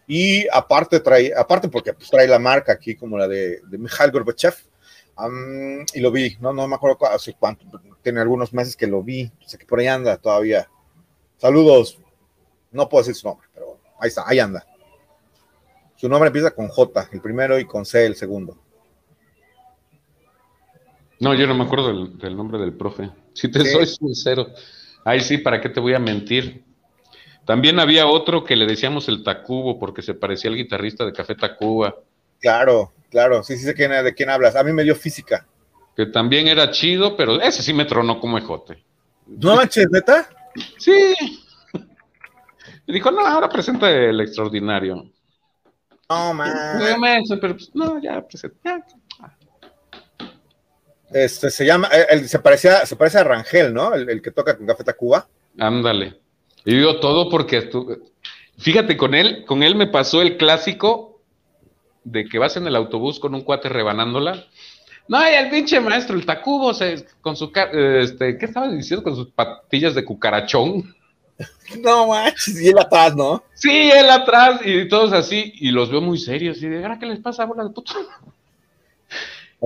Y 0.08 0.48
aparte 0.48 0.98
trae, 1.00 1.32
aparte 1.36 1.68
porque 1.68 1.92
pues, 1.92 2.10
trae 2.10 2.26
la 2.26 2.38
marca 2.38 2.72
aquí 2.72 2.96
como 2.96 3.16
la 3.16 3.28
de, 3.28 3.60
de 3.68 3.78
Mikhail 3.78 4.10
Gorbachev, 4.10 4.54
y 5.94 6.00
lo 6.00 6.10
vi, 6.10 6.36
no, 6.40 6.52
no 6.52 6.66
me 6.68 6.76
acuerdo 6.76 7.06
hace 7.06 7.34
cuánto, 7.34 7.64
tiene 8.02 8.20
algunos 8.20 8.52
meses 8.52 8.76
que 8.76 8.86
lo 8.86 9.02
vi, 9.02 9.30
sé 9.44 9.58
que 9.58 9.66
por 9.66 9.80
ahí 9.80 9.86
anda 9.86 10.16
todavía. 10.16 10.68
Saludos, 11.36 11.98
no 12.70 12.88
puedo 12.88 13.02
decir 13.02 13.14
su 13.14 13.28
nombre, 13.28 13.48
pero 13.52 13.78
ahí 14.00 14.08
está, 14.08 14.24
ahí 14.26 14.38
anda. 14.38 14.64
Su 15.96 16.08
nombre 16.08 16.28
empieza 16.28 16.52
con 16.52 16.68
J, 16.68 17.08
el 17.12 17.20
primero, 17.20 17.58
y 17.58 17.64
con 17.64 17.84
C, 17.84 18.06
el 18.06 18.14
segundo. 18.14 18.56
No, 21.20 21.34
yo 21.34 21.48
no 21.48 21.54
me 21.54 21.64
acuerdo 21.64 22.06
del, 22.06 22.36
nombre 22.36 22.58
del 22.60 22.72
profe. 22.74 23.10
Si 23.34 23.50
te 23.50 23.64
soy 23.64 23.86
sincero. 23.86 24.46
Ahí 25.04 25.20
sí, 25.20 25.38
¿para 25.38 25.60
qué 25.60 25.68
te 25.68 25.80
voy 25.80 25.94
a 25.94 25.98
mentir? 25.98 26.64
También 27.48 27.80
había 27.80 28.06
otro 28.06 28.44
que 28.44 28.56
le 28.56 28.66
decíamos 28.66 29.08
el 29.08 29.24
Tacubo 29.24 29.78
porque 29.78 30.02
se 30.02 30.12
parecía 30.12 30.50
al 30.50 30.56
guitarrista 30.58 31.06
de 31.06 31.14
Café 31.14 31.34
Tacuba. 31.34 31.96
Claro, 32.42 32.92
claro, 33.10 33.42
sí, 33.42 33.56
sí 33.56 33.64
sé 33.64 33.72
quién, 33.72 33.90
de 33.90 34.14
quién 34.14 34.28
hablas. 34.28 34.54
A 34.54 34.62
mí 34.62 34.70
me 34.70 34.84
dio 34.84 34.94
física. 34.94 35.46
Que 35.96 36.04
también 36.04 36.46
era 36.46 36.70
chido, 36.70 37.16
pero 37.16 37.40
ese 37.40 37.62
sí 37.62 37.72
me 37.72 37.86
tronó 37.86 38.20
como 38.20 38.36
ejote. 38.36 38.84
¿No 39.26 39.56
manches, 39.56 39.88
neta? 39.90 40.28
Sí. 40.76 41.14
Y 42.86 42.92
dijo, 42.92 43.10
no, 43.10 43.26
ahora 43.26 43.48
presenta 43.48 43.90
el 43.90 44.20
extraordinario. 44.20 45.10
No, 46.10 46.34
man. 46.34 46.78
pero 47.40 47.54
pues, 47.54 47.70
no, 47.72 47.98
ya 47.98 48.20
presenta. 48.28 48.84
Este 51.10 51.48
se 51.48 51.64
llama, 51.64 51.88
eh, 51.88 52.28
se 52.28 52.40
parecía, 52.40 52.84
se 52.84 52.94
parece 52.94 53.20
a 53.20 53.24
Rangel, 53.24 53.72
¿no? 53.72 53.94
El, 53.94 54.10
el 54.10 54.20
que 54.20 54.32
toca 54.32 54.54
con 54.54 54.66
Café 54.66 54.84
Tacuba. 54.84 55.26
Ándale. 55.58 56.27
Y 56.68 56.74
digo 56.76 57.00
todo 57.00 57.30
porque 57.30 57.70
fíjate, 58.58 58.98
con 58.98 59.14
él, 59.14 59.46
con 59.46 59.62
él 59.62 59.74
me 59.74 59.86
pasó 59.86 60.20
el 60.20 60.36
clásico 60.36 61.22
de 62.04 62.26
que 62.26 62.38
vas 62.38 62.58
en 62.58 62.66
el 62.66 62.76
autobús 62.76 63.18
con 63.18 63.34
un 63.34 63.40
cuate 63.40 63.70
rebanándola. 63.70 64.44
No, 65.08 65.18
y 65.22 65.32
el 65.32 65.48
pinche 65.48 65.80
maestro, 65.80 66.14
el 66.14 66.26
Tacubo, 66.26 66.72
con 67.22 67.36
su, 67.38 67.50
este, 67.72 68.36
¿qué 68.36 68.44
estaba 68.44 68.68
diciendo? 68.68 69.02
Con 69.02 69.16
sus 69.16 69.30
patillas 69.30 69.94
de 69.94 70.04
cucarachón. 70.04 70.94
No 71.82 72.08
manches, 72.08 72.60
y 72.60 72.68
él 72.68 72.78
atrás, 72.78 73.14
¿no? 73.14 73.44
Sí, 73.54 73.90
él 73.90 74.10
atrás, 74.10 74.60
y 74.64 74.88
todos 74.88 75.12
así, 75.12 75.52
y 75.56 75.70
los 75.70 75.90
veo 75.90 76.00
muy 76.00 76.18
serios, 76.18 76.60
y 76.62 76.68
de, 76.68 76.82
¿ahora 76.82 76.98
qué 76.98 77.06
les 77.06 77.20
pasa, 77.20 77.44
bola 77.44 77.64
de 77.64 77.70
puto? 77.70 77.92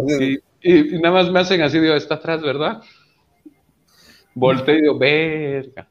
Y, 0.09 0.39
y, 0.61 0.99
nada 1.01 1.15
más 1.15 1.31
me 1.31 1.41
hacen 1.41 1.63
así, 1.63 1.81
digo, 1.81 1.95
está 1.95 2.17
atrás, 2.17 2.43
¿verdad? 2.43 2.83
Volteo 4.35 4.75
y 4.75 4.81
digo, 4.83 4.99
verga. 4.99 5.89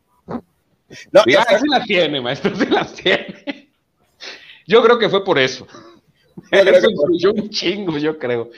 No, 1.12 1.24
sí, 1.24 1.32
las 1.70 1.86
tiene, 1.86 2.22
maestro, 2.22 2.56
sí 2.56 2.66
las 2.68 2.94
tiene. 2.94 3.70
Yo 4.68 4.82
creo 4.82 4.98
que 5.00 5.10
fue 5.10 5.24
por 5.24 5.39
eso. 5.39 5.68
Eso 6.50 6.89
influyó 6.89 7.34
un 7.34 7.50
chingo, 7.50 7.98
yo 7.98 8.18
creo. 8.18 8.50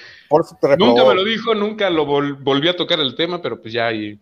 nunca 0.77 1.03
me 1.05 1.15
lo 1.15 1.23
dijo, 1.23 1.55
nunca 1.55 1.89
lo 1.89 2.05
volví 2.05 2.67
a 2.67 2.75
tocar 2.75 2.99
el 2.99 3.15
tema, 3.15 3.41
pero 3.41 3.61
pues 3.61 3.73
ya 3.73 3.87
ahí. 3.87 4.19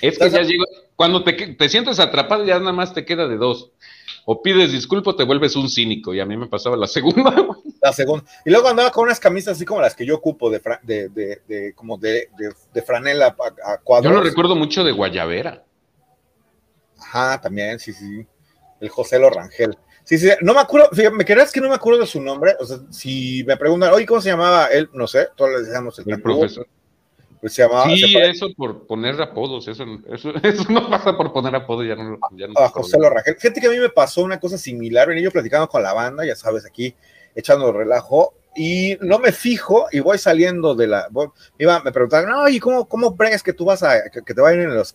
Es 0.00 0.18
que 0.18 0.30
ya 0.30 0.42
llegó, 0.42 0.64
cuando 0.94 1.22
te, 1.22 1.32
te, 1.32 1.68
sientes 1.68 1.98
atrapado 2.00 2.44
ya 2.44 2.58
nada 2.58 2.72
más 2.72 2.92
te 2.92 3.04
queda 3.04 3.28
de 3.28 3.36
dos. 3.36 3.70
O 4.24 4.42
pides 4.42 4.72
disculpas 4.72 5.14
o 5.14 5.16
te 5.16 5.24
vuelves 5.24 5.54
un 5.56 5.70
cínico. 5.70 6.12
Y 6.12 6.20
a 6.20 6.26
mí 6.26 6.36
me 6.36 6.48
pasaba 6.48 6.76
la 6.76 6.86
segunda. 6.86 7.32
La 7.80 7.92
segunda. 7.92 8.24
Y 8.44 8.50
luego 8.50 8.66
andaba 8.68 8.90
con 8.90 9.04
unas 9.04 9.20
camisas 9.20 9.54
así 9.54 9.64
como 9.64 9.80
las 9.80 9.94
que 9.94 10.04
yo 10.04 10.16
ocupo, 10.16 10.50
de, 10.50 10.60
de, 10.82 11.08
de, 11.08 11.40
de 11.46 11.72
como 11.74 11.98
de, 11.98 12.28
franela 12.84 13.36
a, 13.64 13.78
cuadros. 13.78 14.10
Yo 14.10 14.18
lo 14.18 14.24
recuerdo 14.24 14.56
mucho 14.56 14.82
de 14.82 14.90
Guayabera. 14.90 15.62
Ajá, 17.16 17.40
también, 17.40 17.78
sí, 17.78 17.92
sí. 17.92 18.26
El 18.80 18.88
José 18.88 19.18
Lorangel. 19.18 19.76
Sí, 20.04 20.18
sí, 20.18 20.28
no 20.42 20.54
me 20.54 20.60
acuerdo, 20.60 20.88
fíjate, 20.92 21.16
me 21.16 21.24
crees 21.24 21.50
que 21.50 21.60
no 21.60 21.68
me 21.68 21.74
acuerdo 21.74 22.00
de 22.00 22.06
su 22.06 22.20
nombre. 22.20 22.54
O 22.60 22.66
sea, 22.66 22.78
si 22.90 23.42
me 23.44 23.56
preguntan, 23.56 23.92
oye, 23.92 24.06
¿cómo 24.06 24.20
se 24.20 24.28
llamaba 24.28 24.66
él? 24.66 24.88
No 24.92 25.06
sé, 25.06 25.28
todos 25.34 25.50
le 25.50 25.62
decíamos 25.62 25.98
el, 25.98 26.22
profesor. 26.22 26.68
Pues 27.40 27.54
se 27.54 27.62
llamaba. 27.62 27.86
Sí, 27.86 28.12
se 28.12 28.30
eso 28.30 28.48
por 28.56 28.86
poner 28.86 29.20
apodos, 29.20 29.66
eso, 29.66 29.84
eso, 30.12 30.32
eso 30.42 30.64
no 30.70 30.88
pasa 30.90 31.16
por 31.16 31.32
poner 31.32 31.54
apodos, 31.54 31.86
ya 31.86 31.96
no, 31.96 32.18
ya 32.32 32.46
no 32.48 32.52
a 32.56 32.66
es 32.66 32.72
José. 32.72 32.98
Lorragel. 32.98 33.36
Fíjate 33.36 33.60
que 33.60 33.66
a 33.66 33.70
mí 33.70 33.78
me 33.78 33.88
pasó 33.88 34.22
una 34.22 34.38
cosa 34.38 34.58
similar. 34.58 35.08
Venía 35.08 35.24
yo 35.24 35.30
platicando 35.30 35.68
con 35.68 35.82
la 35.82 35.92
banda, 35.92 36.24
ya 36.24 36.36
sabes, 36.36 36.66
aquí 36.66 36.94
echando 37.34 37.72
relajo. 37.72 38.34
Y 38.54 38.96
no 39.00 39.18
me 39.18 39.32
fijo 39.32 39.86
y 39.90 40.00
voy 40.00 40.18
saliendo 40.18 40.74
de 40.74 40.86
la. 40.86 41.08
voy- 41.10 41.28
iba, 41.58 41.82
me 41.82 41.92
preguntaban, 41.92 42.30
no, 42.30 42.48
¿y 42.48 42.60
cómo, 42.60 42.86
cómo 42.86 43.16
crees 43.16 43.42
que 43.42 43.52
tú 43.52 43.64
vas 43.64 43.82
a. 43.82 44.08
que, 44.10 44.22
que 44.22 44.34
te 44.34 44.40
vayan 44.40 44.62
en 44.62 44.74
los. 44.74 44.94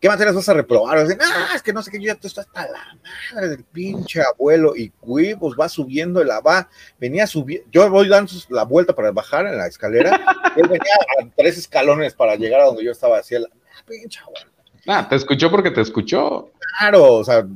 ¿Qué 0.00 0.08
materias 0.08 0.34
vas 0.34 0.48
a 0.48 0.54
reprobar? 0.54 0.98
O 0.98 1.06
sea, 1.06 1.16
ah, 1.20 1.52
es 1.54 1.62
que 1.62 1.72
no 1.72 1.82
sé 1.82 1.90
qué, 1.90 1.98
yo 1.98 2.06
ya 2.06 2.12
estoy 2.12 2.30
hasta 2.36 2.68
la 2.68 2.98
madre 3.34 3.48
del 3.48 3.64
pinche 3.64 4.20
abuelo. 4.22 4.76
Y 4.76 4.92
güey, 5.00 5.34
pues 5.34 5.54
va 5.58 5.68
subiendo 5.68 6.22
la 6.22 6.40
va. 6.40 6.68
Venía 7.00 7.26
subiendo. 7.26 7.66
Yo 7.72 7.88
voy 7.90 8.08
dando 8.08 8.30
la 8.50 8.64
vuelta 8.64 8.94
para 8.94 9.10
bajar 9.10 9.46
en 9.46 9.56
la 9.56 9.66
escalera. 9.66 10.10
él 10.56 10.68
venía 10.68 10.92
a 11.20 11.26
tres 11.34 11.56
escalones 11.58 12.12
para 12.14 12.36
llegar 12.36 12.60
a 12.60 12.64
donde 12.66 12.84
yo 12.84 12.92
estaba. 12.92 13.18
Así, 13.18 13.34
el 13.34 13.46
ah, 13.46 13.82
pinche 13.86 14.20
abuelo. 14.20 14.50
Ah, 14.86 15.08
te 15.08 15.16
escuchó 15.16 15.50
porque 15.50 15.70
te 15.70 15.80
escuchó. 15.80 16.50
Claro, 16.78 17.14
o 17.14 17.24
sea, 17.24 17.46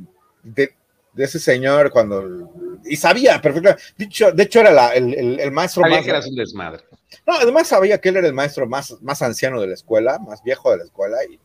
de, 0.43 0.73
de 1.13 1.23
ese 1.23 1.37
señor 1.39 1.91
cuando. 1.91 2.51
Y 2.83 2.95
sabía 2.97 3.39
perfectamente. 3.39 3.83
De 3.97 4.05
hecho, 4.05 4.31
de 4.31 4.43
hecho 4.43 4.61
era 4.61 4.71
la- 4.71 4.93
el, 4.95 5.13
el- 5.13 5.39
el 5.39 5.51
maestro 5.51 5.83
Sabía 5.83 5.97
más. 5.97 6.05
que 6.05 6.09
eras 6.11 6.27
un 6.27 6.35
desmadre. 6.35 6.83
No, 7.27 7.35
además 7.35 7.67
sabía 7.67 7.99
que 8.01 8.09
él 8.09 8.17
era 8.17 8.27
el 8.27 8.33
maestro 8.33 8.65
más, 8.67 8.99
más 9.01 9.21
anciano 9.21 9.61
de 9.61 9.67
la 9.67 9.73
escuela, 9.75 10.17
más 10.17 10.41
viejo 10.43 10.71
de 10.71 10.77
la 10.77 10.83
escuela. 10.85 11.17
Y 11.29 11.39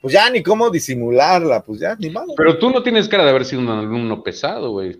pues 0.00 0.14
ya 0.14 0.28
ni 0.30 0.42
cómo 0.42 0.70
disimularla, 0.70 1.62
pues 1.62 1.80
ya 1.80 1.94
ni 1.98 2.10
malo. 2.10 2.32
Pero 2.36 2.58
tú 2.58 2.70
no 2.70 2.82
tienes 2.82 3.08
cara 3.08 3.24
de 3.24 3.30
haber 3.30 3.44
sido 3.44 3.60
un 3.62 3.68
alumno 3.68 4.22
pesado, 4.22 4.70
güey. 4.72 4.98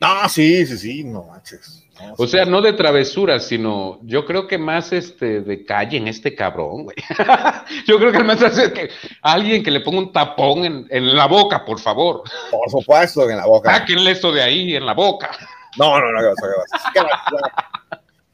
No, 0.00 0.28
sí, 0.28 0.64
sí, 0.66 0.78
sí, 0.78 1.04
no 1.04 1.24
manches. 1.24 1.84
No, 2.00 2.14
O 2.16 2.24
sí. 2.26 2.32
sea, 2.32 2.46
no 2.46 2.62
de 2.62 2.72
travesuras, 2.72 3.46
sino 3.46 3.98
yo 4.02 4.24
creo 4.24 4.46
que 4.46 4.56
más 4.56 4.92
este 4.94 5.42
de 5.42 5.64
calle 5.66 5.98
en 5.98 6.08
este 6.08 6.34
cabrón, 6.34 6.84
güey. 6.84 6.96
yo 7.86 7.98
creo 7.98 8.10
que 8.10 8.18
el 8.18 8.24
maestro 8.24 8.48
es 8.48 8.72
que 8.72 8.88
alguien 9.20 9.62
que 9.62 9.70
le 9.70 9.80
ponga 9.80 9.98
un 9.98 10.12
tapón 10.12 10.64
en, 10.64 10.86
en 10.88 11.14
la 11.14 11.26
boca, 11.26 11.64
por 11.66 11.78
favor. 11.78 12.22
por 12.50 12.70
supuesto, 12.70 13.28
en 13.28 13.36
la 13.36 13.44
boca. 13.46 13.74
Sáquenle 13.76 14.12
esto 14.12 14.32
de 14.32 14.42
ahí, 14.42 14.74
en 14.74 14.86
la 14.86 14.94
boca. 14.94 15.30
No, 15.78 16.00
no, 16.00 16.10
no, 16.10 16.18
¿qué 16.20 16.34
pasa, 16.40 16.90
qué 16.94 17.00
pasa? 17.02 17.70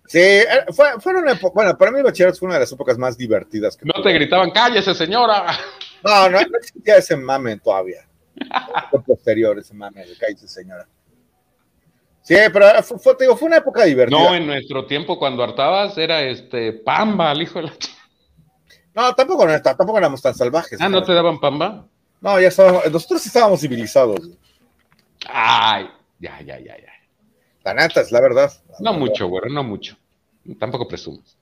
Sí, 0.08 0.18
eh, 0.20 0.46
fue, 0.74 1.00
fueron 1.00 1.26
épo- 1.28 1.52
bueno, 1.52 1.76
para 1.76 1.90
mí 1.90 2.00
bachillerato 2.02 2.38
fue 2.38 2.46
una 2.46 2.54
de 2.56 2.60
las 2.60 2.72
épocas 2.72 2.96
más 2.98 3.16
divertidas 3.16 3.76
que 3.76 3.84
No 3.84 3.92
tuve. 3.94 4.04
te 4.04 4.12
gritaban, 4.12 4.50
cállese, 4.50 4.94
señora. 4.94 5.46
No, 6.04 6.28
no, 6.28 6.38
no 6.40 6.58
existía 6.58 6.96
ese 6.96 7.16
mame 7.16 7.56
todavía. 7.58 8.06
Fue 8.90 9.02
posterior 9.02 9.58
ese 9.58 9.74
mame 9.74 10.04
de 10.06 10.16
cállese, 10.16 10.46
señora. 10.46 10.86
Sí, 12.22 12.34
pero 12.52 12.82
fue, 12.82 12.98
fue, 12.98 13.14
te 13.16 13.24
digo, 13.24 13.36
fue 13.36 13.48
una 13.48 13.56
época 13.58 13.84
divertida. 13.84 14.18
No, 14.18 14.34
en 14.34 14.46
nuestro 14.46 14.86
tiempo, 14.86 15.18
cuando 15.18 15.42
hartabas, 15.42 15.96
era 15.96 16.22
este 16.22 16.72
pamba, 16.72 17.32
el 17.32 17.42
hijo 17.42 17.60
de 17.60 17.66
la 17.66 17.72
No, 18.94 19.14
tampoco, 19.14 19.46
tampoco 19.62 19.98
éramos 19.98 20.20
tan 20.22 20.34
salvajes. 20.34 20.80
Ah, 20.80 20.88
¿no 20.88 21.02
te 21.02 21.12
daban 21.14 21.38
pamba? 21.40 21.86
No, 22.20 22.40
ya 22.40 22.48
estábamos, 22.48 22.90
nosotros 22.90 23.24
estábamos 23.26 23.60
civilizados. 23.60 24.20
Ay, 25.28 25.88
ya, 26.18 26.40
ya, 26.42 26.58
ya, 26.58 26.76
ya. 26.76 26.92
La 28.12 28.20
verdad. 28.20 28.52
No 28.80 28.92
mucho, 28.92 29.26
güey, 29.28 29.50
no 29.52 29.62
mucho. 29.64 29.96
Tampoco 30.58 30.86
presumas. 30.86 31.36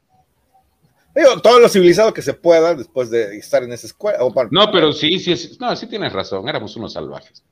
Digo, 1.15 1.41
todo 1.41 1.61
lo 1.61 1.69
civilizado 1.69 2.13
que 2.13 2.23
se 2.23 2.35
pueda 2.35 2.75
después 2.75 3.09
de 3.11 3.37
estar 3.37 3.63
en 3.63 3.73
esa 3.73 3.87
escuela. 3.87 4.19
o 4.25 4.33
No, 4.51 4.73
pero 4.73 4.93
sí, 4.93 5.19
sí, 5.21 5.37
sí, 5.37 5.57
no, 5.61 5.75
sí 5.77 5.87
tienes 5.87 6.13
razón, 6.13 6.49
éramos 6.49 6.75
unos 6.77 6.93
salvajes. 6.95 7.45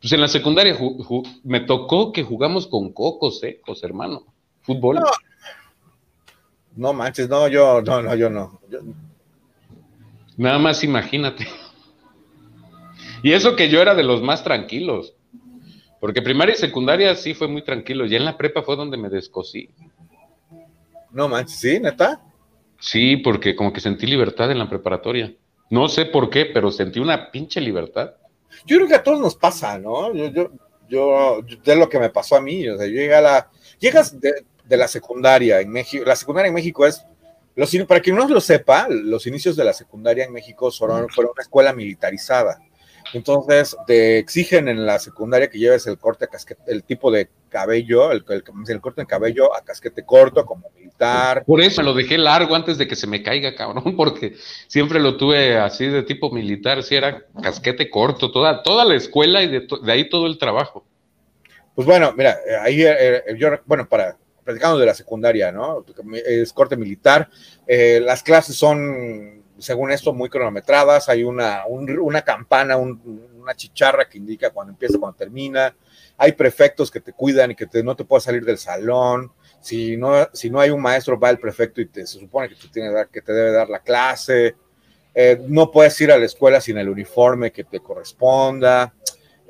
Pues 0.00 0.12
en 0.12 0.20
la 0.20 0.28
secundaria 0.28 0.76
me 1.44 1.60
tocó 1.60 2.12
que 2.12 2.22
jugamos 2.22 2.66
con 2.66 2.92
cocos 2.92 3.40
secos, 3.40 3.84
hermano. 3.84 4.24
Fútbol. 4.62 4.96
No. 4.96 5.10
No 6.74 6.92
manches, 6.94 7.28
no, 7.28 7.48
yo, 7.48 7.82
no, 7.82 8.00
no, 8.02 8.14
yo 8.14 8.30
no. 8.30 8.60
Yo- 8.70 8.80
Nada 10.36 10.58
más 10.58 10.82
imagínate. 10.84 11.46
Y 13.24 13.34
eso 13.34 13.54
que 13.54 13.68
yo 13.68 13.80
era 13.80 13.94
de 13.94 14.02
los 14.02 14.20
más 14.20 14.42
tranquilos. 14.42 15.14
Porque 16.02 16.20
primaria 16.20 16.56
y 16.56 16.58
secundaria 16.58 17.14
sí 17.14 17.32
fue 17.32 17.46
muy 17.46 17.62
tranquilo. 17.62 18.06
Ya 18.06 18.16
en 18.16 18.24
la 18.24 18.36
prepa 18.36 18.64
fue 18.64 18.74
donde 18.74 18.96
me 18.96 19.08
descosí. 19.08 19.70
no 21.12 21.28
manches, 21.28 21.60
sí, 21.60 21.78
neta. 21.78 22.20
Sí, 22.80 23.18
porque 23.18 23.54
como 23.54 23.72
que 23.72 23.80
sentí 23.80 24.08
libertad 24.08 24.50
en 24.50 24.58
la 24.58 24.68
preparatoria. 24.68 25.32
No 25.70 25.88
sé 25.88 26.06
por 26.06 26.28
qué, 26.28 26.46
pero 26.46 26.72
sentí 26.72 26.98
una 26.98 27.30
pinche 27.30 27.60
libertad. 27.60 28.14
Yo 28.66 28.78
creo 28.78 28.88
que 28.88 28.96
a 28.96 29.02
todos 29.04 29.20
nos 29.20 29.36
pasa, 29.36 29.78
¿no? 29.78 30.12
Yo, 30.12 30.26
yo, 30.26 30.50
yo, 30.88 31.40
de 31.64 31.76
lo 31.76 31.88
que 31.88 32.00
me 32.00 32.10
pasó 32.10 32.34
a 32.34 32.40
mí, 32.40 32.68
o 32.68 32.76
sea, 32.76 32.86
yo 32.88 32.94
llegué 32.94 33.14
a 33.14 33.20
la, 33.20 33.50
llegas 33.78 34.20
de, 34.20 34.44
de 34.64 34.76
la 34.76 34.88
secundaria 34.88 35.60
en 35.60 35.70
México, 35.70 36.04
la 36.04 36.16
secundaria 36.16 36.48
en 36.48 36.54
México 36.54 36.84
es, 36.84 37.06
los, 37.54 37.72
para 37.86 38.00
quien 38.00 38.16
no 38.16 38.26
lo 38.26 38.40
sepa, 38.40 38.88
los 38.90 39.28
inicios 39.28 39.54
de 39.54 39.62
la 39.62 39.72
secundaria 39.72 40.24
en 40.24 40.32
México 40.32 40.72
fueron, 40.72 41.08
fueron 41.10 41.30
una 41.32 41.42
escuela 41.42 41.72
militarizada. 41.72 42.58
Entonces, 43.12 43.76
te 43.86 44.18
exigen 44.18 44.68
en 44.68 44.86
la 44.86 44.98
secundaria 44.98 45.50
que 45.50 45.58
lleves 45.58 45.86
el 45.86 45.98
corte 45.98 46.24
a 46.24 46.28
casquete, 46.28 46.62
el 46.66 46.82
tipo 46.84 47.10
de 47.10 47.28
cabello, 47.50 48.10
el, 48.12 48.24
el, 48.28 48.42
el 48.68 48.80
corte 48.80 49.02
de 49.02 49.06
cabello 49.06 49.54
a 49.54 49.62
casquete 49.62 50.04
corto, 50.04 50.46
como 50.46 50.70
militar. 50.76 51.44
Por 51.44 51.60
eso 51.60 51.82
me 51.82 51.88
lo 51.88 51.94
dejé 51.94 52.16
largo 52.16 52.54
antes 52.54 52.78
de 52.78 52.86
que 52.88 52.96
se 52.96 53.06
me 53.06 53.22
caiga, 53.22 53.54
cabrón, 53.54 53.94
porque 53.96 54.34
siempre 54.66 54.98
lo 55.00 55.16
tuve 55.16 55.58
así 55.58 55.86
de 55.86 56.02
tipo 56.04 56.30
militar, 56.30 56.82
si 56.82 56.94
era 56.96 57.26
casquete 57.42 57.90
corto, 57.90 58.30
toda, 58.30 58.62
toda 58.62 58.84
la 58.84 58.94
escuela 58.94 59.42
y 59.42 59.48
de, 59.48 59.60
to- 59.62 59.78
de 59.78 59.92
ahí 59.92 60.08
todo 60.08 60.26
el 60.26 60.38
trabajo. 60.38 60.86
Pues 61.74 61.86
bueno, 61.86 62.12
mira, 62.16 62.38
eh, 62.46 62.56
ahí 62.60 62.82
eh, 62.82 63.22
yo, 63.38 63.48
bueno, 63.66 63.88
para 63.88 64.16
platicando 64.44 64.76
de 64.78 64.86
la 64.86 64.94
secundaria, 64.94 65.52
¿no? 65.52 65.84
Es 66.26 66.52
corte 66.52 66.76
militar. 66.76 67.28
eh, 67.66 68.00
las 68.04 68.22
clases 68.24 68.56
son, 68.56 69.41
según 69.62 69.90
esto, 69.90 70.12
muy 70.12 70.28
cronometradas. 70.28 71.08
Hay 71.08 71.24
una, 71.24 71.64
un- 71.66 71.98
una 71.98 72.22
campana, 72.22 72.76
un- 72.76 73.30
una 73.40 73.54
chicharra 73.54 74.08
que 74.08 74.18
indica 74.18 74.50
cuando 74.50 74.72
empieza, 74.72 74.98
cuando 74.98 75.16
termina. 75.16 75.74
Hay 76.18 76.32
prefectos 76.32 76.90
que 76.90 77.00
te 77.00 77.12
cuidan 77.12 77.50
y 77.52 77.54
que 77.54 77.66
no 77.82 77.96
te 77.96 78.04
puedes 78.04 78.24
salir 78.24 78.44
del 78.44 78.58
salón. 78.58 79.32
Si 79.60 79.96
no, 79.96 80.28
si 80.32 80.50
no 80.50 80.60
hay 80.60 80.70
un 80.70 80.82
maestro, 80.82 81.18
va 81.18 81.30
el 81.30 81.38
prefecto 81.38 81.80
y 81.80 81.86
te, 81.86 82.06
se 82.06 82.18
supone 82.18 82.48
que, 82.48 82.54
te 82.56 82.68
tiene 82.68 82.88
que 82.90 82.94
dar- 82.94 83.08
que 83.08 83.22
te 83.22 83.32
debe 83.32 83.52
dar 83.52 83.68
la 83.68 83.80
clase. 83.80 84.56
Eh, 85.14 85.40
no 85.48 85.70
puedes 85.70 86.00
ir 86.00 86.10
a 86.12 86.18
la 86.18 86.24
escuela 86.26 86.60
sin 86.60 86.78
el 86.78 86.88
uniforme 86.88 87.52
que 87.52 87.64
te 87.64 87.80
corresponda. 87.80 88.94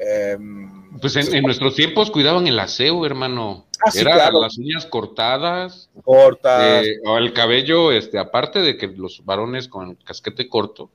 Em, 0.05 0.99
Pues 1.01 1.17
en, 1.17 1.35
en 1.35 1.43
nuestros 1.45 1.75
tiempos 1.77 2.11
cuidaban 2.11 2.47
el 2.47 2.59
aseo, 2.59 3.05
hermano. 3.07 3.67
Ah, 3.85 3.91
sí, 3.91 4.01
Era 4.01 4.15
claro. 4.15 4.41
las 4.41 4.57
uñas 4.59 4.87
cortadas, 4.87 5.91
cortas. 6.05 6.85
eh, 6.87 7.01
o 7.05 7.19
el 7.19 7.33
cabello, 7.33 7.93
este, 7.93 8.19
aparte 8.19 8.61
de 8.61 8.77
que 8.77 8.89
los 8.89 9.25
varones 9.25 9.69
con 9.69 9.91
el 9.91 9.97
casquete 10.05 10.49
corto, 10.49 10.91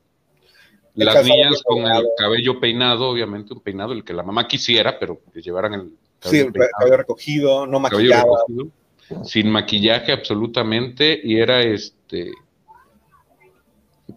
El 0.95 1.05
las 1.05 1.23
niñas 1.25 1.61
con 1.63 1.85
el 1.85 2.05
cabello 2.17 2.59
peinado, 2.59 3.09
obviamente 3.09 3.53
un 3.53 3.59
peinado 3.61 3.93
el 3.93 4.03
que 4.03 4.13
la 4.13 4.23
mamá 4.23 4.47
quisiera, 4.47 4.97
pero 4.99 5.19
que 5.33 5.41
llevaran 5.41 5.73
el 5.73 5.91
Sí, 6.21 6.39
el 6.39 6.51
peinado. 6.51 6.71
cabello 6.79 6.97
recogido, 6.97 7.67
no 7.67 7.81
cabello 7.83 8.09
maquillado. 8.15 9.23
sin 9.23 9.49
maquillaje 9.49 10.11
absolutamente, 10.11 11.19
y 11.23 11.37
era 11.39 11.61
este. 11.61 12.31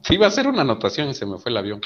Sí, 0.02 0.14
iba 0.14 0.26
a 0.26 0.30
ser 0.30 0.46
una 0.46 0.62
anotación 0.62 1.08
y 1.10 1.14
se 1.14 1.26
me 1.26 1.38
fue 1.38 1.50
el 1.50 1.56
avión. 1.58 1.80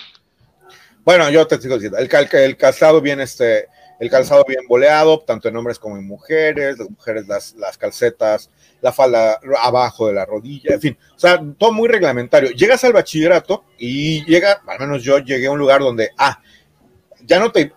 Bueno, 1.04 1.28
yo 1.30 1.46
te 1.46 1.60
sigo 1.60 1.74
diciendo, 1.74 1.98
el, 1.98 2.08
cal- 2.08 2.28
el 2.32 2.56
calzado 2.56 3.00
bien, 3.00 3.20
este, 3.20 3.68
el 4.00 4.10
calzado 4.10 4.44
bien 4.48 4.62
boleado, 4.66 5.20
tanto 5.20 5.48
en 5.48 5.56
hombres 5.56 5.78
como 5.78 5.96
en 5.98 6.06
mujeres, 6.06 6.78
las 6.78 6.88
mujeres 6.88 7.26
las, 7.28 7.54
las 7.54 7.76
calcetas, 7.76 8.50
la 8.80 8.90
falda 8.92 9.38
abajo 9.62 10.06
de 10.06 10.14
la 10.14 10.24
rodilla, 10.24 10.74
en 10.74 10.80
fin, 10.80 10.98
o 11.14 11.18
sea, 11.18 11.40
todo 11.58 11.72
muy 11.72 11.88
reglamentario. 11.88 12.50
Llegas 12.50 12.84
al 12.84 12.94
bachillerato 12.94 13.64
y 13.78 14.24
llega, 14.24 14.62
al 14.66 14.78
menos 14.80 15.02
yo 15.02 15.18
llegué 15.18 15.46
a 15.46 15.50
un 15.50 15.58
lugar 15.58 15.80
donde, 15.80 16.10
ah, 16.16 16.40
ya 17.26 17.38
no 17.38 17.52
te, 17.52 17.72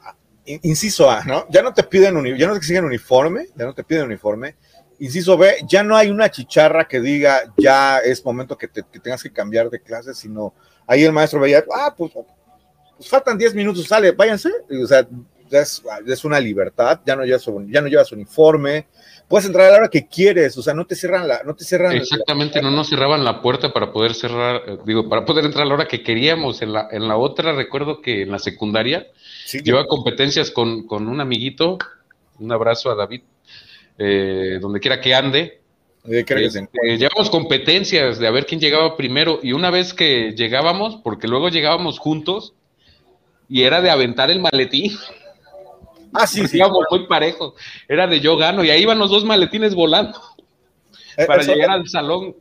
in- 0.45 0.59
inciso 0.63 1.09
A, 1.11 1.23
¿no? 1.25 1.45
Ya 1.49 1.61
no 1.61 1.73
te 1.73 1.83
piden, 1.83 2.15
ya 2.37 2.47
no 2.47 2.53
te 2.53 2.59
exigen 2.59 2.85
uniforme, 2.85 3.47
ya 3.55 3.65
no 3.65 3.73
te 3.73 3.83
piden 3.83 4.05
uniforme. 4.05 4.55
Inciso 4.99 5.37
B, 5.37 5.57
ya 5.69 5.83
no 5.83 5.95
hay 5.95 6.09
una 6.09 6.31
chicharra 6.31 6.87
que 6.87 6.99
diga, 6.99 7.53
ya 7.57 7.99
es 7.99 8.23
momento 8.25 8.57
que, 8.57 8.67
te, 8.67 8.83
que 8.91 8.99
tengas 8.99 9.21
que 9.21 9.31
cambiar 9.31 9.69
de 9.69 9.79
clase, 9.81 10.13
sino 10.15 10.53
ahí 10.87 11.03
el 11.03 11.11
maestro 11.11 11.39
veía, 11.39 11.63
ah, 11.75 11.93
pues, 11.95 12.11
pues 12.97 13.09
faltan 13.09 13.37
10 13.37 13.53
minutos, 13.55 13.85
sale, 13.85 14.11
váyanse. 14.11 14.49
O 14.83 14.87
sea, 14.87 15.07
ya 15.49 15.61
es, 15.61 15.81
es 16.05 16.25
una 16.25 16.39
libertad, 16.39 16.99
ya 17.05 17.15
no, 17.15 17.23
llevas, 17.23 17.45
ya 17.69 17.81
no 17.81 17.87
llevas 17.87 18.11
uniforme, 18.11 18.87
puedes 19.29 19.45
entrar 19.47 19.67
a 19.67 19.71
la 19.71 19.77
hora 19.77 19.87
que 19.89 20.05
quieres, 20.07 20.57
o 20.57 20.61
sea, 20.61 20.73
no 20.73 20.85
te 20.85 20.93
cierran 20.95 21.25
la, 21.25 21.41
no 21.43 21.55
te 21.55 21.63
cierran 21.63 21.93
la- 21.95 22.01
Exactamente, 22.01 22.61
no 22.61 22.69
nos 22.69 22.89
cerraban 22.89 23.23
la 23.23 23.41
puerta 23.41 23.71
para 23.71 23.93
poder 23.93 24.13
cerrar, 24.13 24.61
eh, 24.67 24.77
digo, 24.85 25.07
para 25.07 25.23
poder 25.25 25.45
entrar 25.45 25.63
a 25.63 25.67
la 25.69 25.73
hora 25.75 25.87
que 25.87 26.03
queríamos. 26.03 26.61
En 26.61 26.73
la, 26.73 26.89
en 26.91 27.07
la 27.07 27.15
otra, 27.17 27.53
recuerdo 27.53 28.01
que 28.01 28.23
en 28.23 28.31
la 28.31 28.39
secundaria, 28.39 29.07
sí, 29.45 29.59
competencias 29.87 30.51
con, 30.51 30.85
con 30.85 31.07
un 31.07 31.21
amiguito, 31.21 31.77
un 32.39 32.51
abrazo 32.51 32.91
a 32.91 32.95
David, 32.95 33.21
eh, 33.97 34.57
donde 34.61 34.79
quiera 34.79 34.99
que 35.01 35.15
ande. 35.15 35.61
eh, 36.09 36.23
creo 36.25 36.39
que 36.39 36.49
se 36.51 36.59
Este, 36.59 36.97
llevamos 36.97 37.29
competencias 37.29 38.19
de 38.19 38.27
a 38.27 38.31
ver 38.31 38.45
quién 38.45 38.59
llegaba 38.59 38.95
primero 38.97 39.39
y 39.41 39.53
una 39.53 39.71
vez 39.71 39.93
que 39.93 40.33
llegábamos, 40.35 40.97
porque 41.03 41.27
luego 41.27 41.49
llegábamos 41.49 41.99
juntos 41.99 42.53
y 43.49 43.63
era 43.63 43.81
de 43.81 43.89
aventar 43.89 44.29
el 44.31 44.39
maletín, 44.39 44.91
Ah, 46.13 46.25
sí, 46.25 46.47
sí. 46.47 46.57
íbamos 46.57 46.83
muy 46.89 47.05
parejos, 47.07 47.53
era 47.87 48.07
de 48.07 48.19
yo 48.19 48.37
gano 48.37 48.63
y 48.63 48.69
ahí 48.69 48.81
iban 48.81 48.97
los 48.99 49.09
dos 49.11 49.23
maletines 49.25 49.75
volando 49.75 50.19
Eh, 51.17 51.25
para 51.25 51.41
eso- 51.41 51.53
llegar 51.53 51.71
al 51.71 51.87
salón. 51.87 52.35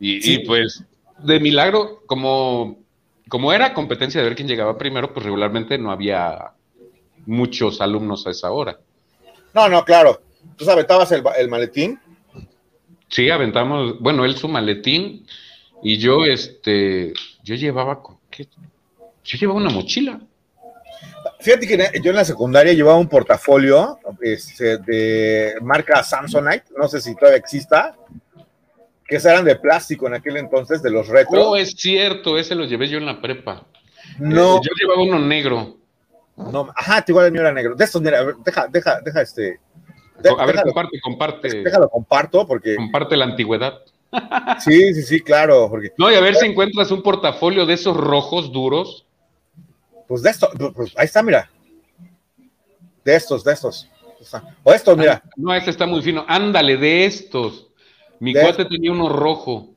Y, 0.00 0.38
pues, 0.40 0.82
de 1.18 1.40
milagro, 1.40 2.02
como, 2.06 2.78
como 3.28 3.52
era 3.52 3.72
competencia 3.72 4.20
de 4.20 4.26
ver 4.28 4.36
quién 4.36 4.48
llegaba 4.48 4.76
primero, 4.76 5.12
pues 5.14 5.24
regularmente 5.24 5.78
no 5.78 5.90
había 5.90 6.52
muchos 7.26 7.80
alumnos 7.80 8.26
a 8.26 8.30
esa 8.30 8.50
hora. 8.50 8.78
No, 9.54 9.68
no, 9.68 9.84
claro. 9.84 10.20
¿Tú 10.56 10.68
aventabas 10.68 11.10
el, 11.12 11.22
el 11.38 11.48
maletín? 11.48 11.98
Sí, 13.08 13.30
aventamos, 13.30 13.98
bueno, 14.00 14.24
él 14.24 14.36
su 14.36 14.48
maletín 14.48 15.26
y 15.82 15.96
yo, 15.98 16.24
este, 16.24 17.12
yo 17.42 17.54
llevaba, 17.54 18.02
¿qué? 18.30 18.48
Yo 19.24 19.38
llevaba 19.38 19.58
una 19.58 19.70
mochila. 19.70 20.20
Fíjate 21.40 21.66
que 21.66 22.00
yo 22.00 22.10
en 22.10 22.16
la 22.16 22.24
secundaria 22.24 22.72
llevaba 22.72 22.98
un 22.98 23.08
portafolio 23.08 23.98
este, 24.20 24.78
de 24.78 25.54
marca 25.62 26.02
Samsonite, 26.02 26.64
no 26.76 26.88
sé 26.88 27.00
si 27.00 27.14
todavía 27.14 27.38
exista, 27.38 27.96
que 29.06 29.16
eran 29.16 29.44
de 29.44 29.56
plástico 29.56 30.06
en 30.06 30.14
aquel 30.14 30.36
entonces, 30.36 30.82
de 30.82 30.90
los 30.90 31.08
retro. 31.08 31.50
Oh, 31.50 31.56
es 31.56 31.72
cierto, 31.76 32.38
ese 32.38 32.54
lo 32.54 32.64
llevé 32.64 32.88
yo 32.88 32.98
en 32.98 33.06
la 33.06 33.20
prepa. 33.20 33.66
No. 34.18 34.56
Eh, 34.56 34.60
yo 34.64 34.70
llevaba 34.80 35.02
uno 35.02 35.18
negro. 35.18 35.76
No, 36.36 36.68
ajá, 36.74 37.04
igual 37.06 37.26
el 37.26 37.32
mío 37.32 37.42
era 37.42 37.52
negro. 37.52 37.74
De 37.74 37.84
estos, 37.84 38.02
mira, 38.02 38.24
deja, 38.44 38.66
deja, 38.68 39.00
deja 39.00 39.22
este. 39.22 39.60
a 40.38 40.46
ver, 40.46 40.62
comparte, 40.62 41.00
comparte. 41.00 41.62
Déjalo, 41.62 41.88
comparto, 41.88 42.46
porque. 42.46 42.76
Comparte 42.76 43.16
la 43.16 43.26
antigüedad. 43.26 43.80
Sí, 44.60 44.94
sí, 44.94 45.02
sí, 45.02 45.20
claro. 45.20 45.68
Porque... 45.68 45.90
No, 45.98 46.10
y 46.10 46.14
a 46.14 46.20
ver 46.20 46.36
si 46.36 46.46
encuentras 46.46 46.90
un 46.90 47.02
portafolio 47.02 47.66
de 47.66 47.74
esos 47.74 47.96
rojos 47.96 48.52
duros. 48.52 49.06
Pues 50.06 50.22
de 50.22 50.30
estos, 50.30 50.50
pues 50.74 50.92
ahí 50.96 51.06
está, 51.06 51.22
mira. 51.22 51.50
De 53.04 53.14
estos, 53.14 53.44
de 53.44 53.52
estos. 53.52 53.88
O 54.62 54.72
estos, 54.72 54.96
mira. 54.96 55.22
Ah, 55.24 55.30
no, 55.36 55.54
este 55.54 55.70
está 55.70 55.86
muy 55.86 56.02
fino. 56.02 56.24
Ándale, 56.28 56.76
de 56.76 57.04
estos. 57.04 57.68
Mi 58.20 58.32
cuate 58.32 58.64
tenía 58.64 58.92
uno 58.92 59.08
rojo. 59.08 59.74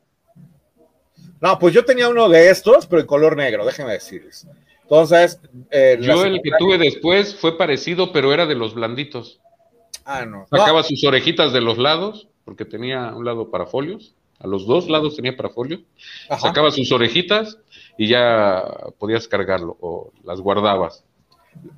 No, 1.40 1.60
pues 1.60 1.74
yo 1.74 1.86
tenía 1.86 2.10
uno 2.10 2.30
de 2.30 2.50
estos, 2.50 2.88
pero 2.88 3.02
en 3.02 3.08
color 3.08 3.36
negro, 3.36 3.66
déjenme 3.66 3.94
decirles. 3.94 4.48
Entonces. 4.84 5.40
Eh, 5.70 5.98
yo 6.02 6.24
el 6.24 6.42
que 6.42 6.52
tuve 6.58 6.78
después 6.78 7.36
fue 7.36 7.58
parecido, 7.58 8.12
pero 8.12 8.34
era 8.34 8.46
de 8.46 8.56
los 8.56 8.74
blanditos. 8.74 9.40
Ah, 10.06 10.26
no. 10.26 10.48
Sacaba 10.50 10.84
sus 10.84 11.04
orejitas 11.04 11.52
de 11.52 11.62
los 11.62 11.78
lados, 11.78 12.28
porque 12.46 12.66
tenía 12.66 13.14
un 13.14 13.26
lado 13.26 13.52
para 13.52 13.66
folios. 13.66 14.14
A 14.40 14.48
los 14.48 14.68
dos 14.68 14.88
lados 14.88 15.16
tenía 15.16 15.36
parafolio. 15.36 15.82
Sacaba 16.40 16.72
sus 16.72 16.92
orejitas 16.92 17.58
y 17.98 18.08
ya 18.08 18.64
podías 18.98 19.28
cargarlo 19.28 19.78
o 19.82 20.12
las 20.24 20.40
guardabas. 20.40 21.04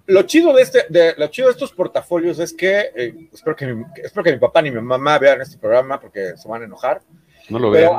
Lo 0.07 0.23
chido 0.23 0.53
de 0.53 0.61
este, 0.61 0.85
de, 0.89 1.13
lo 1.17 1.27
chido 1.27 1.47
de 1.47 1.53
estos 1.53 1.71
portafolios 1.71 2.39
es 2.39 2.53
que, 2.53 2.91
eh, 2.95 3.29
espero 3.31 3.55
que, 3.55 3.67
mi, 3.67 3.85
espero 4.03 4.23
que 4.23 4.33
mi 4.33 4.39
papá 4.39 4.61
ni 4.61 4.71
mi 4.71 4.81
mamá 4.81 5.17
vean 5.17 5.41
este 5.41 5.57
programa 5.57 5.99
porque 5.99 6.33
se 6.35 6.47
van 6.47 6.63
a 6.63 6.65
enojar. 6.65 7.01
No 7.49 7.59
lo 7.59 7.71
vean. 7.71 7.91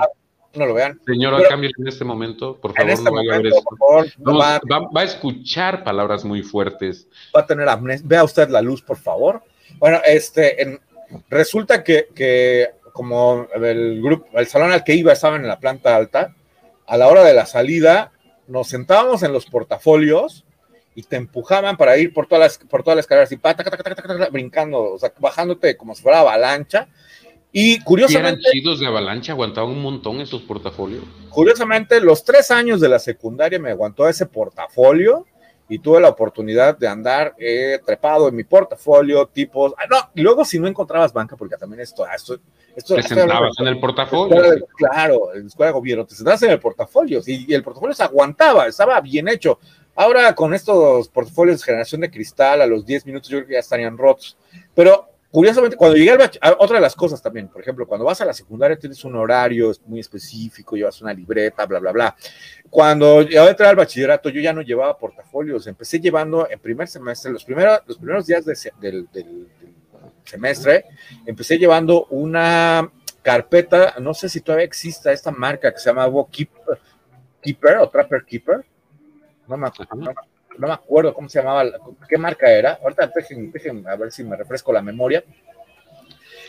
no 0.55 0.66
lo 0.66 0.75
vean. 0.75 1.01
Señora, 1.07 1.39
cambie 1.49 1.71
en 1.79 1.89
este 1.89 2.05
momento, 2.05 2.61
por 2.61 2.75
favor, 2.75 2.91
este 2.91 3.05
no 3.05 3.12
vaya 3.12 3.35
a 3.35 3.39
ver 3.39 3.47
esto. 3.47 3.64
va, 4.27 4.61
va, 4.95 5.01
a 5.01 5.05
escuchar 5.05 5.83
palabras 5.83 6.25
muy 6.25 6.43
fuertes. 6.43 7.09
Va 7.35 7.41
a 7.41 7.47
tener 7.47 7.68
amnesia. 7.68 8.05
Vea 8.07 8.25
usted 8.25 8.49
la 8.51 8.61
luz, 8.61 8.83
por 8.83 8.99
favor. 8.99 9.43
Bueno, 9.79 10.01
este, 10.05 10.62
en, 10.62 10.81
resulta 11.29 11.83
que, 11.83 12.09
que 12.14 12.71
como 12.93 13.47
el 13.55 14.03
grupo, 14.03 14.27
el 14.39 14.47
salón 14.47 14.73
al 14.73 14.85
que 14.85 14.95
iba 14.95 15.12
estaba 15.12 15.37
en 15.37 15.47
la 15.47 15.59
planta 15.59 15.97
alta, 15.97 16.35
a 16.91 16.97
la 16.97 17.07
hora 17.07 17.22
de 17.22 17.34
la 17.34 17.47
salida 17.47 18.11
nos 18.49 18.66
sentábamos 18.66 19.22
en 19.22 19.32
los 19.32 19.47
portafolios 19.47 20.45
y 20.97 21.05
te 21.05 21.14
empujaban 21.14 21.76
para 21.76 21.97
ir 21.97 22.12
por 22.12 22.26
todas 22.26 22.59
las, 22.59 22.68
por 22.68 22.82
todas 22.82 22.97
las 22.97 23.05
escaleras 23.05 23.30
y 23.30 24.30
brincando, 24.32 24.95
o 24.95 24.99
sea, 24.99 25.12
bajándote 25.20 25.76
como 25.76 25.95
si 25.95 26.03
fuera 26.03 26.18
avalancha. 26.18 26.88
Y 27.53 27.78
curiosamente. 27.80 28.41
¿Eran 28.41 28.53
chidos 28.53 28.80
de 28.80 28.86
avalancha? 28.86 29.32
¿Aguantaban 29.32 29.70
un 29.70 29.82
montón 29.82 30.20
esos 30.20 30.43
portafolios? 30.43 31.05
Curiosamente, 31.28 32.01
los 32.01 32.24
tres 32.24 32.51
años 32.51 32.80
de 32.80 32.88
la 32.88 32.99
secundaria 32.99 33.61
me 33.61 33.70
aguantó 33.70 34.09
ese 34.09 34.26
portafolio 34.26 35.26
y 35.71 35.79
tuve 35.79 36.01
la 36.01 36.09
oportunidad 36.09 36.77
de 36.77 36.89
andar 36.89 37.37
eh, 37.39 37.79
trepado 37.87 38.29
en 38.29 38.35
mi 38.35 38.43
portafolio, 38.43 39.27
tipos. 39.27 39.73
Ah, 39.79 39.85
no, 39.89 39.97
y 40.16 40.21
luego 40.21 40.45
si 40.45 40.59
no 40.59 40.66
encontrabas 40.66 41.12
banca, 41.12 41.37
porque 41.37 41.57
también 41.57 41.81
esto, 41.81 42.05
ah, 42.05 42.16
esto, 42.16 42.39
esto 42.75 42.97
te 42.97 43.05
sentabas 43.05 43.53
en 43.61 43.68
el 43.68 43.79
portafolio. 43.79 44.66
claro, 44.75 45.33
en 45.33 45.43
la 45.43 45.47
escuela 45.47 45.68
de 45.68 45.79
gobierno, 45.79 46.05
te 46.05 46.16
sentabas 46.16 46.43
en 46.43 46.51
el 46.51 46.59
portafolio 46.59 47.21
y, 47.25 47.55
el 47.55 47.62
portafolio 47.62 47.95
se 47.95 48.03
aguantaba, 48.03 48.66
estaba 48.66 49.01
bien 49.01 49.29
hecho. 49.29 49.61
Ahora 49.95 50.35
con 50.35 50.55
estos 50.55 51.09
portafolios 51.09 51.61
de 51.61 51.64
generación 51.64 52.01
de 52.01 52.11
cristal, 52.11 52.62
a 52.62 52.66
los 52.66 52.85
10 52.85 53.07
minutos 53.07 53.29
yo 53.29 53.39
creo 53.39 53.47
que 53.47 53.55
ya 53.55 53.61
estarían 53.61 53.97
rotos. 53.97 54.37
Pero 54.75 55.10
curiosamente, 55.31 55.76
cuando 55.76 55.97
llegué 55.97 56.11
al 56.12 56.57
otra 56.59 56.76
de 56.76 56.83
las 56.83 56.95
cosas 56.95 57.22
también, 57.22 57.49
por 57.49 57.61
ejemplo, 57.61 57.87
cuando 57.87 58.05
vas 58.05 58.20
a 58.20 58.24
la 58.24 58.33
secundaria 58.33 58.78
tienes 58.78 59.05
un 59.05 59.16
horario 59.16 59.72
muy 59.87 60.01
específico, 60.01 60.76
llevas 60.76 61.01
una 61.03 61.12
libreta, 61.12 61.66
bla, 61.66 61.78
bla, 61.78 61.93
bla. 61.93 62.16
Cuando 62.68 63.22
yo 63.22 63.49
entré 63.49 63.66
al 63.66 63.76
bachillerato, 63.76 64.28
yo 64.28 64.41
ya 64.41 64.53
no 64.53 64.62
llevaba 64.62 64.99
portafolios, 64.99 65.66
empecé 65.66 66.01
llevando 66.01 66.49
en 66.51 66.59
primer 66.59 66.89
semestre, 66.89 67.33
los 67.33 67.45
primeros, 67.45 67.81
los 67.87 67.97
primeros 67.97 68.26
días 68.26 68.45
del, 68.45 69.09
semestre, 70.24 70.85
empecé 71.26 71.59
llevando 71.59 72.07
una 72.11 72.91
carpeta, 73.22 73.95
no 74.01 74.14
sé 74.14 74.28
si 74.28 74.41
todavía 74.41 74.64
exista 74.64 75.12
esta 75.12 75.31
marca 75.31 75.72
que 75.72 75.78
se 75.78 75.91
llama 75.91 76.09
Keeper, 76.31 76.78
Keeper 77.43 77.76
o 77.78 77.89
Trapper 77.89 78.24
Keeper, 78.24 78.64
no 79.47 79.57
me, 79.57 79.66
acuerdo, 79.66 79.97
no 79.97 80.05
me 80.05 80.11
acuerdo 80.11 80.39
cómo 81.14 81.28
se 81.28 81.40
llamaba, 81.40 81.70
qué 82.09 82.18
marca 82.18 82.51
era. 82.51 82.78
Ahorita 82.82 83.12
déjenme, 83.14 83.90
a 83.90 83.96
ver 83.96 84.12
si 84.12 84.24
me 84.24 84.36
refresco 84.36 84.72
la 84.72 84.82
memoria. 84.82 85.24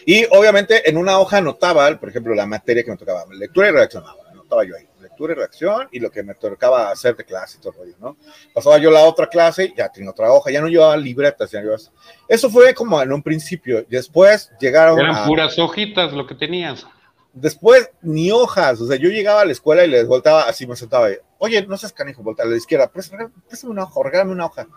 Y 0.05 0.25
obviamente 0.31 0.89
en 0.89 0.97
una 0.97 1.19
hoja 1.19 1.37
anotaba, 1.37 1.95
por 1.99 2.09
ejemplo, 2.09 2.33
la 2.33 2.45
materia 2.45 2.83
que 2.83 2.91
me 2.91 2.97
tocaba, 2.97 3.23
lectura 3.31 3.69
y 3.69 3.71
redacción, 3.71 4.03
anotaba 4.31 4.63
yo 4.63 4.75
ahí, 4.75 4.87
lectura 4.99 5.33
y 5.33 5.35
redacción 5.35 5.87
y 5.91 5.99
lo 5.99 6.11
que 6.11 6.23
me 6.23 6.33
tocaba 6.33 6.89
hacer 6.89 7.15
de 7.15 7.23
clase 7.23 7.57
y 7.59 7.61
todo 7.61 7.75
¿no? 7.99 8.17
Pasaba 8.53 8.77
yo 8.79 8.89
la 8.89 9.01
otra 9.01 9.27
clase, 9.27 9.73
ya 9.77 9.89
tenía 9.89 10.09
otra 10.09 10.31
hoja, 10.31 10.51
ya 10.51 10.61
no 10.61 10.67
llevaba 10.67 10.97
libretas, 10.97 11.51
ya 11.51 11.61
llevaba... 11.61 11.79
Eso 12.27 12.49
fue 12.49 12.73
como 12.73 13.01
en 13.01 13.13
un 13.13 13.21
principio, 13.21 13.85
después 13.87 14.51
llegaron 14.59 14.99
Eran 14.99 15.27
puras 15.27 15.57
hojitas 15.59 16.13
lo 16.13 16.25
que 16.25 16.35
tenías. 16.35 16.85
Después, 17.33 17.89
ni 18.01 18.29
hojas, 18.31 18.81
o 18.81 18.87
sea, 18.87 18.97
yo 18.97 19.09
llegaba 19.09 19.41
a 19.41 19.45
la 19.45 19.53
escuela 19.53 19.85
y 19.85 19.89
les 19.89 20.05
voltaba, 20.05 20.43
así 20.43 20.67
me 20.67 20.75
sentaba, 20.75 21.05
ahí, 21.05 21.15
oye, 21.41 21.65
no 21.65 21.75
seas 21.75 21.91
canijo, 21.91 22.21
volta 22.21 22.43
a 22.43 22.45
la 22.45 22.55
izquierda, 22.55 22.91
préstame, 22.91 23.29
una 23.63 23.83
hoja, 23.83 23.99
regálame 24.03 24.31
una 24.31 24.45
hoja. 24.45 24.67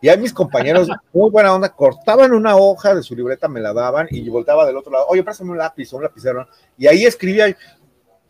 Y 0.00 0.08
ahí 0.08 0.18
mis 0.18 0.32
compañeros, 0.32 0.88
muy 1.12 1.30
buena 1.30 1.54
onda, 1.54 1.68
cortaban 1.68 2.32
una 2.32 2.56
hoja 2.56 2.94
de 2.94 3.02
su 3.02 3.14
libreta, 3.14 3.46
me 3.46 3.60
la 3.60 3.74
daban 3.74 4.08
y 4.10 4.26
voltaba 4.30 4.66
del 4.66 4.76
otro 4.78 4.90
lado, 4.90 5.06
oye, 5.08 5.22
préstame 5.22 5.50
un 5.50 5.58
lápiz 5.58 5.92
o 5.92 5.98
un 5.98 6.04
lapicero, 6.04 6.48
y 6.78 6.86
ahí 6.86 7.04
escribía, 7.04 7.54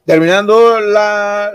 terminando 0.05 0.81
la, 0.81 1.53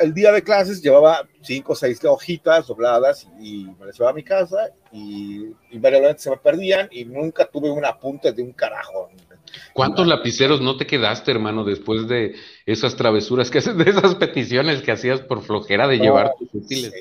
el 0.00 0.14
día 0.14 0.30
de 0.30 0.42
clases, 0.42 0.80
llevaba 0.80 1.26
cinco 1.42 1.72
o 1.72 1.76
seis 1.76 2.02
hojitas 2.04 2.68
dobladas 2.68 3.26
y 3.40 3.66
me 3.78 3.86
las 3.86 3.98
llevaba 3.98 4.12
a 4.12 4.14
mi 4.14 4.22
casa 4.22 4.70
y 4.92 5.48
invariablemente 5.72 6.22
se 6.22 6.30
me 6.30 6.36
perdían 6.36 6.88
y 6.92 7.04
nunca 7.04 7.46
tuve 7.46 7.68
un 7.68 7.84
apunte 7.84 8.32
de 8.32 8.42
un 8.44 8.52
carajo. 8.52 9.10
¿Cuántos 9.72 10.06
lapiceros 10.06 10.60
no 10.60 10.76
te 10.76 10.86
quedaste, 10.86 11.32
hermano, 11.32 11.64
después 11.64 12.06
de 12.06 12.36
esas 12.66 12.96
travesuras 12.96 13.50
que 13.50 13.58
haces, 13.58 13.76
de 13.76 13.90
esas 13.90 14.14
peticiones 14.14 14.82
que 14.82 14.92
hacías 14.92 15.20
por 15.20 15.42
flojera 15.42 15.86
de 15.86 15.98
llevar 15.98 16.34
tus 16.38 16.54
útiles? 16.54 16.92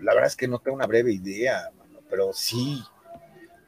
La 0.00 0.14
verdad 0.14 0.28
es 0.28 0.36
que 0.36 0.48
no 0.48 0.58
tengo 0.58 0.76
una 0.76 0.86
breve 0.86 1.12
idea, 1.12 1.70
pero 2.10 2.30
sí. 2.32 2.82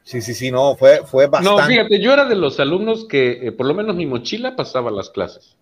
Sí, 0.03 0.21
sí, 0.21 0.35
sí, 0.35 0.51
no, 0.51 0.75
fue, 0.75 1.03
fue 1.05 1.25
bastante. 1.25 1.61
No, 1.61 1.67
fíjate, 1.67 1.99
yo 1.99 2.13
era 2.13 2.25
de 2.25 2.35
los 2.35 2.59
alumnos 2.59 3.05
que 3.05 3.47
eh, 3.47 3.51
por 3.51 3.65
lo 3.65 3.73
menos 3.73 3.95
mi 3.95 4.05
mochila 4.05 4.55
pasaba 4.55 4.91
las 4.91 5.09
clases. 5.09 5.57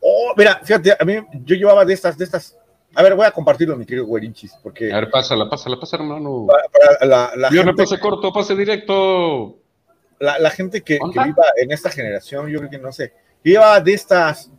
Oh, 0.00 0.34
mira, 0.36 0.60
fíjate, 0.62 0.96
a 0.98 1.04
mí 1.04 1.14
yo 1.44 1.56
llevaba 1.56 1.84
de 1.84 1.94
estas, 1.94 2.18
de 2.18 2.24
estas. 2.24 2.58
A 2.94 3.02
ver, 3.02 3.14
voy 3.14 3.24
a 3.24 3.30
compartirlo, 3.30 3.76
mi 3.76 3.86
querido 3.86 4.06
Guerinchis, 4.06 4.52
porque. 4.62 4.92
A 4.92 5.00
ver, 5.00 5.10
pásala, 5.10 5.48
pásala, 5.48 5.80
pásala, 5.80 6.04
hermano. 6.04 6.46
Para, 6.46 7.06
la, 7.06 7.32
la 7.36 7.50
yo 7.50 7.64
no 7.64 7.74
pase 7.74 7.98
corto, 7.98 8.32
pase 8.32 8.54
directo 8.54 9.60
la, 10.20 10.50
gente 10.50 10.82
que, 10.82 10.98
viva 11.02 11.44
en 11.56 11.72
esta 11.72 11.90
generación, 11.90 12.48
yo 12.48 12.58
creo 12.58 12.70
que 12.70 12.78
no 12.78 12.92
sé, 12.92 13.12
yo 13.42 13.52
llevaba 13.52 13.80
de 13.80 13.94
estas. 13.94 14.50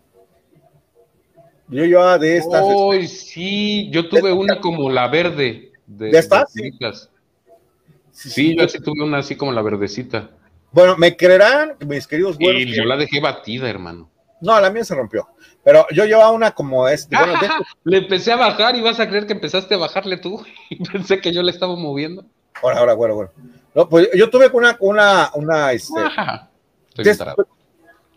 Yo 1.71 1.85
llevaba 1.85 2.19
de 2.19 2.37
estas. 2.37 2.63
Uy, 2.63 3.07
sí, 3.07 3.89
yo 3.91 4.09
tuve 4.09 4.31
una 4.31 4.59
como 4.59 4.89
la 4.89 5.07
verde. 5.07 5.71
¿De, 5.87 6.09
estas? 6.09 6.51
Sí. 6.51 8.29
Sí, 8.29 8.55
yo 8.57 8.67
sí 8.67 8.79
tuve 8.79 9.03
una 9.03 9.19
así 9.19 9.35
como 9.35 9.53
la 9.53 9.61
verdecita. 9.61 10.29
Bueno, 10.71 10.97
me 10.97 11.15
creerán, 11.15 11.75
mis 11.87 12.05
queridos 12.07 12.37
güeros. 12.37 12.61
Y 12.61 12.75
yo 12.75 12.83
la 12.83 12.97
dejé 12.97 13.21
batida, 13.21 13.69
hermano. 13.69 14.09
No, 14.41 14.59
la 14.59 14.69
mía 14.69 14.83
se 14.83 14.95
rompió. 14.95 15.27
Pero 15.63 15.85
yo 15.91 16.05
llevaba 16.05 16.31
una 16.31 16.51
como 16.51 16.87
este. 16.89 17.15
Bueno, 17.15 17.33
Le 17.85 17.99
empecé 17.99 18.33
a 18.33 18.35
bajar 18.35 18.75
y 18.75 18.81
vas 18.81 18.99
a 18.99 19.07
creer 19.07 19.25
que 19.25 19.33
empezaste 19.33 19.75
a 19.75 19.77
bajarle 19.77 20.17
tú. 20.17 20.43
Y 20.69 20.83
pensé 20.83 21.21
que 21.21 21.31
yo 21.31 21.41
le 21.41 21.51
estaba 21.51 21.75
moviendo. 21.75 22.25
Ahora, 22.61 22.79
ahora, 22.79 22.93
bueno, 22.95 23.15
bueno. 23.15 23.31
No, 23.73 23.87
pues 23.87 24.09
yo 24.13 24.29
tuve 24.29 24.49
una, 24.51 24.75
una, 24.81 25.31
una, 25.33 25.71
este, 25.71 25.93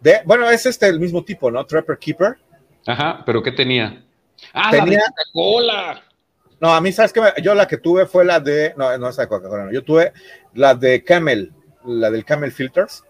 de, 0.00 0.20
bueno, 0.24 0.50
es 0.50 0.66
este 0.66 0.88
el 0.88 0.98
mismo 0.98 1.22
tipo, 1.22 1.50
¿no? 1.50 1.64
Trapper 1.64 1.96
Keeper. 1.96 2.36
Ajá, 2.86 3.22
pero 3.24 3.42
¿qué 3.42 3.52
tenía? 3.52 4.04
Ah, 4.52 4.70
tenía 4.70 5.00
Coca-Cola. 5.08 6.02
No, 6.60 6.72
a 6.72 6.80
mí, 6.80 6.92
¿sabes 6.92 7.12
qué? 7.12 7.20
Yo 7.42 7.54
la 7.54 7.66
que 7.66 7.78
tuve 7.78 8.06
fue 8.06 8.24
la 8.24 8.40
de, 8.40 8.74
no, 8.76 8.96
no 8.98 9.08
es 9.08 9.16
de 9.16 9.28
Coca-Cola, 9.28 9.64
no. 9.64 9.72
yo 9.72 9.82
tuve 9.82 10.12
la 10.54 10.74
de 10.74 11.02
Camel, 11.02 11.52
la 11.84 12.10
del 12.10 12.24
Camel 12.24 12.52
Filters. 12.52 13.04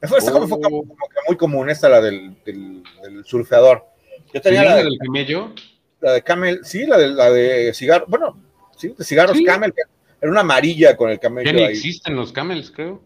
Esta 0.00 0.20
fue, 0.20 0.32
como, 0.32 0.48
fue 0.48 0.60
como, 0.60 0.82
que 0.84 1.20
muy 1.28 1.36
común, 1.36 1.70
esta, 1.70 1.88
la 1.88 2.00
del, 2.00 2.36
del, 2.44 2.82
surfeador. 3.24 3.86
Yo 4.34 4.40
tenía 4.40 4.64
la, 4.64 4.76
de, 4.76 4.84
del 4.84 4.98
camello. 4.98 5.54
La 6.00 6.12
de 6.14 6.22
Camel, 6.22 6.60
sí, 6.64 6.86
la 6.86 6.98
de, 6.98 7.08
la 7.08 7.30
de 7.30 7.72
cigarro, 7.72 8.06
bueno, 8.08 8.36
sí, 8.76 8.94
de 8.98 9.04
cigarros 9.04 9.38
Camel, 9.46 9.72
era 10.20 10.30
una 10.30 10.40
amarilla 10.40 10.96
con 10.96 11.10
el 11.10 11.20
camello. 11.20 11.52
Ya 11.52 11.52
ni 11.52 11.62
existen 11.62 12.16
los 12.16 12.32
Camels, 12.32 12.72
creo. 12.72 13.00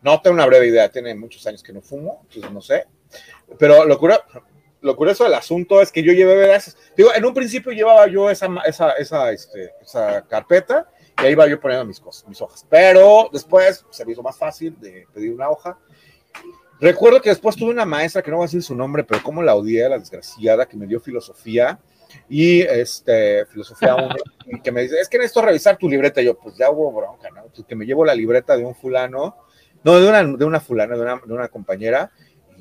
No 0.00 0.20
tengo 0.22 0.34
una 0.34 0.46
breve 0.46 0.68
idea, 0.68 0.90
tiene 0.90 1.14
muchos 1.14 1.46
años 1.46 1.62
que 1.62 1.72
no 1.72 1.82
fumo, 1.82 2.22
entonces 2.28 2.50
no 2.50 2.62
sé. 2.62 2.86
Pero 3.58 3.84
lo, 3.84 3.98
lo 4.80 4.96
curioso 4.96 5.24
del 5.24 5.34
asunto 5.34 5.80
es 5.80 5.90
que 5.90 6.02
yo 6.02 6.12
llevé 6.12 6.54
esas. 6.54 6.76
Digo, 6.96 7.10
en 7.14 7.24
un 7.24 7.34
principio 7.34 7.72
llevaba 7.72 8.06
yo 8.06 8.30
esa, 8.30 8.48
esa, 8.66 8.92
esa, 8.92 9.32
este, 9.32 9.72
esa 9.82 10.26
carpeta 10.26 10.88
y 11.20 11.26
ahí 11.26 11.32
iba 11.32 11.46
yo 11.48 11.60
poniendo 11.60 11.84
mis 11.84 12.00
cosas, 12.00 12.28
mis 12.28 12.40
hojas. 12.40 12.64
Pero 12.68 13.28
después 13.32 13.84
se 13.90 14.04
me 14.04 14.12
hizo 14.12 14.22
más 14.22 14.36
fácil 14.36 14.78
de 14.80 15.06
pedir 15.12 15.32
una 15.32 15.50
hoja. 15.50 15.78
Recuerdo 16.80 17.20
que 17.20 17.30
después 17.30 17.56
tuve 17.56 17.70
una 17.70 17.84
maestra, 17.84 18.22
que 18.22 18.30
no 18.30 18.36
voy 18.36 18.44
a 18.44 18.46
decir 18.46 18.62
su 18.62 18.76
nombre, 18.76 19.02
pero 19.02 19.22
como 19.22 19.42
la 19.42 19.56
odié, 19.56 19.88
la 19.88 19.98
desgraciada, 19.98 20.66
que 20.66 20.76
me 20.76 20.86
dio 20.86 21.00
filosofía 21.00 21.80
y 22.28 22.60
este, 22.60 23.44
filosofía 23.46 23.96
y 24.46 24.60
que 24.60 24.70
me 24.70 24.82
dice, 24.82 25.00
es 25.00 25.08
que 25.08 25.18
necesito 25.18 25.42
revisar 25.42 25.76
tu 25.76 25.88
libreta. 25.88 26.22
Y 26.22 26.26
yo, 26.26 26.38
pues 26.38 26.56
ya 26.56 26.70
hubo 26.70 26.92
bronca, 26.92 27.30
¿no? 27.30 27.46
que 27.66 27.74
me 27.74 27.84
llevo 27.84 28.04
la 28.04 28.14
libreta 28.14 28.56
de 28.56 28.64
un 28.64 28.76
fulano 28.76 29.48
no, 29.84 30.00
de 30.00 30.08
una, 30.08 30.24
de 30.24 30.44
una 30.44 30.60
fulana, 30.60 30.96
de 30.96 31.02
una, 31.02 31.20
de 31.24 31.32
una 31.32 31.48
compañera, 31.48 32.10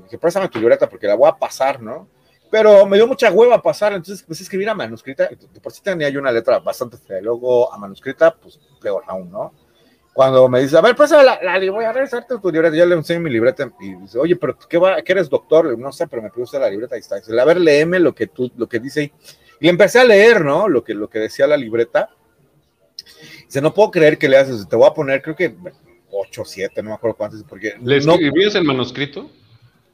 dije, 0.07 0.17
préstame 0.17 0.49
tu 0.49 0.59
libreta 0.59 0.89
porque 0.89 1.07
la 1.07 1.15
voy 1.15 1.29
a 1.29 1.33
pasar, 1.33 1.81
¿no? 1.81 2.07
Pero 2.49 2.85
me 2.85 2.97
dio 2.97 3.07
mucha 3.07 3.31
hueva 3.31 3.61
pasar, 3.61 3.93
entonces 3.93 4.21
empecé 4.21 4.43
a 4.43 4.45
escribir 4.45 4.69
a 4.69 4.73
manuscrita, 4.73 5.29
por 5.61 5.71
si 5.71 5.81
tenía 5.81 6.09
yo 6.09 6.19
una 6.19 6.31
letra 6.31 6.59
bastante 6.59 6.97
fea, 6.97 7.21
luego 7.21 7.71
a 7.73 7.77
manuscrita, 7.77 8.33
pues 8.33 8.59
peor 8.81 9.03
aún, 9.07 9.29
¿no? 9.29 9.53
Cuando 10.13 10.49
me 10.49 10.61
dice, 10.61 10.75
a 10.75 10.81
ver, 10.81 10.95
préstame 10.95 11.23
la, 11.23 11.39
la, 11.43 11.71
voy 11.71 11.85
a 11.85 11.93
revisarte 11.93 12.39
tu 12.41 12.49
libreta, 12.49 12.75
yo 12.75 12.87
le 12.87 12.95
enseño 12.95 13.19
mi 13.19 13.29
libreta 13.29 13.71
y 13.79 13.93
dice, 13.95 14.17
oye, 14.17 14.35
pero 14.35 14.57
¿qué, 14.57 14.79
va, 14.79 14.99
¿qué 15.03 15.11
eres 15.11 15.29
doctor? 15.29 15.77
No 15.77 15.91
sé, 15.91 16.07
pero 16.07 16.23
me 16.23 16.31
puse 16.31 16.57
la 16.57 16.69
libreta 16.71 16.95
y 16.95 17.01
está. 17.01 17.17
Dice, 17.17 17.39
a 17.39 17.45
ver, 17.45 17.61
léeme 17.61 17.99
lo 17.99 18.15
que 18.15 18.25
tú, 18.25 18.51
lo 18.57 18.67
que 18.67 18.79
dice 18.79 19.01
ahí. 19.01 19.13
Y 19.59 19.65
le 19.65 19.69
empecé 19.69 19.99
a 19.99 20.05
leer, 20.05 20.43
¿no? 20.43 20.67
Lo 20.67 20.83
que, 20.83 20.95
lo 20.95 21.07
que 21.07 21.19
decía 21.19 21.45
la 21.45 21.55
libreta. 21.55 22.09
Dice, 23.45 23.61
no 23.61 23.75
puedo 23.75 23.91
creer 23.91 24.17
que 24.17 24.27
le 24.27 24.37
haces, 24.37 24.67
te 24.67 24.75
voy 24.75 24.87
a 24.87 24.93
poner, 24.95 25.21
creo 25.21 25.35
que 25.35 25.55
8 26.09 26.45
7, 26.45 26.81
no 26.81 26.89
me 26.89 26.95
acuerdo 26.95 27.15
cuántos, 27.15 27.43
porque... 27.43 27.75
¿Le 27.79 27.97
escribías 27.97 28.55
el 28.55 28.63
manuscrito? 28.63 29.29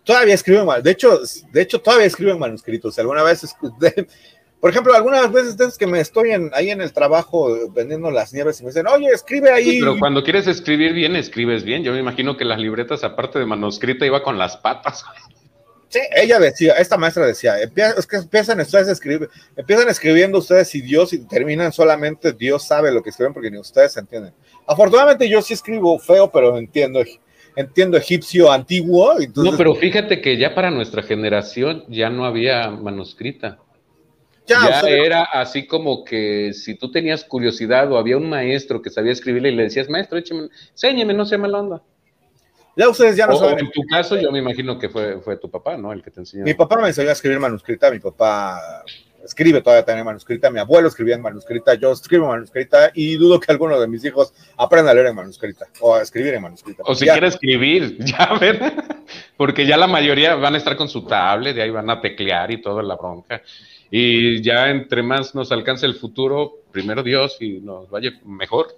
Todavía 0.03 0.33
escribo 0.33 0.73
en 0.75 0.83
de 0.83 0.91
hecho, 0.91 1.19
de 1.51 1.61
hecho, 1.61 1.79
todavía 1.79 2.07
escribo 2.07 2.31
en 2.31 2.39
manuscritos. 2.39 2.99
Alguna 2.99 3.23
vez, 3.23 3.55
por 4.59 4.69
ejemplo, 4.69 4.93
algunas 4.93 5.31
veces 5.31 5.77
que 5.77 5.87
me 5.87 5.99
estoy 5.99 6.31
en, 6.31 6.51
ahí 6.53 6.71
en 6.71 6.81
el 6.81 6.91
trabajo 6.91 7.71
vendiendo 7.71 8.11
las 8.11 8.33
nieves 8.33 8.59
y 8.59 8.63
me 8.63 8.69
dicen, 8.69 8.87
oye, 8.87 9.07
escribe 9.07 9.51
ahí. 9.51 9.79
pero 9.79 9.97
cuando 9.97 10.23
quieres 10.23 10.47
escribir 10.47 10.93
bien, 10.93 11.15
escribes 11.15 11.63
bien. 11.63 11.83
Yo 11.83 11.93
me 11.93 11.99
imagino 11.99 12.35
que 12.35 12.43
las 12.43 12.59
libretas, 12.59 13.03
aparte 13.03 13.39
de 13.39 13.45
manuscrita, 13.45 14.05
iba 14.05 14.21
con 14.23 14.37
las 14.37 14.57
patas. 14.57 15.05
Sí, 15.93 15.99
ella 16.15 16.39
decía, 16.39 16.73
esta 16.73 16.97
maestra 16.97 17.27
decía, 17.27 17.55
es 17.59 18.07
que 18.07 18.15
empiezan 18.15 18.59
ustedes 18.59 18.87
a 18.87 18.93
escribir, 18.93 19.29
empiezan 19.55 19.87
escribiendo 19.89 20.39
ustedes 20.39 20.73
y 20.73 20.81
Dios 20.81 21.13
y 21.13 21.19
terminan 21.19 21.71
solamente 21.71 22.33
Dios 22.33 22.65
sabe 22.65 22.91
lo 22.91 23.03
que 23.03 23.11
escriben 23.11 23.31
porque 23.31 23.51
ni 23.51 23.59
ustedes 23.59 23.95
entienden. 23.95 24.33
Afortunadamente 24.65 25.29
yo 25.29 25.39
sí 25.43 25.53
escribo 25.53 25.99
feo, 25.99 26.31
pero 26.31 26.57
entiendo, 26.57 27.03
entiendo 27.55 27.97
egipcio 27.97 28.51
antiguo. 28.51 29.13
no, 29.35 29.57
pero 29.57 29.75
fíjate 29.75 30.21
que 30.21 30.37
ya 30.37 30.55
para 30.55 30.71
nuestra 30.71 31.03
generación 31.03 31.83
ya 31.87 32.09
no 32.09 32.25
había 32.25 32.69
manuscrita. 32.69 33.59
Ya, 34.45 34.81
era 34.81 35.23
así 35.23 35.67
como 35.67 36.03
que 36.03 36.51
si 36.53 36.75
tú 36.75 36.91
tenías 36.91 37.23
curiosidad 37.23 37.89
o 37.91 37.97
había 37.97 38.17
un 38.17 38.29
maestro 38.29 38.81
que 38.81 38.89
sabía 38.89 39.13
escribirle 39.13 39.49
y 39.49 39.55
le 39.55 39.63
decías, 39.63 39.89
maestro, 39.89 40.17
écheme, 40.17 40.49
enséñeme, 40.71 41.13
no 41.13 41.25
sea 41.25 41.37
mala 41.37 41.59
onda. 41.59 41.81
Ya 42.75 42.89
ustedes 42.89 43.15
ya 43.15 43.27
no 43.27 43.37
saben. 43.37 43.59
En 43.59 43.71
tu 43.71 43.83
caso, 43.83 44.17
yo 44.17 44.31
me 44.31 44.39
imagino 44.39 44.77
que 44.79 44.89
fue, 44.89 45.21
fue 45.21 45.37
tu 45.37 45.49
papá, 45.49 45.77
¿no? 45.77 45.93
El 45.93 46.01
que 46.01 46.11
te 46.11 46.19
enseñó. 46.19 46.43
Mi 46.43 46.55
papá 46.55 46.77
me 46.77 46.87
enseñó 46.87 47.09
a 47.09 47.13
escribir 47.13 47.39
manuscrita, 47.39 47.89
mi 47.91 47.99
papá 47.99 48.83
escribe 49.23 49.61
todavía 49.61 49.85
también 49.85 50.05
manuscrita, 50.05 50.49
mi 50.49 50.59
abuelo 50.59 50.87
escribía 50.87 51.15
en 51.15 51.21
manuscrita, 51.21 51.73
yo 51.75 51.91
escribo 51.91 52.25
en 52.25 52.31
manuscrita 52.31 52.91
y 52.93 53.15
dudo 53.15 53.39
que 53.39 53.51
alguno 53.51 53.79
de 53.79 53.87
mis 53.87 54.03
hijos 54.05 54.33
aprenda 54.57 54.91
a 54.91 54.93
leer 54.93 55.07
en 55.07 55.15
manuscrita 55.15 55.67
o 55.79 55.95
a 55.95 56.01
escribir 56.01 56.33
en 56.33 56.41
manuscrita. 56.41 56.83
O 56.85 56.95
si 56.95 57.05
quiere 57.05 57.27
escribir, 57.27 57.97
ya 58.05 58.37
ver, 58.39 58.59
porque 59.37 59.65
ya 59.65 59.77
la 59.77 59.87
mayoría 59.87 60.35
van 60.35 60.55
a 60.55 60.57
estar 60.57 60.75
con 60.75 60.89
su 60.89 61.05
tablet 61.05 61.55
y 61.57 61.61
ahí 61.61 61.69
van 61.69 61.89
a 61.89 62.01
teclear 62.01 62.51
y 62.51 62.61
toda 62.61 62.83
la 62.83 62.95
bronca. 62.95 63.41
Y 63.89 64.41
ya 64.41 64.69
entre 64.69 65.03
más 65.03 65.35
nos 65.35 65.51
alcance 65.51 65.85
el 65.85 65.95
futuro, 65.95 66.63
primero 66.71 67.03
Dios 67.03 67.37
y 67.39 67.59
nos 67.59 67.89
vaya 67.89 68.11
mejor, 68.25 68.77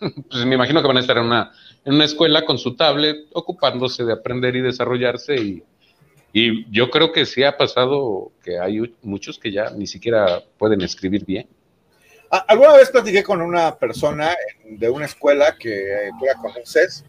pues 0.30 0.44
me 0.44 0.54
imagino 0.54 0.82
que 0.82 0.88
van 0.88 0.98
a 0.98 1.00
estar 1.00 1.16
en 1.16 1.24
una 1.24 1.52
en 1.86 1.94
una 1.94 2.04
escuela 2.04 2.44
con 2.44 2.58
su 2.58 2.74
tablet, 2.74 3.28
ocupándose 3.32 4.04
de 4.04 4.12
aprender 4.12 4.56
y 4.56 4.60
desarrollarse. 4.60 5.36
Y, 5.36 5.62
y 6.38 6.70
yo 6.70 6.90
creo 6.90 7.12
que 7.12 7.24
sí 7.24 7.42
ha 7.44 7.56
pasado 7.56 8.30
que 8.44 8.58
hay 8.58 8.94
muchos 9.00 9.38
que 9.38 9.50
ya 9.50 9.70
ni 9.70 9.86
siquiera 9.86 10.42
pueden 10.58 10.82
escribir 10.82 11.24
bien. 11.24 11.48
Alguna 12.28 12.74
vez 12.74 12.90
platiqué 12.90 13.22
con 13.22 13.40
una 13.40 13.74
persona 13.74 14.36
de 14.62 14.90
una 14.90 15.06
escuela 15.06 15.56
que 15.58 16.10
tú 16.18 16.26
la 16.26 16.34
conoces, 16.34 17.06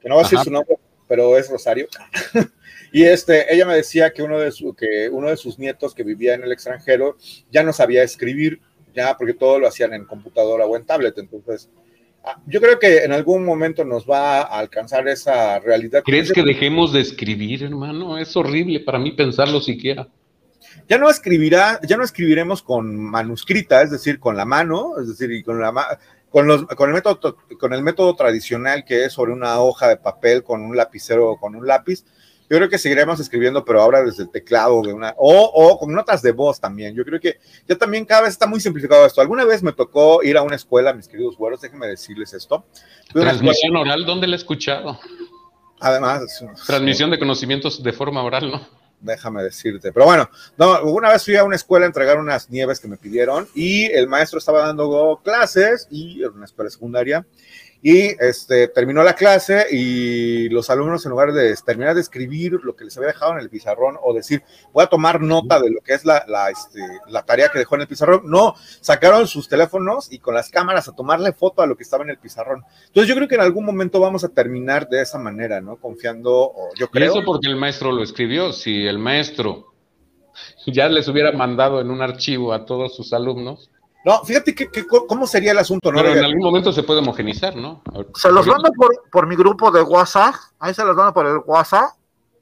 que 0.00 0.08
no 0.08 0.14
va 0.14 0.22
a 0.22 0.24
decir 0.24 0.38
su 0.38 0.50
nombre, 0.50 0.78
pero 1.06 1.36
es 1.36 1.50
Rosario. 1.50 1.88
y 2.92 3.04
este, 3.04 3.52
ella 3.52 3.66
me 3.66 3.74
decía 3.74 4.10
que 4.14 4.22
uno, 4.22 4.38
de 4.38 4.50
su, 4.50 4.74
que 4.74 5.10
uno 5.10 5.28
de 5.28 5.36
sus 5.36 5.58
nietos 5.58 5.94
que 5.94 6.02
vivía 6.02 6.32
en 6.32 6.44
el 6.44 6.52
extranjero 6.52 7.18
ya 7.50 7.62
no 7.62 7.74
sabía 7.74 8.02
escribir, 8.02 8.62
ya 8.94 9.14
porque 9.18 9.34
todo 9.34 9.58
lo 9.58 9.68
hacían 9.68 9.92
en 9.92 10.06
computadora 10.06 10.64
o 10.64 10.74
en 10.74 10.86
tablet. 10.86 11.18
Entonces, 11.18 11.68
yo 12.46 12.60
creo 12.60 12.78
que 12.78 13.04
en 13.04 13.12
algún 13.12 13.44
momento 13.44 13.84
nos 13.84 14.08
va 14.08 14.40
a 14.40 14.58
alcanzar 14.58 15.06
esa 15.08 15.58
realidad. 15.60 16.02
¿Crees 16.04 16.32
que 16.32 16.42
dejemos 16.42 16.92
de 16.92 17.00
escribir, 17.00 17.64
hermano? 17.64 18.18
Es 18.18 18.36
horrible 18.36 18.80
para 18.80 18.98
mí 18.98 19.12
pensarlo 19.12 19.60
siquiera. 19.60 20.08
Ya 20.88 20.98
no 20.98 21.08
escribirá, 21.08 21.80
ya 21.86 21.96
no 21.96 22.04
escribiremos 22.04 22.62
con 22.62 22.96
manuscrita, 22.96 23.82
es 23.82 23.90
decir, 23.90 24.18
con 24.18 24.36
la 24.36 24.44
mano, 24.44 24.98
es 25.00 25.08
decir, 25.08 25.30
y 25.32 25.42
con 25.42 25.60
la 25.60 25.98
con, 26.30 26.48
los, 26.48 26.66
con, 26.66 26.88
el 26.88 26.94
método, 26.94 27.36
con 27.60 27.72
el 27.72 27.82
método 27.82 28.16
tradicional 28.16 28.84
que 28.84 29.04
es 29.04 29.12
sobre 29.12 29.32
una 29.32 29.60
hoja 29.60 29.88
de 29.88 29.96
papel 29.96 30.42
con 30.42 30.62
un 30.62 30.76
lapicero 30.76 31.30
o 31.30 31.38
con 31.38 31.54
un 31.54 31.66
lápiz, 31.66 32.04
yo 32.48 32.58
creo 32.58 32.68
que 32.68 32.78
seguiremos 32.78 33.18
escribiendo, 33.20 33.64
pero 33.64 33.80
ahora 33.80 34.02
desde 34.02 34.24
el 34.24 34.30
teclado 34.30 34.82
de 34.82 34.92
una, 34.92 35.14
o, 35.16 35.44
o, 35.44 35.78
con 35.78 35.92
notas 35.92 36.20
de 36.20 36.32
voz 36.32 36.60
también. 36.60 36.94
Yo 36.94 37.04
creo 37.04 37.18
que 37.18 37.38
ya 37.66 37.76
también 37.76 38.04
cada 38.04 38.22
vez 38.22 38.30
está 38.30 38.46
muy 38.46 38.60
simplificado 38.60 39.06
esto. 39.06 39.20
Alguna 39.20 39.44
vez 39.44 39.62
me 39.62 39.72
tocó 39.72 40.22
ir 40.22 40.36
a 40.36 40.42
una 40.42 40.56
escuela, 40.56 40.92
mis 40.92 41.08
queridos 41.08 41.36
güeros, 41.36 41.60
déjenme 41.60 41.86
decirles 41.86 42.34
esto. 42.34 42.66
Transmisión 43.12 43.76
oral, 43.76 44.04
¿dónde 44.04 44.26
la 44.26 44.36
he 44.36 44.38
escuchado? 44.38 44.98
Además. 45.80 46.44
Transmisión 46.66 47.10
de 47.10 47.18
conocimientos 47.18 47.82
de 47.82 47.92
forma 47.92 48.22
oral, 48.22 48.50
¿no? 48.50 48.66
Déjame 49.00 49.42
decirte. 49.42 49.92
Pero 49.92 50.06
bueno, 50.06 50.30
no, 50.56 50.82
una 50.84 51.10
vez 51.10 51.24
fui 51.24 51.36
a 51.36 51.44
una 51.44 51.56
escuela 51.56 51.84
a 51.84 51.88
entregar 51.88 52.18
unas 52.18 52.48
nieves 52.48 52.80
que 52.80 52.88
me 52.88 52.96
pidieron 52.96 53.46
y 53.54 53.84
el 53.84 54.08
maestro 54.08 54.38
estaba 54.38 54.66
dando 54.66 55.20
clases 55.22 55.86
y 55.90 56.22
en 56.22 56.30
una 56.30 56.46
escuela 56.46 56.70
secundaria 56.70 57.26
y 57.86 58.16
este, 58.18 58.68
terminó 58.68 59.02
la 59.02 59.12
clase 59.12 59.66
y 59.70 60.48
los 60.48 60.70
alumnos, 60.70 61.04
en 61.04 61.10
lugar 61.10 61.34
de 61.34 61.54
terminar 61.66 61.94
de 61.94 62.00
escribir 62.00 62.54
lo 62.62 62.74
que 62.74 62.86
les 62.86 62.96
había 62.96 63.08
dejado 63.08 63.32
en 63.32 63.40
el 63.40 63.50
pizarrón 63.50 63.98
o 64.02 64.14
decir, 64.14 64.42
voy 64.72 64.84
a 64.84 64.86
tomar 64.86 65.20
nota 65.20 65.60
de 65.60 65.68
lo 65.68 65.82
que 65.82 65.92
es 65.92 66.06
la, 66.06 66.24
la, 66.26 66.48
este, 66.48 66.80
la 67.08 67.26
tarea 67.26 67.50
que 67.50 67.58
dejó 67.58 67.74
en 67.74 67.82
el 67.82 67.86
pizarrón, 67.86 68.22
no, 68.24 68.54
sacaron 68.80 69.26
sus 69.26 69.50
teléfonos 69.50 70.10
y 70.10 70.18
con 70.18 70.32
las 70.32 70.48
cámaras 70.48 70.88
a 70.88 70.96
tomarle 70.96 71.34
foto 71.34 71.60
a 71.60 71.66
lo 71.66 71.76
que 71.76 71.82
estaba 71.82 72.04
en 72.04 72.08
el 72.08 72.16
pizarrón. 72.16 72.64
Entonces 72.86 73.06
yo 73.06 73.14
creo 73.16 73.28
que 73.28 73.34
en 73.34 73.42
algún 73.42 73.66
momento 73.66 74.00
vamos 74.00 74.24
a 74.24 74.30
terminar 74.30 74.88
de 74.88 75.02
esa 75.02 75.18
manera, 75.18 75.60
¿no? 75.60 75.76
Confiando, 75.76 76.54
yo 76.78 76.88
creo. 76.88 77.14
Y 77.14 77.18
eso 77.18 77.26
porque 77.26 77.48
el 77.48 77.56
maestro 77.56 77.92
lo 77.92 78.02
escribió, 78.02 78.54
si 78.54 78.86
el 78.86 78.98
maestro 78.98 79.74
ya 80.66 80.88
les 80.88 81.06
hubiera 81.06 81.32
mandado 81.32 81.82
en 81.82 81.90
un 81.90 82.00
archivo 82.00 82.54
a 82.54 82.64
todos 82.64 82.96
sus 82.96 83.12
alumnos, 83.12 83.70
no, 84.04 84.24
fíjate 84.24 84.54
que, 84.54 84.68
cómo 84.86 85.26
sería 85.26 85.52
el 85.52 85.58
asunto, 85.58 85.90
¿no? 85.90 86.02
Pero 86.02 86.14
en 86.14 86.24
algún 86.24 86.42
momento 86.42 86.72
se 86.72 86.82
puede 86.82 87.00
homogenizar, 87.00 87.56
¿no? 87.56 87.82
Se 88.14 88.30
los 88.30 88.46
mando 88.46 88.70
por, 89.10 89.26
mi 89.26 89.36
grupo 89.36 89.70
de 89.70 89.82
WhatsApp, 89.82 90.34
ahí 90.58 90.74
se 90.74 90.84
los 90.84 90.94
mando 90.94 91.14
por 91.14 91.26
el 91.26 91.38
WhatsApp 91.46 91.94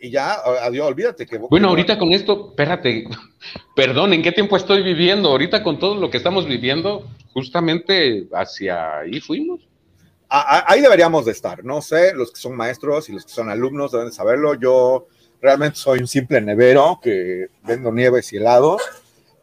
y 0.02 0.10
ya, 0.10 0.34
adiós, 0.64 0.88
olvídate 0.88 1.26
que... 1.26 1.38
Bueno, 1.38 1.68
ahorita 1.68 1.96
con 1.96 2.12
esto, 2.12 2.48
espérate, 2.50 3.04
perdón, 3.76 4.12
¿en 4.12 4.20
qué 4.20 4.32
tiempo 4.32 4.56
estoy 4.56 4.82
viviendo? 4.82 5.28
Ahorita 5.28 5.62
con 5.62 5.78
todo 5.78 5.94
lo 5.94 6.10
que 6.10 6.16
estamos 6.16 6.44
viviendo, 6.44 7.06
justamente 7.32 8.26
hacia 8.32 8.98
ahí 8.98 9.20
fuimos. 9.20 9.60
ahí 10.28 10.80
deberíamos 10.80 11.24
de 11.24 11.30
estar, 11.30 11.64
no 11.64 11.80
sé, 11.80 12.14
los 12.14 12.32
que 12.32 12.40
son 12.40 12.56
maestros 12.56 13.08
y 13.08 13.12
los 13.12 13.24
que 13.24 13.32
son 13.32 13.48
alumnos 13.48 13.92
deben 13.92 14.08
de 14.08 14.12
saberlo, 14.12 14.54
yo 14.54 15.06
realmente 15.40 15.78
soy 15.78 16.00
un 16.00 16.08
simple 16.08 16.40
nevero 16.40 16.98
que 17.00 17.46
vendo 17.62 17.92
nieves 17.92 18.32
y 18.32 18.38
helados, 18.38 18.82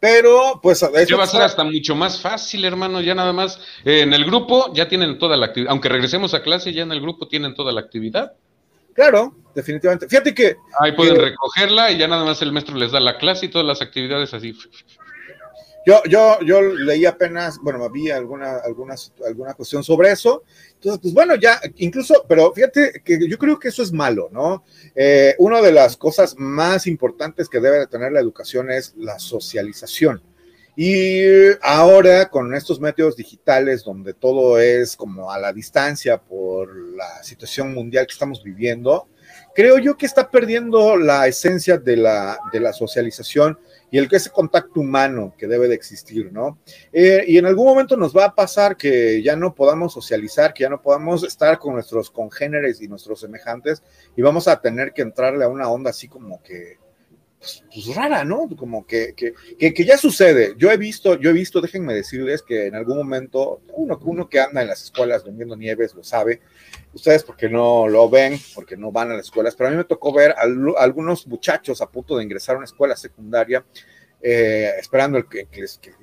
pero, 0.00 0.60
pues. 0.62 0.80
Ya 0.80 1.16
va 1.16 1.24
a 1.24 1.26
ser 1.26 1.42
hasta 1.42 1.62
mucho 1.62 1.94
más 1.94 2.20
fácil, 2.20 2.64
hermano. 2.64 3.00
Ya 3.02 3.14
nada 3.14 3.32
más. 3.32 3.60
Eh, 3.84 4.00
en 4.00 4.14
el 4.14 4.24
grupo 4.24 4.72
ya 4.72 4.88
tienen 4.88 5.18
toda 5.18 5.36
la 5.36 5.46
actividad. 5.46 5.70
Aunque 5.70 5.90
regresemos 5.90 6.32
a 6.32 6.42
clase, 6.42 6.72
ya 6.72 6.82
en 6.82 6.92
el 6.92 7.00
grupo 7.00 7.28
tienen 7.28 7.54
toda 7.54 7.70
la 7.70 7.80
actividad. 7.80 8.32
Claro, 8.94 9.34
definitivamente. 9.54 10.08
Fíjate 10.08 10.34
que. 10.34 10.56
Ahí 10.80 10.92
pueden 10.92 11.16
recogerla 11.16 11.90
y 11.90 11.98
ya 11.98 12.08
nada 12.08 12.24
más 12.24 12.40
el 12.42 12.52
maestro 12.52 12.76
les 12.76 12.92
da 12.92 13.00
la 13.00 13.18
clase 13.18 13.46
y 13.46 13.48
todas 13.50 13.66
las 13.66 13.82
actividades 13.82 14.32
así. 14.32 14.54
Yo, 15.86 16.02
yo, 16.04 16.38
yo 16.42 16.60
leí 16.60 17.06
apenas, 17.06 17.58
bueno, 17.62 17.82
había 17.84 18.16
alguna, 18.16 18.56
alguna, 18.58 18.94
alguna 19.26 19.54
cuestión 19.54 19.82
sobre 19.82 20.12
eso. 20.12 20.44
Entonces, 20.74 21.00
pues 21.00 21.14
bueno, 21.14 21.36
ya, 21.36 21.60
incluso, 21.76 22.26
pero 22.28 22.52
fíjate 22.52 23.02
que 23.04 23.26
yo 23.26 23.38
creo 23.38 23.58
que 23.58 23.68
eso 23.68 23.82
es 23.82 23.92
malo, 23.92 24.28
¿no? 24.30 24.64
Eh, 24.94 25.34
una 25.38 25.62
de 25.62 25.72
las 25.72 25.96
cosas 25.96 26.34
más 26.36 26.86
importantes 26.86 27.48
que 27.48 27.60
debe 27.60 27.78
de 27.78 27.86
tener 27.86 28.12
la 28.12 28.20
educación 28.20 28.70
es 28.70 28.94
la 28.96 29.18
socialización. 29.18 30.22
Y 30.76 31.24
ahora 31.62 32.28
con 32.28 32.54
estos 32.54 32.80
medios 32.80 33.16
digitales 33.16 33.82
donde 33.84 34.14
todo 34.14 34.58
es 34.58 34.96
como 34.96 35.30
a 35.30 35.38
la 35.38 35.52
distancia 35.52 36.18
por 36.18 36.74
la 36.94 37.22
situación 37.22 37.74
mundial 37.74 38.06
que 38.06 38.12
estamos 38.12 38.42
viviendo, 38.42 39.08
creo 39.54 39.78
yo 39.78 39.96
que 39.96 40.06
está 40.06 40.30
perdiendo 40.30 40.96
la 40.96 41.26
esencia 41.26 41.76
de 41.76 41.96
la, 41.96 42.38
de 42.52 42.60
la 42.60 42.72
socialización 42.72 43.58
y 43.90 43.98
el 43.98 44.08
que 44.08 44.16
ese 44.16 44.30
contacto 44.30 44.80
humano 44.80 45.34
que 45.36 45.46
debe 45.46 45.68
de 45.68 45.74
existir, 45.74 46.32
¿no? 46.32 46.58
Eh, 46.92 47.24
y 47.26 47.38
en 47.38 47.46
algún 47.46 47.66
momento 47.66 47.96
nos 47.96 48.16
va 48.16 48.26
a 48.26 48.34
pasar 48.34 48.76
que 48.76 49.22
ya 49.22 49.36
no 49.36 49.54
podamos 49.54 49.92
socializar, 49.92 50.54
que 50.54 50.62
ya 50.62 50.70
no 50.70 50.80
podamos 50.80 51.24
estar 51.24 51.58
con 51.58 51.74
nuestros 51.74 52.10
congéneres 52.10 52.80
y 52.80 52.88
nuestros 52.88 53.20
semejantes 53.20 53.82
y 54.16 54.22
vamos 54.22 54.48
a 54.48 54.60
tener 54.60 54.92
que 54.92 55.02
entrarle 55.02 55.44
a 55.44 55.48
una 55.48 55.68
onda 55.68 55.90
así 55.90 56.08
como 56.08 56.42
que, 56.42 56.78
pues, 57.40 57.64
pues 57.72 57.96
rara, 57.96 58.22
¿no? 58.22 58.48
Como 58.54 58.86
que, 58.86 59.14
que, 59.16 59.72
que, 59.72 59.84
ya 59.84 59.96
sucede. 59.96 60.54
Yo 60.58 60.70
he 60.70 60.76
visto, 60.76 61.18
yo 61.18 61.30
he 61.30 61.32
visto, 61.32 61.62
déjenme 61.62 61.94
decirles 61.94 62.42
que 62.42 62.66
en 62.66 62.74
algún 62.74 62.98
momento, 62.98 63.62
uno, 63.72 63.98
uno 64.04 64.28
que 64.28 64.40
anda 64.40 64.60
en 64.60 64.68
las 64.68 64.84
escuelas 64.84 65.24
vendiendo 65.24 65.56
nieves 65.56 65.94
lo 65.94 66.04
sabe, 66.04 66.42
ustedes 66.92 67.24
porque 67.24 67.48
no 67.48 67.88
lo 67.88 68.10
ven, 68.10 68.38
porque 68.54 68.76
no 68.76 68.92
van 68.92 69.10
a 69.10 69.14
las 69.14 69.24
escuelas, 69.24 69.56
pero 69.56 69.68
a 69.68 69.70
mí 69.70 69.78
me 69.78 69.84
tocó 69.84 70.12
ver 70.12 70.32
a, 70.32 70.42
algunos 70.82 71.26
muchachos 71.26 71.80
a 71.80 71.90
punto 71.90 72.18
de 72.18 72.24
ingresar 72.24 72.56
a 72.56 72.58
una 72.58 72.66
escuela 72.66 72.94
secundaria 72.94 73.64
eh, 74.22 74.72
esperando 74.78 75.16
el, 75.16 75.26
que, 75.26 75.48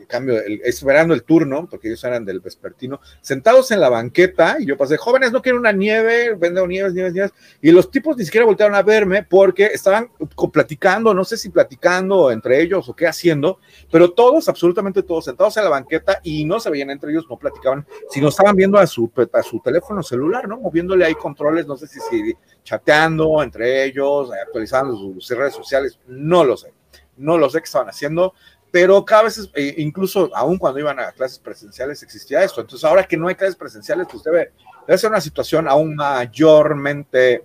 cambio, 0.07 0.39
esperando 0.63 1.13
el 1.13 1.23
turno, 1.23 1.67
porque 1.69 1.87
ellos 1.89 2.03
eran 2.03 2.25
del 2.25 2.39
vespertino, 2.39 2.99
sentados 3.21 3.69
en 3.71 3.79
la 3.79 3.89
banqueta, 3.89 4.57
y 4.59 4.65
yo 4.65 4.75
pasé, 4.75 4.97
jóvenes, 4.97 5.31
no 5.31 5.41
quiero 5.41 5.59
una 5.59 5.71
nieve, 5.71 6.33
vendo 6.33 6.65
nieves, 6.65 6.93
nieves, 6.93 7.13
nieves, 7.13 7.31
y 7.61 7.71
los 7.71 7.91
tipos 7.91 8.17
ni 8.17 8.25
siquiera 8.25 8.45
voltearon 8.45 8.75
a 8.75 8.81
verme 8.81 9.21
porque 9.23 9.65
estaban 9.65 10.09
platicando, 10.51 11.13
no 11.13 11.23
sé 11.23 11.37
si 11.37 11.49
platicando 11.49 12.31
entre 12.31 12.59
ellos 12.61 12.89
o 12.89 12.95
qué 12.95 13.05
haciendo, 13.05 13.59
pero 13.91 14.11
todos, 14.11 14.49
absolutamente 14.49 15.03
todos, 15.03 15.25
sentados 15.25 15.55
en 15.57 15.65
la 15.65 15.69
banqueta 15.69 16.19
y 16.23 16.43
no 16.45 16.59
se 16.59 16.71
veían 16.71 16.89
entre 16.89 17.11
ellos, 17.11 17.27
no 17.29 17.37
platicaban, 17.37 17.85
sino 18.09 18.29
estaban 18.29 18.55
viendo 18.55 18.79
a 18.79 18.87
su, 18.87 19.11
a 19.31 19.43
su 19.43 19.59
teléfono 19.59 20.01
celular, 20.01 20.47
¿no? 20.47 20.59
Moviéndole 20.59 21.05
ahí 21.05 21.13
controles, 21.13 21.67
no 21.67 21.77
sé 21.77 21.85
si, 21.85 21.99
si 21.99 22.33
chateando 22.63 23.43
entre 23.43 23.85
ellos, 23.85 24.31
actualizando 24.31 24.97
sus 24.97 25.29
redes 25.29 25.53
sociales, 25.53 25.99
no 26.07 26.43
lo 26.43 26.57
sé 26.57 26.76
no 27.17 27.37
lo 27.37 27.49
sé 27.49 27.59
qué 27.59 27.65
estaban 27.65 27.89
haciendo, 27.89 28.33
pero 28.71 29.03
cada 29.05 29.23
vez, 29.23 29.49
eh, 29.53 29.75
incluso 29.77 30.29
aún 30.35 30.57
cuando 30.57 30.79
iban 30.79 30.99
a 30.99 31.11
clases 31.11 31.39
presenciales 31.39 32.03
existía 32.03 32.43
esto. 32.43 32.61
Entonces, 32.61 32.83
ahora 32.83 33.07
que 33.07 33.17
no 33.17 33.27
hay 33.27 33.35
clases 33.35 33.55
presenciales, 33.55 34.07
pues 34.11 34.23
debe, 34.23 34.51
debe 34.85 34.97
ser 34.97 35.09
una 35.09 35.21
situación 35.21 35.67
aún 35.67 35.95
mayormente 35.95 37.43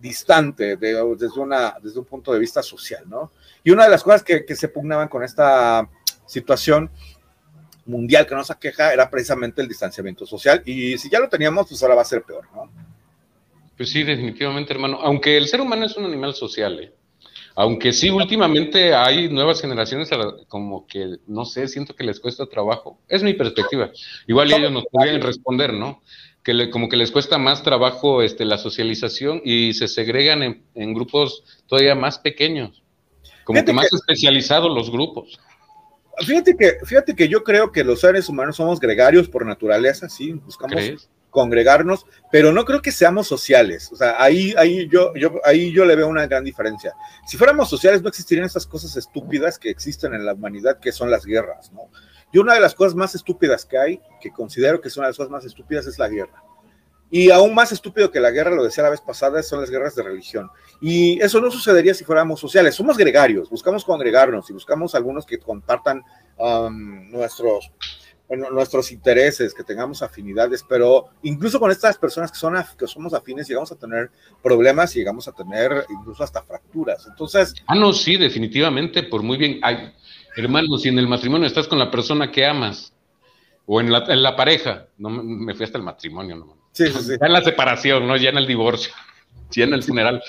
distante 0.00 0.76
desde, 0.76 1.40
una, 1.40 1.76
desde 1.82 1.98
un 1.98 2.04
punto 2.04 2.32
de 2.32 2.38
vista 2.38 2.62
social, 2.62 3.04
¿no? 3.06 3.32
Y 3.62 3.70
una 3.70 3.84
de 3.84 3.90
las 3.90 4.02
cosas 4.02 4.22
que, 4.22 4.44
que 4.44 4.56
se 4.56 4.68
pugnaban 4.68 5.08
con 5.08 5.22
esta 5.22 5.88
situación 6.24 6.90
mundial 7.84 8.26
que 8.26 8.34
nos 8.34 8.50
aqueja 8.50 8.92
era 8.92 9.10
precisamente 9.10 9.60
el 9.60 9.68
distanciamiento 9.68 10.24
social 10.24 10.62
y 10.64 10.96
si 10.96 11.10
ya 11.10 11.18
lo 11.18 11.28
teníamos, 11.28 11.68
pues 11.68 11.82
ahora 11.82 11.96
va 11.96 12.02
a 12.02 12.06
ser 12.06 12.22
peor, 12.22 12.46
¿no? 12.54 12.70
Pues 13.76 13.90
sí, 13.90 14.02
definitivamente, 14.02 14.72
hermano. 14.72 14.98
Aunque 15.00 15.36
el 15.36 15.48
ser 15.48 15.60
humano 15.60 15.86
es 15.86 15.96
un 15.96 16.04
animal 16.04 16.34
social, 16.34 16.78
¿eh? 16.80 16.92
Aunque 17.60 17.92
sí, 17.92 18.08
últimamente 18.08 18.94
hay 18.94 19.28
nuevas 19.28 19.60
generaciones 19.60 20.08
como 20.48 20.86
que, 20.86 21.18
no 21.26 21.44
sé, 21.44 21.68
siento 21.68 21.94
que 21.94 22.04
les 22.04 22.18
cuesta 22.18 22.46
trabajo. 22.46 22.98
Es 23.06 23.22
mi 23.22 23.34
perspectiva. 23.34 23.90
Igual 24.26 24.50
ellos 24.50 24.72
nos 24.72 24.86
podrían 24.86 25.20
responder, 25.20 25.74
¿no? 25.74 26.00
Que 26.42 26.70
como 26.70 26.88
que 26.88 26.96
les 26.96 27.10
cuesta 27.10 27.36
más 27.36 27.62
trabajo 27.62 28.22
este, 28.22 28.46
la 28.46 28.56
socialización 28.56 29.42
y 29.44 29.74
se 29.74 29.88
segregan 29.88 30.64
en, 30.74 30.94
grupos 30.94 31.44
todavía 31.66 31.94
más 31.94 32.18
pequeños, 32.18 32.82
como 33.44 33.62
que 33.62 33.74
más 33.74 33.92
especializados 33.92 34.74
los 34.74 34.90
grupos. 34.90 35.38
Fíjate 36.26 36.56
que, 36.56 36.78
fíjate 36.86 37.14
que 37.14 37.28
yo 37.28 37.44
creo 37.44 37.72
que 37.72 37.84
los 37.84 38.00
seres 38.00 38.30
humanos 38.30 38.56
somos 38.56 38.80
gregarios 38.80 39.28
por 39.28 39.44
naturaleza, 39.44 40.08
sí, 40.08 40.32
buscamos 40.32 41.10
congregarnos, 41.30 42.06
pero 42.30 42.52
no 42.52 42.64
creo 42.64 42.82
que 42.82 42.92
seamos 42.92 43.26
sociales. 43.26 43.90
O 43.92 43.96
sea, 43.96 44.22
ahí, 44.22 44.54
ahí, 44.58 44.88
yo, 44.88 45.14
yo, 45.14 45.40
ahí 45.44 45.72
yo 45.72 45.84
le 45.84 45.96
veo 45.96 46.08
una 46.08 46.26
gran 46.26 46.44
diferencia. 46.44 46.94
Si 47.26 47.36
fuéramos 47.36 47.70
sociales, 47.70 48.02
no 48.02 48.08
existirían 48.08 48.46
esas 48.46 48.66
cosas 48.66 48.96
estúpidas 48.96 49.58
que 49.58 49.70
existen 49.70 50.14
en 50.14 50.26
la 50.26 50.34
humanidad, 50.34 50.78
que 50.80 50.92
son 50.92 51.10
las 51.10 51.24
guerras, 51.24 51.72
¿no? 51.72 51.90
Y 52.32 52.38
una 52.38 52.54
de 52.54 52.60
las 52.60 52.74
cosas 52.74 52.94
más 52.94 53.14
estúpidas 53.14 53.64
que 53.64 53.78
hay, 53.78 54.00
que 54.20 54.30
considero 54.30 54.80
que 54.80 54.90
son 54.90 55.04
las 55.04 55.16
cosas 55.16 55.30
más 55.30 55.44
estúpidas, 55.44 55.86
es 55.86 55.98
la 55.98 56.08
guerra. 56.08 56.42
Y 57.12 57.30
aún 57.30 57.54
más 57.54 57.72
estúpido 57.72 58.12
que 58.12 58.20
la 58.20 58.30
guerra, 58.30 58.52
lo 58.52 58.62
decía 58.62 58.84
la 58.84 58.90
vez 58.90 59.00
pasada, 59.00 59.42
son 59.42 59.60
las 59.60 59.68
guerras 59.68 59.96
de 59.96 60.04
religión. 60.04 60.48
Y 60.80 61.20
eso 61.20 61.40
no 61.40 61.50
sucedería 61.50 61.92
si 61.92 62.04
fuéramos 62.04 62.38
sociales. 62.38 62.76
Somos 62.76 62.96
gregarios, 62.96 63.50
buscamos 63.50 63.84
congregarnos 63.84 64.48
y 64.48 64.52
buscamos 64.52 64.94
algunos 64.94 65.26
que 65.26 65.40
compartan 65.40 66.04
um, 66.38 67.10
nuestros 67.10 67.72
nuestros 68.36 68.92
intereses, 68.92 69.52
que 69.52 69.64
tengamos 69.64 70.02
afinidades, 70.02 70.64
pero 70.68 71.06
incluso 71.22 71.58
con 71.58 71.70
estas 71.70 71.98
personas 71.98 72.30
que, 72.30 72.38
son, 72.38 72.54
que 72.78 72.86
somos 72.86 73.12
afines 73.12 73.48
llegamos 73.48 73.72
a 73.72 73.76
tener 73.76 74.10
problemas 74.42 74.94
y 74.94 75.00
llegamos 75.00 75.26
a 75.26 75.32
tener 75.32 75.84
incluso 75.90 76.22
hasta 76.22 76.42
fracturas. 76.42 77.06
Entonces... 77.08 77.54
Ah, 77.66 77.74
no, 77.74 77.92
sí, 77.92 78.16
definitivamente, 78.16 79.02
por 79.02 79.22
muy 79.22 79.36
bien. 79.36 79.58
Ay, 79.62 79.92
hermano, 80.36 80.78
si 80.78 80.88
en 80.88 80.98
el 80.98 81.08
matrimonio 81.08 81.46
estás 81.46 81.66
con 81.66 81.78
la 81.78 81.90
persona 81.90 82.30
que 82.30 82.46
amas, 82.46 82.92
o 83.66 83.80
en 83.80 83.92
la, 83.92 84.04
en 84.08 84.22
la 84.22 84.34
pareja, 84.36 84.86
no 84.98 85.10
me 85.10 85.54
fui 85.54 85.64
hasta 85.64 85.78
el 85.78 85.84
matrimonio, 85.84 86.36
no. 86.36 86.56
Sí, 86.72 86.86
sí, 86.88 86.98
sí. 87.02 87.12
Ya 87.20 87.26
en 87.26 87.32
la 87.32 87.42
separación, 87.42 88.06
¿no? 88.06 88.16
Ya 88.16 88.30
en 88.30 88.38
el 88.38 88.46
divorcio, 88.46 88.92
ya 89.50 89.64
en 89.64 89.74
el 89.74 89.82
funeral, 89.82 90.22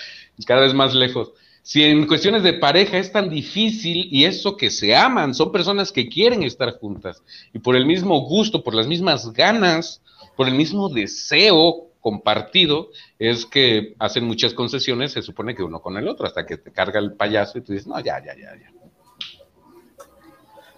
cada 0.45 0.61
vez 0.61 0.73
más 0.73 0.93
lejos 0.93 1.33
si 1.63 1.83
en 1.83 2.07
cuestiones 2.07 2.43
de 2.43 2.53
pareja 2.53 2.97
es 2.97 3.11
tan 3.11 3.29
difícil 3.29 4.07
y 4.11 4.25
eso 4.25 4.57
que 4.57 4.71
se 4.71 4.95
aman, 4.95 5.33
son 5.35 5.51
personas 5.51 5.91
que 5.91 6.09
quieren 6.09 6.43
estar 6.43 6.71
juntas 6.79 7.23
y 7.53 7.59
por 7.59 7.75
el 7.75 7.85
mismo 7.85 8.19
gusto, 8.21 8.63
por 8.63 8.73
las 8.73 8.87
mismas 8.87 9.31
ganas, 9.33 10.01
por 10.35 10.47
el 10.47 10.55
mismo 10.55 10.89
deseo 10.89 11.87
compartido, 11.99 12.89
es 13.19 13.45
que 13.45 13.93
hacen 13.99 14.25
muchas 14.25 14.53
concesiones, 14.53 15.11
se 15.11 15.21
supone 15.21 15.55
que 15.55 15.61
uno 15.61 15.81
con 15.81 15.97
el 15.97 16.07
otro, 16.07 16.25
hasta 16.25 16.45
que 16.45 16.57
te 16.57 16.71
carga 16.71 16.99
el 16.99 17.13
payaso 17.13 17.59
y 17.59 17.61
tú 17.61 17.73
dices, 17.73 17.87
no, 17.87 17.99
ya, 17.99 18.17
ya, 18.25 18.35
ya, 18.35 18.55
ya. 18.55 18.71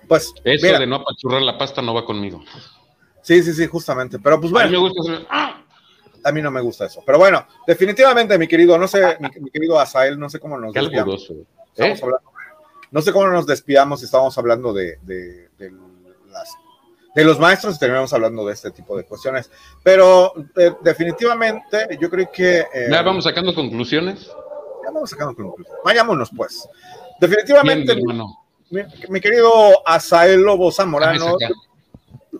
Pues, 0.07 0.33
eso 0.43 0.79
de 0.79 0.85
no 0.85 0.97
apachurrar 0.97 1.41
la 1.41 1.57
pasta 1.57 1.81
no 1.81 1.93
va 1.93 2.05
conmigo. 2.05 2.43
Sí, 3.21 3.41
sí, 3.41 3.53
sí, 3.53 3.67
justamente. 3.67 4.19
Pero 4.19 4.39
pues 4.39 4.51
bueno. 4.51 4.67
A 4.67 4.71
mí 4.71 4.77
me 4.77 4.89
gusta 4.89 5.25
¡ah! 5.29 5.62
A 6.23 6.31
mí 6.31 6.41
no 6.41 6.51
me 6.51 6.61
gusta 6.61 6.85
eso. 6.85 7.03
Pero 7.05 7.17
bueno, 7.17 7.45
definitivamente, 7.67 8.37
mi 8.37 8.47
querido, 8.47 8.77
no 8.77 8.87
sé, 8.87 9.17
mi, 9.19 9.49
querido 9.51 9.79
Asael, 9.79 10.19
no 10.19 10.29
sé 10.29 10.39
cómo 10.39 10.57
nos 10.57 10.73
despidamos. 10.73 11.31
¿Eh? 11.75 11.95
no 12.91 13.01
sé 13.01 13.11
cómo 13.11 13.27
nos 13.27 13.47
despidamos 13.47 13.99
si 13.99 14.05
estábamos 14.05 14.37
hablando 14.37 14.71
de, 14.71 14.99
de, 15.01 15.49
las, 16.29 16.55
de 17.15 17.25
los 17.25 17.39
maestros 17.39 17.75
y 17.75 17.79
terminamos 17.79 18.13
hablando 18.13 18.45
de 18.45 18.53
este 18.53 18.71
tipo 18.71 18.95
de 18.95 19.03
cuestiones. 19.03 19.49
Pero 19.81 20.33
eh, 20.55 20.73
definitivamente, 20.81 21.97
yo 21.99 22.09
creo 22.09 22.31
que. 22.31 22.59
Eh, 22.59 22.87
¿Ya 22.91 23.01
vamos 23.01 23.23
sacando 23.23 23.53
conclusiones? 23.53 24.27
Ya 24.27 24.91
vamos 24.91 25.09
sacando 25.09 25.35
conclusiones. 25.35 25.81
Vayámonos, 25.83 26.29
pues. 26.35 26.69
Definitivamente, 27.19 27.95
mi, 29.09 29.21
querido 29.21 29.87
Asael 29.87 30.41
Lobo 30.41 30.71
Zamorano 30.71 31.37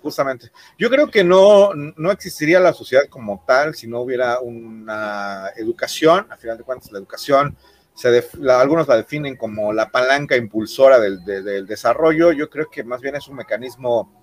justamente. 0.03 0.51
Yo 0.77 0.89
creo 0.89 1.09
que 1.09 1.23
no, 1.23 1.71
no 1.73 2.11
existiría 2.11 2.59
la 2.59 2.73
sociedad 2.73 3.05
como 3.09 3.43
tal 3.47 3.73
si 3.73 3.87
no 3.87 4.01
hubiera 4.01 4.39
una 4.39 5.49
educación. 5.55 6.27
A 6.29 6.37
final 6.37 6.57
de 6.57 6.63
cuentas, 6.63 6.91
la 6.91 6.99
educación, 6.99 7.57
se 7.95 8.23
algunos 8.49 8.87
la 8.87 8.97
definen 8.97 9.37
como 9.37 9.71
la 9.71 9.89
palanca 9.89 10.35
impulsora 10.35 10.99
del, 10.99 11.23
del, 11.23 11.65
desarrollo. 11.65 12.33
Yo 12.33 12.49
creo 12.49 12.69
que 12.69 12.83
más 12.83 13.01
bien 13.01 13.15
es 13.15 13.27
un 13.29 13.37
mecanismo 13.37 14.13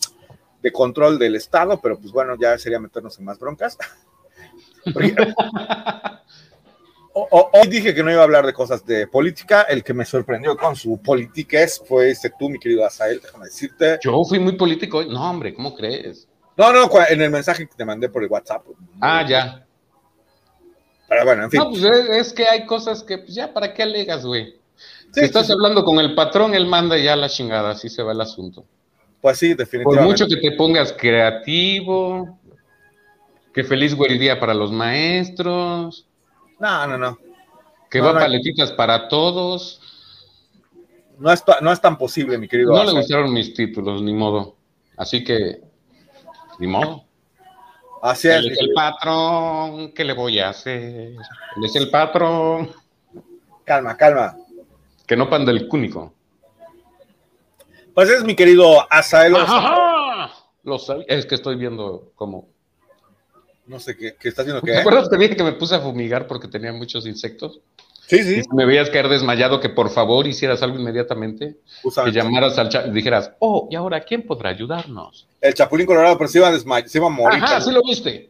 de 0.60 0.70
control 0.70 1.18
del 1.18 1.34
Estado, 1.36 1.80
pero 1.80 1.98
pues 1.98 2.12
bueno, 2.12 2.36
ya 2.38 2.58
sería 2.58 2.78
meternos 2.78 3.18
en 3.18 3.24
más 3.24 3.38
broncas. 3.38 3.78
hoy 7.30 7.68
dije 7.68 7.94
que 7.94 8.02
no 8.02 8.10
iba 8.10 8.20
a 8.20 8.24
hablar 8.24 8.46
de 8.46 8.52
cosas 8.52 8.84
de 8.84 9.06
política. 9.06 9.62
El 9.62 9.82
que 9.82 9.94
me 9.94 10.04
sorprendió 10.04 10.56
con 10.56 10.76
su 10.76 11.00
es 11.50 11.82
fue 11.86 12.10
este 12.10 12.30
tú, 12.38 12.48
mi 12.48 12.58
querido 12.58 12.84
Asael, 12.84 13.20
déjame 13.20 13.46
decirte. 13.46 13.98
Yo 14.02 14.24
fui 14.24 14.38
muy 14.38 14.52
político. 14.56 15.02
No, 15.04 15.30
hombre, 15.30 15.54
¿cómo 15.54 15.74
crees? 15.74 16.28
No, 16.56 16.72
no, 16.72 16.88
en 17.08 17.22
el 17.22 17.30
mensaje 17.30 17.66
que 17.66 17.74
te 17.74 17.84
mandé 17.84 18.08
por 18.08 18.22
el 18.22 18.28
WhatsApp. 18.28 18.66
Ah, 19.00 19.24
ya. 19.26 19.66
Pero 21.08 21.24
bueno, 21.24 21.44
en 21.44 21.50
fin. 21.50 21.60
No, 21.60 21.70
pues 21.70 21.82
es, 21.82 22.32
que 22.32 22.46
hay 22.46 22.66
cosas 22.66 23.02
que, 23.02 23.18
pues 23.18 23.34
ya, 23.34 23.52
¿para 23.52 23.72
qué 23.72 23.82
alegas, 23.82 24.24
güey? 24.24 24.58
si 25.12 25.20
estás 25.24 25.50
hablando 25.50 25.84
con 25.84 25.98
el 25.98 26.14
patrón, 26.14 26.54
él 26.54 26.66
manda 26.66 26.96
ya 26.96 27.16
la 27.16 27.28
chingada, 27.28 27.70
así 27.70 27.88
se 27.88 28.02
va 28.02 28.12
el 28.12 28.20
asunto. 28.20 28.64
Pues 29.20 29.38
sí, 29.38 29.54
definitivamente. 29.54 29.96
Por 29.96 30.06
mucho 30.06 30.26
que 30.28 30.36
te 30.36 30.56
pongas 30.56 30.92
creativo, 30.92 32.38
que 33.52 33.64
feliz 33.64 33.94
güey 33.94 34.18
día 34.18 34.38
para 34.38 34.54
los 34.54 34.70
maestros. 34.70 36.06
No, 36.60 36.86
no, 36.86 36.98
no. 36.98 37.18
Que 37.90 38.00
va 38.00 38.12
paletitas 38.12 38.70
para 38.72 39.08
todos. 39.08 39.80
No 41.18 41.32
es, 41.32 41.42
no 41.60 41.72
es 41.72 41.80
tan 41.80 41.98
posible, 41.98 42.38
mi 42.38 42.46
querido. 42.46 42.72
No 42.72 42.84
le 42.84 42.92
gustaron 42.92 43.32
mis 43.32 43.52
títulos, 43.52 44.00
ni 44.02 44.12
modo. 44.12 44.56
Así 44.96 45.24
que, 45.24 45.60
ni 46.58 46.66
modo. 46.66 47.04
Así 48.02 48.28
es. 48.28 48.36
Él 48.36 48.52
es 48.52 48.60
el 48.60 48.72
patrón, 48.74 49.92
¿qué 49.92 50.04
le 50.04 50.12
voy 50.12 50.38
a 50.38 50.50
hacer? 50.50 51.14
Él 51.56 51.64
es 51.64 51.74
el 51.76 51.90
patrón. 51.90 52.70
Calma, 53.64 53.96
calma. 53.96 54.36
Que 55.06 55.16
no 55.16 55.28
panda 55.28 55.50
el 55.50 55.66
cúnico. 55.66 56.12
Pues 57.94 58.08
es 58.10 58.22
mi 58.22 58.36
querido 58.36 58.86
Asael. 58.90 59.34
Lo 60.62 60.78
sabía. 60.78 61.06
Es 61.08 61.26
que 61.26 61.34
estoy 61.34 61.56
viendo 61.56 62.12
cómo. 62.14 62.49
No 63.70 63.78
sé 63.78 63.96
qué, 63.96 64.16
qué 64.18 64.28
está 64.28 64.42
haciendo 64.42 64.60
qué. 64.62 64.72
¿Te 64.72 64.78
acuerdas 64.78 65.08
que 65.08 65.16
dije 65.16 65.36
que 65.36 65.44
me 65.44 65.52
puse 65.52 65.76
a 65.76 65.80
fumigar 65.80 66.26
porque 66.26 66.48
tenía 66.48 66.72
muchos 66.72 67.06
insectos? 67.06 67.60
Sí, 68.08 68.24
sí. 68.24 68.42
Y 68.44 68.56
me 68.56 68.66
veías 68.66 68.90
caer 68.90 69.08
desmayado, 69.08 69.60
que 69.60 69.68
por 69.68 69.90
favor 69.90 70.26
hicieras 70.26 70.60
algo 70.64 70.76
inmediatamente. 70.76 71.58
Que 72.04 72.10
llamaras 72.10 72.58
al 72.58 72.68
chat 72.68 72.88
y 72.88 72.90
dijeras, 72.90 73.30
oh, 73.38 73.68
¿y 73.70 73.76
ahora 73.76 74.00
quién 74.00 74.22
podrá 74.22 74.50
ayudarnos? 74.50 75.28
El 75.40 75.54
Chapulín 75.54 75.86
Colorado, 75.86 76.18
pero 76.18 76.26
se 76.26 76.38
iba 76.38 76.48
a 76.48 76.52
desmayar, 76.52 76.88
se 76.88 76.98
iba 76.98 77.06
a 77.06 77.10
morir. 77.10 77.44
Ajá, 77.44 77.60
sí 77.60 77.70
lo 77.70 77.80
viste. 77.82 78.28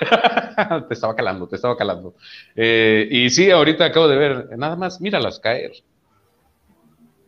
te 0.88 0.94
estaba 0.94 1.16
calando, 1.16 1.46
te 1.46 1.56
estaba 1.56 1.78
calando. 1.78 2.14
Eh, 2.54 3.08
y 3.10 3.30
sí, 3.30 3.50
ahorita 3.50 3.86
acabo 3.86 4.06
de 4.06 4.16
ver, 4.16 4.58
nada 4.58 4.76
más, 4.76 5.00
míralas 5.00 5.40
caer. 5.40 5.72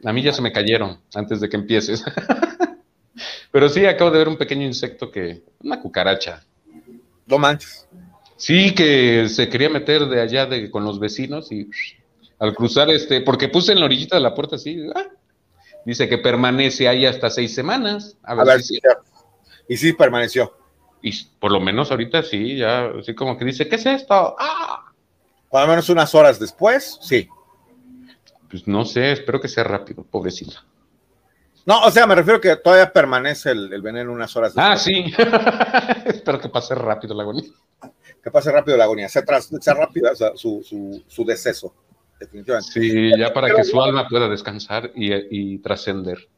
A 0.05 0.13
mí 0.13 0.21
ya 0.21 0.35
se 0.35 0.43
me 0.43 0.53
cayeron 0.53 1.01
antes 1.15 1.41
de 1.41 1.49
que 1.49 1.57
empieces. 1.57 2.05
Pero 3.51 3.71
sí, 3.71 3.87
acabo 3.87 4.11
de 4.11 4.19
ver 4.19 4.29
un 4.29 4.37
pequeño 4.37 4.67
insecto 4.67 5.11
que. 5.11 5.43
Una 5.65 5.81
cucaracha. 5.81 6.45
No 7.27 7.39
manches. 7.39 7.89
Sí, 8.37 8.75
que 8.75 9.29
se 9.29 9.49
quería 9.49 9.69
meter 9.69 10.07
de 10.07 10.21
allá 10.21 10.47
de, 10.47 10.71
con 10.71 10.85
los 10.85 11.01
vecinos 11.01 11.51
y 11.51 11.69
al 12.39 12.55
cruzar 12.55 12.91
este. 12.91 13.21
Porque 13.23 13.49
puse 13.49 13.73
en 13.73 13.81
la 13.81 13.87
orillita 13.87 14.17
de 14.17 14.23
la 14.23 14.35
puerta 14.35 14.57
así. 14.57 14.87
Ah, 14.95 15.07
dice 15.85 16.09
que 16.09 16.19
permanece 16.19 16.89
ahí 16.89 17.07
hasta 17.07 17.31
seis 17.31 17.55
semanas. 17.55 18.17
A 18.23 18.35
ver, 18.35 18.63
si 18.63 18.79
Y 19.69 19.77
sí 19.77 19.93
permaneció. 19.95 20.53
Y 21.03 21.13
por 21.39 21.53
lo 21.53 21.61
menos 21.61 21.91
ahorita 21.91 22.23
sí, 22.23 22.57
ya 22.57 22.87
así 22.99 23.15
como 23.15 23.39
que 23.39 23.45
dice, 23.45 23.69
¿qué 23.69 23.77
es 23.77 23.87
esto? 23.87 24.35
¡Ah! 24.39 24.93
Por 25.49 25.61
lo 25.63 25.69
menos 25.69 25.89
unas 25.89 26.15
horas 26.15 26.39
después, 26.39 26.99
sí. 27.01 27.29
Pues 28.51 28.67
no 28.67 28.85
sé, 28.85 29.13
espero 29.13 29.41
que 29.41 29.49
sea 29.49 29.65
rápido, 29.65 30.03
pobrecita. 30.03 30.65
No, 31.67 31.83
o 31.83 31.91
sea, 31.91 32.07
me 32.07 32.15
refiero 32.15 32.41
que 32.41 32.55
todavía 32.57 32.93
permanece 32.93 33.51
el, 33.51 33.83
veneno 33.83 34.13
unas 34.13 34.35
horas 34.37 34.55
después. 34.55 34.71
Ah, 34.71 34.77
sí. 34.77 35.13
espero 36.07 36.41
que 36.41 36.49
pase 36.49 36.77
rápido 36.77 37.13
la 37.15 37.25
agonía. 37.25 37.51
Que 38.23 38.31
pase 38.31 38.53
rápido 38.53 38.77
la 38.77 38.85
agonía, 38.85 39.09
sea, 39.09 39.25
sea 39.61 39.75
rápida 39.75 40.15
su, 40.15 40.63
su, 40.63 41.03
su, 41.07 41.25
deceso, 41.25 41.75
definitivamente. 42.21 42.73
Sí, 42.73 43.11
ya 43.19 43.33
para 43.33 43.53
que 43.53 43.65
su 43.65 43.81
alma 43.83 44.09
pueda 44.09 44.29
descansar 44.29 44.93
y, 44.95 45.13
y 45.31 45.59
trascender. 45.59 46.29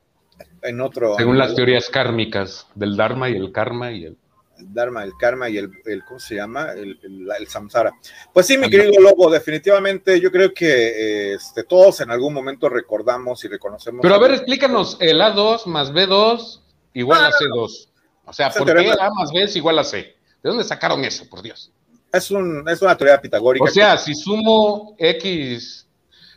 En 0.62 0.80
otro. 0.80 1.14
Según 1.16 1.36
las 1.36 1.54
teorías 1.54 1.88
kármicas 1.90 2.66
del 2.74 2.96
Dharma 2.96 3.28
y 3.28 3.36
el 3.36 3.52
karma 3.52 3.92
y 3.92 4.04
el 4.04 4.16
el 4.58 4.72
Dharma, 4.72 5.04
el 5.04 5.12
Karma 5.16 5.48
y 5.48 5.58
el, 5.58 5.70
¿cómo 6.06 6.20
se 6.20 6.34
llama? 6.34 6.72
El, 6.72 7.46
Samsara. 7.48 7.92
Pues 8.32 8.46
sí, 8.46 8.58
mi 8.58 8.68
querido 8.68 9.00
Lobo, 9.00 9.30
definitivamente 9.30 10.20
yo 10.20 10.30
creo 10.30 10.52
que 10.52 11.34
este, 11.34 11.64
todos 11.64 12.00
en 12.00 12.10
algún 12.10 12.34
momento 12.34 12.68
recordamos 12.68 13.42
y 13.44 13.48
reconocemos. 13.48 14.02
Pero 14.02 14.14
a 14.14 14.18
ver, 14.18 14.32
explícanos, 14.32 14.96
el 15.00 15.20
A2 15.20 15.66
más 15.66 15.92
B2 15.92 16.60
igual 16.94 17.24
a 17.24 17.30
C2. 17.30 17.88
O 18.24 18.32
sea, 18.32 18.50
¿por 18.50 18.66
qué 18.66 18.92
A 19.00 19.10
más 19.10 19.32
B 19.32 19.42
es 19.42 19.56
igual 19.56 19.78
a 19.78 19.84
C? 19.84 20.16
¿De 20.42 20.50
dónde 20.50 20.64
sacaron 20.64 21.04
eso, 21.04 21.28
por 21.28 21.42
Dios? 21.42 21.72
Es, 22.12 22.30
un, 22.30 22.68
es 22.68 22.82
una 22.82 22.96
teoría 22.96 23.20
pitagórica. 23.20 23.64
O 23.64 23.68
sea, 23.68 23.96
si 23.96 24.14
sumo 24.14 24.94
X 24.98 25.86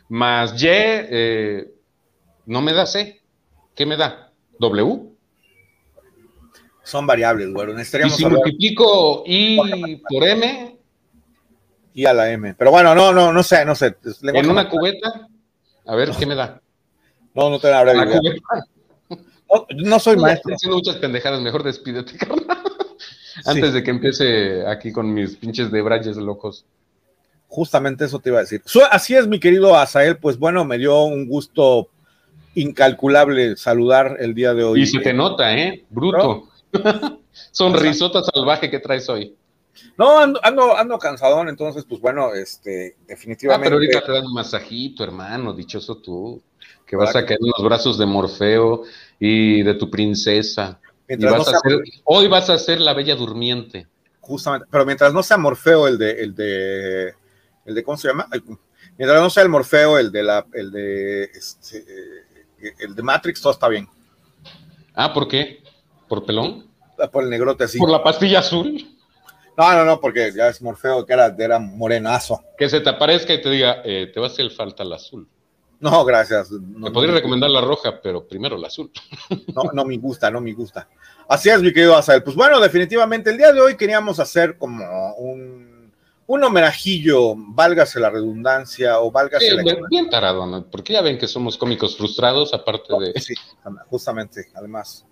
más 0.08 0.60
Y, 0.62 0.66
eh, 0.68 1.70
no 2.46 2.60
me 2.60 2.72
da 2.72 2.86
C. 2.86 3.20
¿Qué 3.74 3.86
me 3.86 3.96
da? 3.96 4.32
¿W? 4.58 5.11
Son 6.82 7.06
variables, 7.06 7.52
güey. 7.52 7.68
Y 7.80 8.10
si 8.10 8.26
multiplico 8.26 9.22
I 9.26 10.02
por 10.08 10.24
M. 10.24 10.76
Y 11.94 12.06
a 12.06 12.12
la 12.12 12.30
M. 12.30 12.54
Pero 12.54 12.70
bueno, 12.70 12.94
no, 12.94 13.12
no, 13.12 13.32
no 13.32 13.42
sé, 13.42 13.64
no 13.64 13.74
sé. 13.74 13.96
En 14.22 14.50
una 14.50 14.68
cubeta, 14.68 15.28
a 15.86 15.94
ver 15.94 16.10
qué 16.18 16.26
me 16.26 16.34
da. 16.34 16.60
No, 17.34 17.50
no 17.50 17.58
te 17.58 17.70
la 17.70 17.80
habrá 17.80 17.94
no, 17.94 19.66
no, 19.68 19.98
soy 19.98 20.16
maestro. 20.16 20.52
Estoy 20.52 20.54
haciendo 20.54 20.76
muchas 20.76 20.96
pendejadas, 20.96 21.40
mejor 21.40 21.62
despídete, 21.62 22.16
carnal. 22.18 22.58
Antes 23.44 23.72
de 23.74 23.82
que 23.82 23.90
empiece 23.90 24.66
aquí 24.66 24.92
con 24.92 25.12
mis 25.12 25.36
pinches 25.36 25.70
de 25.70 25.82
brayes 25.82 26.16
locos. 26.16 26.64
Justamente 27.48 28.06
eso 28.06 28.18
te 28.18 28.30
iba 28.30 28.38
a 28.38 28.42
decir. 28.42 28.62
Así 28.90 29.14
es, 29.14 29.26
mi 29.26 29.38
querido 29.38 29.76
Asael, 29.76 30.16
pues 30.16 30.38
bueno, 30.38 30.64
me 30.64 30.78
dio 30.78 31.02
un 31.02 31.28
gusto 31.28 31.88
incalculable 32.54 33.56
saludar 33.56 34.16
el 34.20 34.34
día 34.34 34.54
de 34.54 34.64
hoy. 34.64 34.82
Y 34.82 34.86
se 34.86 35.00
te 35.00 35.12
nota, 35.12 35.54
¿eh? 35.54 35.84
Bruto. 35.90 36.48
Sonrisota 37.50 38.22
salvaje 38.22 38.70
que 38.70 38.78
traes 38.78 39.08
hoy. 39.08 39.36
No, 39.96 40.18
ando, 40.18 40.40
ando, 40.42 40.76
ando, 40.76 40.98
cansadón, 40.98 41.48
entonces, 41.48 41.84
pues 41.88 42.00
bueno, 42.00 42.34
este, 42.34 42.96
definitivamente. 43.06 43.66
Ah, 43.66 43.70
pero 43.70 43.76
ahorita 43.76 44.04
te 44.04 44.12
dan 44.12 44.26
un 44.26 44.34
masajito, 44.34 45.02
hermano, 45.02 45.54
dichoso 45.54 45.96
tú, 45.96 46.42
que 46.86 46.96
vas 46.96 47.14
a 47.16 47.24
caer 47.24 47.38
en 47.40 47.52
los 47.56 47.64
brazos 47.64 47.98
de 47.98 48.06
Morfeo 48.06 48.82
y 49.18 49.62
de 49.62 49.74
tu 49.74 49.90
princesa. 49.90 50.78
hoy 52.04 52.28
vas 52.28 52.50
a 52.50 52.58
ser 52.58 52.80
la 52.80 52.94
bella 52.94 53.16
durmiente. 53.16 53.86
Justamente, 54.20 54.66
pero 54.70 54.86
mientras 54.86 55.12
no 55.12 55.22
sea 55.22 55.36
Morfeo 55.36 55.88
el 55.88 55.98
de, 55.98 56.10
el 56.22 56.34
de, 56.34 57.14
el 57.64 57.74
de, 57.74 57.82
¿cómo 57.82 57.96
se 57.96 58.08
llama? 58.08 58.28
Mientras 58.96 59.20
no 59.20 59.30
sea 59.30 59.42
el 59.42 59.48
Morfeo 59.48 59.98
el 59.98 60.12
de 60.12 60.22
la, 60.22 60.46
el 60.52 60.70
de, 60.70 61.24
este, 61.24 61.84
el 62.78 62.94
de 62.94 63.02
Matrix, 63.02 63.40
todo 63.40 63.52
está 63.52 63.68
bien. 63.68 63.88
Ah, 64.94 65.12
¿por 65.12 65.26
qué? 65.26 65.61
¿Por 66.12 66.26
pelón? 66.26 66.66
Ah, 66.98 67.10
por 67.10 67.24
el 67.24 67.30
negrote 67.30 67.64
así. 67.64 67.78
¿Por 67.78 67.88
la 67.88 68.02
pastilla 68.02 68.40
azul? 68.40 68.86
No, 69.56 69.72
no, 69.72 69.82
no, 69.82 69.98
porque 69.98 70.30
ya 70.36 70.48
es 70.48 70.60
Morfeo 70.60 71.06
que 71.06 71.14
era, 71.14 71.34
era 71.38 71.58
morenazo. 71.58 72.44
Que 72.58 72.68
se 72.68 72.82
te 72.82 72.90
aparezca 72.90 73.32
y 73.32 73.40
te 73.40 73.48
diga, 73.48 73.80
eh, 73.82 74.10
te 74.12 74.20
va 74.20 74.26
a 74.26 74.28
hacer 74.28 74.50
falta 74.50 74.82
el 74.82 74.92
azul. 74.92 75.26
No, 75.80 76.04
gracias. 76.04 76.50
Me 76.50 76.90
podría 76.90 77.14
recomendar 77.14 77.48
la 77.48 77.62
roja, 77.62 77.98
pero 78.02 78.28
primero 78.28 78.58
la 78.58 78.66
azul. 78.66 78.90
No, 79.54 79.72
no 79.72 79.86
me 79.86 79.96
gusta, 79.96 80.30
no 80.30 80.42
me 80.42 80.52
gusta. 80.52 80.86
Así 81.26 81.48
es, 81.48 81.62
mi 81.62 81.72
querido 81.72 81.96
Asael. 81.96 82.22
Pues 82.22 82.36
bueno, 82.36 82.60
definitivamente 82.60 83.30
el 83.30 83.38
día 83.38 83.50
de 83.50 83.62
hoy 83.62 83.78
queríamos 83.78 84.20
hacer 84.20 84.58
como 84.58 85.14
un, 85.14 85.94
un 86.26 86.44
homenajillo, 86.44 87.32
válgase 87.36 88.00
la 88.00 88.10
redundancia 88.10 89.00
o 89.00 89.10
válgase 89.10 89.50
la... 89.54 89.62
Bien 89.88 90.10
tarado, 90.10 90.44
¿no? 90.44 90.62
Porque 90.70 90.92
ya 90.92 91.00
ven 91.00 91.16
que 91.16 91.26
somos 91.26 91.56
cómicos 91.56 91.96
frustrados, 91.96 92.52
aparte 92.52 92.92
de... 93.00 93.18
Sí, 93.18 93.32
justamente, 93.88 94.50
además. 94.54 95.06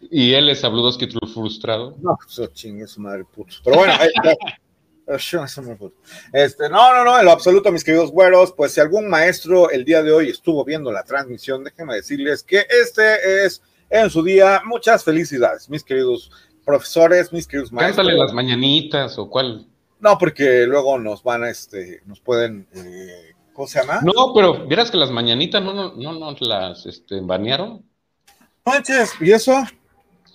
¿Y 0.00 0.32
él 0.32 0.48
es 0.48 0.60
Sabludowski 0.60 1.08
frustrado? 1.32 1.96
No, 2.00 2.16
eso 2.26 2.44
pues, 2.44 2.52
chingue 2.54 2.86
su 2.86 3.00
madre 3.00 3.24
puto. 3.24 3.56
Pero 3.64 3.76
bueno, 3.76 3.92
ahí 3.98 4.10
Este, 6.32 6.68
no, 6.68 6.94
no, 6.94 7.04
no, 7.04 7.18
en 7.18 7.24
lo 7.24 7.32
absoluto, 7.32 7.72
mis 7.72 7.84
queridos 7.84 8.10
güeros, 8.10 8.52
pues 8.56 8.72
si 8.72 8.80
algún 8.80 9.08
maestro 9.08 9.70
el 9.70 9.84
día 9.84 10.02
de 10.02 10.12
hoy 10.12 10.28
estuvo 10.28 10.64
viendo 10.64 10.92
la 10.92 11.02
transmisión, 11.02 11.64
déjenme 11.64 11.96
decirles 11.96 12.42
que 12.44 12.64
este 12.68 13.44
es 13.44 13.60
en 13.90 14.08
su 14.08 14.22
día. 14.22 14.62
Muchas 14.64 15.04
felicidades, 15.04 15.68
mis 15.68 15.82
queridos 15.82 16.30
profesores, 16.64 17.32
mis 17.32 17.46
queridos 17.46 17.72
maestros. 17.72 17.96
Cántale 17.96 18.18
las 18.18 18.32
mañanitas 18.32 19.18
o 19.18 19.28
cuál. 19.28 19.66
No, 19.98 20.16
porque 20.16 20.66
luego 20.66 20.98
nos 20.98 21.22
van 21.22 21.44
a, 21.44 21.50
este, 21.50 22.02
nos 22.06 22.20
pueden, 22.20 22.68
eh, 22.74 23.34
¿cómo 23.52 23.66
se 23.66 23.80
llama? 23.80 24.00
No, 24.02 24.32
pero 24.34 24.66
vieras 24.66 24.90
que 24.90 24.96
las 24.96 25.10
mañanitas 25.10 25.62
no, 25.62 25.74
no, 25.74 25.94
no 25.96 26.12
nos 26.12 26.40
las 26.40 26.86
este, 26.86 27.20
banearon. 27.20 27.84
Manches, 28.64 29.12
¿y 29.20 29.32
eso? 29.32 29.54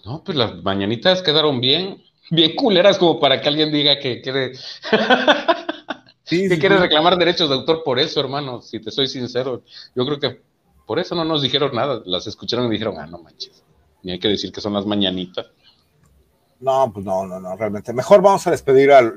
No, 0.05 0.23
pues 0.23 0.37
las 0.37 0.61
mañanitas 0.63 1.23
quedaron 1.23 1.59
bien, 1.59 2.03
bien 2.29 2.55
culeras 2.55 2.99
como 2.99 3.19
para 3.19 3.41
que 3.41 3.49
alguien 3.49 3.71
diga 3.71 3.97
que 3.97 4.21
quiere, 4.21 4.51
que 6.29 6.59
quiere 6.59 6.77
reclamar 6.77 7.17
derechos 7.17 7.49
de 7.49 7.55
autor 7.55 7.83
por 7.83 7.99
eso, 7.99 8.19
hermano, 8.19 8.61
si 8.61 8.79
te 8.79 8.91
soy 8.91 9.07
sincero. 9.07 9.63
Yo 9.95 10.05
creo 10.05 10.19
que 10.19 10.41
por 10.85 10.99
eso 10.99 11.15
no 11.15 11.25
nos 11.25 11.41
dijeron 11.41 11.71
nada, 11.73 12.03
las 12.05 12.27
escucharon 12.27 12.67
y 12.67 12.69
dijeron, 12.69 12.97
ah, 12.99 13.07
no 13.07 13.17
manches, 13.17 13.63
ni 14.03 14.11
hay 14.11 14.19
que 14.19 14.27
decir 14.27 14.51
que 14.51 14.61
son 14.61 14.73
las 14.73 14.85
mañanitas. 14.85 15.47
No, 16.59 16.91
pues 16.93 17.03
no, 17.03 17.25
no, 17.25 17.39
no, 17.39 17.55
realmente. 17.57 17.91
Mejor 17.91 18.21
vamos 18.21 18.45
a 18.45 18.51
despedir 18.51 18.91
al, 18.91 19.13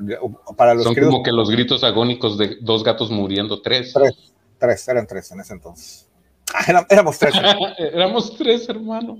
para 0.57 0.75
los 0.75 0.85
Son 0.85 0.95
como 0.95 1.23
que 1.23 1.33
los 1.33 1.51
gritos 1.51 1.85
agónicos 1.85 2.39
de 2.39 2.57
dos 2.63 2.83
gatos 2.83 3.11
muriendo, 3.11 3.61
tres. 3.61 3.93
Tres, 3.93 4.33
tres, 4.59 4.89
eran 4.89 5.07
tres 5.07 5.31
en 5.33 5.41
ese 5.41 5.53
entonces. 5.53 6.09
Ah, 6.55 6.87
éramos 6.89 7.19
tres. 7.19 7.35
éramos 7.79 8.37
tres, 8.37 8.69
hermano. 8.71 9.19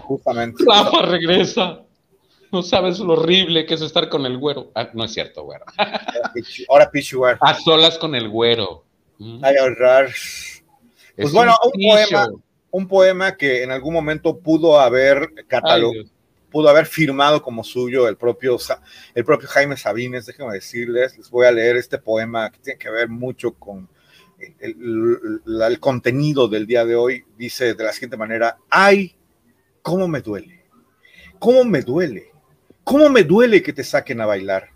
Justamente. 0.00 0.64
Rafa 0.66 1.02
regresa. 1.02 1.82
No 2.50 2.62
sabes 2.62 2.98
lo 2.98 3.12
horrible 3.12 3.66
que 3.66 3.74
es 3.74 3.82
estar 3.82 4.08
con 4.08 4.24
el 4.24 4.38
güero. 4.38 4.70
Ah, 4.74 4.88
no 4.94 5.04
es 5.04 5.12
cierto, 5.12 5.44
güero. 5.44 5.64
Ahora 6.68 6.90
Pichu, 6.90 7.24
A 7.26 7.54
solas 7.54 7.98
con 7.98 8.14
el 8.14 8.28
güero. 8.28 8.84
Mm. 9.18 9.44
Ay, 9.44 9.56
ahorrar. 9.56 10.08
Pues 11.16 11.32
bueno, 11.32 11.54
un, 11.64 11.72
poema, 11.72 12.28
un 12.70 12.88
poema 12.88 13.36
que 13.36 13.62
en 13.62 13.70
algún 13.70 13.92
momento 13.92 14.38
pudo 14.38 14.80
haber 14.80 15.28
catalogado, 15.46 16.08
pudo 16.50 16.68
haber 16.68 16.86
firmado 16.86 17.42
como 17.42 17.64
suyo 17.64 18.08
el 18.08 18.16
propio, 18.16 18.56
el 19.14 19.24
propio 19.24 19.48
Jaime 19.48 19.76
Sabines. 19.76 20.24
Déjenme 20.24 20.54
decirles, 20.54 21.18
les 21.18 21.28
voy 21.28 21.46
a 21.46 21.52
leer 21.52 21.76
este 21.76 21.98
poema 21.98 22.50
que 22.50 22.60
tiene 22.60 22.78
que 22.78 22.88
ver 22.88 23.08
mucho 23.08 23.52
con, 23.52 23.88
el, 24.60 25.80
contenido 25.80 26.48
del 26.48 26.66
día 26.66 26.84
de 26.84 26.96
hoy 26.96 27.24
dice 27.36 27.74
de 27.74 27.84
la 27.84 27.92
siguiente 27.92 28.16
manera, 28.16 28.58
ay, 28.70 29.16
cómo 29.88 30.06
me 30.06 30.20
duele, 30.20 30.66
cómo 31.38 31.64
me 31.64 31.80
duele, 31.80 32.30
cómo 32.84 33.08
me 33.08 33.24
duele 33.24 33.62
que 33.62 33.72
te 33.72 33.82
saquen 33.82 34.20
a 34.20 34.26
bailar, 34.26 34.68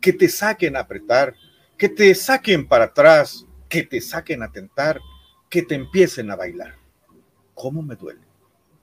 que 0.00 0.14
te 0.14 0.26
saquen 0.26 0.74
a 0.74 0.80
apretar, 0.80 1.34
que 1.76 1.90
te 1.90 2.14
saquen 2.14 2.66
para 2.66 2.86
atrás, 2.86 3.44
que 3.68 3.82
te 3.82 4.00
saquen 4.00 4.42
a 4.42 4.50
tentar, 4.50 5.02
que 5.50 5.60
te 5.64 5.74
empiecen 5.74 6.30
a 6.30 6.36
bailar. 6.36 6.76
¿Cómo 7.52 7.82
me 7.82 7.94
duele? 7.94 8.22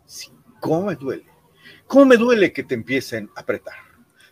Sí, 0.06 0.30
¿cómo 0.60 0.86
me 0.86 0.96
duele? 0.96 1.26
¿Cómo 1.88 2.06
me 2.06 2.18
duele 2.18 2.54
que 2.54 2.62
te 2.62 2.76
empiecen 2.76 3.32
a 3.36 3.40
apretar? 3.40 3.74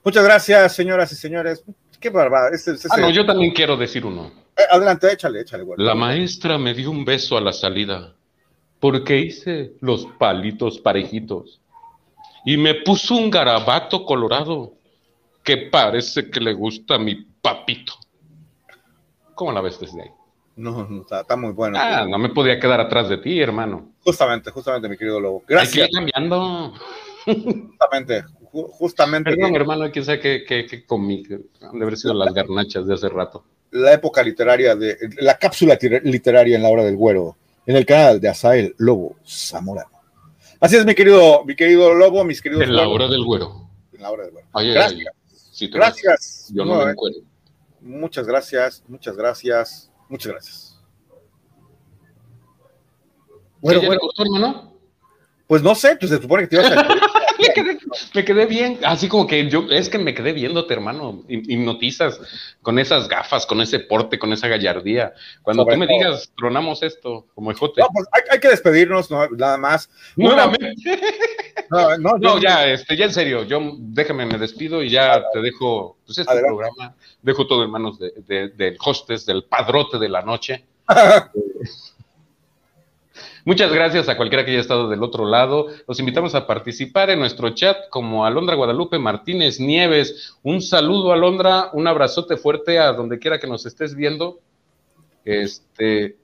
Muchas 0.03 0.23
gracias, 0.23 0.75
señoras 0.75 1.11
y 1.11 1.15
señores. 1.15 1.63
Qué 1.99 2.11
barbada. 2.11 2.51
ah, 2.91 2.97
no, 2.97 3.09
yo 3.09 3.25
también 3.25 3.53
quiero 3.55 3.75
decir 3.75 4.05
uno. 4.05 4.31
Eh, 4.55 4.61
adelante, 4.69 5.11
échale, 5.11 5.41
échale. 5.41 5.65
La 5.77 5.95
maestra 5.95 6.59
me 6.59 6.75
dio 6.75 6.91
un 6.91 7.03
beso 7.03 7.39
a 7.39 7.41
la 7.41 7.53
salida 7.53 8.15
porque 8.79 9.19
hice 9.19 9.73
los 9.81 10.05
palitos 10.17 10.79
parejitos 10.79 11.59
y 12.45 12.57
me 12.57 12.75
puso 12.75 13.15
un 13.15 13.29
garabato 13.29 14.05
colorado 14.05 14.73
que 15.43 15.57
parece 15.57 16.29
que 16.29 16.39
le 16.39 16.53
gusta 16.53 16.95
a 16.95 16.99
mi 16.99 17.15
papito. 17.41 17.93
¿Cómo 19.35 19.51
la 19.51 19.61
ves 19.61 19.79
desde 19.79 20.01
ahí? 20.01 20.09
No, 20.55 20.85
no 20.85 21.01
está, 21.01 21.35
muy 21.37 21.51
bueno. 21.51 21.77
Ah, 21.79 22.05
no 22.07 22.17
me 22.17 22.29
podía 22.29 22.59
quedar 22.59 22.81
atrás 22.81 23.07
de 23.07 23.17
ti, 23.17 23.39
hermano. 23.39 23.93
Justamente, 24.03 24.51
justamente, 24.51 24.89
mi 24.89 24.97
querido 24.97 25.19
Lobo. 25.19 25.43
Gracias. 25.47 25.85
Hay 25.85 25.89
que 25.89 25.95
ir 25.95 26.11
cambiando. 26.11 26.73
Justamente, 27.25 28.23
justamente. 28.51 29.31
Perdón, 29.31 29.55
hermano, 29.55 29.89
quién 29.91 30.03
sabe 30.03 30.19
qué, 30.19 30.43
qué, 30.45 30.65
qué 30.65 30.85
comí. 30.85 31.23
Han 31.61 31.79
de 31.79 31.85
haber 31.85 31.97
sido 31.97 32.13
las 32.13 32.33
garnachas 32.33 32.85
de 32.85 32.93
hace 32.93 33.07
rato. 33.07 33.45
La 33.71 33.93
época 33.93 34.21
literaria 34.21 34.75
de. 34.75 34.97
La 35.19 35.37
cápsula 35.37 35.77
literaria 36.03 36.57
en 36.57 36.63
la 36.63 36.69
hora 36.69 36.83
del 36.83 36.97
güero. 36.97 37.37
En 37.69 37.75
el 37.75 37.85
canal 37.85 38.19
de 38.19 38.27
Asael 38.27 38.73
Lobo 38.79 39.15
Zamorano. 39.23 39.91
Así 40.59 40.75
es, 40.75 40.87
mi 40.87 40.95
querido, 40.95 41.45
mi 41.45 41.55
querido 41.55 41.93
Lobo, 41.93 42.23
mis 42.23 42.41
queridos. 42.41 42.63
En 42.63 42.75
la 42.75 42.87
hora 42.87 43.07
del 43.07 43.23
güero. 43.23 43.69
En 43.93 44.01
la 44.01 44.09
hora 44.09 44.23
del 44.23 44.31
güero. 44.31 44.47
gracias. 44.51 45.69
gracias. 45.71 46.51
Yo 46.51 46.65
no 46.65 46.83
me 46.83 46.93
encuentro. 46.93 47.21
Muchas 47.79 48.25
gracias, 48.25 48.83
muchas 48.87 49.15
gracias. 49.15 49.91
Muchas 50.07 50.31
gracias. 50.31 50.81
Bueno, 53.61 53.81
bueno. 53.85 54.01
hermano? 54.17 54.73
Pues 55.45 55.61
no 55.61 55.75
sé, 55.75 55.95
pues 55.95 56.09
se 56.09 56.19
supone 56.19 56.47
que 56.47 56.47
te 56.47 56.55
ibas 56.55 56.71
a... 56.71 56.87
me, 58.13 58.25
quedé, 58.25 58.45
bien, 58.45 58.79
así 58.83 59.07
como 59.07 59.25
que 59.25 59.49
yo, 59.49 59.65
es 59.69 59.89
que 59.89 59.97
me 59.97 60.13
quedé 60.13 60.33
viéndote, 60.33 60.73
hermano, 60.73 61.23
hipnotizas 61.27 62.19
con 62.61 62.79
esas 62.79 63.07
gafas, 63.07 63.45
con 63.45 63.61
ese 63.61 63.79
porte, 63.79 64.19
con 64.19 64.33
esa 64.33 64.47
gallardía. 64.47 65.13
Cuando 65.41 65.65
tú 65.65 65.77
me 65.77 65.87
digas, 65.87 66.31
tronamos 66.37 66.83
esto, 66.83 67.27
como 67.33 67.51
ejote. 67.51 67.81
No, 67.81 67.87
pues 67.93 68.07
hay, 68.29 68.39
que 68.39 68.49
despedirnos, 68.49 69.09
nada 69.11 69.57
más. 69.57 69.89
Nuevamente. 70.15 70.73
No, 71.71 71.95
no, 71.97 72.17
no 72.17 72.39
ya, 72.39 72.65
este, 72.65 72.97
ya 72.97 73.05
en 73.05 73.13
serio, 73.13 73.43
yo 73.43 73.61
déjame, 73.77 74.25
me 74.25 74.39
despido 74.39 74.81
y 74.81 74.89
ya 74.89 75.23
te 75.31 75.39
dejo, 75.39 75.97
pues 76.03 76.17
este 76.17 76.39
programa, 76.39 76.95
dejo 77.21 77.45
todo 77.45 77.63
en 77.63 77.69
manos 77.69 77.99
de, 77.99 78.49
del 78.49 78.75
hostess, 78.83 79.23
del 79.27 79.43
padrote 79.43 79.99
de 79.99 80.09
la 80.09 80.23
noche. 80.23 80.65
Muchas 83.49 83.73
gracias 83.73 84.07
a 84.07 84.15
cualquiera 84.15 84.45
que 84.45 84.51
haya 84.51 84.59
estado 84.59 84.87
del 84.89 85.01
otro 85.01 85.25
lado. 85.25 85.69
Los 85.87 85.99
invitamos 85.99 86.35
a 86.35 86.45
participar 86.45 87.09
en 87.09 87.17
nuestro 87.17 87.49
chat 87.55 87.89
como 87.89 88.23
Alondra 88.23 88.55
Guadalupe 88.55 88.99
Martínez 88.99 89.59
Nieves. 89.59 90.35
Un 90.43 90.61
saludo, 90.61 91.13
Alondra, 91.13 91.71
un 91.73 91.87
abrazote 91.87 92.37
fuerte 92.37 92.77
a 92.77 92.93
donde 92.93 93.17
quiera 93.17 93.39
que 93.39 93.47
nos 93.47 93.65
estés 93.65 93.95
viendo. 93.95 94.37
Este, 95.25 96.17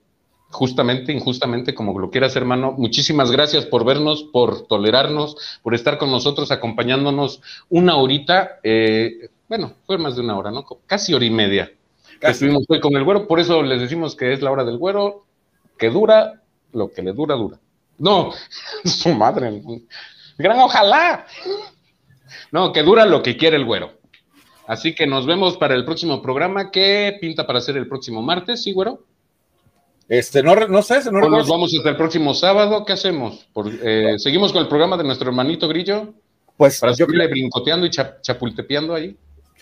justamente, 0.51 1.13
injustamente, 1.13 1.73
como 1.73 1.97
lo 1.97 2.11
quieras, 2.11 2.35
hermano. 2.35 2.73
Muchísimas 2.77 3.31
gracias 3.31 3.65
por 3.65 3.85
vernos, 3.85 4.21
por 4.31 4.67
tolerarnos, 4.67 5.59
por 5.63 5.73
estar 5.73 5.97
con 5.97 6.11
nosotros, 6.11 6.51
acompañándonos 6.51 7.41
una 7.69 7.97
horita. 7.97 8.59
Eh, 8.61 9.31
bueno, 9.49 9.73
fue 9.87 9.97
más 9.97 10.15
de 10.15 10.21
una 10.21 10.37
hora, 10.37 10.51
¿no? 10.51 10.63
Casi 10.85 11.15
hora 11.15 11.25
y 11.25 11.31
media. 11.31 11.71
Estuvimos 12.21 12.65
hoy 12.69 12.79
con 12.79 12.95
el 12.95 13.03
güero, 13.03 13.27
por 13.27 13.39
eso 13.39 13.63
les 13.63 13.81
decimos 13.81 14.15
que 14.15 14.31
es 14.31 14.43
la 14.43 14.51
hora 14.51 14.63
del 14.63 14.77
güero, 14.77 15.25
que 15.79 15.89
dura 15.89 16.43
lo 16.75 16.91
que 16.91 17.01
le 17.01 17.13
dura, 17.13 17.35
dura. 17.35 17.59
No, 17.97 18.31
su 18.85 19.09
madre. 19.13 19.61
Gran 20.37 20.59
ojalá. 20.59 21.25
No, 22.51 22.71
que 22.71 22.83
dura 22.83 23.05
lo 23.05 23.23
que 23.23 23.37
quiere 23.37 23.57
el 23.57 23.65
güero. 23.65 23.93
Así 24.67 24.95
que 24.95 25.07
nos 25.07 25.25
vemos 25.25 25.57
para 25.57 25.75
el 25.75 25.85
próximo 25.85 26.21
programa. 26.21 26.71
¿Qué 26.71 27.17
pinta 27.21 27.45
para 27.45 27.59
hacer 27.59 27.77
el 27.77 27.87
próximo 27.87 28.21
martes, 28.21 28.63
sí, 28.63 28.73
güero? 28.73 29.03
Este, 30.09 30.43
no, 30.43 30.55
no 30.55 30.81
sé. 30.81 30.99
No 31.11 31.19
o 31.19 31.29
nos 31.29 31.47
vamos 31.47 31.73
hasta 31.75 31.89
el 31.89 31.97
próximo 31.97 32.33
sábado. 32.33 32.83
¿Qué 32.85 32.93
hacemos? 32.93 33.47
Eh, 33.81 34.15
¿Seguimos 34.17 34.51
con 34.51 34.61
el 34.61 34.67
programa 34.67 34.97
de 34.97 35.03
nuestro 35.03 35.29
hermanito 35.29 35.67
Grillo? 35.67 36.13
Pues 36.57 36.79
para 36.79 36.93
yo 36.93 37.05
seguirle 37.05 37.27
brincoteando 37.27 37.85
y 37.85 37.89
chapultepeando 37.89 38.93
ahí. 38.93 39.15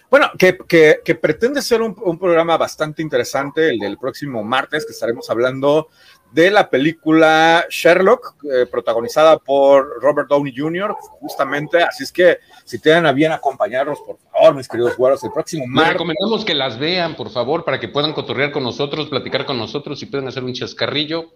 Bueno, 0.10 0.30
que, 0.38 0.56
que, 1.04 1.16
pretende 1.16 1.60
ser 1.60 1.82
un, 1.82 1.96
un, 2.06 2.20
programa 2.20 2.56
bastante 2.56 3.02
interesante, 3.02 3.70
el 3.70 3.80
del 3.80 3.98
próximo 3.98 4.44
martes, 4.44 4.86
que 4.86 4.92
estaremos 4.92 5.28
hablando 5.32 5.88
de 6.34 6.50
la 6.50 6.68
película 6.68 7.66
Sherlock, 7.70 8.44
eh, 8.44 8.66
protagonizada 8.66 9.38
por 9.38 10.02
Robert 10.02 10.28
Downey 10.28 10.52
Jr., 10.56 10.96
justamente. 11.20 11.84
Así 11.84 12.04
es 12.04 12.12
que 12.12 12.40
si 12.66 12.80
tienen 12.80 13.06
a 13.06 13.12
bien 13.12 13.32
acompañarnos, 13.32 14.00
por 14.00 14.18
favor, 14.18 14.56
mis 14.56 14.68
queridos 14.68 14.98
güeros, 14.98 15.24
el 15.24 15.32
próximo 15.32 15.66
martes. 15.68 15.90
Les 15.90 15.94
recomendamos 15.94 16.44
que 16.44 16.56
las 16.56 16.80
vean, 16.80 17.16
por 17.16 17.30
favor, 17.30 17.64
para 17.64 17.80
que 17.80 17.88
puedan 17.88 18.14
cotorrear 18.14 18.52
con 18.52 18.64
nosotros, 18.64 19.10
platicar 19.10 19.46
con 19.46 19.60
nosotros 19.60 20.02
y 20.02 20.08
puedan 20.08 20.28
hacer 20.28 20.44
un 20.44 20.54
chascarrillo. 20.54 21.36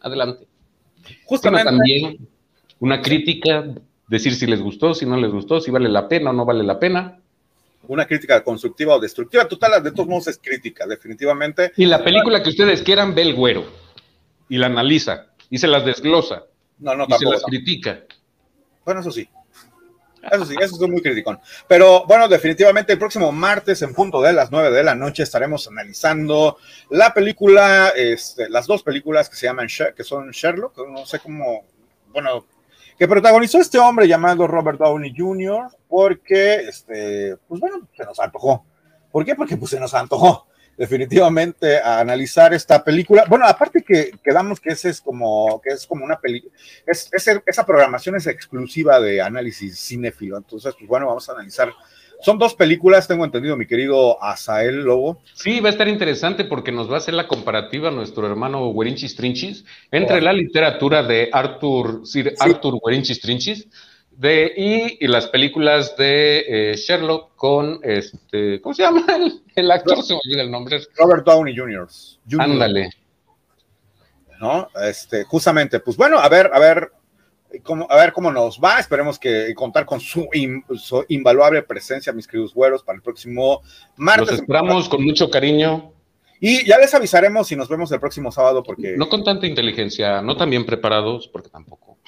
Adelante. 0.00 0.44
Justamente. 1.24 1.70
también 1.70 2.28
una 2.80 3.00
crítica, 3.00 3.64
decir 4.08 4.34
si 4.34 4.46
les 4.46 4.60
gustó, 4.60 4.92
si 4.92 5.06
no 5.06 5.16
les 5.16 5.30
gustó, 5.30 5.60
si 5.60 5.70
vale 5.70 5.88
la 5.88 6.08
pena 6.08 6.30
o 6.30 6.32
no 6.32 6.44
vale 6.44 6.64
la 6.64 6.80
pena 6.80 7.18
una 7.88 8.06
crítica 8.06 8.44
constructiva 8.44 8.94
o 8.94 9.00
destructiva. 9.00 9.46
Total, 9.48 9.82
de 9.82 9.90
todos 9.90 10.08
modos 10.08 10.28
es 10.28 10.38
crítica, 10.40 10.86
definitivamente. 10.86 11.72
Y 11.76 11.86
la 11.86 12.02
película 12.04 12.40
que 12.40 12.50
ustedes 12.50 12.80
quieran, 12.80 13.12
ve 13.12 13.22
el 13.22 13.34
güero 13.34 13.81
y 14.52 14.58
la 14.58 14.66
analiza 14.66 15.28
y 15.48 15.56
se 15.56 15.66
las 15.66 15.82
desglosa. 15.82 16.42
No, 16.78 16.94
no, 16.94 17.06
y 17.08 17.12
se 17.14 17.24
las 17.24 17.42
critica. 17.42 18.00
Bueno, 18.84 19.00
eso 19.00 19.10
sí. 19.10 19.26
Eso 20.30 20.44
sí, 20.44 20.54
eso 20.60 20.74
es 20.74 20.90
muy 20.90 21.00
criticón. 21.00 21.40
Pero 21.66 22.04
bueno, 22.04 22.28
definitivamente 22.28 22.92
el 22.92 22.98
próximo 22.98 23.32
martes 23.32 23.80
en 23.80 23.94
punto 23.94 24.20
de 24.20 24.34
las 24.34 24.50
9 24.50 24.70
de 24.70 24.82
la 24.82 24.94
noche 24.94 25.22
estaremos 25.22 25.66
analizando 25.68 26.58
la 26.90 27.14
película, 27.14 27.94
este, 27.96 28.50
las 28.50 28.66
dos 28.66 28.82
películas 28.82 29.30
que 29.30 29.36
se 29.36 29.46
llaman, 29.46 29.68
que 29.96 30.04
son 30.04 30.30
Sherlock, 30.32 30.86
no 30.86 31.06
sé 31.06 31.18
cómo, 31.20 31.64
bueno, 32.12 32.44
que 32.98 33.08
protagonizó 33.08 33.58
este 33.58 33.78
hombre 33.78 34.06
llamado 34.06 34.46
Robert 34.46 34.78
Downey 34.78 35.14
Jr. 35.16 35.68
porque, 35.88 36.56
este, 36.56 37.38
pues 37.48 37.58
bueno, 37.58 37.88
se 37.96 38.04
nos 38.04 38.20
antojó. 38.20 38.66
¿Por 39.10 39.24
qué? 39.24 39.34
Porque 39.34 39.56
pues 39.56 39.70
se 39.70 39.80
nos 39.80 39.94
antojó 39.94 40.46
definitivamente 40.76 41.78
a 41.78 42.00
analizar 42.00 42.54
esta 42.54 42.82
película. 42.82 43.24
Bueno, 43.28 43.46
aparte 43.46 43.82
que 43.82 44.12
quedamos 44.22 44.60
que 44.60 44.70
ese 44.70 44.90
es 44.90 45.00
como, 45.00 45.60
que 45.62 45.70
es 45.70 45.86
como 45.86 46.04
una 46.04 46.18
película, 46.18 46.52
es, 46.86 47.10
esa 47.12 47.66
programación 47.66 48.16
es 48.16 48.26
exclusiva 48.26 49.00
de 49.00 49.20
análisis 49.20 49.78
cinéfilo. 49.78 50.36
Entonces, 50.36 50.74
pues 50.76 50.88
bueno, 50.88 51.06
vamos 51.06 51.28
a 51.28 51.32
analizar. 51.32 51.72
Son 52.20 52.38
dos 52.38 52.54
películas, 52.54 53.08
tengo 53.08 53.24
entendido, 53.24 53.56
mi 53.56 53.66
querido 53.66 54.22
Asael 54.22 54.84
Lobo. 54.84 55.20
Sí, 55.34 55.58
va 55.58 55.70
a 55.70 55.72
estar 55.72 55.88
interesante 55.88 56.44
porque 56.44 56.70
nos 56.70 56.88
va 56.88 56.94
a 56.94 56.98
hacer 56.98 57.14
la 57.14 57.26
comparativa 57.26 57.90
nuestro 57.90 58.28
hermano 58.28 58.68
Werinchis 58.68 59.16
Trinchis 59.16 59.64
entre 59.90 60.20
la 60.20 60.32
literatura 60.32 61.02
de 61.02 61.30
Arthur, 61.32 62.06
Sir 62.06 62.34
Arthur 62.38 62.78
Werinchis 62.80 63.20
Trinchis 63.20 63.66
de, 64.22 64.52
y, 65.00 65.06
las 65.08 65.26
películas 65.26 65.96
de 65.96 66.44
eh, 66.70 66.76
Sherlock 66.76 67.34
con 67.34 67.80
este, 67.82 68.60
¿cómo 68.60 68.72
se 68.72 68.84
llama 68.84 69.04
el, 69.56 69.68
actor? 69.68 70.00
se 70.04 70.14
me 70.14 70.20
olvida 70.24 70.42
el 70.42 70.50
nombre. 70.50 70.80
Robert 70.96 71.26
Downey 71.26 71.56
Jr. 71.56 71.88
Ándale. 72.38 72.90
¿No? 74.40 74.68
Este, 74.80 75.24
justamente, 75.24 75.80
pues 75.80 75.96
bueno, 75.96 76.20
a 76.20 76.28
ver, 76.28 76.52
a 76.54 76.60
ver, 76.60 76.92
cómo, 77.64 77.88
a 77.90 77.96
ver 77.96 78.12
cómo 78.12 78.30
nos 78.30 78.60
va. 78.60 78.78
Esperemos 78.78 79.18
que 79.18 79.52
contar 79.56 79.86
con 79.86 79.98
su, 79.98 80.28
invaluable 81.08 81.62
presencia, 81.62 82.12
mis 82.12 82.28
queridos 82.28 82.54
güeros, 82.54 82.84
para 82.84 82.94
el 82.94 83.02
próximo 83.02 83.62
martes. 83.96 84.30
Los 84.30 84.40
esperamos 84.40 84.88
con 84.88 85.04
mucho 85.04 85.30
cariño. 85.30 85.92
Y 86.38 86.64
ya 86.64 86.78
les 86.78 86.94
avisaremos 86.94 87.48
si 87.48 87.56
nos 87.56 87.68
vemos 87.68 87.90
el 87.90 87.98
próximo 87.98 88.30
sábado, 88.30 88.62
porque. 88.62 88.96
No 88.96 89.08
con 89.08 89.24
tanta 89.24 89.48
inteligencia, 89.48 90.22
no 90.22 90.36
tan 90.36 90.48
bien 90.48 90.64
preparados, 90.64 91.26
porque 91.26 91.48
tampoco. 91.48 91.98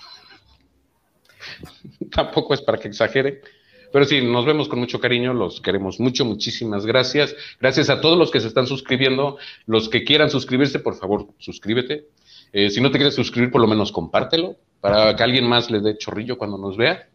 tampoco 2.11 2.55
es 2.55 2.63
para 2.63 2.79
que 2.79 2.89
exagere. 2.89 3.43
Pero 3.93 4.07
sí, 4.07 4.21
nos 4.23 4.45
vemos 4.45 4.69
con 4.69 4.81
mucho 4.81 4.99
cariño, 4.99 5.33
los 5.33 5.61
queremos 5.61 6.01
mucho, 6.01 6.25
muchísimas 6.25 6.85
gracias. 6.85 7.37
Gracias 7.61 7.91
a 7.91 8.01
todos 8.01 8.19
los 8.19 8.33
que 8.33 8.41
se 8.41 8.49
están 8.49 8.67
suscribiendo. 8.67 9.39
Los 9.67 9.89
que 9.89 10.03
quieran 10.03 10.31
suscribirse, 10.31 10.81
por 10.81 10.97
favor, 10.97 11.29
suscríbete. 11.39 12.09
Eh, 12.53 12.71
si 12.71 12.81
no 12.81 12.91
te 12.91 12.99
quieres 12.99 13.15
suscribir, 13.15 13.53
por 13.53 13.61
lo 13.61 13.69
menos 13.69 13.93
compártelo 13.93 14.57
para 14.81 15.15
que 15.15 15.23
alguien 15.23 15.47
más 15.47 15.71
le 15.71 15.81
dé 15.81 15.97
chorrillo 15.97 16.37
cuando 16.37 16.59
nos 16.59 16.77
vea. 16.77 17.09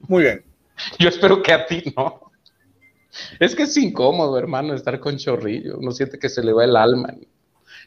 Muy 0.00 0.24
bien. 0.24 0.44
Yo 0.98 1.08
espero 1.08 1.42
que 1.42 1.52
a 1.52 1.66
ti 1.66 1.82
no. 1.96 2.30
Es 3.40 3.54
que 3.54 3.62
es 3.62 3.76
incómodo, 3.78 4.38
hermano, 4.38 4.74
estar 4.74 5.00
con 5.00 5.16
chorrillo. 5.16 5.78
Uno 5.78 5.92
siente 5.92 6.18
que 6.18 6.28
se 6.28 6.42
le 6.42 6.52
va 6.52 6.64
el 6.64 6.76
alma 6.76 7.14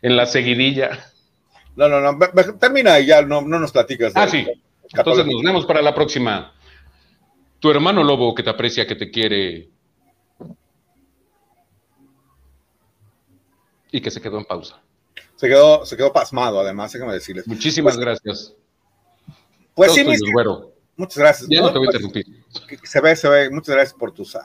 en 0.02 0.18
la 0.18 0.26
seguidilla. 0.26 1.00
No, 1.76 1.88
no, 1.88 2.02
no. 2.02 2.18
Termina 2.60 3.00
y 3.00 3.06
ya 3.06 3.22
no, 3.22 3.42
no 3.42 3.60
nos 3.60 3.72
platicas. 3.72 4.14
Ah, 4.16 4.28
sí. 4.28 4.48
Entonces 4.94 5.26
nos 5.26 5.42
vemos 5.44 5.66
para 5.66 5.82
la 5.82 5.94
próxima. 5.94 6.54
Tu 7.60 7.70
hermano 7.70 8.04
lobo 8.04 8.34
que 8.34 8.44
te 8.44 8.50
aprecia, 8.50 8.88
que 8.88 8.96
te 8.96 9.12
quiere. 9.12 9.70
Y 13.92 14.02
que 14.02 14.12
se 14.12 14.22
quedó 14.22 14.38
en 14.38 14.46
pausa. 14.46 14.82
Se 15.36 15.48
quedó, 15.48 15.86
se 15.86 15.96
quedó 15.96 16.12
pasmado, 16.12 16.60
además, 16.60 16.92
déjame 16.92 17.14
decirles. 17.14 17.48
Muchísimas 17.48 17.96
pues, 17.96 18.06
gracias. 18.06 18.56
Pues 19.74 19.94
sí, 19.94 20.04
mis, 20.04 20.22
Muchas 20.98 21.18
gracias. 21.18 21.50
Ya 21.50 21.62
no, 21.62 21.72
te 21.72 21.80
voy 21.80 21.88
a 21.88 21.92
pues, 21.92 22.26
Se 22.84 23.00
ve, 23.00 23.16
se 23.16 23.30
ve. 23.30 23.50
Muchas 23.50 23.76
gracias 23.76 23.94
por 23.94 24.12
tus, 24.12 24.38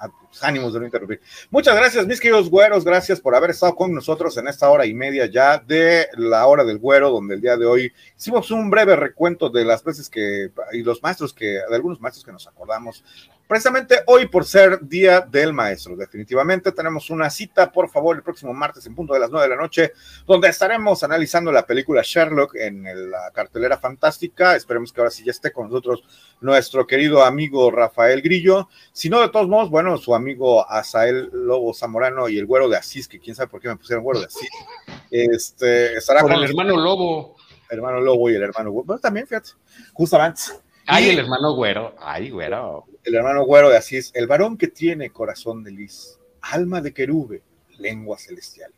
ánimos 0.43 0.74
de 0.74 0.81
no 0.81 0.85
interrumpir. 0.85 1.20
Muchas 1.51 1.74
gracias, 1.74 2.06
mis 2.06 2.20
queridos 2.20 2.51
güeros. 2.51 2.85
Gracias 2.85 3.20
por 3.20 3.35
haber 3.35 3.51
estado 3.51 3.74
con 3.74 3.94
nosotros 3.94 4.36
en 4.36 4.48
esta 4.48 4.68
hora 4.68 4.85
y 4.85 4.93
media 4.93 5.26
ya 5.26 5.59
de 5.59 6.09
la 6.16 6.47
hora 6.47 6.64
del 6.64 6.78
güero, 6.78 7.10
donde 7.10 7.35
el 7.35 7.40
día 7.40 7.56
de 7.56 7.66
hoy 7.66 7.93
hicimos 8.16 8.51
un 8.51 8.70
breve 8.70 8.97
recuento 8.97 9.48
de 9.48 9.64
las 9.64 9.82
veces 9.82 10.10
que, 10.10 10.51
y 10.72 10.82
los 10.82 11.02
maestros 11.02 11.32
que, 11.32 11.47
de 11.47 11.74
algunos 11.74 12.01
maestros 12.01 12.24
que 12.24 12.32
nos 12.32 12.47
acordamos 12.47 13.05
precisamente 13.47 13.97
hoy 14.07 14.27
por 14.27 14.45
ser 14.45 14.81
Día 14.83 15.21
del 15.21 15.53
Maestro. 15.53 15.97
Definitivamente 15.97 16.73
tenemos 16.73 17.11
una 17.11 17.31
cita, 17.31 17.71
por 17.71 17.89
favor, 17.89 18.16
el 18.16 18.23
próximo 18.23 18.53
martes 18.53 18.87
en 18.87 18.95
punto 18.95 19.15
de 19.15 19.21
las 19.21 19.31
nueve 19.31 19.49
de 19.49 19.55
la 19.55 19.61
noche, 19.61 19.93
donde 20.27 20.49
estaremos 20.49 21.03
analizando 21.03 21.53
la 21.53 21.66
película 21.66 22.03
Sherlock 22.05 22.55
en 22.57 22.85
la 23.11 23.31
cartelera 23.33 23.79
fantástica. 23.79 24.57
Esperemos 24.57 24.93
que 24.93 25.01
ahora 25.01 25.11
sí 25.11 25.25
ya 25.25 25.31
esté 25.31 25.53
con 25.53 25.69
nosotros 25.69 26.03
nuestro 26.41 26.87
querido 26.87 27.25
amigo 27.25 27.71
Rafael 27.71 28.23
Grillo. 28.23 28.69
Si 28.93 29.11
no, 29.11 29.21
de 29.21 29.29
todos 29.29 29.49
modos, 29.49 29.71
bueno, 29.71 29.97
su 29.99 30.15
amigo 30.15 30.69
Asael 30.71 31.31
Lobo 31.33 31.75
Zamorano 31.75 32.29
y 32.29 32.39
el 32.39 32.47
güero 32.47 32.69
de 32.69 32.77
Asís, 32.77 33.09
que 33.09 33.21
quién 33.21 33.37
sabe 33.37 33.49
por 33.49 33.61
qué 33.61 33.69
me 33.69 33.77
pusieron 33.77 34.05
güero 34.05 34.21
de 34.21 34.27
Asís, 34.27 34.49
este, 35.11 35.97
estará 35.97 36.23
con 36.23 36.33
el 36.33 36.45
hermano 36.45 36.77
Lobo. 36.77 37.37
hermano 37.71 38.01
Lobo 38.01 38.31
y 38.31 38.35
el 38.35 38.43
hermano 38.43 38.73
Bueno, 38.73 39.01
también, 39.01 39.27
fíjate, 39.27 39.51
justamente. 39.93 40.43
Ay, 40.86 41.11
el 41.11 41.19
hermano 41.19 41.55
güero. 41.55 41.94
Ay, 41.98 42.31
güero. 42.31 42.85
El 43.02 43.15
hermano 43.15 43.44
güero 43.44 43.70
de 43.70 43.77
Asís, 43.77 44.11
el 44.15 44.27
varón 44.27 44.56
que 44.56 44.69
tiene 44.69 45.11
corazón 45.11 45.62
de 45.62 45.70
lis, 45.70 46.19
alma 46.40 46.81
de 46.81 46.93
querube, 46.93 47.43
lengua 47.78 48.19
celestial. 48.19 48.73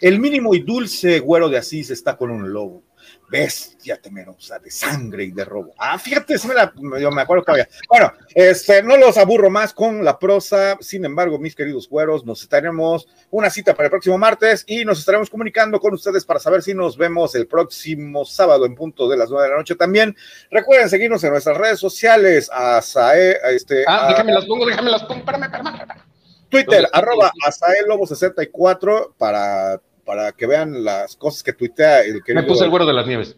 El 0.00 0.18
mínimo 0.20 0.54
y 0.54 0.60
dulce 0.60 1.20
güero 1.20 1.48
de 1.48 1.58
Asís 1.58 1.90
está 1.90 2.16
con 2.16 2.30
un 2.30 2.52
lobo 2.52 2.82
bestia 3.28 4.00
temerosa 4.00 4.58
de 4.58 4.70
sangre 4.70 5.24
y 5.24 5.30
de 5.30 5.44
robo. 5.44 5.74
Ah, 5.78 5.98
fíjate, 5.98 6.38
sí 6.38 6.48
me 6.48 6.54
la, 6.54 6.72
yo 6.98 7.10
me 7.10 7.22
acuerdo 7.22 7.44
que 7.44 7.50
había. 7.50 7.68
Bueno, 7.88 8.12
este, 8.34 8.82
no 8.82 8.96
los 8.96 9.18
aburro 9.18 9.50
más 9.50 9.72
con 9.72 10.04
la 10.04 10.18
prosa. 10.18 10.76
Sin 10.80 11.04
embargo, 11.04 11.38
mis 11.38 11.54
queridos 11.54 11.88
güeros, 11.88 12.24
nos 12.24 12.42
estaremos 12.42 13.06
una 13.30 13.50
cita 13.50 13.74
para 13.74 13.86
el 13.86 13.90
próximo 13.90 14.18
martes 14.18 14.64
y 14.66 14.84
nos 14.84 14.98
estaremos 14.98 15.30
comunicando 15.30 15.78
con 15.80 15.94
ustedes 15.94 16.24
para 16.24 16.40
saber 16.40 16.62
si 16.62 16.74
nos 16.74 16.96
vemos 16.96 17.34
el 17.34 17.46
próximo 17.46 18.24
sábado 18.24 18.66
en 18.66 18.74
punto 18.74 19.08
de 19.08 19.16
las 19.16 19.30
nueve 19.30 19.44
de 19.46 19.50
la 19.52 19.58
noche 19.58 19.74
también. 19.74 20.16
Recuerden 20.50 20.88
seguirnos 20.88 21.22
en 21.24 21.30
nuestras 21.30 21.56
redes 21.56 21.78
sociales, 21.78 22.50
a 22.52 22.80
Sae, 22.80 23.38
este. 23.54 23.84
Ah, 23.86 24.08
déjame 24.08 24.32
las 24.32 24.46
pongo, 24.46 24.66
déjame 24.66 24.90
las 24.90 25.02
pongo, 25.02 25.20
espérame, 25.20 25.44
espérame, 25.44 26.02
Twitter, 26.48 26.88
arroba 26.92 27.30
Lobo64 27.86 29.12
para 29.18 29.80
para 30.08 30.32
que 30.32 30.46
vean 30.46 30.84
las 30.84 31.16
cosas 31.16 31.42
que 31.42 31.52
tuitea 31.52 32.00
el 32.00 32.24
querido. 32.24 32.40
Me 32.40 32.48
puse 32.48 32.64
el 32.64 32.70
güero 32.70 32.86
de 32.86 32.94
las 32.94 33.06
nieves. 33.06 33.36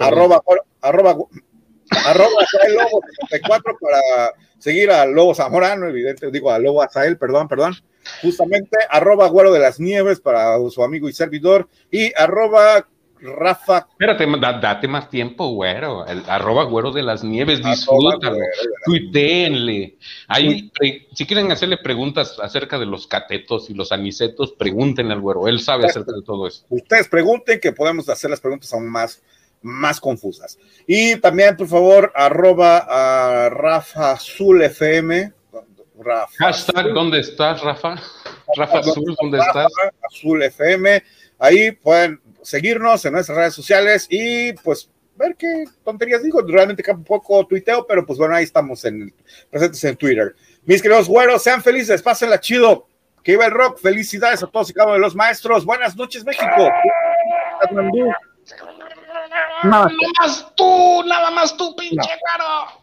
arroba, 0.00 0.42
arroba, 0.80 1.10
arroba 2.06 2.30
Lobo 2.70 3.00
64 3.20 3.78
para 3.80 4.32
seguir 4.58 4.90
al 4.90 5.12
Lobo 5.12 5.32
Zamorano, 5.32 5.86
evidente, 5.86 6.28
digo 6.32 6.50
a 6.50 6.58
Lobo 6.58 6.82
Azael, 6.82 7.18
perdón, 7.18 7.46
perdón. 7.46 7.74
Justamente, 8.20 8.78
arroba 8.90 9.28
güero 9.28 9.52
de 9.52 9.60
las 9.60 9.78
nieves 9.78 10.18
para 10.18 10.56
su 10.70 10.82
amigo 10.82 11.08
y 11.08 11.12
servidor 11.12 11.68
y 11.88 12.12
arroba 12.20 12.88
Rafa. 13.20 13.86
Espérate, 13.90 14.26
date 14.60 14.88
más 14.88 15.10
tiempo, 15.10 15.48
güero. 15.48 16.06
El 16.06 16.22
arroba 16.28 16.64
güero 16.64 16.90
de 16.90 17.02
las 17.02 17.24
nieves, 17.24 17.62
disfrútalo. 17.62 18.38
Tuiteenle. 18.84 19.96
Ahí, 20.28 20.70
si 21.12 21.26
quieren 21.26 21.50
hacerle 21.50 21.78
preguntas 21.78 22.36
acerca 22.40 22.78
de 22.78 22.86
los 22.86 23.06
catetos 23.06 23.70
y 23.70 23.74
los 23.74 23.92
anicetos, 23.92 24.52
pregúntenle 24.52 25.14
al 25.14 25.20
güero. 25.20 25.48
Él 25.48 25.60
sabe 25.60 25.86
acerca 25.86 26.12
de 26.12 26.22
todo 26.22 26.46
eso. 26.46 26.64
Ustedes 26.68 27.08
pregunten 27.08 27.60
que 27.60 27.72
podemos 27.72 28.08
hacer 28.08 28.30
las 28.30 28.40
preguntas 28.40 28.72
aún 28.72 28.88
más, 28.88 29.22
más 29.62 30.00
confusas. 30.00 30.58
Y 30.86 31.16
también, 31.16 31.56
por 31.56 31.68
favor, 31.68 32.12
arroba 32.14 32.78
a 32.88 33.48
Rafa 33.50 34.12
Azul 34.12 34.62
FM. 34.62 35.32
Hashtag, 36.38 36.92
¿dónde 36.92 37.20
estás, 37.20 37.60
Rafa? 37.62 37.96
Rafa 38.56 38.78
Azul, 38.78 39.16
¿dónde 39.20 39.38
estás? 39.38 39.72
Azul 40.08 40.42
FM. 40.42 41.02
Ahí 41.40 41.72
pueden 41.72 42.20
seguirnos 42.48 43.04
en 43.04 43.12
nuestras 43.12 43.36
redes 43.36 43.54
sociales 43.54 44.06
y 44.08 44.54
pues 44.54 44.88
ver 45.16 45.36
qué 45.36 45.64
tonterías 45.84 46.22
digo. 46.22 46.40
Realmente 46.40 46.82
un 46.90 47.04
poco 47.04 47.46
tuiteo, 47.46 47.86
pero 47.86 48.06
pues 48.06 48.18
bueno, 48.18 48.34
ahí 48.34 48.44
estamos 48.44 48.84
en, 48.86 49.12
presentes 49.50 49.84
en 49.84 49.96
Twitter. 49.96 50.34
Mis 50.64 50.80
queridos 50.80 51.08
güeros, 51.08 51.42
sean 51.42 51.62
felices, 51.62 52.00
pásenla 52.00 52.40
chido. 52.40 52.86
Que 53.22 53.32
iba 53.32 53.44
el 53.44 53.52
rock. 53.52 53.78
Felicidades 53.80 54.42
a 54.42 54.46
todos 54.46 54.70
y 54.70 54.72
cada 54.72 54.86
uno 54.86 54.94
de 54.94 55.00
los 55.00 55.14
maestros. 55.14 55.66
Buenas 55.66 55.94
noches, 55.96 56.24
México. 56.24 56.70
Nada 59.64 59.90
más 60.18 60.54
tú, 60.56 61.02
nada 61.04 61.30
más 61.30 61.54
tú, 61.54 61.76
pinche 61.76 62.10
caro. 62.24 62.82